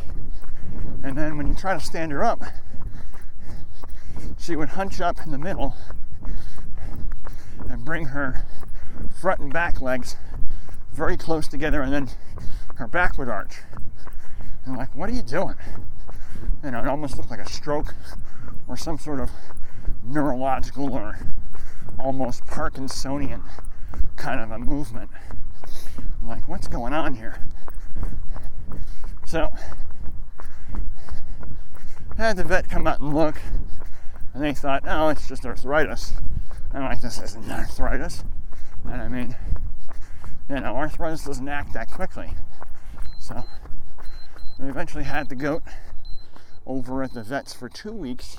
And 1.03 1.17
then 1.17 1.37
when 1.37 1.47
you 1.47 1.53
try 1.53 1.73
to 1.73 1.79
stand 1.79 2.11
her 2.11 2.23
up, 2.23 2.41
she 4.39 4.55
would 4.55 4.69
hunch 4.69 4.99
up 5.01 5.17
in 5.25 5.31
the 5.31 5.37
middle 5.37 5.75
and 7.69 7.85
bring 7.85 8.07
her 8.07 8.45
front 9.19 9.39
and 9.39 9.53
back 9.53 9.81
legs 9.81 10.15
very 10.93 11.17
close 11.17 11.47
together, 11.47 11.81
and 11.81 11.93
then 11.93 12.09
her 12.75 12.87
back 12.87 13.17
would 13.17 13.29
arch. 13.29 13.59
And 14.65 14.73
I'm 14.73 14.77
like, 14.77 14.95
what 14.95 15.09
are 15.09 15.13
you 15.13 15.21
doing? 15.21 15.55
You 16.63 16.71
know, 16.71 16.79
it 16.79 16.87
almost 16.87 17.17
looked 17.17 17.31
like 17.31 17.39
a 17.39 17.49
stroke 17.49 17.93
or 18.67 18.75
some 18.77 18.97
sort 18.97 19.19
of 19.19 19.31
neurological 20.03 20.93
or 20.93 21.17
almost 21.97 22.45
Parkinsonian 22.45 23.41
kind 24.15 24.39
of 24.39 24.51
a 24.51 24.59
movement. 24.59 25.09
I'm 26.21 26.27
like, 26.27 26.47
what's 26.47 26.67
going 26.67 26.93
on 26.93 27.15
here? 27.15 27.43
So, 29.25 29.51
I 32.17 32.27
had 32.27 32.37
the 32.37 32.43
vet 32.43 32.69
come 32.69 32.85
out 32.85 32.99
and 32.99 33.15
look, 33.15 33.37
and 34.33 34.43
they 34.43 34.53
thought, 34.53 34.83
oh, 34.87 35.09
it's 35.09 35.27
just 35.27 35.45
arthritis. 35.45 36.13
I'm 36.73 36.83
like, 36.83 37.01
this 37.01 37.19
isn't 37.19 37.51
arthritis. 37.51 38.23
And 38.85 39.01
I 39.01 39.07
mean, 39.07 39.35
you 40.49 40.59
know, 40.59 40.75
arthritis 40.75 41.25
doesn't 41.25 41.47
act 41.47 41.73
that 41.73 41.91
quickly. 41.91 42.31
So, 43.19 43.43
we 44.59 44.69
eventually 44.69 45.03
had 45.03 45.29
the 45.29 45.35
goat 45.35 45.63
over 46.65 47.03
at 47.03 47.13
the 47.13 47.23
vet's 47.23 47.53
for 47.53 47.67
two 47.67 47.91
weeks, 47.91 48.37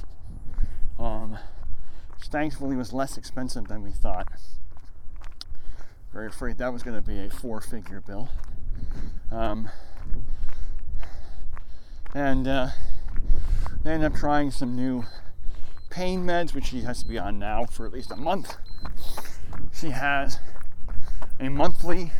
um, 0.98 1.38
which 2.16 2.28
thankfully 2.28 2.76
was 2.76 2.92
less 2.92 3.16
expensive 3.16 3.68
than 3.68 3.82
we 3.82 3.90
thought. 3.90 4.28
Very 6.12 6.26
afraid 6.26 6.58
that 6.58 6.72
was 6.72 6.82
going 6.82 7.00
to 7.00 7.06
be 7.06 7.24
a 7.24 7.30
four 7.30 7.60
figure 7.60 8.00
bill. 8.00 8.28
Um, 9.30 9.70
and 12.14 12.46
uh, 12.46 12.68
they 13.82 13.92
ended 13.92 14.12
up 14.12 14.18
trying 14.18 14.50
some 14.50 14.76
new 14.76 15.04
pain 15.92 16.24
meds, 16.24 16.54
which 16.54 16.64
she 16.64 16.80
has 16.80 17.02
to 17.02 17.08
be 17.08 17.18
on 17.18 17.38
now 17.38 17.66
for 17.66 17.84
at 17.84 17.92
least 17.92 18.10
a 18.10 18.16
month. 18.16 18.56
She 19.72 19.90
has 19.90 20.38
a 21.38 21.50
monthly 21.50 22.12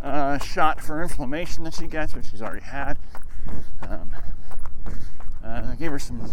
uh, 0.00 0.38
shot 0.38 0.80
for 0.80 1.02
inflammation 1.02 1.64
that 1.64 1.74
she 1.74 1.86
gets, 1.86 2.14
which 2.14 2.30
she's 2.30 2.40
already 2.40 2.64
had. 2.64 2.98
Um, 3.86 4.16
uh, 5.44 5.68
I 5.70 5.74
gave 5.76 5.90
her 5.90 5.98
some 5.98 6.32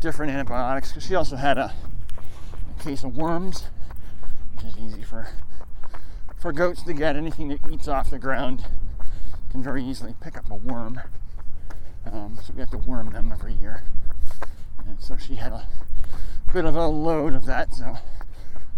different 0.00 0.32
antibiotics 0.32 0.90
because 0.90 1.04
she 1.04 1.16
also 1.16 1.34
had 1.34 1.58
a, 1.58 1.74
a 2.78 2.82
case 2.82 3.02
of 3.02 3.16
worms 3.16 3.64
which 4.54 4.64
is 4.64 4.78
easy 4.78 5.02
for 5.02 5.28
for 6.38 6.52
goats 6.52 6.82
to 6.82 6.92
get. 6.92 7.16
Anything 7.16 7.48
that 7.48 7.60
eats 7.70 7.88
off 7.88 8.10
the 8.10 8.18
ground 8.18 8.64
can 9.50 9.62
very 9.62 9.82
easily 9.82 10.14
pick 10.20 10.36
up 10.36 10.48
a 10.50 10.54
worm. 10.54 11.00
Um, 12.10 12.38
so 12.40 12.52
we 12.54 12.60
have 12.60 12.70
to 12.70 12.78
worm 12.78 13.10
them 13.10 13.32
every 13.32 13.54
year. 13.54 13.82
And 14.86 15.00
so 15.00 15.16
she 15.16 15.34
had 15.34 15.52
a 15.52 15.66
bit 16.52 16.64
of 16.64 16.76
a 16.76 16.86
load 16.86 17.34
of 17.34 17.44
that, 17.46 17.74
so 17.74 17.96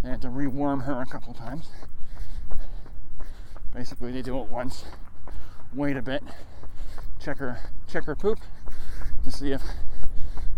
I 0.04 0.08
had 0.08 0.22
to 0.22 0.28
reworm 0.28 0.84
her 0.84 1.00
a 1.00 1.06
couple 1.06 1.34
times. 1.34 1.68
Basically, 3.74 4.10
they 4.10 4.22
do 4.22 4.40
it 4.40 4.48
once, 4.48 4.84
wait 5.74 5.96
a 5.96 6.02
bit, 6.02 6.22
check 7.20 7.38
her 7.38 7.60
check 7.86 8.04
her 8.04 8.16
poop 8.16 8.38
to 9.24 9.30
see 9.30 9.52
if 9.52 9.62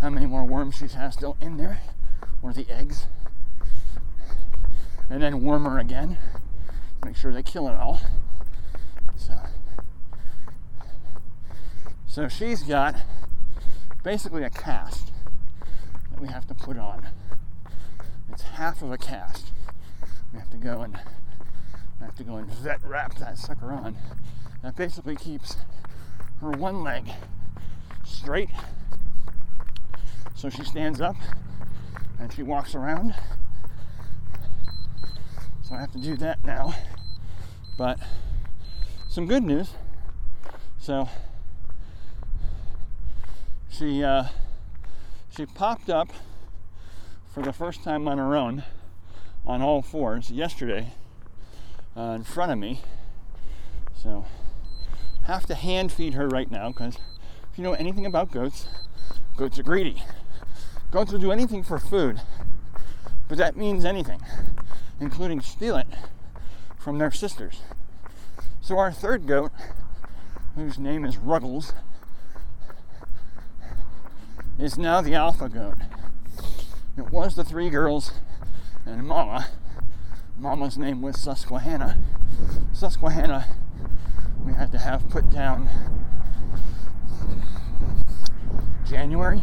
how 0.01 0.09
many 0.09 0.27
more 0.27 0.44
worms 0.44 0.77
she 0.77 0.86
has 0.89 1.14
still 1.14 1.36
in 1.40 1.56
there, 1.56 1.81
or 2.40 2.52
the 2.52 2.66
eggs, 2.70 3.06
and 5.10 5.22
then 5.22 5.43
worm 5.43 5.64
her 5.64 5.78
again, 5.78 6.16
make 7.05 7.16
sure 7.16 7.32
they 7.32 7.43
kill 7.43 7.68
it 7.68 7.74
all. 7.74 8.01
So, 9.16 9.35
so 12.06 12.28
she's 12.28 12.62
got 12.62 12.97
basically 14.02 14.44
a 14.44 14.51
cast 14.51 15.09
we 16.20 16.28
have 16.28 16.47
to 16.47 16.55
put 16.55 16.76
on. 16.76 17.09
It's 18.30 18.42
half 18.42 18.82
of 18.82 18.92
a 18.92 18.98
cast. 18.98 19.52
We 20.32 20.38
have 20.38 20.51
to 20.51 20.59
go 20.59 20.82
and 20.82 20.97
I 22.01 22.05
have 22.05 22.14
to 22.16 22.24
go 22.24 22.36
and 22.36 22.47
vet 22.52 22.80
wrap 22.84 23.16
that 23.16 23.38
sucker 23.38 23.72
on. 23.72 23.97
That 24.62 24.76
basically 24.76 25.16
keeps 25.16 25.56
her 26.40 26.51
one 26.51 26.82
leg 26.82 27.10
straight. 28.05 28.51
So 30.34 30.51
she 30.51 30.62
stands 30.62 31.01
up 31.01 31.16
and 32.18 32.32
she 32.32 32.42
walks 32.42 32.74
around. 32.74 33.14
So 35.62 35.74
I 35.74 35.80
have 35.80 35.92
to 35.92 35.98
do 35.98 36.16
that 36.18 36.44
now. 36.44 36.74
But 37.78 37.98
some 39.09 39.26
good 39.26 39.42
news. 39.42 39.70
So 40.78 41.09
she 43.70 44.05
uh, 44.05 44.24
she 45.40 45.46
popped 45.46 45.88
up 45.88 46.12
for 47.32 47.42
the 47.42 47.50
first 47.50 47.82
time 47.82 48.06
on 48.06 48.18
her 48.18 48.36
own 48.36 48.62
on 49.46 49.62
all 49.62 49.80
fours 49.80 50.30
yesterday 50.30 50.92
uh, 51.96 52.12
in 52.14 52.24
front 52.24 52.52
of 52.52 52.58
me. 52.58 52.82
So 53.94 54.26
have 55.22 55.46
to 55.46 55.54
hand 55.54 55.92
feed 55.92 56.12
her 56.12 56.28
right 56.28 56.50
now 56.50 56.68
because 56.68 56.98
if 57.50 57.56
you 57.56 57.64
know 57.64 57.72
anything 57.72 58.04
about 58.04 58.30
goats, 58.30 58.68
goats 59.38 59.58
are 59.58 59.62
greedy. 59.62 60.02
Goats 60.90 61.10
will 61.10 61.18
do 61.18 61.32
anything 61.32 61.62
for 61.62 61.78
food, 61.78 62.20
but 63.26 63.38
that 63.38 63.56
means 63.56 63.86
anything, 63.86 64.20
including 65.00 65.40
steal 65.40 65.78
it 65.78 65.86
from 66.78 66.98
their 66.98 67.10
sisters. 67.10 67.62
So 68.60 68.76
our 68.76 68.92
third 68.92 69.26
goat, 69.26 69.52
whose 70.54 70.78
name 70.78 71.06
is 71.06 71.16
Ruggles, 71.16 71.72
is 74.60 74.76
now 74.76 75.00
the 75.00 75.14
alpha 75.14 75.48
goat. 75.48 75.76
It 76.98 77.10
was 77.10 77.34
the 77.34 77.44
three 77.44 77.70
girls 77.70 78.12
and 78.84 79.06
Mama. 79.06 79.46
Mama's 80.38 80.76
name 80.76 81.00
was 81.00 81.18
Susquehanna. 81.18 81.96
Susquehanna, 82.72 83.46
we 84.44 84.52
had 84.52 84.70
to 84.72 84.78
have 84.78 85.08
put 85.08 85.30
down 85.30 85.70
January, 88.86 89.42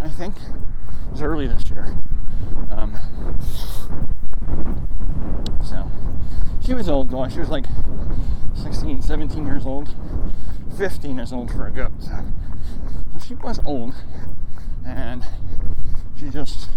I 0.00 0.08
think. 0.08 0.36
It 0.36 1.12
was 1.12 1.22
early 1.22 1.48
this 1.48 1.68
year. 1.68 1.96
Um, 2.70 2.96
so 5.64 5.90
she 6.64 6.74
was 6.74 6.88
old 6.88 7.10
though. 7.10 7.28
She 7.28 7.40
was 7.40 7.48
like 7.48 7.66
16, 8.54 9.02
17 9.02 9.44
years 9.44 9.66
old. 9.66 9.94
15 10.76 11.18
is 11.18 11.32
old 11.32 11.50
for 11.50 11.66
a 11.66 11.70
goat. 11.70 11.92
So, 11.98 12.12
she 13.26 13.34
was 13.34 13.60
old. 13.64 13.94
And 14.84 15.24
she 16.18 16.28
just, 16.28 16.70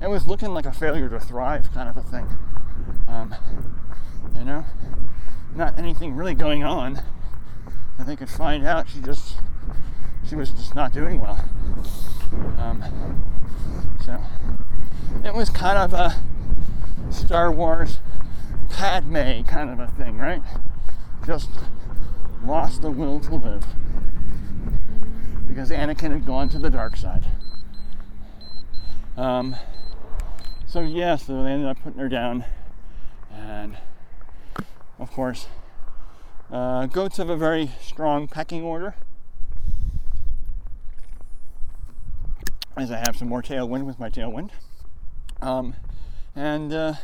it 0.00 0.08
was 0.08 0.26
looking 0.26 0.54
like 0.54 0.66
a 0.66 0.72
failure 0.72 1.08
to 1.08 1.20
thrive 1.20 1.72
kind 1.72 1.88
of 1.88 1.96
a 1.96 2.02
thing. 2.02 2.28
Um, 3.08 3.34
you 4.36 4.44
know, 4.44 4.64
not 5.54 5.78
anything 5.78 6.14
really 6.14 6.34
going 6.34 6.64
on 6.64 7.02
that 7.98 8.06
they 8.06 8.16
could 8.16 8.30
find 8.30 8.66
out. 8.66 8.88
She 8.88 9.00
just, 9.00 9.38
she 10.28 10.34
was 10.34 10.50
just 10.50 10.74
not 10.74 10.92
doing 10.92 11.20
well. 11.20 11.44
Um, 12.58 13.24
so 14.04 14.20
it 15.24 15.34
was 15.34 15.50
kind 15.50 15.78
of 15.78 15.92
a 15.92 16.22
Star 17.10 17.52
Wars 17.52 18.00
Padme 18.70 19.42
kind 19.44 19.70
of 19.70 19.78
a 19.78 19.86
thing, 19.86 20.18
right? 20.18 20.42
Just 21.24 21.50
lost 22.44 22.82
the 22.82 22.90
will 22.90 23.20
to 23.20 23.34
live 23.34 23.64
because 25.56 25.70
Anakin 25.70 26.10
had 26.10 26.26
gone 26.26 26.50
to 26.50 26.58
the 26.58 26.68
dark 26.68 26.98
side. 26.98 27.24
Um, 29.16 29.56
so 30.66 30.80
yeah, 30.80 31.16
so 31.16 31.42
they 31.42 31.48
ended 31.48 31.66
up 31.66 31.78
putting 31.82 31.98
her 31.98 32.10
down, 32.10 32.44
and 33.32 33.78
of 34.98 35.10
course, 35.10 35.46
uh, 36.52 36.84
goats 36.84 37.16
have 37.16 37.30
a 37.30 37.38
very 37.38 37.70
strong 37.80 38.28
pecking 38.28 38.64
order. 38.64 38.96
As 42.76 42.90
I 42.90 42.98
have 42.98 43.16
some 43.16 43.28
more 43.28 43.40
tailwind 43.40 43.86
with 43.86 43.98
my 43.98 44.10
tailwind, 44.10 44.50
um, 45.40 45.74
and 46.34 46.70
uh, 46.70 46.94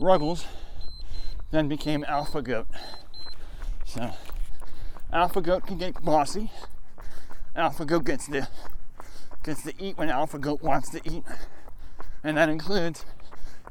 Ruggles 0.00 0.46
then 1.50 1.68
became 1.68 2.06
alpha 2.08 2.40
goat. 2.40 2.68
So 3.84 4.12
alpha 5.12 5.42
goat 5.42 5.66
can 5.66 5.76
get 5.76 6.02
bossy. 6.02 6.50
Alpha 7.56 7.86
goat 7.86 8.04
gets 8.04 8.26
to 8.26 8.46
gets 9.42 9.62
to 9.62 9.72
eat 9.82 9.96
when 9.96 10.10
alpha 10.10 10.38
goat 10.38 10.62
wants 10.62 10.90
to 10.90 11.00
eat, 11.10 11.24
and 12.22 12.36
that 12.36 12.50
includes 12.50 13.06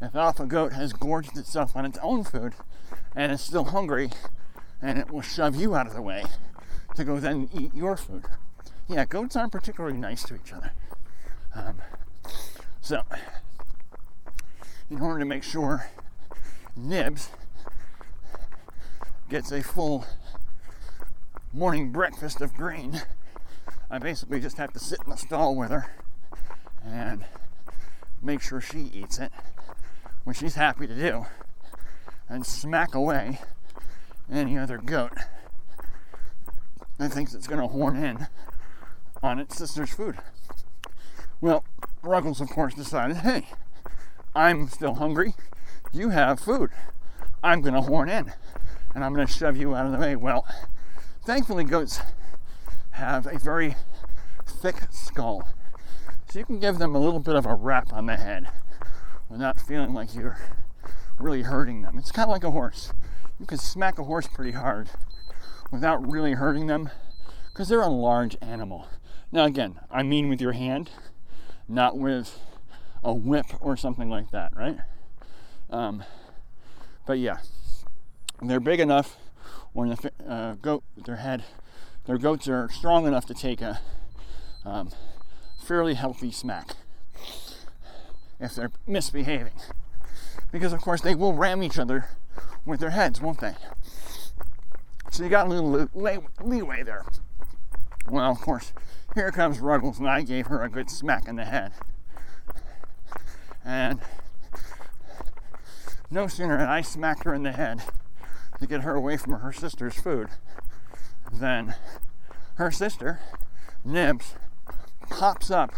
if 0.02 0.16
alpha 0.16 0.46
goat 0.48 0.74
has 0.74 0.92
gorged 0.92 1.38
itself 1.38 1.76
on 1.76 1.86
its 1.86 2.00
own 2.02 2.24
food 2.24 2.54
and 3.16 3.32
is 3.32 3.42
still 3.42 3.66
hungry, 3.66 4.10
and 4.82 4.98
it 4.98 5.12
will 5.12 5.22
shove 5.22 5.56
you 5.56 5.76
out 5.76 5.86
of 5.86 5.94
the 5.94 6.02
way 6.02 6.24
to 6.96 7.04
go 7.04 7.20
then 7.20 7.48
eat 7.54 7.76
your 7.76 7.96
food. 7.96 8.26
Yeah, 8.88 9.06
goats 9.06 9.36
aren't 9.36 9.52
particularly 9.52 9.98
nice 9.98 10.24
to 10.24 10.36
each 10.36 10.52
other. 10.52 10.72
Um, 11.54 11.78
so, 12.82 13.04
in 14.90 15.00
order 15.00 15.20
to 15.20 15.26
make 15.26 15.44
sure 15.44 15.90
Nibs 16.76 17.30
gets 19.30 19.52
a 19.52 19.62
full 19.62 20.06
morning 21.54 21.92
breakfast 21.92 22.42
of 22.42 22.54
grain, 22.56 23.04
I 23.90 24.00
basically 24.00 24.40
just 24.40 24.58
have 24.58 24.74
to 24.74 24.80
sit 24.80 25.00
in 25.06 25.12
the 25.12 25.18
stall 25.18 25.56
with 25.56 25.72
her 25.72 25.94
and 26.84 27.26
make 28.22 28.42
sure 28.42 28.60
she 28.60 28.90
eats 28.94 29.20
it, 29.20 29.32
which 30.24 30.38
she's 30.38 30.56
happy 30.56 30.88
to 30.88 30.96
do, 30.96 31.26
and 32.28 32.46
smack 32.46 32.96
away 32.96 33.40
any 34.32 34.58
other 34.58 34.78
goat 34.78 35.14
that 36.98 37.12
thinks 37.12 37.34
it's 37.34 37.48
going 37.48 37.62
to 37.62 37.68
horn 37.68 37.96
in 37.96 38.28
on 39.22 39.40
its 39.40 39.58
sister's 39.58 39.94
food. 39.94 40.18
Well, 41.42 41.64
Ruggles, 42.02 42.42
of 42.42 42.50
course, 42.50 42.74
decided 42.74 43.18
hey, 43.18 43.48
I'm 44.34 44.68
still 44.68 44.96
hungry. 44.96 45.36
You 45.92 46.10
have 46.10 46.40
food. 46.40 46.72
I'm 47.44 47.62
going 47.62 47.76
to 47.76 47.82
horn 47.82 48.10
in 48.10 48.34
and 48.96 49.04
I'm 49.04 49.14
going 49.14 49.28
to 49.28 49.32
shove 49.32 49.58
you 49.58 49.76
out 49.76 49.86
of 49.86 49.92
the 49.92 49.98
way. 49.98 50.16
Well, 50.16 50.48
thankfully, 51.26 51.66
goats 51.66 52.00
have 52.96 53.28
a 53.28 53.38
very 53.38 53.76
thick 54.46 54.84
skull. 54.92 55.48
So 56.30 56.40
you 56.40 56.46
can 56.46 56.60
give 56.60 56.80
them 56.80 56.96
a 56.96 57.00
little 57.00 57.20
bit 57.20 57.36
of 57.36 57.46
a 57.46 57.54
rap 57.54 57.92
on 57.92 58.06
the 58.06 58.18
head 58.18 58.48
without 59.30 59.60
feeling 59.60 59.94
like 59.94 60.16
you're 60.16 60.40
really 61.20 61.44
hurting 61.44 61.82
them. 61.82 61.98
It's 61.98 62.12
kind 62.12 62.30
of 62.30 62.34
like 62.34 62.44
a 62.44 62.52
horse. 62.52 62.94
You 63.40 63.46
can 63.46 63.58
smack 63.58 64.00
a 64.00 64.04
horse 64.04 64.28
pretty 64.28 64.54
hard 64.54 64.90
without 65.72 66.10
really 66.10 66.34
hurting 66.34 66.68
them 66.68 66.90
because 67.50 67.68
they're 67.68 67.82
a 67.82 67.88
large 67.88 68.38
animal. 68.42 68.88
Now, 69.32 69.44
again, 69.44 69.80
I 69.92 70.04
mean 70.04 70.30
with 70.30 70.40
your 70.40 70.54
hand, 70.54 70.90
not 71.68 71.98
with 71.98 72.40
a 73.04 73.14
whip 73.14 73.48
or 73.60 73.76
something 73.76 74.10
like 74.10 74.32
that, 74.32 74.56
right? 74.56 74.78
Um, 75.70 76.04
but 77.06 77.20
yeah, 77.20 77.40
they're 78.42 78.62
big 78.62 78.80
enough 78.80 79.18
when 79.74 79.90
the 79.90 80.12
uh, 80.28 80.54
goat, 80.54 80.84
with 80.96 81.06
their 81.06 81.18
head, 81.18 81.44
their 82.06 82.18
goats 82.18 82.48
are 82.48 82.70
strong 82.70 83.08
enough 83.08 83.26
to 83.26 83.34
take 83.34 83.62
a 83.62 83.80
um, 84.64 84.90
fairly 85.64 85.96
healthy 85.96 86.32
smack 86.32 86.76
if 88.40 88.56
they're 88.56 88.72
misbehaving. 88.86 89.54
Because, 90.52 90.74
of 90.74 90.82
course, 90.82 91.02
they 91.02 91.16
will 91.16 91.34
ram 91.34 91.64
each 91.64 91.80
other 91.80 92.10
with 92.66 92.80
their 92.80 92.92
heads, 92.92 93.22
won't 93.22 93.40
they? 93.40 93.56
So 95.12 95.24
you 95.24 95.30
got 95.30 95.48
a 95.48 95.50
little 95.50 95.90
leeway 96.42 96.84
there. 96.84 97.06
Well, 98.10 98.32
of 98.32 98.40
course, 98.40 98.74
here 99.16 99.32
comes 99.32 99.60
Ruggles, 99.60 100.00
and 100.00 100.08
I 100.08 100.22
gave 100.22 100.48
her 100.48 100.64
a 100.64 100.70
good 100.70 100.90
smack 100.90 101.28
in 101.28 101.38
the 101.38 101.46
head. 101.46 101.72
And 103.64 104.00
no 106.12 106.28
sooner 106.28 106.58
had 106.58 106.68
I 106.68 106.82
smacked 106.82 107.24
her 107.24 107.34
in 107.34 107.44
the 107.44 107.54
head 107.54 107.82
to 108.60 108.68
get 108.68 108.82
her 108.82 108.94
away 108.94 109.18
from 109.18 109.34
her 109.40 109.52
sister's 109.52 109.96
food 109.96 110.30
than 111.32 111.76
her 112.56 112.72
sister, 112.72 113.20
Nibs, 113.84 114.36
pops 115.10 115.52
up 115.52 115.74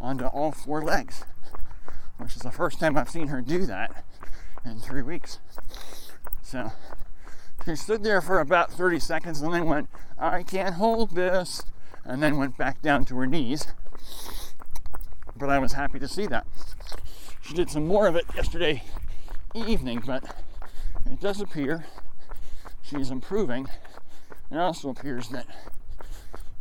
onto 0.00 0.26
all 0.26 0.52
four 0.52 0.82
legs, 0.82 1.24
which 2.18 2.36
is 2.36 2.42
the 2.42 2.50
first 2.50 2.80
time 2.80 2.96
I've 2.96 3.10
seen 3.10 3.28
her 3.28 3.40
do 3.40 3.66
that 3.66 4.04
in 4.64 4.78
three 4.78 5.02
weeks. 5.02 5.38
So 6.42 6.72
she 7.64 7.76
stood 7.76 8.04
there 8.04 8.20
for 8.20 8.40
about 8.40 8.72
30 8.72 9.00
seconds 9.00 9.40
and 9.40 9.52
then 9.52 9.66
went, 9.66 9.88
I 10.18 10.42
can't 10.42 10.76
hold 10.76 11.10
this, 11.10 11.64
and 12.04 12.22
then 12.22 12.36
went 12.36 12.56
back 12.56 12.80
down 12.80 13.04
to 13.06 13.16
her 13.16 13.26
knees. 13.26 13.66
But 15.36 15.50
I 15.50 15.58
was 15.58 15.72
happy 15.72 15.98
to 15.98 16.08
see 16.08 16.26
that. 16.26 16.46
She 17.42 17.54
did 17.54 17.70
some 17.70 17.86
more 17.86 18.06
of 18.06 18.16
it 18.16 18.24
yesterday 18.34 18.82
evening, 19.54 20.02
but 20.06 20.24
it 21.04 21.20
does 21.20 21.40
appear 21.40 21.86
she's 22.82 23.10
improving. 23.10 23.68
It 24.50 24.56
also 24.58 24.90
appears 24.90 25.28
that, 25.30 25.46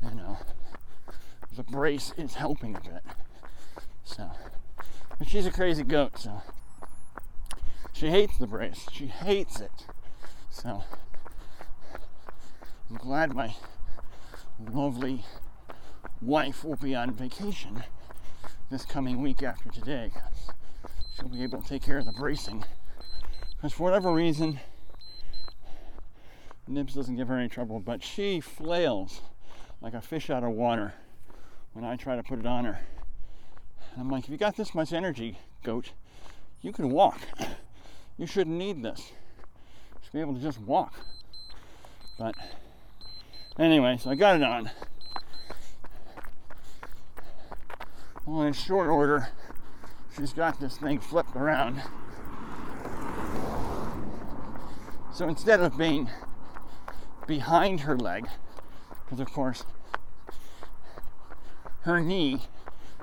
you 0.04 0.16
know, 0.16 0.38
the 1.56 1.64
brace 1.64 2.14
is 2.18 2.36
helping 2.36 2.76
a 2.76 2.82
bit. 2.82 3.04
So, 4.04 4.32
but 5.18 5.28
she's 5.28 5.46
a 5.46 5.52
crazy 5.52 5.84
goat, 5.84 6.18
so 6.18 6.42
she 7.94 8.10
hates 8.10 8.38
the 8.38 8.48
brace. 8.48 8.86
She 8.92 9.08
hates 9.08 9.60
it. 9.60 9.86
So, 10.50 10.84
I'm 12.90 12.98
glad 12.98 13.34
my 13.34 13.56
lovely 14.72 15.24
wife 16.22 16.64
will 16.64 16.76
be 16.76 16.96
on 16.96 17.14
vacation 17.14 17.84
this 18.70 18.84
coming 18.86 19.22
week 19.22 19.44
after 19.44 19.70
today. 19.70 20.12
She'll 21.16 21.30
be 21.30 21.44
able 21.44 21.62
to 21.62 21.68
take 21.68 21.84
care 21.84 22.00
of 22.00 22.06
the 22.06 22.12
bracing. 22.12 22.66
Because 23.56 23.74
for 23.74 23.84
whatever 23.84 24.12
reason, 24.12 24.60
Nibs 26.68 26.96
doesn't 26.96 27.16
give 27.16 27.28
her 27.28 27.38
any 27.38 27.48
trouble, 27.48 27.80
but 27.80 28.04
she 28.04 28.40
flails 28.40 29.22
like 29.82 29.94
a 29.94 30.02
fish 30.02 30.30
out 30.30 30.44
of 30.44 30.52
water 30.52 30.94
when 31.74 31.86
I 31.86 31.96
try 31.96 32.16
to 32.16 32.24
put 32.24 32.40
it 32.40 32.46
on 32.46 32.66
her. 32.66 32.80
And 33.94 34.02
I'm 34.02 34.10
like, 34.10 34.24
if 34.24 34.30
you 34.30 34.38
got 34.38 34.58
this 34.58 34.74
much 34.74 34.92
energy, 34.92 35.38
goat, 35.64 35.92
you 36.62 36.74
can 36.74 36.90
walk. 36.90 37.20
You 38.18 38.26
shouldn't 38.26 38.58
need 38.58 38.82
this. 38.82 39.12
You 39.94 40.00
should 40.04 40.14
be 40.14 40.20
able 40.22 40.34
to 40.34 40.42
just 40.42 40.60
walk. 40.60 40.94
But 42.18 42.36
anyway, 43.60 44.00
so 44.02 44.10
I 44.10 44.16
got 44.16 44.38
it 44.38 44.44
on. 44.44 44.72
Well, 48.26 48.42
in 48.42 48.54
short 48.54 48.88
order, 48.88 49.28
she's 50.18 50.34
got 50.34 50.60
this 50.60 50.78
thing 50.78 51.00
flipped 51.00 51.36
around. 51.36 51.82
So 55.14 55.28
instead 55.28 55.60
of 55.60 55.78
being 55.78 56.10
behind 57.28 57.82
her 57.82 57.98
leg, 57.98 58.28
because 59.04 59.20
of 59.20 59.32
course 59.32 59.64
her 61.82 62.00
knee 62.00 62.42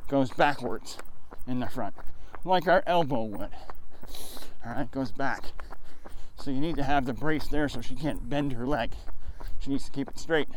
goes 0.09 0.31
backwards 0.31 0.99
in 1.47 1.61
the 1.61 1.69
front, 1.69 1.95
like 2.45 2.67
our 2.67 2.83
elbow 2.87 3.23
would. 3.25 3.51
All 4.65 4.73
right, 4.73 4.91
goes 4.91 5.13
back. 5.13 5.53
So 6.37 6.51
you 6.51 6.61
need 6.61 6.77
to 6.77 6.83
have 6.83 7.07
the 7.07 7.13
brace 7.13 7.47
there 7.47 7.69
so 7.69 7.81
she 7.81 7.95
can't 7.95 8.29
bend 8.29 8.53
her 8.53 8.67
leg. 8.67 8.93
She 9.61 9.71
needs 9.71 9.85
to 9.85 9.91
keep 9.91 10.09
it 10.09 10.19
straight. 10.19 10.49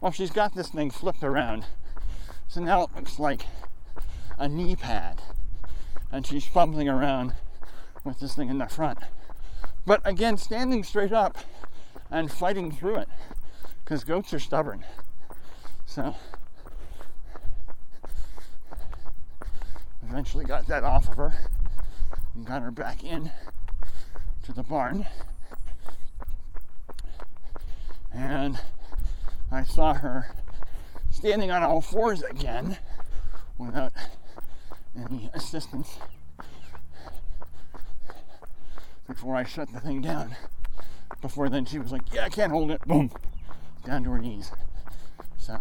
Well, 0.00 0.12
she's 0.12 0.30
got 0.30 0.54
this 0.54 0.68
thing 0.68 0.90
flipped 0.90 1.22
around. 1.22 1.66
So 2.48 2.60
now 2.60 2.82
it 2.82 2.90
looks 2.96 3.18
like 3.18 3.42
a 4.38 4.48
knee 4.48 4.74
pad. 4.74 5.20
And 6.10 6.26
she's 6.26 6.46
fumbling 6.46 6.88
around 6.88 7.34
with 8.04 8.18
this 8.18 8.34
thing 8.34 8.48
in 8.48 8.58
the 8.58 8.66
front. 8.66 8.98
But 9.86 10.00
again, 10.04 10.36
standing 10.36 10.82
straight 10.82 11.12
up 11.12 11.38
and 12.10 12.30
fighting 12.30 12.70
through 12.72 12.96
it 12.96 13.08
because 13.84 14.04
goats 14.04 14.32
are 14.32 14.38
stubborn. 14.38 14.84
So 15.86 16.14
eventually 20.08 20.44
got 20.44 20.66
that 20.68 20.84
off 20.84 21.08
of 21.08 21.16
her 21.16 21.34
and 22.34 22.46
got 22.46 22.62
her 22.62 22.70
back 22.70 23.04
in 23.04 23.30
to 24.44 24.52
the 24.52 24.62
barn. 24.62 25.06
And 28.12 28.58
I 29.52 29.64
saw 29.64 29.94
her 29.94 30.34
standing 31.10 31.50
on 31.50 31.62
all 31.62 31.80
fours 31.80 32.22
again 32.22 32.78
without 33.58 33.92
any 34.96 35.30
assistance 35.34 35.98
before 39.06 39.36
I 39.36 39.44
shut 39.44 39.72
the 39.72 39.80
thing 39.80 40.00
down. 40.00 40.36
Before 41.20 41.48
then, 41.48 41.64
she 41.64 41.78
was 41.78 41.92
like, 41.92 42.02
Yeah, 42.12 42.24
I 42.24 42.28
can't 42.28 42.52
hold 42.52 42.70
it. 42.70 42.80
Boom, 42.86 43.10
down 43.84 44.04
to 44.04 44.10
her 44.10 44.18
knees. 44.18 44.52
So, 45.38 45.58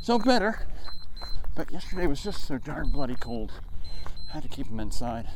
so 0.00 0.18
better. 0.18 0.66
But 1.54 1.72
yesterday 1.72 2.06
was 2.06 2.22
just 2.22 2.46
so 2.46 2.56
darn 2.56 2.90
bloody 2.90 3.16
cold. 3.16 3.52
I 4.30 4.34
had 4.34 4.42
to 4.42 4.48
keep 4.48 4.68
them 4.68 4.78
inside. 4.78 5.28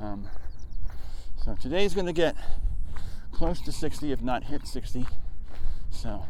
Um, 0.00 0.28
so 1.44 1.54
today's 1.60 1.94
going 1.94 2.06
to 2.06 2.12
get 2.12 2.34
close 3.32 3.60
to 3.60 3.72
60, 3.72 4.10
if 4.10 4.22
not 4.22 4.44
hit 4.44 4.66
60. 4.66 5.06
So, 5.90 6.24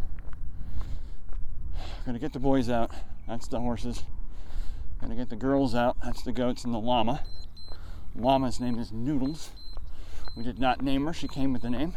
going 2.04 2.14
to 2.14 2.18
get 2.18 2.32
the 2.32 2.38
boys 2.38 2.68
out. 2.68 2.90
That's 3.26 3.48
the 3.48 3.60
horses. 3.60 4.02
Going 5.00 5.10
to 5.10 5.16
get 5.16 5.28
the 5.28 5.36
girls 5.36 5.74
out. 5.74 5.96
That's 6.02 6.22
the 6.22 6.32
goats 6.32 6.64
and 6.64 6.74
the 6.74 6.78
llama. 6.78 7.22
Llama's 8.16 8.58
name 8.58 8.78
is 8.78 8.90
Noodles. 8.90 9.50
We 10.38 10.44
did 10.44 10.60
not 10.60 10.82
name 10.82 11.04
her. 11.06 11.12
She 11.12 11.26
came 11.26 11.52
with 11.52 11.62
the 11.62 11.70
name. 11.70 11.94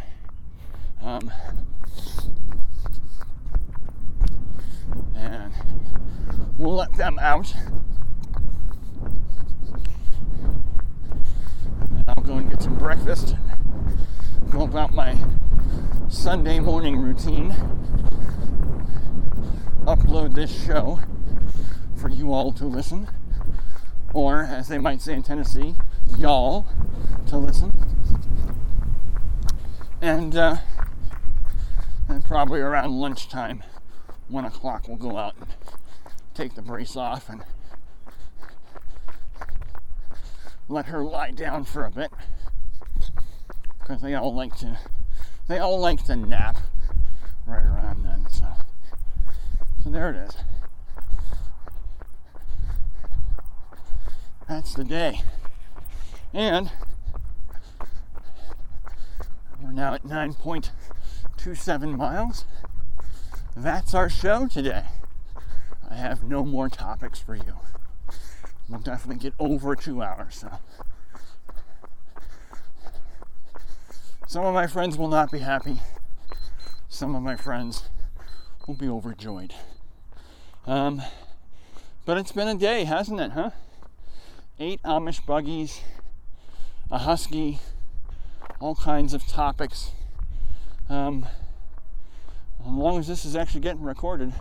Um, 1.00 1.32
and 5.16 5.54
we'll 6.58 6.74
let 6.74 6.92
them 6.94 7.20
out. 7.20 7.54
And 11.82 12.04
I'll 12.08 12.24
go 12.24 12.38
and 12.38 12.50
get 12.50 12.64
some 12.64 12.80
breakfast. 12.80 13.36
Go 14.50 14.64
about 14.64 14.92
my 14.96 15.16
Sunday 16.10 16.60
morning 16.60 16.98
routine. 16.98 17.52
Upload 19.86 20.34
this 20.34 20.66
show 20.66 21.00
for 21.96 22.10
you 22.10 22.34
all 22.34 22.52
to 22.54 22.66
listen. 22.66 23.08
Or, 24.16 24.42
as 24.42 24.68
they 24.68 24.80
might 24.80 25.00
say 25.00 25.14
in 25.14 25.22
Tennessee, 25.22 25.76
y'all 26.18 26.66
to 27.28 27.38
listen. 27.38 27.91
And, 30.02 30.36
uh, 30.36 30.58
and 32.08 32.24
probably 32.24 32.60
around 32.60 32.92
lunchtime, 32.92 33.64
one 34.28 34.46
o'clock, 34.46 34.88
we'll 34.88 34.98
go 34.98 35.18
out 35.18 35.36
and 35.40 35.48
take 36.34 36.56
the 36.56 36.62
brace 36.62 36.96
off 36.96 37.30
and 37.30 37.44
let 40.68 40.88
her 40.88 41.04
lie 41.04 41.32
down 41.32 41.66
for 41.66 41.86
a 41.86 41.92
bit. 41.92 42.12
Because 43.80 44.02
they 44.02 44.16
all 44.16 44.34
like 44.34 44.56
to 44.60 44.80
they 45.48 45.60
all 45.60 45.80
like 45.80 46.04
to 46.06 46.16
nap 46.16 46.58
right 47.46 47.66
around 47.66 48.06
then 48.06 48.26
so 48.32 48.48
so 49.84 49.90
there 49.90 50.10
it 50.10 50.16
is. 50.16 50.36
That's 54.48 54.74
the 54.74 54.84
day. 54.84 55.22
And 56.34 56.72
we're 59.62 59.72
now 59.72 59.94
at 59.94 60.04
9.27 60.04 61.98
miles 61.98 62.46
that's 63.56 63.94
our 63.94 64.10
show 64.10 64.48
today 64.48 64.86
I 65.92 65.96
have 65.96 66.24
no 66.24 66.46
more 66.46 66.70
topics 66.70 67.20
for 67.20 67.36
you. 67.36 67.60
We'll 68.70 68.80
definitely 68.80 69.22
get 69.22 69.34
over 69.38 69.76
two 69.76 70.02
hours. 70.02 70.38
So. 70.38 70.50
Some 74.26 74.46
of 74.46 74.54
my 74.54 74.68
friends 74.68 74.98
will 74.98 75.10
not 75.10 75.30
be 75.32 75.40
happy. 75.40 75.82
Some 76.88 77.14
of 77.14 77.22
my 77.22 77.36
friends 77.36 77.90
will 78.66 78.76
be 78.76 78.88
overjoyed. 78.88 79.54
Um, 80.66 81.02
but 82.06 82.18
it's 82.18 82.32
been 82.32 82.48
a 82.48 82.56
day, 82.56 82.86
hasn't 82.86 83.20
it, 83.20 83.32
huh? 83.32 83.50
Eight 84.60 84.82
Amish 84.84 85.26
buggies, 85.26 85.82
a 86.90 87.00
husky, 87.00 87.60
all 88.62 88.76
kinds 88.76 89.16
of 89.16 89.26
topics. 89.26 89.92
Um, 90.88 91.26
as 92.60 92.68
long 92.68 93.00
as 93.00 93.08
this 93.08 93.26
is 93.26 93.36
actually 93.36 93.62
getting 93.62 93.82
recorded, 93.82 94.34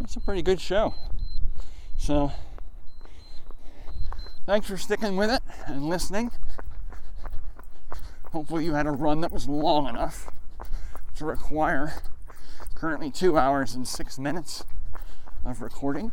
it's 0.00 0.16
a 0.16 0.20
pretty 0.20 0.40
good 0.40 0.58
show. 0.58 0.94
So, 1.98 2.32
thanks 4.46 4.66
for 4.66 4.78
sticking 4.78 5.16
with 5.16 5.30
it 5.30 5.42
and 5.66 5.84
listening. 5.86 6.30
Hopefully, 8.32 8.64
you 8.64 8.72
had 8.72 8.86
a 8.86 8.90
run 8.90 9.20
that 9.20 9.30
was 9.30 9.46
long 9.46 9.86
enough 9.86 10.30
to 11.16 11.26
require 11.26 12.02
currently 12.74 13.10
two 13.10 13.36
hours 13.36 13.74
and 13.74 13.86
six 13.86 14.18
minutes 14.18 14.64
of 15.44 15.60
recording. 15.60 16.12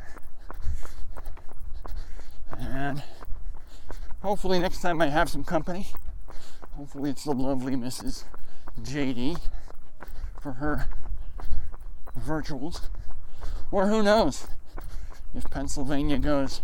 And 2.59 3.01
hopefully, 4.21 4.59
next 4.59 4.81
time 4.81 5.01
I 5.01 5.07
have 5.07 5.29
some 5.29 5.45
company, 5.45 5.87
hopefully, 6.77 7.09
it's 7.09 7.25
the 7.25 7.31
lovely 7.33 7.75
Mrs. 7.75 8.23
JD 8.81 9.39
for 10.41 10.53
her 10.53 10.87
virtuals. 12.17 12.87
Or 13.71 13.87
who 13.87 14.01
knows 14.01 14.47
if 15.35 15.49
Pennsylvania 15.49 16.17
goes 16.17 16.61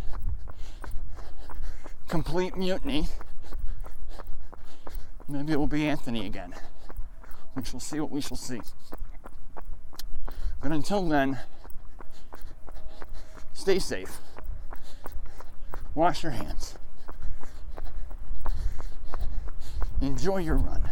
complete 2.08 2.56
mutiny 2.56 3.08
Maybe 5.28 5.54
it 5.54 5.58
will 5.58 5.68
be 5.68 5.88
Anthony 5.88 6.26
again. 6.26 6.54
We 7.56 7.64
shall 7.64 7.80
see 7.80 8.00
what 8.00 8.12
we 8.12 8.20
shall 8.20 8.38
see. 8.38 8.60
But 10.62 10.72
until 10.72 11.08
then, 11.08 11.40
stay 13.54 13.80
safe. 13.80 14.20
Wash 15.96 16.24
your 16.24 16.34
hands. 16.34 16.76
enjoy 20.08 20.38
your 20.38 20.58
run. 20.58 20.90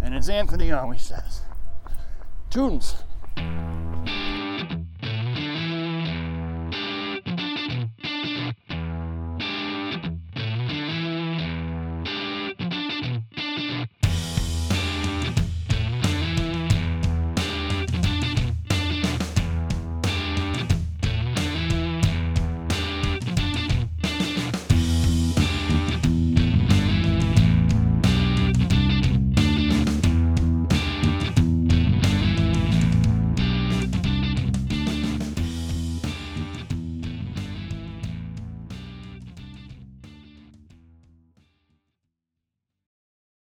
And 0.00 0.14
as 0.14 0.28
Anthony 0.28 0.72
always 0.72 1.02
says, 1.02 1.42
tunes. 2.50 3.02